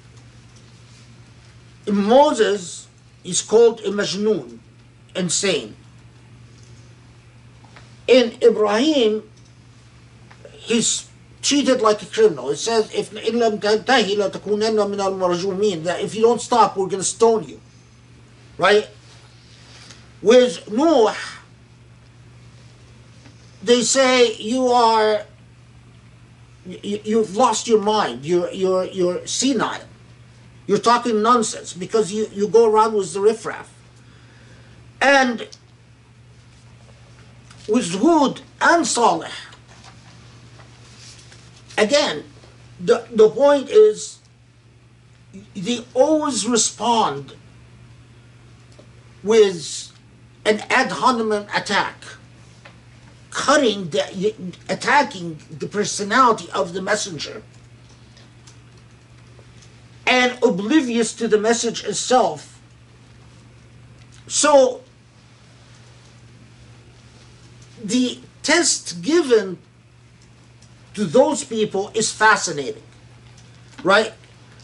Moses 1.87 2.89
is 3.23 3.43
called 3.43 3.81
a 3.81 3.91
majnun, 3.91 4.59
insane. 5.15 5.77
in 8.12 8.36
Ibrahim, 8.44 9.24
he's 10.52 11.08
treated 11.42 11.80
like 11.80 12.02
a 12.02 12.06
criminal. 12.06 12.50
It 12.50 12.58
says, 12.58 12.94
if 12.94 13.14
that 15.86 16.02
if 16.02 16.14
you 16.14 16.22
don't 16.22 16.42
stop, 16.42 16.76
we're 16.76 16.88
going 16.88 17.00
to 17.00 17.06
stone 17.06 17.46
you. 17.46 17.62
Right? 18.58 18.90
With 20.22 20.70
Noah, 20.70 21.16
they 23.64 23.82
say 23.82 24.36
you 24.36 24.68
are, 24.68 25.22
you, 26.66 27.20
have 27.20 27.36
lost 27.38 27.66
your 27.66 27.82
mind. 27.82 28.26
You're, 28.26 28.52
you're, 28.52 28.86
you're 28.86 29.26
senile. 29.26 29.86
You're 30.68 30.80
talking 30.80 31.22
nonsense 31.22 31.72
because 31.72 32.12
you, 32.12 32.28
you 32.34 32.50
go 32.50 32.70
around 32.70 32.94
with 32.94 33.14
the 33.14 33.22
riffraff. 33.22 33.74
And 35.02 35.48
with 37.72 38.02
Hud 38.02 38.42
and 38.60 38.86
Saleh, 38.86 39.32
again, 41.78 42.26
the, 42.82 43.08
the 43.10 43.30
point 43.30 43.70
is 43.70 44.20
they 45.56 45.86
always 45.94 46.46
respond 46.46 47.34
with 49.24 49.94
an 50.44 50.60
ad 50.70 50.92
hominem 50.92 51.48
attack, 51.56 51.96
cutting 53.30 53.90
the, 53.90 54.54
attacking 54.68 55.40
the 55.50 55.68
personality 55.68 56.50
of 56.52 56.74
the 56.74 56.82
messenger, 56.82 57.42
and 60.06 60.38
oblivious 60.44 61.14
to 61.14 61.30
the 61.30 61.38
message 61.38 61.86
itself. 61.86 62.60
So, 64.28 64.82
the 67.84 68.20
test 68.44 69.02
given 69.02 69.58
to 70.94 71.06
those 71.06 71.44
people 71.44 71.92
is 71.94 72.12
fascinating, 72.12 72.84
right? 73.84 74.14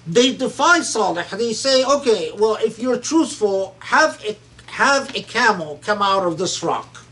They 0.06 0.36
defy 0.36 0.82
Salih. 0.82 1.24
They 1.32 1.54
say, 1.54 1.84
okay, 1.84 2.32
well, 2.32 2.58
if 2.62 2.80
you're 2.80 2.98
truthful, 3.00 3.76
have 3.80 4.24
a, 4.24 4.38
have 4.72 5.14
a 5.16 5.22
camel 5.22 5.80
come 5.84 6.02
out 6.02 6.26
of 6.26 6.38
this 6.38 6.64
rock. 6.64 7.04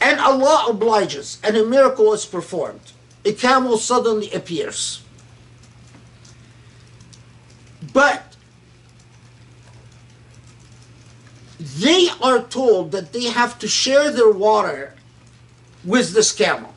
And 0.00 0.18
Allah 0.18 0.66
obliges, 0.68 1.38
and 1.44 1.56
a 1.56 1.64
miracle 1.64 2.12
is 2.12 2.24
performed. 2.24 2.92
A 3.24 3.32
camel 3.32 3.76
suddenly 3.76 4.30
appears. 4.32 5.02
But 7.92 8.29
they 11.60 12.08
are 12.22 12.42
told 12.42 12.90
that 12.92 13.12
they 13.12 13.24
have 13.24 13.58
to 13.58 13.68
share 13.68 14.10
their 14.10 14.30
water 14.30 14.94
with 15.84 16.14
this 16.14 16.32
camel. 16.32 16.72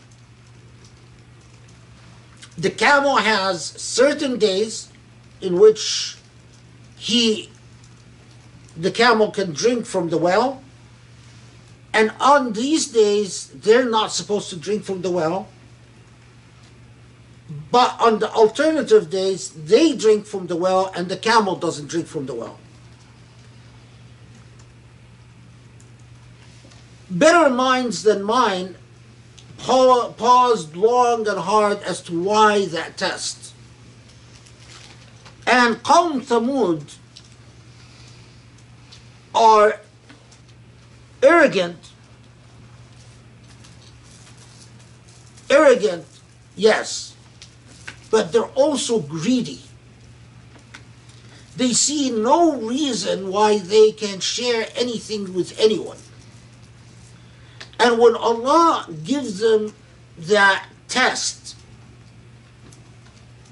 The 2.58 2.70
camel 2.70 3.16
has 3.16 3.64
certain 3.64 4.38
days 4.38 4.90
in 5.42 5.58
which 5.58 6.18
he 6.98 7.50
the 8.76 8.92
camel 8.92 9.32
can 9.32 9.54
drink 9.54 9.86
from 9.86 10.10
the 10.10 10.18
well 10.18 10.62
and 11.94 12.12
on 12.20 12.54
these 12.54 12.88
days 12.88 13.48
they're 13.50 13.90
not 13.90 14.12
supposed 14.12 14.50
to 14.50 14.56
drink 14.56 14.84
from 14.84 15.02
the 15.02 15.12
well 15.12 15.48
but 17.72 17.96
on 18.00 18.20
the 18.20 18.32
alternative 18.32 19.10
days 19.10 19.50
they 19.50 19.96
drink 19.96 20.26
from 20.26 20.48
the 20.48 20.56
well 20.56 20.92
and 20.96 21.10
the 21.10 21.18
camel 21.18 21.56
doesn't 21.56 21.88
drink 21.88 22.08
from 22.08 22.26
the 22.26 22.34
well 22.34 22.58
better 27.14 27.50
minds 27.50 28.04
than 28.04 28.24
mine 28.24 28.76
paused 29.58 30.76
long 30.76 31.28
and 31.28 31.40
hard 31.40 31.82
as 31.84 32.02
to 32.02 32.22
why 32.22 32.66
that 32.66 32.98
test. 32.98 33.54
And 35.46 35.78
Qawm 35.84 36.22
Thamud 36.22 36.98
are 39.36 39.80
arrogant, 41.22 41.92
arrogant, 45.50 46.06
yes, 46.56 47.16
but 48.10 48.32
they're 48.32 48.44
also 48.44 49.00
greedy. 49.00 49.62
They 51.56 51.74
see 51.74 52.10
no 52.10 52.58
reason 52.58 53.30
why 53.32 53.60
they 53.60 53.92
can 53.92 54.20
share 54.20 54.68
anything 54.76 55.34
with 55.34 55.60
anyone. 55.60 55.98
And 57.80 58.00
when 58.00 58.16
Allah 58.16 58.88
gives 59.04 59.40
them 59.40 59.74
that 60.18 60.66
test, 60.88 61.56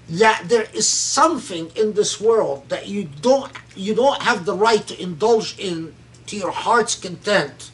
that 0.10 0.44
there 0.48 0.68
is 0.74 0.88
something 0.88 1.72
in 1.76 1.94
this 1.94 2.20
world 2.20 2.68
that 2.70 2.88
you 2.88 3.08
don't 3.22 3.52
you 3.76 3.96
don't 3.96 4.22
have 4.22 4.46
the 4.46 4.54
right 4.54 4.86
to 4.88 5.02
indulge 5.02 5.58
in 5.58 5.94
to 6.28 6.36
your 6.36 6.52
heart's 6.52 6.96
content, 6.96 7.72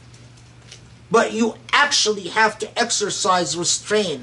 but 1.10 1.32
you 1.32 1.54
actually 1.72 2.28
have 2.28 2.58
to 2.58 2.78
exercise 2.78 3.56
restraint. 3.56 4.22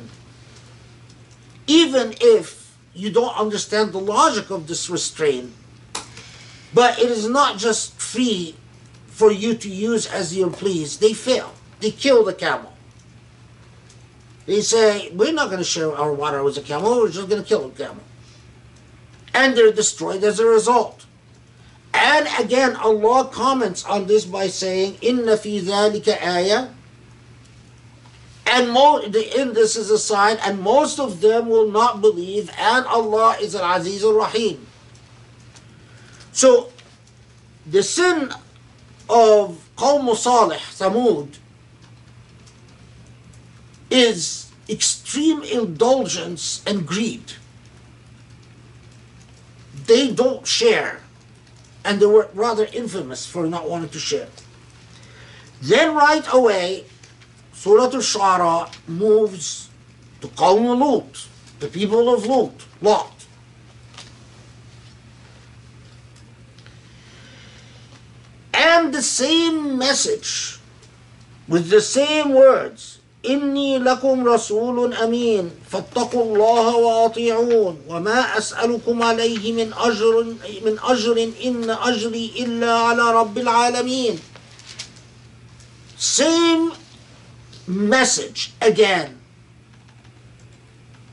Even 1.68 2.14
if 2.22 2.78
you 2.94 3.12
don't 3.12 3.38
understand 3.38 3.92
the 3.92 4.00
logic 4.00 4.50
of 4.50 4.68
this 4.68 4.90
restraint, 4.90 5.52
but 6.74 6.98
it 7.00 7.12
is 7.12 7.28
not 7.28 7.58
just 7.58 8.00
free 8.00 8.56
for 9.08 9.32
you 9.32 9.56
to 9.56 9.70
use 9.70 10.08
as 10.08 10.36
you 10.36 10.50
please, 10.50 11.00
they 11.00 11.14
fail 11.14 11.54
they 11.86 11.92
kill 11.92 12.24
the 12.24 12.34
camel. 12.34 12.74
They 14.48 14.62
say, 14.62 15.12
we're 15.12 15.34
not 15.34 15.50
going 15.50 15.60
to 15.60 15.64
share 15.64 15.96
our 15.96 16.12
water 16.12 16.42
with 16.42 16.56
the 16.56 16.62
camel, 16.62 16.98
we're 16.98 17.12
just 17.12 17.30
going 17.30 17.44
to 17.44 17.48
kill 17.48 17.70
the 17.70 17.84
camel. 17.84 18.04
And 19.36 19.56
they're 19.56 19.72
destroyed 19.72 20.24
as 20.24 20.40
a 20.40 20.48
result. 20.48 21.06
And 21.94 22.28
again, 22.40 22.76
Allah 22.78 23.30
comments 23.32 23.86
on 23.86 24.08
this 24.08 24.26
by 24.26 24.48
saying, 24.48 24.98
Inna 25.02 25.38
fi 25.38 25.62
dhalika 25.62 26.20
ayah. 26.24 26.70
And 28.48 28.72
mo- 28.72 29.02
in 29.02 29.54
this 29.54 29.76
is 29.76 29.92
a 29.92 30.00
sign, 30.00 30.38
and 30.44 30.60
most 30.60 31.00
of 31.00 31.22
them 31.22 31.50
will 31.50 31.70
not 31.70 32.02
believe, 32.02 32.50
and 32.58 32.88
Allah 32.88 33.38
is 33.40 33.54
al 33.56 33.78
Aziz 33.80 34.04
al 34.04 34.14
Rahim. 34.14 34.66
So, 36.32 36.72
the 37.68 37.84
sin 37.84 38.32
of 39.08 39.70
Qawm 39.78 40.16
Salih, 40.16 40.58
Thamud, 40.58 41.38
is 43.96 44.52
extreme 44.68 45.42
indulgence 45.44 46.62
and 46.68 46.86
greed. 46.86 47.32
They 49.86 50.12
don't 50.12 50.46
share, 50.46 51.02
and 51.86 52.02
they 52.02 52.06
were 52.06 52.30
rather 52.34 52.68
infamous 52.74 53.26
for 53.26 53.48
not 53.48 53.70
wanting 53.70 53.90
to 53.90 54.00
share. 54.00 54.28
Then, 55.62 55.96
right 55.96 56.26
away, 56.34 56.86
Surah 57.54 57.86
Al-Shu'ara 57.86 58.70
moves 58.88 59.70
to 60.20 60.28
Qawm 60.28 60.80
Lut, 60.80 61.28
the 61.60 61.68
people 61.68 62.14
of 62.14 62.26
Lut, 62.26 62.66
Lot. 62.82 63.26
And 68.54 68.94
the 68.94 69.02
same 69.02 69.78
message, 69.78 70.60
with 71.48 71.70
the 71.70 71.82
same 71.82 72.34
words, 72.34 72.95
إني 73.30 73.80
لكم 73.80 74.28
رسول 74.28 74.94
أمين 74.94 75.52
فاتقوا 75.70 76.24
الله 76.24 76.76
وأطيعون 76.76 77.82
وما 77.88 78.38
أسألكم 78.38 79.04
عليه 79.04 79.54
من 79.54 79.74
أجر 79.74 80.24
من 80.66 80.80
أجر 80.84 81.30
إن 81.46 81.70
أجري 81.70 82.32
إلا 82.40 82.74
على 82.74 83.12
رب 83.12 83.38
العالمين 83.38 84.20
Same 85.98 86.74
message 87.68 88.54
again. 88.62 89.18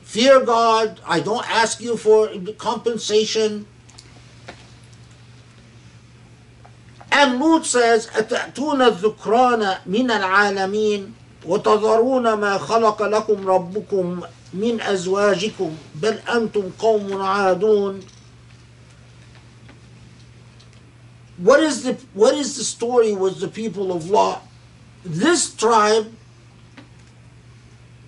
Fear 0.03 0.41
God. 0.45 0.99
I 1.07 1.19
don't 1.21 1.49
ask 1.49 1.81
you 1.81 1.97
for 1.97 2.29
compensation. 2.57 3.65
And 7.11 7.39
Lut 7.39 7.65
says, 7.65 8.07
أتأتون 8.07 8.81
الذكران 8.81 9.77
من 9.85 10.11
العالمين 10.11 11.13
وتذرون 11.45 12.33
ما 12.33 12.57
خلق 12.57 13.01
لكم 13.01 13.47
ربكم 13.49 14.21
من 14.53 14.81
أزواجكم 14.81 15.75
بل 15.95 16.13
أنتم 16.13 16.69
قوم 16.79 17.21
عادون 17.21 18.01
What 21.37 21.59
is 21.59 21.83
the 21.83 21.97
what 22.13 22.35
is 22.35 22.57
the 22.57 22.63
story 22.63 23.13
with 23.13 23.39
the 23.39 23.47
people 23.47 23.91
of 23.91 24.09
Lot? 24.09 24.45
This 25.03 25.53
tribe 25.53 26.13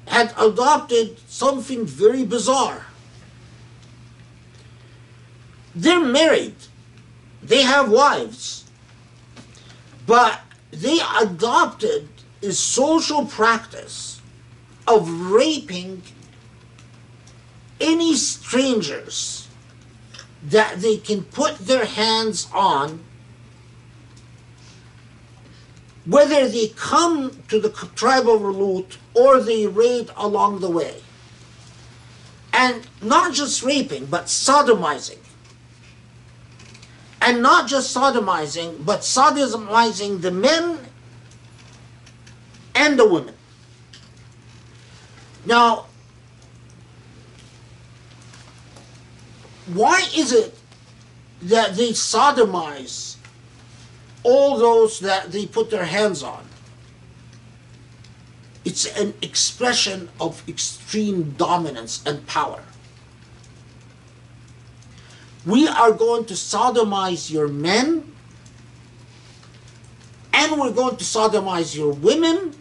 had 0.07 0.33
adopted 0.37 1.17
something 1.27 1.85
very 1.85 2.23
bizarre. 2.23 2.85
They're 5.73 5.99
married. 5.99 6.55
They 7.43 7.63
have 7.63 7.91
wives. 7.91 8.65
But 10.05 10.39
they 10.71 10.99
adopted 11.19 12.07
is 12.45 12.57
social 12.59 13.25
practice 13.25 14.21
of 14.87 15.09
raping 15.31 16.01
any 17.81 18.15
strangers 18.15 19.47
that 20.43 20.79
they 20.79 20.97
can 20.97 21.23
put 21.23 21.57
their 21.57 21.85
hands 21.85 22.47
on 22.53 23.03
whether 26.05 26.47
they 26.47 26.67
come 26.67 27.41
to 27.47 27.59
the 27.59 27.69
tribe 27.95 28.29
of 28.29 28.41
Lut 28.41 28.97
or 29.13 29.41
they 29.41 29.65
raid 29.65 30.09
along 30.15 30.59
the 30.59 30.69
way. 30.69 31.01
And 32.53 32.87
not 33.01 33.33
just 33.33 33.63
raping, 33.63 34.05
but 34.05 34.25
sodomizing. 34.25 35.17
And 37.21 37.41
not 37.41 37.67
just 37.67 37.95
sodomizing, 37.95 38.85
but 38.85 38.99
sodomizing 38.99 40.21
the 40.21 40.31
men 40.31 40.79
and 42.75 42.99
the 42.99 43.07
women. 43.07 43.33
Now, 45.45 45.85
why 49.73 50.03
is 50.15 50.31
it 50.31 50.57
that 51.43 51.75
they 51.75 51.89
sodomize 51.89 53.17
all 54.23 54.57
those 54.57 54.99
that 54.99 55.31
they 55.31 55.45
put 55.45 55.69
their 55.69 55.85
hands 55.85 56.21
on? 56.21 56.45
It's 58.63 58.85
an 58.99 59.13
expression 59.21 60.09
of 60.19 60.47
extreme 60.49 61.31
dominance 61.37 62.03
and 62.05 62.25
power. 62.25 62.63
We 65.45 65.67
are 65.67 65.91
going 65.91 66.25
to 66.25 66.33
sodomize 66.33 67.31
your 67.31 67.47
men, 67.47 68.11
and 70.33 70.59
we're 70.59 70.71
going 70.71 70.97
to 70.97 71.03
sodomize 71.03 71.75
your 71.75 71.93
women, 71.93 72.55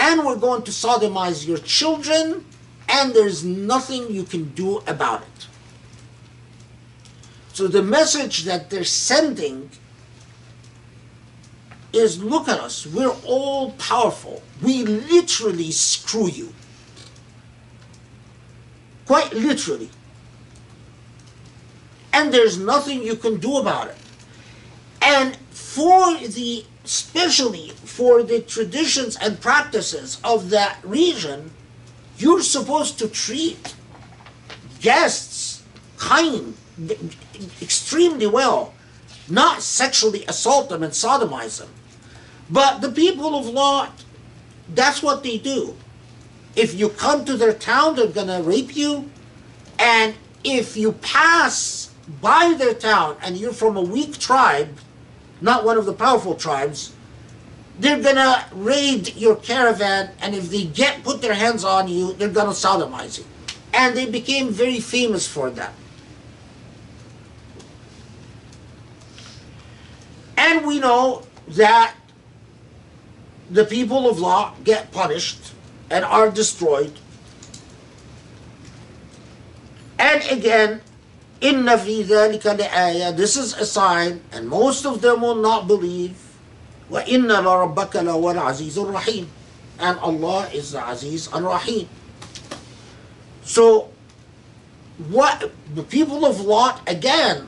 and 0.00 0.24
we're 0.24 0.36
going 0.36 0.62
to 0.62 0.70
sodomize 0.70 1.46
your 1.46 1.58
children, 1.58 2.44
and 2.88 3.12
there's 3.12 3.44
nothing 3.44 4.10
you 4.10 4.24
can 4.24 4.48
do 4.54 4.78
about 4.86 5.20
it. 5.22 5.46
So 7.52 7.68
the 7.68 7.82
message 7.82 8.44
that 8.44 8.70
they're 8.70 8.82
sending 8.82 9.70
is 11.92 12.22
look 12.22 12.48
at 12.48 12.58
us, 12.58 12.86
we're 12.86 13.14
all 13.26 13.72
powerful. 13.72 14.42
We 14.62 14.84
literally 14.84 15.70
screw 15.70 16.28
you. 16.28 16.54
Quite 19.04 19.34
literally. 19.34 19.90
And 22.12 22.32
there's 22.32 22.58
nothing 22.58 23.02
you 23.02 23.16
can 23.16 23.38
do 23.38 23.58
about 23.58 23.88
it. 23.88 23.98
And 25.02 25.36
for 25.50 26.14
the, 26.16 26.64
especially 26.84 27.72
for 28.00 28.22
the 28.22 28.40
traditions 28.40 29.14
and 29.16 29.42
practices 29.42 30.18
of 30.24 30.48
that 30.48 30.78
region, 30.82 31.50
you're 32.16 32.40
supposed 32.40 32.98
to 32.98 33.06
treat 33.06 33.74
guests 34.80 35.62
kind, 35.98 36.54
extremely 37.60 38.26
well, 38.26 38.72
not 39.28 39.60
sexually 39.60 40.24
assault 40.24 40.70
them 40.70 40.82
and 40.82 40.94
sodomize 40.94 41.58
them. 41.58 41.68
But 42.48 42.80
the 42.80 42.90
people 42.90 43.38
of 43.38 43.44
Lot, 43.44 44.02
that's 44.74 45.02
what 45.02 45.22
they 45.22 45.36
do. 45.36 45.76
If 46.56 46.72
you 46.72 46.88
come 46.88 47.26
to 47.26 47.36
their 47.36 47.52
town, 47.52 47.96
they're 47.96 48.06
gonna 48.06 48.42
rape 48.42 48.74
you. 48.74 49.10
And 49.78 50.14
if 50.42 50.74
you 50.74 50.92
pass 50.92 51.90
by 52.22 52.54
their 52.56 52.72
town 52.72 53.18
and 53.20 53.36
you're 53.36 53.52
from 53.52 53.76
a 53.76 53.82
weak 53.82 54.16
tribe, 54.16 54.78
not 55.42 55.66
one 55.66 55.76
of 55.76 55.84
the 55.84 55.92
powerful 55.92 56.34
tribes, 56.34 56.94
they're 57.79 58.01
gonna 58.01 58.45
raid 58.53 59.15
your 59.15 59.35
caravan 59.35 60.11
and 60.21 60.33
if 60.33 60.49
they 60.49 60.63
get 60.63 61.03
put 61.03 61.21
their 61.21 61.33
hands 61.33 61.63
on 61.63 61.87
you, 61.87 62.13
they're 62.13 62.29
gonna 62.29 62.51
sodomize 62.51 63.17
you. 63.17 63.25
And 63.73 63.95
they 63.95 64.05
became 64.05 64.49
very 64.49 64.79
famous 64.79 65.27
for 65.27 65.49
that. 65.51 65.73
And 70.37 70.65
we 70.65 70.79
know 70.79 71.23
that 71.49 71.95
the 73.49 73.65
people 73.65 74.09
of 74.09 74.19
Lot 74.19 74.63
get 74.63 74.91
punished 74.91 75.53
and 75.89 76.05
are 76.05 76.29
destroyed. 76.29 76.93
And 79.99 80.23
again, 80.31 80.81
إِنَّ 81.41 81.65
فِي 81.77 82.05
ذَلِكَ 82.05 82.41
لَآيَةً 82.41 83.15
This 83.15 83.35
is 83.37 83.53
a 83.53 83.65
sign, 83.65 84.21
and 84.31 84.47
most 84.47 84.85
of 84.85 85.01
them 85.01 85.21
will 85.21 85.35
not 85.35 85.67
believe. 85.67 86.17
وَإِنَّ 86.91 87.27
لَرَبَّكَ 87.27 87.95
لَهُوَ 87.95 88.33
الْعَزِيزُ 88.35 88.77
الرَّحِيمُ 88.77 89.25
And 89.79 89.99
Allah 89.99 90.47
is 90.53 90.71
the 90.71 90.87
Aziz 90.87 91.31
al-Rahim. 91.33 91.89
So, 93.43 93.89
what 95.09 95.51
the 95.73 95.83
people 95.83 96.25
of 96.25 96.41
Lot 96.41 96.81
again 96.87 97.47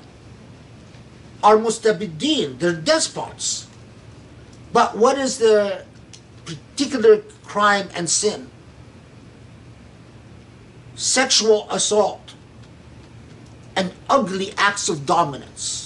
are 1.44 1.58
mustabiddin, 1.58 2.60
they're 2.60 2.74
despots. 2.74 3.68
But 4.74 4.98
what 4.98 5.18
is 5.18 5.38
their 5.38 5.86
particular 6.46 7.22
crime 7.46 7.90
and 7.96 8.10
sin? 8.10 8.50
Sexual 10.96 11.68
assault 11.70 12.34
and 13.76 13.94
ugly 14.10 14.54
acts 14.58 14.90
of 14.90 15.06
dominance. 15.06 15.81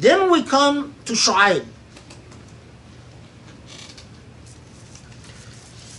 Then 0.00 0.30
we 0.30 0.42
come 0.42 0.94
to 1.06 1.12
Shu'aib. 1.14 1.64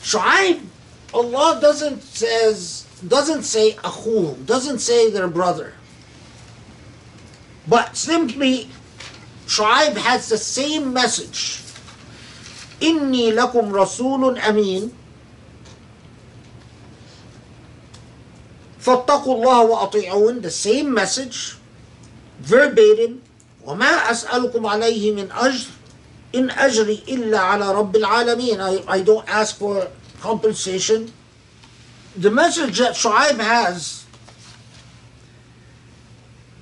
Shu'aib, 0.02 0.61
Allah 1.14 1.60
doesn't 1.60 2.02
says 2.03 2.86
doesn't 3.07 3.44
say 3.44 3.74
akhuhum, 3.74 4.45
doesn't 4.45 4.80
say 4.80 5.10
their 5.10 5.28
brother. 5.28 5.74
But 7.68 7.98
simply 7.98 8.69
Shu'aib 9.48 9.98
has 9.98 10.30
the 10.30 10.38
same 10.38 10.94
message. 10.94 11.64
Inni 12.80 13.34
lakum 13.34 13.72
rasulun 13.72 14.40
amin. 14.40 14.94
فاتقوا 18.80 19.36
الله 19.36 19.60
وأطيعون 19.68 20.41
the 20.41 20.52
same 20.52 20.94
message 20.94 21.57
verbatim 22.40 23.20
وما 23.64 24.10
أسألكم 24.10 24.66
عليه 24.66 25.12
من 25.12 25.32
أجر 25.32 25.66
إن 26.34 26.51
أجري 26.51 27.02
إلا 27.09 27.39
على 27.39 27.74
رب 27.74 27.97
العالمين. 27.97 28.60
I, 28.60 28.82
I 28.89 29.01
don't 29.02 29.28
ask 29.28 29.56
for 29.56 29.89
compensation. 30.20 31.12
The 32.16 32.30
message 32.30 32.78
that 32.78 32.94
Shu'aib 32.94 33.39
has 33.39 34.05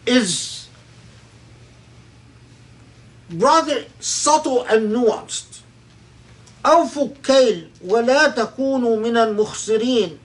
is 0.06 0.68
rather 3.32 3.84
subtle 4.00 4.64
and 4.64 4.92
nuanced. 4.92 5.62
أوفوا 6.66 7.08
الكيل 7.08 7.70
ولا 7.84 8.28
تكونوا 8.28 8.96
من 8.96 9.16
المخسرين. 9.16 10.18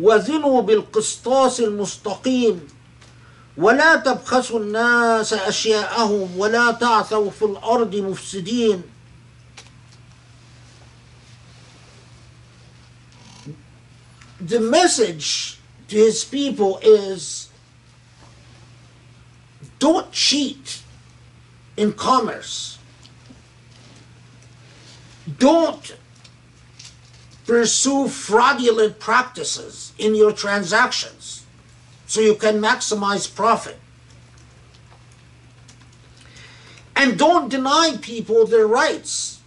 وزنوا 0.00 0.62
بالقسطاس 0.62 1.60
المستقيم. 1.60 2.68
ولا 3.57 3.95
تبخسوا 3.95 4.59
الناس 4.59 5.33
أشياءهم 5.33 6.37
ولا 6.37 6.71
تعثوا 6.71 7.31
في 7.31 7.45
الأرض 7.45 7.95
مفسدين 7.95 8.83
The 14.41 14.59
message 14.59 15.57
to 15.87 15.95
his 15.95 16.25
people 16.25 16.77
is 16.83 17.47
don't 19.79 20.11
cheat 20.11 20.81
in 21.77 21.93
commerce. 21.93 22.77
Don't 25.37 25.95
pursue 27.45 28.09
fraudulent 28.09 28.99
practices 28.99 29.93
in 29.97 30.15
your 30.15 30.33
transactions 30.33 31.16
so 32.08 32.22
you 32.22 32.34
can 32.34 32.58
maximize 32.58 33.32
profit. 33.32 33.78
And 36.96 37.18
don't 37.18 37.50
deny 37.50 37.96
people 38.00 38.46
their 38.46 38.66
rights. 38.66 39.40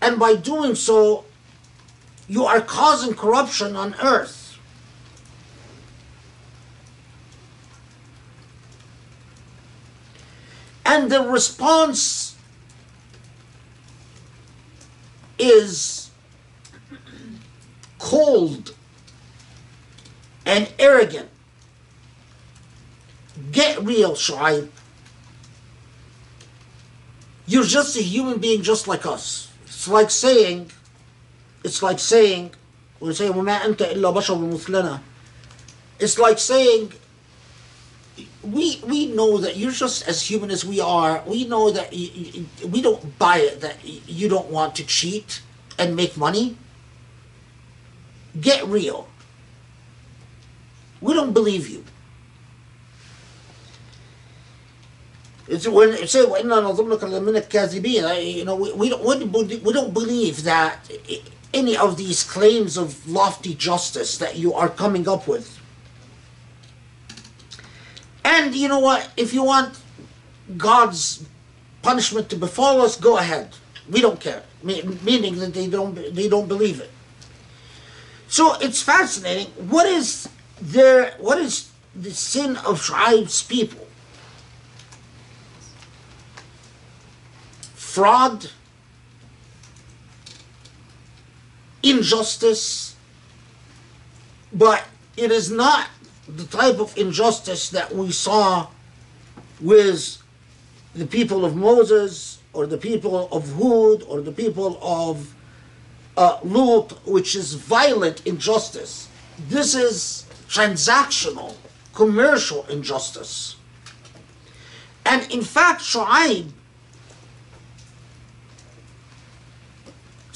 And 0.00 0.18
by 0.18 0.34
doing 0.34 0.74
so, 0.74 1.26
you 2.26 2.44
are 2.46 2.60
causing 2.60 3.14
corruption 3.14 3.76
on 3.76 3.94
earth. 4.02 4.58
And 10.86 11.12
the 11.12 11.20
response 11.20 12.36
is 15.38 16.10
cold 17.98 18.74
and 20.46 20.72
arrogant. 20.78 21.28
Get 23.55 23.81
real, 23.81 24.13
Shu'aib. 24.13 24.69
You're 27.47 27.63
just 27.63 27.97
a 27.97 28.01
human 28.01 28.39
being 28.39 28.61
just 28.61 28.87
like 28.87 29.05
us. 29.05 29.51
It's 29.65 29.87
like 29.87 30.11
saying, 30.11 30.71
it's 31.63 31.81
like 31.81 31.99
saying, 31.99 32.53
we 32.99 33.13
say, 33.13 33.29
وَمَا 33.29 33.59
أَنْتَ 33.61 33.77
إِلَّا 33.77 34.13
بَشَرٌ 34.13 34.37
مِثْلَنَا 34.53 34.99
It's 35.99 36.19
like 36.19 36.39
saying, 36.39 36.93
we 38.43 38.81
we 38.85 39.07
know 39.07 39.37
that 39.37 39.57
you're 39.57 39.71
just 39.71 40.07
as 40.07 40.23
human 40.23 40.49
as 40.51 40.65
we 40.65 40.79
are. 40.79 41.23
We 41.25 41.45
know 41.45 41.71
that 41.71 41.93
you, 41.93 42.09
you, 42.13 42.67
we 42.67 42.81
don't 42.81 43.17
buy 43.19 43.37
it 43.37 43.61
that 43.61 43.77
you 43.83 44.27
don't 44.29 44.49
want 44.49 44.75
to 44.75 44.83
cheat 44.85 45.41
and 45.77 45.95
make 45.95 46.17
money. 46.17 46.57
Get 48.39 48.65
real. 48.65 49.07
We 51.01 51.13
don't 51.13 51.33
believe 51.33 51.69
you. 51.69 51.83
It's 55.47 55.67
when 55.67 55.89
it 55.89 56.09
says 56.09 56.25
وَإِنَّا 56.27 56.75
نَظُنَّكَ 56.75 56.99
لَمِنَ 56.99 57.47
الكاذبين. 57.49 58.35
You 58.37 58.45
know, 58.45 58.55
we, 58.55 58.71
we 58.73 58.89
don't 58.89 59.03
we, 59.03 59.15
don't- 59.15 59.63
we 59.63 59.73
don't 59.73 59.93
believe 59.93 60.43
that 60.43 60.89
any 61.53 61.75
of 61.75 61.97
these 61.97 62.23
claims 62.23 62.77
of 62.77 63.07
lofty 63.09 63.53
justice 63.55 64.17
that 64.19 64.37
you 64.37 64.53
are 64.53 64.69
coming 64.69 65.07
up 65.09 65.27
with. 65.27 65.59
And 68.23 68.55
you 68.55 68.67
know 68.67 68.79
what? 68.79 69.09
If 69.17 69.33
you 69.33 69.43
want 69.43 69.77
God's 70.57 71.25
punishment 71.81 72.29
to 72.29 72.35
befall 72.35 72.81
us, 72.81 72.95
go 72.95 73.17
ahead. 73.17 73.49
We 73.89 73.99
don't 74.01 74.19
care. 74.19 74.43
Me- 74.63 74.83
Meaning 75.03 75.37
that 75.39 75.53
they 75.53 75.67
don't 75.67 75.95
they 75.95 76.29
don't 76.29 76.47
believe 76.47 76.79
it. 76.79 76.91
So 78.27 78.55
it's 78.61 78.81
fascinating. 78.81 79.47
What 79.69 79.87
is 79.87 80.29
their 80.61 81.11
what 81.19 81.39
is 81.39 81.71
the 81.95 82.11
sin 82.11 82.55
of 82.57 82.79
Shu'aib's 82.81 83.43
people? 83.43 83.84
Fraud, 87.96 88.50
injustice, 91.82 92.94
but 94.52 94.84
it 95.16 95.30
is 95.30 95.50
not 95.50 95.88
the 96.28 96.44
type 96.44 96.78
of 96.78 96.94
injustice 96.98 97.70
that 97.70 97.94
we 97.94 98.12
saw 98.12 98.66
with 99.62 100.18
the 100.94 101.06
people 101.06 101.46
of 101.46 101.56
Moses 101.56 102.38
or 102.52 102.66
the 102.66 102.76
people 102.76 103.30
of 103.32 103.54
Hud 103.54 104.02
or 104.06 104.20
the 104.20 104.30
people 104.30 104.78
of 104.82 105.34
uh, 106.18 106.38
Lut, 106.44 107.02
which 107.06 107.34
is 107.34 107.54
violent 107.54 108.20
injustice. 108.26 109.08
This 109.48 109.74
is 109.74 110.26
transactional, 110.50 111.54
commercial 111.94 112.66
injustice. 112.66 113.56
And 115.06 115.32
in 115.32 115.40
fact, 115.40 115.80
Shu'aib 115.80 116.52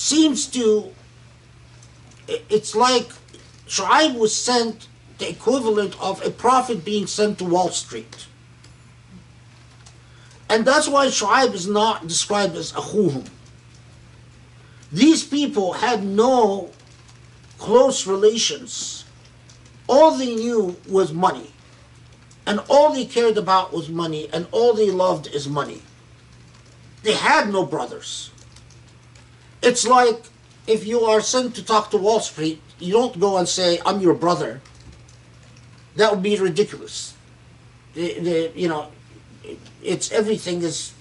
seems 0.00 0.46
to, 0.46 0.90
it's 2.26 2.74
like 2.74 3.10
Shu'aib 3.68 4.18
was 4.18 4.34
sent 4.34 4.88
the 5.18 5.28
equivalent 5.28 5.94
of 6.00 6.24
a 6.24 6.30
prophet 6.30 6.84
being 6.84 7.06
sent 7.06 7.38
to 7.38 7.44
Wall 7.44 7.68
Street. 7.68 8.26
And 10.48 10.64
that's 10.64 10.88
why 10.88 11.08
Shu'aib 11.08 11.52
is 11.52 11.68
not 11.68 12.08
described 12.08 12.56
as 12.56 12.72
a 12.72 12.76
Ahuhum. 12.76 13.28
These 14.90 15.22
people 15.22 15.74
had 15.74 16.02
no 16.02 16.70
close 17.58 18.06
relations. 18.06 19.04
All 19.86 20.12
they 20.16 20.34
knew 20.34 20.76
was 20.88 21.12
money. 21.12 21.52
And 22.46 22.58
all 22.70 22.94
they 22.94 23.04
cared 23.04 23.36
about 23.36 23.72
was 23.72 23.90
money, 23.90 24.30
and 24.32 24.46
all 24.50 24.72
they 24.72 24.90
loved 24.90 25.26
is 25.26 25.46
money. 25.46 25.82
They 27.02 27.12
had 27.12 27.52
no 27.52 27.66
brothers. 27.66 28.30
It's 29.62 29.86
like 29.86 30.22
if 30.66 30.86
you 30.86 31.00
are 31.02 31.20
sent 31.20 31.54
to 31.56 31.64
talk 31.64 31.90
to 31.90 31.96
Wall 31.96 32.20
Street, 32.20 32.60
you 32.78 32.92
don't 32.92 33.18
go 33.20 33.36
and 33.36 33.48
say, 33.48 33.80
I'm 33.84 34.00
your 34.00 34.14
brother. 34.14 34.60
That 35.96 36.12
would 36.12 36.22
be 36.22 36.38
ridiculous. 36.38 37.14
The, 37.94 38.20
the, 38.20 38.52
you 38.54 38.68
know, 38.68 38.90
it's 39.82 40.12
everything 40.12 40.62
is 40.62 40.92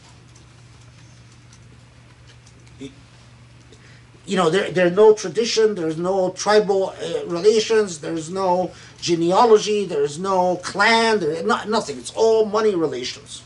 you 4.26 4.38
know 4.38 4.50
there 4.50 4.70
there's 4.72 4.96
no 4.96 5.14
tradition 5.14 5.76
there's 5.76 5.98
no 5.98 6.32
tribal 6.32 6.90
uh, 6.90 7.26
relations 7.26 8.00
there's 8.00 8.30
no 8.30 8.72
genealogy 9.02 9.86
there's 9.86 10.20
no 10.20 10.58
clan 10.58 11.20
there's 11.20 11.44
not, 11.44 11.68
nothing 11.68 11.98
it's 11.98 12.12
all 12.16 12.46
money 12.46 12.76
relations 12.76 13.42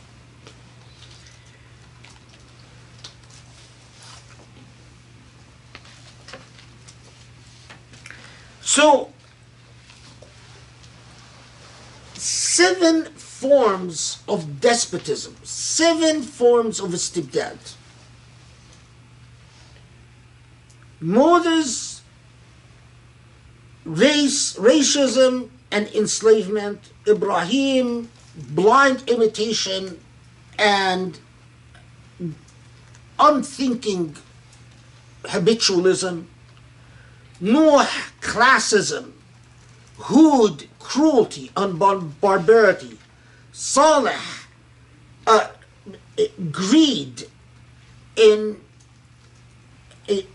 so 8.76 8.86
seven 12.16 13.06
forms 13.14 14.24
of 14.28 14.60
despotism 14.62 15.36
seven 15.44 16.22
forms 16.22 16.80
of 16.80 16.90
istibdad 16.92 17.60
Moses, 21.04 22.02
race, 23.84 24.56
racism 24.56 25.50
and 25.70 25.88
enslavement, 25.90 26.80
Ibrahim, 27.06 28.10
blind 28.38 29.04
imitation 29.10 30.00
and 30.58 31.20
unthinking 33.20 34.16
habitualism, 35.26 36.22
Noah, 37.44 37.90
classism, 38.22 39.12
Hud, 40.00 40.66
cruelty 40.80 41.52
and 41.58 41.78
bar- 41.78 41.98
barbarity, 42.00 42.98
Saleh, 43.52 44.48
uh, 45.28 45.50
eh, 46.18 46.28
greed 46.54 47.28
in 48.16 48.62
a, 50.08 50.26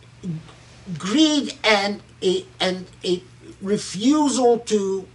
greed 0.98 1.54
and 1.64 2.02
a, 2.22 2.44
and 2.60 2.84
a 3.02 3.22
refusal 3.62 4.58
to 4.58 5.08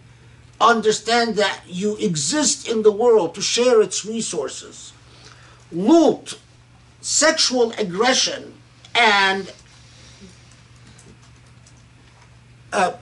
understand 0.59 1.35
that 1.35 1.61
you 1.67 1.95
exist 1.97 2.67
in 2.67 2.81
the 2.81 2.91
world 2.91 3.35
to 3.35 3.41
share 3.41 3.83
its 3.83 4.03
resources. 4.03 4.93
Lut, 5.71 6.39
sexual 7.01 7.71
aggression 7.73 8.55
and 8.95 9.51
uh, 12.73 12.93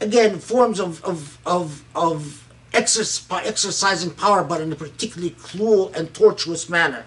again 0.00 0.38
forms 0.38 0.80
of 0.80 1.04
of 1.04 1.38
of, 1.44 1.84
of 1.94 2.48
exercise, 2.72 3.46
exercising 3.46 4.10
power, 4.10 4.42
but 4.42 4.60
in 4.60 4.72
a 4.72 4.76
particularly 4.76 5.34
cruel 5.38 5.92
and 5.94 6.14
tortuous 6.14 6.68
manner. 6.68 7.04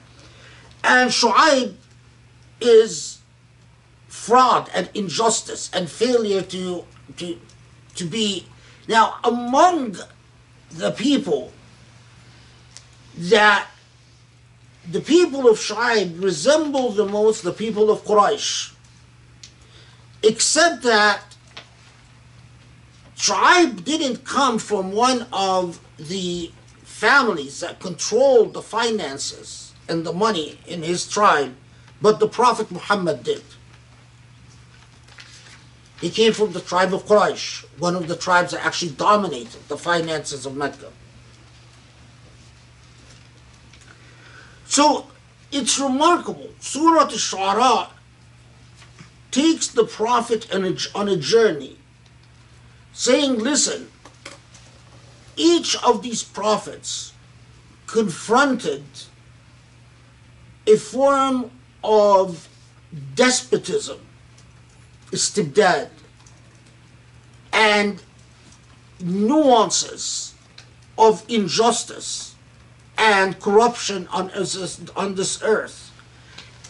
And 0.83 1.09
Shu'aib 1.09 1.73
is 2.61 3.19
fraud 4.07 4.69
and 4.73 4.89
injustice 4.93 5.71
and 5.73 5.89
failure 5.89 6.41
to 6.41 6.85
to 7.17 7.39
to 7.95 8.05
be 8.05 8.47
now 8.87 9.15
among 9.23 9.97
the 10.69 10.91
people 10.91 11.51
that 13.17 13.67
the 14.91 15.01
people 15.01 15.49
of 15.49 15.57
Shu'aib 15.57 16.21
resemble 16.21 16.91
the 16.91 17.05
most 17.05 17.43
the 17.43 17.53
people 17.53 17.89
of 17.89 18.03
Quraysh 18.03 18.74
except 20.23 20.83
that 20.83 21.21
tribe 23.15 23.83
didn't 23.85 24.25
come 24.25 24.59
from 24.59 24.91
one 24.91 25.27
of 25.31 25.79
the 25.97 26.51
families 26.83 27.59
that 27.59 27.79
controlled 27.79 28.53
the 28.53 28.61
finances 28.61 29.73
and 29.87 30.05
the 30.05 30.13
money 30.13 30.59
in 30.67 30.81
his 30.81 31.07
tribe 31.07 31.53
but 32.01 32.19
the 32.19 32.27
Prophet 32.27 32.69
Muhammad 32.71 33.23
did. 33.23 33.43
He 36.01 36.09
came 36.09 36.33
from 36.33 36.51
the 36.51 36.59
tribe 36.59 36.93
of 36.93 37.05
Quraysh, 37.05 37.65
one 37.79 37.95
of 37.95 38.07
the 38.07 38.15
tribes 38.15 38.51
that 38.51 38.65
actually 38.65 38.91
dominated 38.91 39.67
the 39.69 39.77
finances 39.77 40.45
of 40.45 40.55
Mecca. 40.55 40.91
So 44.65 45.07
it's 45.51 45.79
remarkable. 45.79 46.49
Surah 46.59 47.03
Al-Shu'ara 47.03 47.89
takes 49.35 49.67
the 49.67 49.83
Prophet 49.83 50.47
on 50.55 50.63
a, 50.63 50.73
on 50.97 51.09
a 51.09 51.17
journey, 51.17 51.75
saying, 52.93 53.37
listen, 53.37 53.91
each 55.35 55.75
of 55.83 56.01
these 56.01 56.23
prophets 56.23 57.11
confronted 57.85 58.85
a 60.65 60.77
form 60.77 61.51
of 61.83 62.47
despotism, 63.15 63.99
istibdad, 65.11 65.89
and 67.51 68.01
nuances 69.01 70.33
of 70.97 71.25
injustice 71.27 72.35
and 72.97 73.37
corruption 73.41 74.07
on, 74.13 74.31
on 74.95 75.15
this 75.15 75.43
earth. 75.43 75.91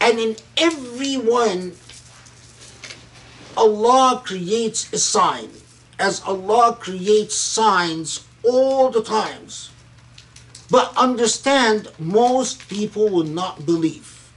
And 0.02 0.18
in 0.18 0.36
every 0.58 1.18
one, 1.18 1.74
Allah 3.58 4.22
creates 4.24 4.92
a 4.94 4.98
sign, 4.98 5.50
as 6.00 6.22
Allah 6.24 6.78
creates 6.80 7.36
signs 7.36 8.26
all 8.44 8.90
the 8.90 9.04
times. 9.04 9.70
But 10.70 10.96
understand, 10.98 11.90
most 12.00 12.68
people 12.70 13.10
will 13.10 13.24
not 13.24 13.66
believe. 13.66 14.32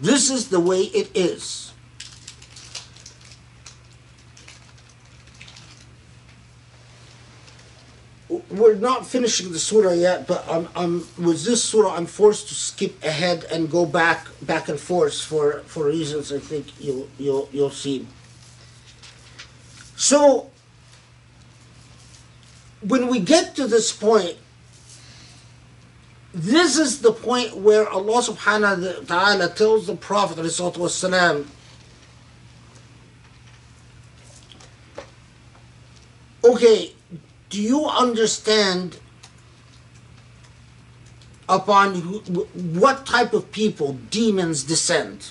This 0.00 0.30
is 0.30 0.48
the 0.48 0.60
way 0.60 0.82
it 0.82 1.10
is. 1.14 1.63
we're 8.33 8.75
not 8.75 9.07
finishing 9.07 9.51
the 9.51 9.59
surah 9.59 9.93
yet, 9.93 10.27
but 10.27 10.45
I'm, 10.47 10.67
I'm 10.75 10.99
with 11.17 11.43
this 11.45 11.63
surah 11.63 11.95
I'm 11.95 12.05
forced 12.05 12.47
to 12.49 12.53
skip 12.53 13.03
ahead 13.03 13.45
and 13.51 13.71
go 13.71 13.85
back 13.85 14.27
back 14.41 14.69
and 14.69 14.79
forth 14.79 15.19
for, 15.19 15.61
for 15.61 15.87
reasons 15.87 16.31
I 16.31 16.39
think 16.39 16.79
you'll 16.79 17.09
you'll 17.17 17.49
you'll 17.51 17.71
see. 17.71 18.05
So 19.95 20.49
when 22.81 23.07
we 23.07 23.19
get 23.19 23.55
to 23.55 23.67
this 23.67 23.91
point, 23.91 24.37
this 26.33 26.77
is 26.77 27.01
the 27.01 27.11
point 27.11 27.57
where 27.57 27.89
Allah 27.89 28.21
subhanahu 28.21 28.99
wa 28.99 29.05
ta'ala 29.05 29.49
tells 29.49 29.87
the 29.87 29.95
Prophet 29.95 30.37
والسلام, 30.37 31.45
Okay, 36.41 36.92
do 37.54 37.62
you 37.62 37.86
understand 37.86 38.98
upon 41.48 41.94
what 42.74 43.06
type 43.06 43.32
of 43.32 43.52
people 43.52 43.92
demons 44.10 44.64
descend? 44.64 45.30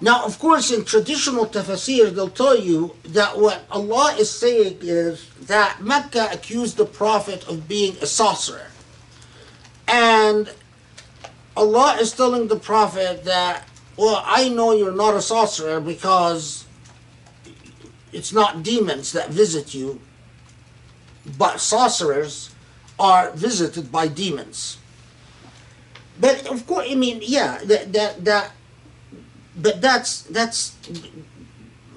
Now, 0.00 0.24
of 0.24 0.40
course, 0.40 0.72
in 0.72 0.84
traditional 0.84 1.46
tafsir, 1.46 2.12
they'll 2.12 2.28
tell 2.28 2.58
you 2.58 2.96
that 3.04 3.38
what 3.38 3.62
Allah 3.70 4.16
is 4.18 4.28
saying 4.28 4.78
is 4.80 5.24
that 5.42 5.80
Mecca 5.80 6.30
accused 6.32 6.78
the 6.78 6.84
Prophet 6.84 7.46
of 7.46 7.68
being 7.68 7.96
a 8.02 8.06
sorcerer. 8.06 8.66
And 9.86 10.50
Allah 11.56 11.98
is 12.00 12.10
telling 12.10 12.48
the 12.48 12.58
Prophet 12.58 13.22
that, 13.22 13.68
well, 13.96 14.20
I 14.26 14.48
know 14.48 14.72
you're 14.72 14.90
not 14.90 15.14
a 15.14 15.22
sorcerer 15.22 15.78
because 15.80 16.66
it's 18.12 18.32
not 18.32 18.62
demons 18.62 19.12
that 19.12 19.30
visit 19.30 19.74
you, 19.74 20.00
but 21.38 21.60
sorcerers 21.60 22.54
are 22.98 23.30
visited 23.32 23.90
by 23.90 24.06
demons. 24.08 24.78
But 26.20 26.46
of 26.46 26.66
course, 26.66 26.86
I 26.90 26.94
mean, 26.94 27.20
yeah, 27.22 27.58
that 27.64 27.92
that 27.92 28.24
that, 28.24 28.52
but 29.56 29.80
that's 29.80 30.22
that's, 30.22 30.76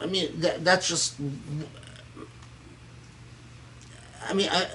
I 0.02 0.06
mean, 0.06 0.40
that 0.40 0.64
that's 0.64 0.88
just, 0.88 1.16
I 4.28 4.34
mean, 4.34 4.50
I, 4.50 4.72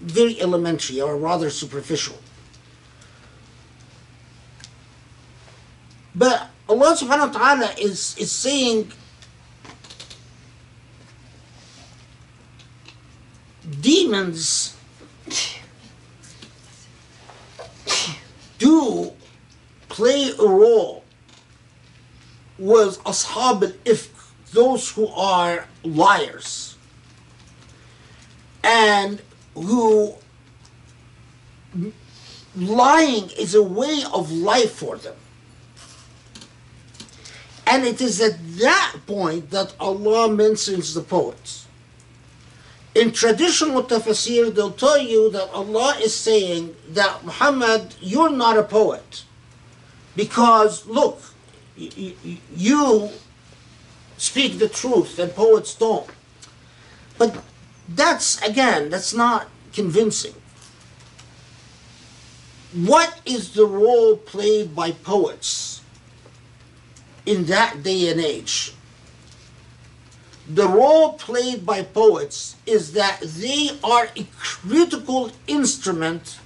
very 0.00 0.40
elementary 0.40 1.00
or 1.00 1.16
rather 1.16 1.48
superficial. 1.48 2.18
But 6.14 6.50
Allah 6.68 6.96
subhanahu 6.96 7.32
wa 7.32 7.38
ta'ala 7.38 7.70
is, 7.78 8.16
is 8.18 8.32
saying 8.32 8.92
demons 14.16 14.76
do 18.58 19.12
play 19.88 20.30
a 20.38 20.46
role 20.46 21.04
with 22.58 23.02
ashab 23.04 23.62
al-ifk, 23.62 24.08
those 24.52 24.90
who 24.90 25.06
are 25.08 25.66
liars 25.84 26.76
and 28.64 29.20
who 29.54 30.14
lying 32.56 33.30
is 33.38 33.54
a 33.54 33.62
way 33.62 34.02
of 34.12 34.32
life 34.32 34.72
for 34.72 34.96
them. 34.96 35.16
And 37.66 37.84
it 37.84 38.00
is 38.00 38.20
at 38.20 38.38
that 38.58 38.96
point 39.06 39.50
that 39.50 39.74
Allah 39.78 40.30
mentions 40.30 40.94
the 40.94 41.02
poets. 41.02 41.65
In 42.96 43.12
traditional 43.12 43.82
tafsir, 43.82 44.54
they'll 44.54 44.70
tell 44.70 44.96
you 44.96 45.30
that 45.30 45.50
Allah 45.50 45.98
is 46.00 46.14
saying 46.16 46.74
that 46.88 47.22
Muhammad, 47.26 47.94
you're 48.00 48.30
not 48.30 48.56
a 48.56 48.62
poet. 48.62 49.24
Because, 50.16 50.86
look, 50.86 51.20
you 51.76 53.10
speak 54.16 54.58
the 54.58 54.70
truth 54.70 55.18
and 55.18 55.34
poets 55.34 55.74
don't. 55.74 56.08
But 57.18 57.44
that's, 57.86 58.40
again, 58.40 58.88
that's 58.88 59.12
not 59.12 59.48
convincing. 59.74 60.34
What 62.72 63.20
is 63.26 63.52
the 63.52 63.66
role 63.66 64.16
played 64.16 64.74
by 64.74 64.92
poets 64.92 65.82
in 67.26 67.44
that 67.44 67.82
day 67.82 68.10
and 68.10 68.22
age? 68.22 68.72
The 70.48 70.68
role 70.68 71.14
played 71.14 71.66
by 71.66 71.82
poets 71.82 72.56
is 72.66 72.92
that 72.92 73.20
they 73.20 73.70
are 73.82 74.08
a 74.16 74.26
critical 74.38 75.32
instrument 75.46 76.38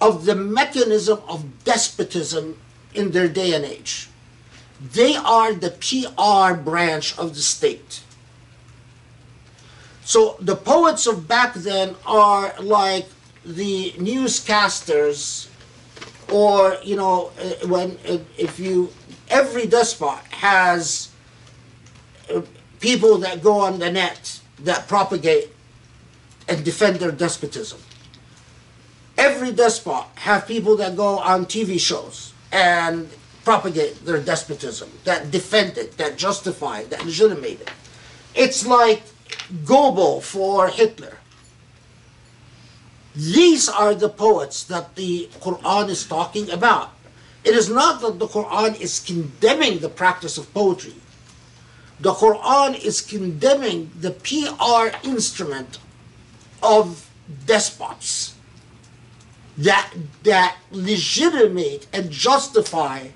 of 0.00 0.24
the 0.24 0.34
mechanism 0.34 1.20
of 1.28 1.64
despotism 1.64 2.58
in 2.92 3.12
their 3.12 3.28
day 3.28 3.54
and 3.54 3.64
age. 3.64 4.08
They 4.80 5.14
are 5.14 5.54
the 5.54 5.70
PR 5.70 6.54
branch 6.60 7.16
of 7.18 7.34
the 7.34 7.40
state. 7.40 8.02
So 10.04 10.36
the 10.40 10.56
poets 10.56 11.06
of 11.06 11.26
back 11.26 11.54
then 11.54 11.96
are 12.04 12.54
like 12.60 13.06
the 13.44 13.92
newscasters, 13.92 15.48
or 16.32 16.76
you 16.82 16.96
know, 16.96 17.30
uh, 17.40 17.66
when 17.66 17.98
uh, 18.08 18.18
if 18.36 18.58
you 18.58 18.92
every 19.28 19.66
despot 19.66 20.18
has 20.30 21.10
people 22.80 23.18
that 23.18 23.42
go 23.42 23.60
on 23.60 23.78
the 23.78 23.90
net 23.90 24.40
that 24.60 24.88
propagate 24.88 25.50
and 26.48 26.64
defend 26.64 26.96
their 26.96 27.10
despotism. 27.10 27.80
Every 29.18 29.52
despot 29.52 30.04
have 30.16 30.46
people 30.46 30.76
that 30.76 30.96
go 30.96 31.18
on 31.18 31.46
TV 31.46 31.80
shows 31.80 32.32
and 32.52 33.08
propagate 33.44 34.04
their 34.04 34.20
despotism, 34.20 34.90
that 35.04 35.30
defend 35.30 35.78
it, 35.78 35.96
that 35.96 36.18
justify 36.18 36.80
it, 36.80 36.90
that 36.90 37.04
legitimate 37.04 37.60
it. 37.60 37.70
It's 38.34 38.66
like 38.66 39.02
Goebbels 39.64 40.22
for 40.22 40.68
Hitler. 40.68 41.18
These 43.14 43.68
are 43.68 43.94
the 43.94 44.10
poets 44.10 44.64
that 44.64 44.94
the 44.96 45.28
Quran 45.40 45.88
is 45.88 46.06
talking 46.06 46.50
about. 46.50 46.90
It 47.44 47.54
is 47.54 47.70
not 47.70 48.00
that 48.02 48.18
the 48.18 48.26
Quran 48.26 48.78
is 48.80 49.00
condemning 49.00 49.78
the 49.78 49.88
practice 49.88 50.36
of 50.36 50.52
poetry. 50.52 50.94
The 52.00 52.12
Quran 52.12 52.78
is 52.78 53.00
condemning 53.00 53.90
the 53.98 54.10
PR 54.10 54.96
instrument 55.06 55.78
of 56.62 57.10
despots 57.46 58.34
that, 59.58 59.92
that 60.22 60.56
legitimate 60.70 61.86
and 61.92 62.10
justify 62.10 63.08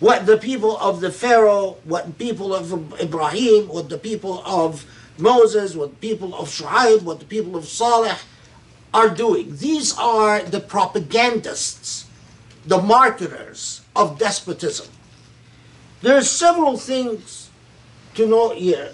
what 0.00 0.26
the 0.26 0.36
people 0.38 0.76
of 0.78 1.00
the 1.00 1.10
Pharaoh, 1.10 1.76
what 1.84 2.18
people 2.18 2.54
of 2.54 3.00
Ibrahim, 3.00 3.68
what 3.68 3.88
the 3.88 3.98
people 3.98 4.42
of 4.44 4.86
Moses, 5.18 5.74
what 5.74 6.00
people 6.00 6.34
of 6.34 6.48
Shu'aib, 6.48 7.02
what 7.02 7.20
the 7.20 7.26
people 7.26 7.56
of 7.56 7.66
Saleh 7.66 8.18
are 8.92 9.10
doing. 9.10 9.56
These 9.56 9.96
are 9.98 10.42
the 10.42 10.60
propagandists, 10.60 12.06
the 12.64 12.80
marketers 12.80 13.82
of 13.94 14.18
despotism. 14.18 14.88
There 16.02 16.16
are 16.16 16.22
several 16.22 16.76
things 16.76 17.45
to 18.16 18.26
note 18.26 18.56
here. 18.56 18.92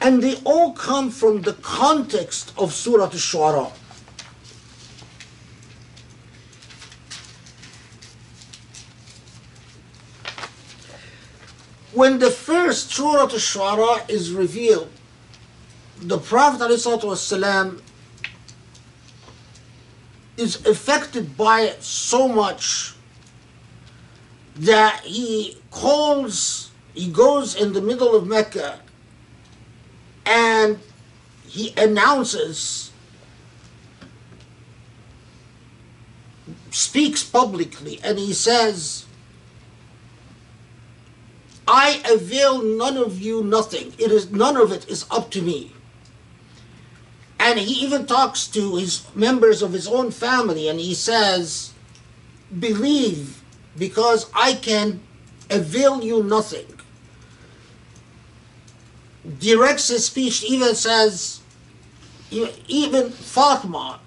And 0.00 0.22
they 0.22 0.36
all 0.44 0.72
come 0.72 1.10
from 1.10 1.42
the 1.42 1.52
context 1.54 2.52
of 2.56 2.72
Surah 2.72 3.04
Al-Shu'ara. 3.04 3.70
When 11.92 12.18
the 12.18 12.30
first 12.30 12.92
Surah 12.92 13.22
Al-Shu'ara 13.22 14.08
is 14.08 14.32
revealed, 14.32 14.90
the 16.00 16.18
Prophet 16.18 16.70
ﷺ 16.70 17.82
is 20.38 20.64
affected 20.64 21.36
by 21.36 21.62
it 21.62 21.82
so 21.82 22.26
much 22.26 22.94
that 24.60 25.00
he 25.04 25.56
calls, 25.70 26.70
he 26.92 27.10
goes 27.10 27.54
in 27.54 27.72
the 27.72 27.80
middle 27.80 28.14
of 28.14 28.26
Mecca 28.26 28.78
and 30.26 30.78
he 31.46 31.72
announces, 31.78 32.92
speaks 36.70 37.24
publicly, 37.24 38.00
and 38.04 38.18
he 38.18 38.34
says, 38.34 39.06
I 41.66 42.02
avail 42.10 42.62
none 42.62 42.98
of 42.98 43.18
you 43.18 43.42
nothing. 43.42 43.94
It 43.98 44.12
is 44.12 44.30
none 44.30 44.58
of 44.58 44.72
it 44.72 44.88
is 44.90 45.06
up 45.10 45.30
to 45.30 45.40
me. 45.40 45.72
And 47.38 47.58
he 47.58 47.86
even 47.86 48.04
talks 48.04 48.46
to 48.48 48.76
his 48.76 49.06
members 49.14 49.62
of 49.62 49.72
his 49.72 49.88
own 49.88 50.10
family 50.10 50.68
and 50.68 50.78
he 50.78 50.94
says, 50.94 51.72
Believe, 52.58 53.39
because 53.76 54.30
I 54.34 54.54
can 54.54 55.00
avail 55.50 56.02
you 56.02 56.22
nothing. 56.22 56.66
directs 59.38 59.88
his 59.88 60.06
speech, 60.06 60.42
even 60.44 60.74
says, 60.74 61.40
even 62.30 63.10
Fatma, 63.10 64.00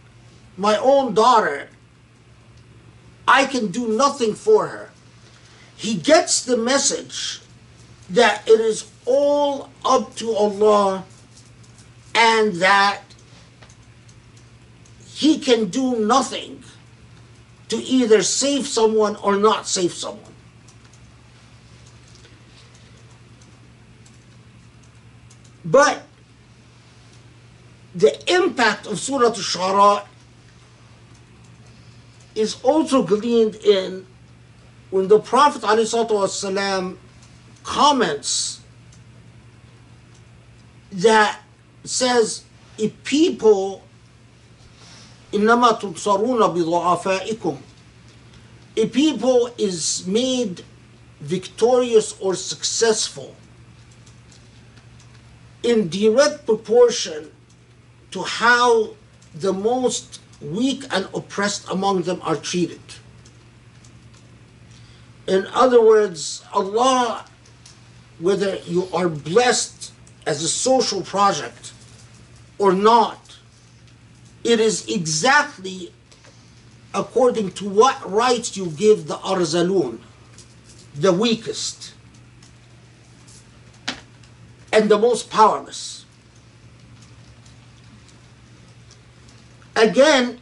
my 0.58 0.78
own 0.78 1.14
daughter, 1.14 1.70
I 3.28 3.46
can 3.46 3.68
do 3.68 3.88
nothing 3.88 4.34
for 4.34 4.68
her. 4.68 4.90
He 5.76 5.96
gets 5.96 6.44
the 6.44 6.58
message 6.58 7.42
that 8.10 8.48
it 8.48 8.60
is 8.60 8.90
all 9.06 9.70
up 9.86 10.16
to 10.16 10.34
Allah 10.34 11.06
and 12.16 12.54
that 12.56 13.02
he 15.06 15.40
can 15.40 15.68
do 15.70 16.00
nothing 16.00 16.64
to 17.74 17.82
either 17.86 18.22
save 18.22 18.68
someone 18.68 19.16
or 19.16 19.36
not 19.36 19.68
save 19.68 19.92
someone. 19.92 20.32
But 25.66 26.04
the 27.96 28.14
impact 28.32 28.86
of 28.86 29.00
Surah 29.00 29.28
Al-Shu'ara 29.28 30.06
is 32.36 32.62
also 32.62 33.02
gleaned 33.02 33.56
in 33.56 34.06
when 34.92 35.08
the 35.08 35.20
Prophet 35.20 35.64
ﷺ 35.64 36.98
comments 37.64 38.62
that 40.92 41.40
says 41.84 42.44
if 42.78 43.04
people 43.04 43.83
إنما 45.35 45.73
تنصرون 45.73 46.47
بضعفائكم 46.47 47.57
a 48.79 48.87
people 48.87 49.51
is 49.59 50.07
made 50.07 50.63
victorious 51.21 52.15
or 52.21 52.37
successful 52.37 53.35
in 55.65 55.89
direct 55.89 56.47
proportion 56.47 57.33
to 58.13 58.23
how 58.23 58.91
the 59.35 59.53
most 59.53 60.21
weak 60.41 60.85
and 60.93 61.09
oppressed 61.13 61.69
among 61.69 62.03
them 62.03 62.21
are 62.23 62.37
treated. 62.37 62.81
In 65.27 65.49
other 65.49 65.83
words, 65.83 66.45
Allah, 66.55 67.25
whether 68.21 68.59
you 68.59 68.89
are 68.95 69.09
blessed 69.09 69.93
as 70.25 70.45
a 70.45 70.49
social 70.49 71.03
project 71.03 71.73
or 72.59 72.73
not, 72.73 73.22
it 74.44 74.60
is 74.60 74.88
exactly 74.88 75.94
according 76.94 77.52
to 77.54 77.68
what 77.68 78.10
rights 78.10 78.56
you 78.56 78.68
give 78.68 79.08
the 79.08 79.16
arzalun, 79.16 80.00
the 80.96 81.12
weakest 81.12 81.94
and 84.72 84.90
the 84.90 84.98
most 84.98 85.30
powerless. 85.30 86.06
Again, 89.76 90.40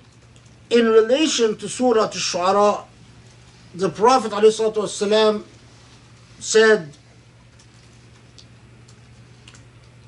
in 0.69 0.87
relation 0.87 1.57
to 1.57 1.69
Surah 1.69 2.03
Al-Shu'ara, 2.03 2.85
the 3.75 3.89
Prophet 3.89 4.31
ﷺ 4.31 5.43
said, 6.39 6.97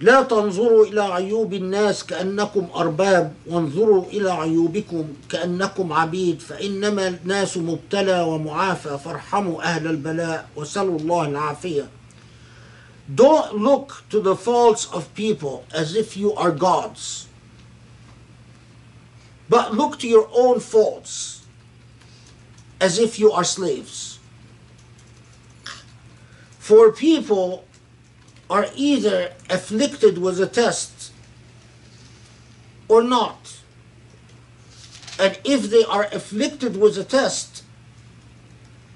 لا 0.03 0.21
تنظروا 0.23 0.85
إلى 0.85 1.01
عيوب 1.01 1.53
الناس 1.53 2.03
كأنكم 2.03 2.67
أرباب 2.75 3.33
وانظروا 3.47 4.05
إلى 4.05 4.31
عيوبكم 4.31 5.13
كأنكم 5.29 5.93
عبيد 5.93 6.39
فإنما 6.39 7.07
الناس 7.07 7.57
مبتلى 7.57 8.21
ومعافى 8.21 8.97
فارحموا 8.97 9.63
أهل 9.63 9.87
البلاء 9.87 10.49
وسلوا 10.55 10.99
الله 10.99 11.27
العافية 11.27 11.87
Don't 13.15 13.55
look 13.55 14.03
to 14.09 14.19
the 14.19 14.35
faults 14.35 14.85
of 14.91 15.13
people 15.13 15.63
as 15.73 15.95
if 15.95 16.17
you 16.17 16.33
are 16.33 16.51
gods, 16.51 17.27
but 19.49 19.73
look 19.73 19.99
to 19.99 20.07
your 20.07 20.29
own 20.33 20.59
faults 20.59 21.45
as 22.81 22.99
if 22.99 23.19
you 23.19 23.31
are 23.31 23.43
slaves. 23.45 24.19
For 26.59 26.91
people 26.91 27.65
are 28.53 28.67
either 28.75 29.33
afflicted 29.49 30.19
with 30.19 30.39
a 30.39 30.45
test 30.45 31.11
or 32.87 33.01
not. 33.01 33.57
And 35.19 35.39
if 35.43 35.71
they 35.71 35.83
are 35.83 36.07
afflicted 36.11 36.77
with 36.77 36.95
a 36.99 37.03
test, 37.03 37.63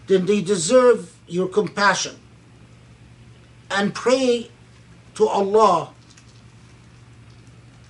then 0.06 0.28
they 0.28 0.42
deserve 0.42 1.12
your 1.28 1.48
compassion 1.48 2.18
and 3.72 3.96
pray 3.96 4.52
to 5.16 5.28
Allah 5.28 5.90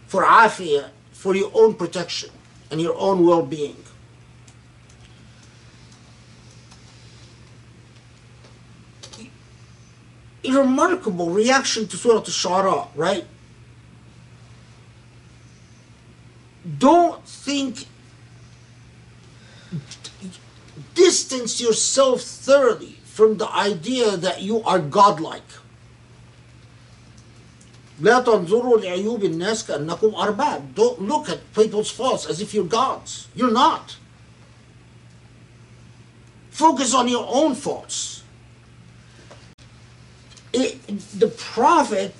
for 0.08 0.24
afiyah, 0.24 0.92
for 1.12 1.36
your 1.36 1.52
own 1.54 1.74
protection 1.74 2.30
and 2.72 2.80
your 2.80 2.96
own 2.98 3.28
well-being. 3.28 3.84
A 10.47 10.51
remarkable 10.51 11.31
reaction 11.31 11.87
to 11.87 11.97
Surah 11.97 12.17
Al-Shu'ara, 12.17 12.89
right? 12.97 13.25
Don't 16.79 17.25
think 17.25 17.87
distance 20.95 21.61
yourself 21.61 22.21
thoroughly 22.21 22.99
from 23.05 23.37
the 23.39 23.51
idea 23.51 24.17
that 24.17 24.43
you 24.43 24.63
are 24.65 24.79
godlike. 24.79 25.43
لا 28.01 28.21
تنظروا 28.21 28.81
لعيوب 28.81 29.25
الناس 29.25 29.65
كأنكم 29.67 30.15
أرباب. 30.15 30.75
Don't 30.75 31.03
look 31.03 31.29
at 31.29 31.39
people's 31.55 31.91
faults 31.91 32.27
as 32.27 32.41
if 32.41 32.53
you're 32.53 32.65
gods. 32.65 33.29
You're 33.35 33.53
not. 33.53 33.97
Focus 36.51 36.95
on 36.95 37.09
your 37.09 37.27
own 37.29 37.55
faults. 37.55 38.16
It, 40.53 40.87
the 41.19 41.29
Prophet 41.29 42.15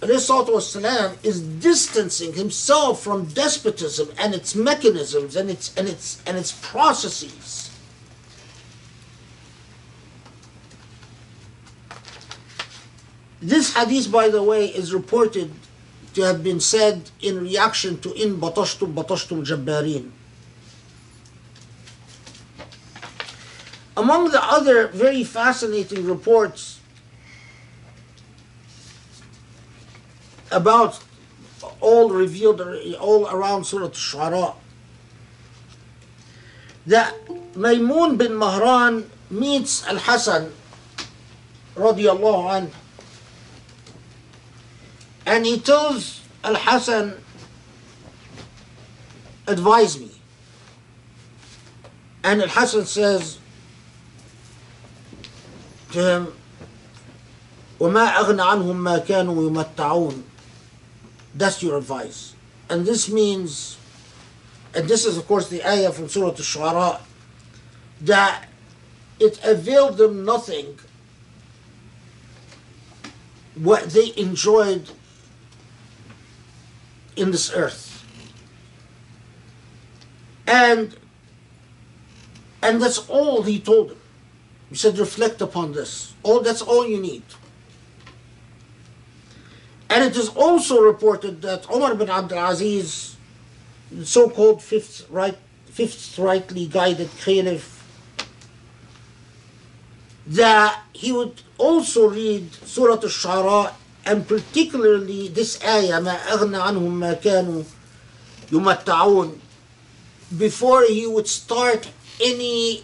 والسلام, 0.00 1.24
is 1.24 1.40
distancing 1.40 2.34
himself 2.34 3.02
from 3.02 3.26
despotism 3.26 4.08
and 4.18 4.34
its 4.34 4.54
mechanisms 4.54 5.36
and 5.36 5.50
its 5.50 5.74
and 5.76 5.88
its 5.88 6.22
and 6.26 6.36
its 6.36 6.52
processes. 6.52 7.70
This 13.40 13.74
hadith, 13.74 14.10
by 14.10 14.28
the 14.28 14.42
way, 14.42 14.66
is 14.66 14.94
reported 14.94 15.52
to 16.14 16.22
have 16.22 16.42
been 16.42 16.60
said 16.60 17.10
in 17.20 17.40
reaction 17.40 17.98
to 18.00 18.12
in 18.12 18.40
batashtum 18.40 18.94
batashtum 18.94 19.44
jabbarin. 19.44 20.10
Among 23.96 24.30
the 24.30 24.42
other 24.42 24.88
very 24.88 25.24
fascinating 25.24 26.04
reports 26.04 26.77
about 30.51 30.99
all 31.81 32.09
revealed 32.09 32.61
all 32.99 33.27
around 33.27 33.65
Surah 33.65 33.89
Shu'ara. 33.89 34.55
That 36.87 37.13
Maymun 37.53 38.17
bin 38.17 38.33
Mahran 38.33 39.05
meets 39.29 39.85
Al 39.87 39.97
Hassan 39.97 40.51
radiallahu 41.75 42.49
anh, 42.49 42.71
and 45.25 45.45
he 45.45 45.59
tells 45.59 46.21
Al 46.43 46.55
Hassan, 46.55 47.13
advise 49.47 49.99
me. 49.99 50.11
And 52.23 52.41
Al 52.41 52.49
Hassan 52.49 52.85
says 52.85 53.37
to 55.91 55.99
him, 55.99 56.33
وما 57.79 58.19
أغنى 58.19 58.41
عنهم 58.41 58.83
ما 58.83 58.97
كانوا 58.97 59.49
يمتعون 59.49 60.28
that's 61.39 61.63
your 61.63 61.77
advice. 61.77 62.35
And 62.69 62.85
this 62.85 63.07
means, 63.09 63.77
and 64.75 64.89
this 64.89 65.05
is 65.05 65.17
of 65.17 65.25
course 65.25 65.47
the 65.47 65.65
ayah 65.65 65.93
from 65.93 66.09
Surah 66.09 66.27
Al-Shu'ara, 66.27 66.99
that 68.01 68.49
it 69.21 69.39
availed 69.41 69.97
them 69.97 70.25
nothing 70.25 70.77
what 73.55 73.85
they 73.91 74.11
enjoyed 74.17 74.89
in 77.15 77.31
this 77.31 77.53
earth. 77.53 78.03
And 80.45 80.97
and 82.61 82.81
that's 82.81 83.07
all 83.07 83.43
he 83.43 83.61
told 83.61 83.91
them. 83.91 84.01
He 84.69 84.75
said, 84.75 84.97
reflect 84.99 85.39
upon 85.41 85.71
this. 85.71 86.13
All 86.21 86.41
that's 86.41 86.61
all 86.61 86.85
you 86.85 86.99
need. 86.99 87.23
And 89.89 90.03
it 90.03 90.15
is 90.15 90.29
also 90.29 90.81
reported 90.81 91.41
that 91.41 91.69
Omar 91.69 91.95
bin 91.95 92.07
Abdulaziz, 92.07 92.51
Aziz, 92.51 93.17
so-called 94.03 94.61
fifth 94.61 95.09
right, 95.09 95.37
fifth 95.65 96.19
rightly 96.19 96.67
guided 96.67 97.09
caliph, 97.17 97.83
that 100.27 100.83
he 100.93 101.11
would 101.11 101.41
also 101.57 102.07
read 102.07 102.53
Surah 102.53 102.93
al-Shu'ara 102.93 103.73
and 104.05 104.27
particularly 104.27 105.27
this 105.27 105.61
ayah, 105.63 105.99
ما 106.01 106.17
أغنى 106.29 106.57
عنهم 106.57 106.99
ما 106.99 107.13
كانوا 107.19 107.63
يمتعون, 108.51 109.39
before 110.37 110.83
he 110.85 111.07
would 111.07 111.27
start 111.27 111.89
any 112.21 112.83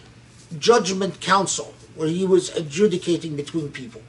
judgment 0.58 1.20
council 1.20 1.72
where 1.94 2.08
he 2.08 2.24
was 2.26 2.54
adjudicating 2.56 3.36
between 3.36 3.70
people. 3.70 4.02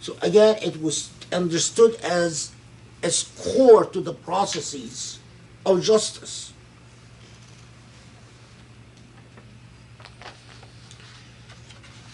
So 0.00 0.16
again, 0.20 0.56
it 0.62 0.82
was 0.82 1.10
understood 1.34 1.96
as 1.96 2.52
as 3.02 3.24
core 3.38 3.84
to 3.84 4.00
the 4.00 4.14
processes 4.14 5.18
of 5.66 5.82
justice. 5.82 6.52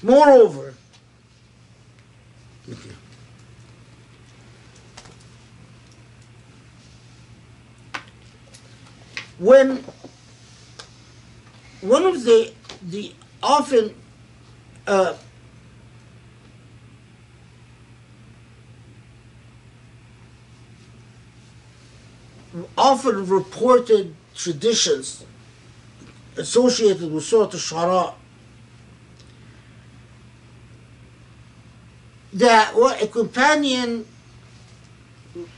Moreover, 0.02 0.74
when 9.38 9.84
one 11.82 12.04
of 12.04 12.24
the 12.24 12.52
the 12.82 13.14
often 13.42 13.94
uh, 14.86 15.14
often 22.76 23.26
reported 23.28 24.14
traditions 24.34 25.24
associated 26.36 27.12
with 27.12 27.24
Surah 27.24 27.44
Al-Shu'ara 27.44 28.14
that 32.32 32.74
a 33.00 33.06
companion 33.06 34.06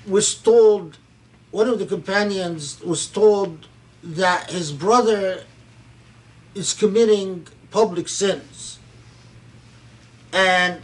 was 0.06 0.34
told 0.34 0.98
one 1.50 1.68
of 1.68 1.78
the 1.78 1.86
companions 1.86 2.80
was 2.80 3.06
told 3.06 3.68
that 4.02 4.50
his 4.50 4.72
brother 4.72 5.44
is 6.54 6.72
committing 6.72 7.46
public 7.70 8.08
sins. 8.08 8.78
And 10.32 10.80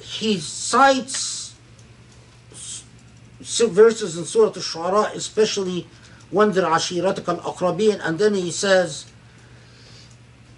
he 0.00 0.38
cites 0.38 1.43
verses 3.43 4.17
in 4.17 4.25
Surah 4.25 4.47
Al-Shu'ara 4.47 5.15
especially 5.15 5.87
وَانذِرْ 6.33 6.63
عَشِيرَتَكَ 6.63 7.25
الْأَقْرَبِينَ 7.41 8.01
and 8.05 8.19
then 8.19 8.33
he 8.33 8.51
says 8.51 9.05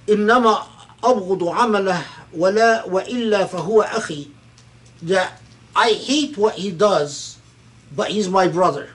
إنما 0.10 0.64
أبغض 1.03 1.43
عمله 1.43 2.01
ولا 2.34 2.85
وإلا 2.85 3.45
فهو 3.45 3.82
أخي 3.82 4.27
that 5.03 5.40
I 5.76 5.92
hate 5.93 6.38
what 6.38 6.56
he 6.56 6.72
does 6.72 7.38
but 7.95 8.10
he's 8.11 8.27
my 8.30 8.48
brother 8.48 8.90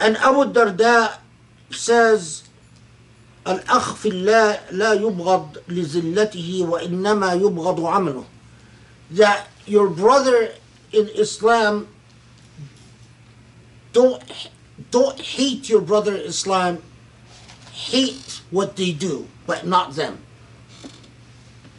and 0.00 0.16
Abu 0.16 0.52
Darda 0.52 1.18
says 1.70 2.42
الأخ 3.46 3.94
في 3.94 4.08
الله 4.08 4.60
لا 4.72 4.92
يبغض 4.92 5.58
لزلته 5.68 6.64
وإنما 6.68 7.32
يبغض 7.32 7.80
عمله 7.84 8.24
that 9.12 9.46
your 9.66 9.88
brother 9.88 10.50
in 10.92 11.08
Islam 11.14 11.86
don't 13.93 14.49
don't 14.91 15.19
hate 15.19 15.69
your 15.69 15.81
brother 15.81 16.15
Islam. 16.15 16.83
Hate 17.71 18.41
what 18.51 18.75
they 18.75 18.91
do, 18.91 19.27
but 19.45 19.65
not 19.65 19.95
them. 19.95 20.19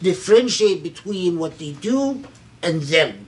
Differentiate 0.03 0.83
between 0.83 1.39
what 1.39 1.59
they 1.59 1.73
do 1.73 2.25
and 2.63 2.83
them. 2.83 3.27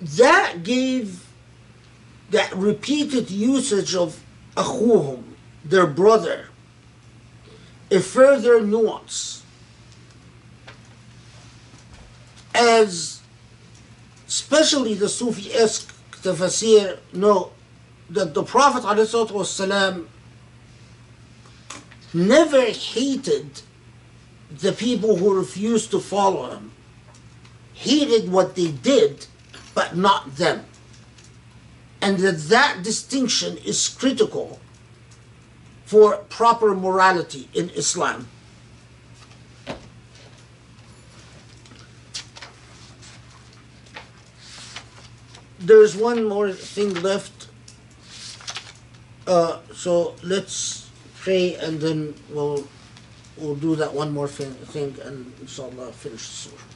That 0.00 0.62
gave 0.64 1.24
that 2.30 2.52
repeated 2.54 3.30
usage 3.30 3.94
of 3.94 4.20
akhuhum, 4.56 5.22
their 5.64 5.86
brother, 5.86 6.48
a 7.92 8.00
further 8.00 8.62
nuance 8.62 9.44
as 12.54 13.20
especially 14.26 14.94
the 14.94 15.08
Sufi-esque 15.10 15.92
tafsir 16.22 16.98
know 17.12 17.52
that 18.08 18.32
the 18.32 18.42
Prophet 18.42 18.82
ﷺ 18.82 20.06
never 22.14 22.62
hated 22.62 23.60
the 24.50 24.72
people 24.72 25.16
who 25.16 25.36
refused 25.36 25.90
to 25.90 26.00
follow 26.00 26.50
him. 26.50 26.72
Hated 27.74 28.30
what 28.30 28.54
they 28.54 28.70
did, 28.70 29.26
but 29.74 29.96
not 29.96 30.36
them. 30.36 30.64
And 32.00 32.18
that 32.18 32.38
that 32.48 32.82
distinction 32.82 33.58
is 33.58 33.88
critical 33.88 34.60
for 35.92 36.16
proper 36.30 36.74
morality 36.74 37.50
in 37.52 37.68
Islam. 37.76 38.26
There's 45.60 45.94
one 45.94 46.24
more 46.24 46.50
thing 46.50 46.94
left. 47.02 47.48
Uh, 49.26 49.58
so 49.74 50.14
let's 50.22 50.88
pray 51.20 51.56
and 51.56 51.78
then 51.78 52.14
we'll 52.30 52.66
we'll 53.36 53.60
do 53.60 53.76
that 53.76 53.92
one 53.92 54.14
more 54.14 54.28
thing, 54.28 54.54
thing 54.72 54.96
and 55.04 55.30
inshallah 55.42 55.92
finish 55.92 56.26
the 56.26 56.34
surah. 56.48 56.68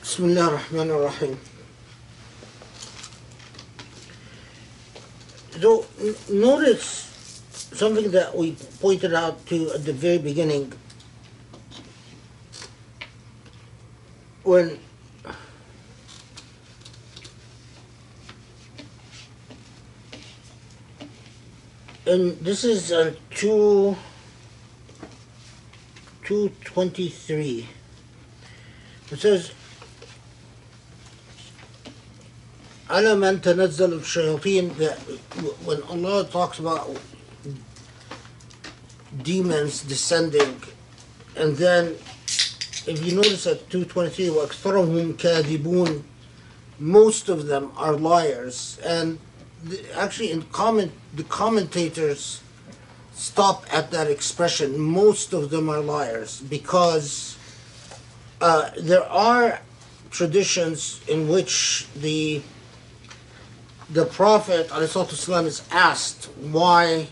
Bismillah 0.00 0.56
ar-Rahman 0.56 0.90
ar-Rahim. 0.90 1.38
So 5.60 5.84
notice 6.32 7.09
something 7.79 8.11
that 8.11 8.35
we 8.35 8.53
pointed 8.79 9.13
out 9.13 9.45
to 9.47 9.71
at 9.71 9.85
the 9.85 9.93
very 9.93 10.17
beginning 10.17 10.71
when 14.43 14.79
and 22.07 22.37
this 22.39 22.63
is 22.63 22.91
uh, 22.91 23.13
two 23.31 23.95
two 26.23 26.49
twenty 26.63 27.09
three. 27.09 27.67
It 29.11 29.19
says 29.19 29.51
على 32.89 33.15
من 33.15 33.41
تنزل 33.41 33.99
الشياطين 33.99 34.77
that 34.77 34.97
when 35.65 35.81
Allah 35.83 36.25
talks 36.25 36.59
about 36.59 36.95
demons 39.21 39.83
descending 39.83 40.61
and 41.35 41.55
then 41.57 41.95
if 42.87 43.03
you 43.03 43.15
notice 43.15 43.47
at 43.47 43.69
223 43.69 44.29
وأكثرهم 44.29 45.17
كاذبون 45.17 46.03
most 46.79 47.29
of 47.29 47.47
them 47.47 47.71
are 47.77 47.93
liars 47.93 48.79
and 48.85 49.17
the, 49.63 49.83
actually 49.97 50.31
in 50.31 50.41
comment 50.51 50.91
the 51.13 51.23
commentators 51.23 52.41
stop 53.13 53.65
at 53.71 53.91
that 53.91 54.07
expression 54.07 54.77
most 54.77 55.33
of 55.33 55.49
them 55.49 55.69
are 55.69 55.79
liars 55.79 56.41
because 56.41 57.37
uh, 58.41 58.69
there 58.77 59.03
are 59.05 59.59
traditions 60.11 61.01
in 61.07 61.27
which 61.27 61.87
the 61.95 62.41
the 63.89 64.05
Prophet 64.05 64.69
ﷺ 64.69 65.45
is 65.45 65.61
asked 65.71 66.25
why 66.39 67.07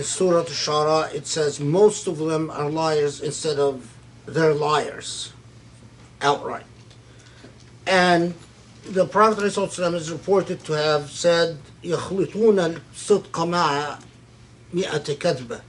is 0.00 0.08
Surah 0.08 0.44
Shu'ara, 0.44 1.14
it 1.14 1.26
says 1.26 1.60
most 1.60 2.06
of 2.06 2.16
them 2.18 2.50
are 2.50 2.70
liars 2.70 3.20
instead 3.20 3.58
of 3.58 3.94
they're 4.26 4.54
liars 4.54 5.32
outright. 6.22 6.64
And 7.86 8.34
the 8.88 9.06
Prophet 9.06 9.44
ﷺ 9.44 9.94
is 9.94 10.10
reported 10.10 10.64
to 10.64 10.72
have 10.72 11.10
said, 11.10 11.58
يخلطون 11.84 12.80
الصدق 12.94 13.32
مع 13.32 13.98
مئة 14.74 15.18
كذبة 15.18 15.60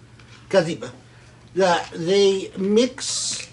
that 1.53 1.89
they 1.93 2.51
mix 2.57 3.49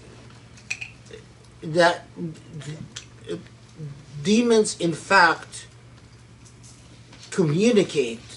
that 1.61 2.05
demons 4.23 4.79
in 4.79 4.93
fact 4.93 5.67
communicate 7.31 8.28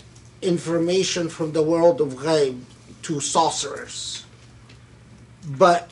information 0.42 1.28
from 1.28 1.52
the 1.52 1.62
world 1.62 2.00
of 2.00 2.14
ghaib 2.14 2.60
to 3.02 3.20
sorcerers. 3.20 4.24
But 5.46 5.90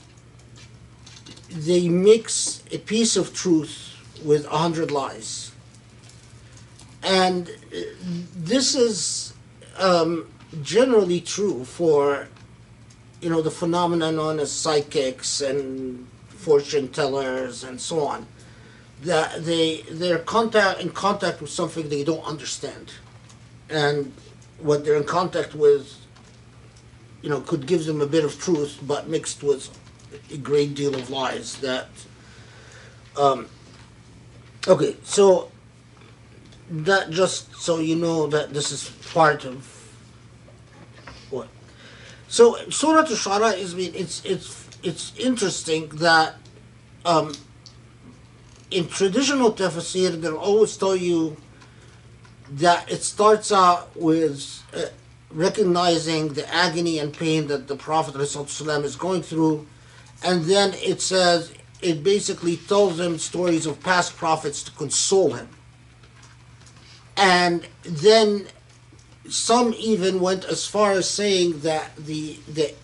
they 1.49 1.89
mix 1.89 2.63
a 2.71 2.79
piece 2.79 3.17
of 3.17 3.35
truth 3.35 3.97
with 4.25 4.47
a 4.47 4.59
hundred 4.59 4.91
lies. 4.91 5.53
And 7.03 7.49
uh, 7.49 7.79
this 8.37 8.75
is 8.75 9.33
um, 9.79 10.31
generally 10.63 11.21
true 11.21 11.65
for, 11.65 12.29
you 13.21 13.31
know, 13.31 13.43
the 13.43 13.51
phenomena 13.51 14.13
known 14.13 14.39
as 14.39 14.53
psychics 14.53 15.41
and 15.41 16.07
fortune 16.29 16.89
tellers 16.89 17.65
and 17.65 17.81
so 17.81 18.07
on. 18.07 18.27
That 19.03 19.47
they 19.47 19.81
they're 19.91 20.19
contact 20.19 20.81
in 20.81 20.91
contact 20.91 21.41
with 21.41 21.49
something 21.49 21.89
they 21.89 22.05
don't 22.05 22.23
understand, 22.23 22.93
and 23.71 24.13
what 24.63 24.85
they're 24.85 24.97
in 24.97 25.05
contact 25.05 25.55
with, 25.55 25.97
you 27.23 27.31
know, 27.31 27.41
could 27.41 27.67
give 27.67 27.85
them 27.85 28.01
a 28.01 28.07
bit 28.07 28.25
of 28.25 28.41
truth, 28.41 28.79
but 28.83 29.09
mixed 29.09 29.43
with 29.43 29.71
a 30.33 30.37
great 30.37 30.75
deal 30.75 30.95
of 30.95 31.11
lies. 31.11 31.57
That. 31.57 31.89
Um, 33.17 33.49
okay, 34.67 34.97
so 35.03 35.51
that 36.71 37.11
just 37.11 37.55
so 37.57 37.79
you 37.79 37.97
know 37.97 38.27
that 38.29 38.55
this 38.55 38.71
is 38.71 38.91
part 39.13 39.45
of 39.45 39.67
what. 41.31 41.49
So 42.29 42.57
Surah 42.71 43.01
Al-Shu'ara 43.01 43.59
is 43.59 43.75
mean 43.75 43.93
it's 43.95 44.25
it's 44.25 44.69
it's 44.83 45.17
interesting 45.19 45.89
that 45.89 46.37
um, 47.05 47.35
in 48.71 48.87
traditional 48.87 49.53
tafsir 49.53 50.21
they'll 50.21 50.37
always 50.37 50.77
tell 50.77 50.97
you 50.97 51.37
that 52.51 52.91
it 52.91 53.03
starts 53.03 53.53
out 53.53 53.95
with 53.97 54.63
uh, 54.75 54.87
recognizing 55.31 56.33
the 56.35 56.53
agony 56.53 56.99
and 56.99 57.13
pain 57.13 57.47
that 57.47 57.69
the 57.69 57.77
Prophet 57.77 58.15
ﷺ 58.15 58.85
is 58.85 58.97
going 58.97 59.23
through, 59.23 59.67
and 60.25 60.45
then 60.45 60.75
it 60.75 61.01
says 61.01 61.53
it 61.81 62.03
basically 62.03 62.57
tells 62.57 62.99
him 62.99 63.19
stories 63.19 63.67
of 63.67 63.81
past 63.81 64.17
prophets 64.17 64.63
to 64.65 64.71
console 64.73 65.33
him. 65.33 65.49
And 67.17 67.67
then 67.83 68.47
some 69.29 69.75
even 69.79 70.21
went 70.21 70.45
as 70.45 70.67
far 70.67 70.93
as 70.93 71.09
saying 71.09 71.61
that 71.61 71.95
the 71.97 72.39
the 72.49 72.75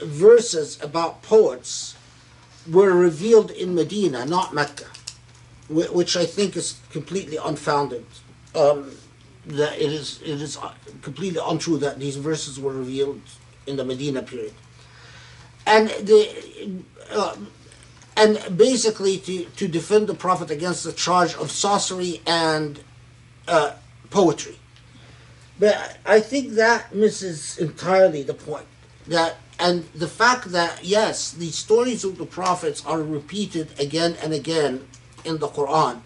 verses 0.00 0.82
about 0.82 1.22
poets 1.22 1.94
were 2.70 2.92
revealed 2.92 3.50
in 3.50 3.74
Medina, 3.74 4.26
not 4.26 4.52
Mecca, 4.52 4.86
which 5.68 6.16
I 6.16 6.26
think 6.26 6.56
is 6.56 6.80
completely 6.90 7.36
unfounded. 7.36 8.04
Um, 8.56 8.90
that 9.46 9.78
it 9.78 9.92
is 9.92 10.20
it 10.22 10.40
is 10.42 10.58
completely 11.02 11.40
untrue 11.44 11.78
that 11.78 12.00
these 12.00 12.16
verses 12.16 12.58
were 12.58 12.72
revealed 12.72 13.20
in 13.66 13.76
the 13.76 13.84
Medina 13.84 14.22
period, 14.22 14.54
and 15.66 15.88
the. 15.88 16.82
Uh, 17.10 17.36
and 18.16 18.40
basically 18.56 19.18
to, 19.18 19.44
to 19.44 19.68
defend 19.68 20.06
the 20.06 20.14
prophet 20.14 20.50
against 20.50 20.84
the 20.84 20.92
charge 20.92 21.34
of 21.34 21.50
sorcery 21.50 22.22
and 22.26 22.80
uh, 23.46 23.72
poetry. 24.10 24.58
But 25.58 25.98
I 26.04 26.20
think 26.20 26.52
that 26.52 26.94
misses 26.94 27.58
entirely 27.58 28.22
the 28.22 28.34
point. 28.34 28.66
That 29.06 29.36
and 29.58 29.84
the 29.94 30.08
fact 30.08 30.52
that 30.52 30.84
yes, 30.84 31.30
the 31.32 31.50
stories 31.50 32.04
of 32.04 32.18
the 32.18 32.26
prophets 32.26 32.84
are 32.84 33.00
repeated 33.00 33.78
again 33.80 34.16
and 34.22 34.32
again 34.34 34.86
in 35.24 35.38
the 35.38 35.48
Quran, 35.48 36.02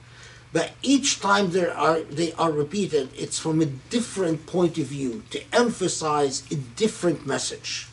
but 0.53 0.73
each 0.83 1.21
time 1.21 1.51
they 1.51 1.69
are 1.69 2.01
they 2.01 2.33
are 2.33 2.51
repeated, 2.51 3.11
it's 3.17 3.39
from 3.39 3.61
a 3.61 3.67
different 3.67 4.47
point 4.47 4.79
of 4.79 4.87
view 4.87 5.23
to 5.31 5.43
emphasize 5.53 6.43
a 6.51 6.57
different 6.57 7.27
message. 7.27 7.89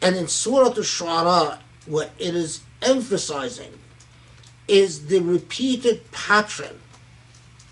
And 0.00 0.16
in 0.16 0.28
Surah 0.28 0.66
Al-Shu'ara, 0.66 1.60
what 1.86 2.10
it 2.18 2.34
is 2.34 2.60
emphasizing 2.82 3.78
is 4.68 5.06
the 5.06 5.20
repeated 5.20 6.10
pattern 6.10 6.80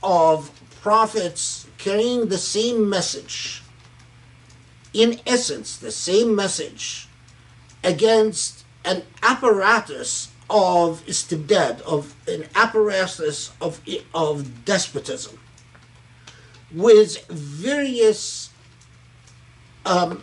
of 0.02 0.50
prophets 0.80 1.66
carrying 1.78 2.28
the 2.28 2.38
same 2.38 2.88
message, 2.88 3.62
in 4.92 5.20
essence, 5.26 5.76
the 5.76 5.90
same 5.90 6.34
message, 6.34 7.08
against 7.84 8.64
an 8.84 9.02
apparatus 9.22 10.30
of 10.50 11.04
istibdad, 11.06 11.80
of 11.82 12.14
an 12.26 12.44
apparatus 12.54 13.52
of, 13.60 13.80
of 14.12 14.64
despotism, 14.64 15.38
with 16.72 17.24
various 17.28 18.50
um, 19.86 20.22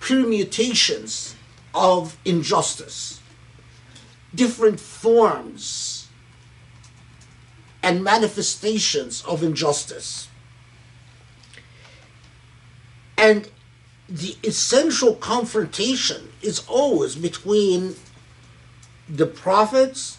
permutations 0.00 1.36
of 1.74 2.18
injustice, 2.24 3.20
different 4.34 4.80
forms 4.80 6.08
and 7.82 8.02
manifestations 8.02 9.22
of 9.22 9.42
injustice. 9.42 10.28
And 13.16 13.48
the 14.08 14.36
essential 14.42 15.14
confrontation 15.14 16.32
is 16.42 16.64
always 16.68 17.16
between 17.16 17.94
the 19.08 19.26
prophets 19.26 20.18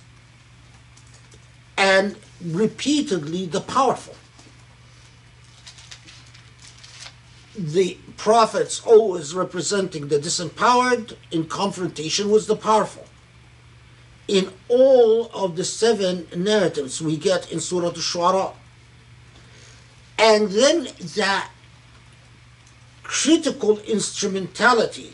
and 1.78 2.16
repeatedly 2.44 3.46
the 3.46 3.62
powerful. 3.62 4.16
The 7.58 7.98
prophets 8.18 8.82
always 8.86 9.34
representing 9.34 10.08
the 10.08 10.20
disempowered 10.20 11.16
in 11.32 11.46
confrontation 11.46 12.30
with 12.30 12.48
the 12.48 12.56
powerful. 12.56 13.06
In 14.28 14.52
all 14.68 15.30
of 15.34 15.56
the 15.56 15.64
seven 15.64 16.28
narratives 16.36 17.02
we 17.02 17.18
get 17.18 17.52
in 17.52 17.60
Surah 17.60 17.88
Al-Shu'ara. 17.88 18.54
And 20.18 20.50
then 20.50 20.88
that 21.16 21.50
critical 23.04 23.80
instrumentality 23.80 25.14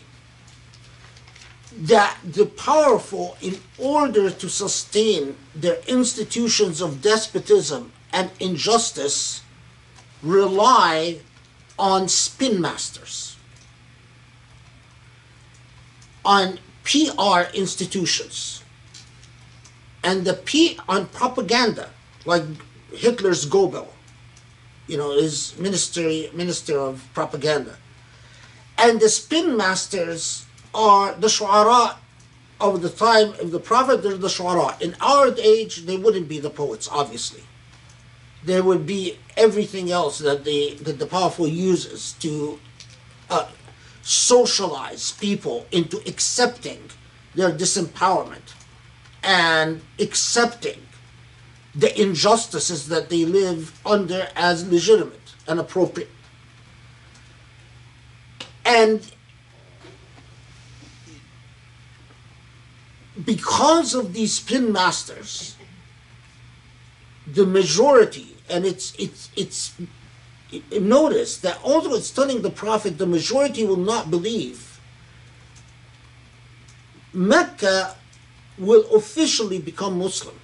that 1.77 2.17
the 2.23 2.45
powerful, 2.45 3.37
in 3.41 3.59
order 3.77 4.29
to 4.29 4.49
sustain 4.49 5.35
their 5.53 5.77
institutions 5.87 6.81
of 6.81 7.01
despotism 7.01 7.91
and 8.13 8.31
injustice, 8.39 9.41
rely 10.23 11.19
on 11.77 12.07
spin 12.07 12.61
masters, 12.61 13.35
on 16.23 16.59
PR 16.83 17.41
institutions, 17.53 18.63
and 20.03 20.23
the 20.23 20.33
P 20.33 20.79
on 20.87 21.07
propaganda, 21.07 21.89
like 22.25 22.43
Hitler's 22.93 23.45
Goebbels, 23.45 23.89
you 24.87 24.97
know, 24.97 25.11
his 25.11 25.57
ministry 25.57 26.29
minister 26.33 26.79
of 26.79 27.05
propaganda, 27.13 27.75
and 28.77 29.01
the 29.01 29.09
spin 29.09 29.57
masters 29.57 30.45
are 30.75 31.13
the 31.13 31.27
shu'ara 31.27 31.95
of 32.59 32.81
the 32.81 32.89
time 32.89 33.33
of 33.39 33.51
the 33.51 33.59
Prophet. 33.59 34.03
They're 34.03 34.17
the 34.17 34.27
shu'ara. 34.27 34.79
In 34.81 34.95
our 35.01 35.33
age, 35.39 35.85
they 35.85 35.97
wouldn't 35.97 36.27
be 36.27 36.39
the 36.39 36.49
poets, 36.49 36.87
obviously 36.91 37.43
there 38.45 38.63
would 38.63 38.85
be 38.85 39.17
everything 39.35 39.91
else 39.91 40.19
that 40.19 40.45
the 40.45 40.75
that 40.75 40.99
the 40.99 41.05
powerful 41.05 41.47
uses 41.47 42.13
to 42.13 42.59
uh, 43.29 43.47
socialize 44.03 45.11
people 45.13 45.65
into 45.71 45.97
accepting 46.07 46.89
their 47.33 47.51
disempowerment 47.51 48.53
and 49.23 49.81
accepting 49.99 50.79
the 51.73 52.01
injustices 52.01 52.87
that 52.87 53.09
they 53.09 53.25
live 53.25 53.79
under 53.85 54.27
as 54.35 54.69
legitimate 54.69 55.33
and 55.47 55.59
appropriate. 55.59 56.09
And 58.63 59.11
because 63.23 63.93
of 63.93 64.13
these 64.13 64.33
spin 64.33 64.71
masters, 64.71 65.55
the 67.25 67.45
majority, 67.45 68.35
and 68.49 68.65
it's 68.65 68.93
it's 68.99 69.29
it's 69.35 69.73
notice 70.79 71.37
that 71.39 71.59
although 71.63 71.95
it's 71.95 72.11
telling 72.11 72.41
the 72.41 72.49
prophet 72.49 72.97
the 72.97 73.05
majority 73.05 73.65
will 73.65 73.77
not 73.77 74.11
believe, 74.11 74.79
Mecca 77.13 77.95
will 78.57 78.85
officially 78.93 79.59
become 79.59 79.97
Muslim. 79.97 80.35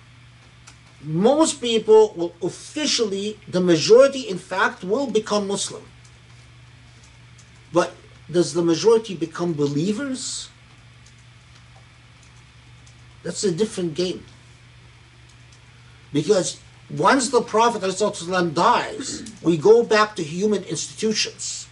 Most 1.04 1.62
people 1.62 2.14
will 2.16 2.34
officially, 2.42 3.40
the 3.48 3.60
majority 3.60 4.22
in 4.22 4.38
fact, 4.38 4.84
will 4.84 5.08
become 5.08 5.48
Muslim. 5.48 5.84
But 7.74 7.94
does 8.30 8.54
the 8.54 8.62
majority 8.62 9.16
become 9.16 9.54
believers? 9.54 10.51
That's 13.24 13.44
a 13.44 13.52
different 13.52 13.94
game. 13.94 14.26
Because 16.12 16.60
once 16.90 17.30
the 17.30 17.42
Prophet 17.42 17.82
dies, 18.54 19.32
we 19.42 19.58
go 19.58 19.84
back 19.84 20.16
to 20.16 20.24
human 20.24 20.64
institutions. 20.64 21.68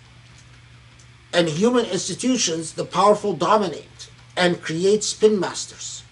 And 1.34 1.48
human 1.48 1.86
institutions, 1.86 2.74
the 2.74 2.86
powerful 2.86 3.34
dominate 3.34 4.10
and 4.36 4.62
create 4.62 5.04
spin 5.04 5.40
masters. 5.40 6.04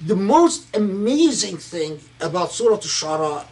The 0.00 0.16
most 0.16 0.74
amazing 0.76 1.58
thing 1.58 2.00
about 2.20 2.52
Surah 2.52 2.76
Al-Shu'ara 2.76 3.44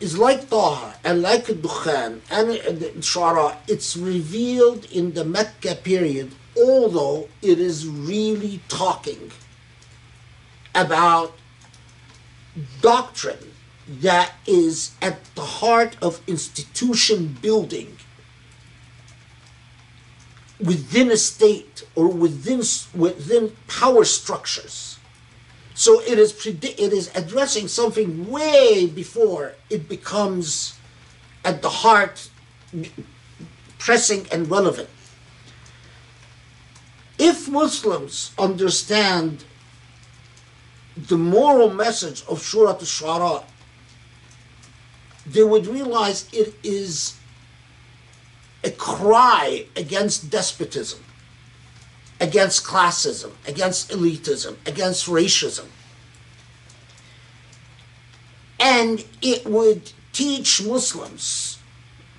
is 0.00 0.18
like 0.18 0.50
Taha 0.50 0.96
and 1.04 1.22
like 1.22 1.46
Dukhan 1.46 2.20
and 2.30 2.50
Shara, 3.02 3.56
it's 3.66 3.96
revealed 3.96 4.84
in 4.86 5.12
the 5.14 5.24
Mecca 5.24 5.76
period, 5.76 6.32
although 6.56 7.28
it 7.42 7.58
is 7.58 7.86
really 7.86 8.60
talking 8.68 9.30
about 10.74 11.34
doctrine 12.80 13.52
that 13.88 14.32
is 14.46 14.92
at 15.00 15.24
the 15.34 15.42
heart 15.42 15.96
of 16.02 16.20
institution 16.26 17.36
building 17.40 17.96
within 20.58 21.10
a 21.10 21.16
state 21.16 21.86
or 21.94 22.08
within 22.08 22.62
within 22.94 23.52
power 23.68 24.04
structures. 24.04 24.98
So 25.74 26.00
it 26.00 26.18
is 26.18 26.32
predi- 26.32 26.78
it 26.78 26.92
is 26.92 27.10
addressing 27.14 27.68
something 27.68 28.30
way 28.30 28.86
before 28.86 29.52
it 29.68 29.88
becomes 29.88 30.78
at 31.44 31.62
the 31.62 31.68
heart 31.68 32.30
pressing 33.78 34.26
and 34.32 34.50
relevant. 34.50 34.88
If 37.18 37.48
Muslims 37.48 38.32
understand 38.38 39.44
the 40.96 41.16
moral 41.16 41.70
message 41.70 42.24
of 42.28 42.40
Surah 42.40 42.72
Al-Shu'ara, 42.72 43.44
they 45.26 45.42
would 45.42 45.66
realize 45.66 46.28
it 46.32 46.54
is 46.62 47.16
a 48.64 48.70
cry 48.70 49.66
against 49.76 50.30
despotism, 50.30 51.04
against 52.20 52.64
classism, 52.64 53.32
against 53.46 53.90
elitism, 53.90 54.56
against 54.66 55.06
racism. 55.06 55.66
And 58.58 59.04
it 59.22 59.46
would 59.46 59.92
teach 60.12 60.62
Muslims 60.62 61.58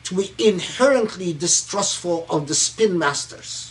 to 0.03 0.15
be 0.15 0.33
inherently 0.37 1.33
distrustful 1.33 2.25
of 2.29 2.47
the 2.47 2.55
spin 2.55 2.97
masters, 2.97 3.66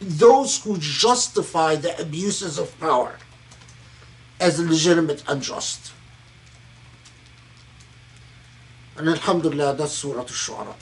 those 0.00 0.62
who 0.62 0.78
justify 0.78 1.76
the 1.76 2.00
abuses 2.00 2.58
of 2.58 2.78
power 2.78 3.18
as 4.40 4.60
legitimate 4.60 5.22
and 5.28 5.42
just. 5.42 5.92
And 8.96 9.08
Alhamdulillah, 9.08 9.76
that's 9.76 9.92
Surah 9.92 10.20
Al-Shu'ara. 10.20 10.74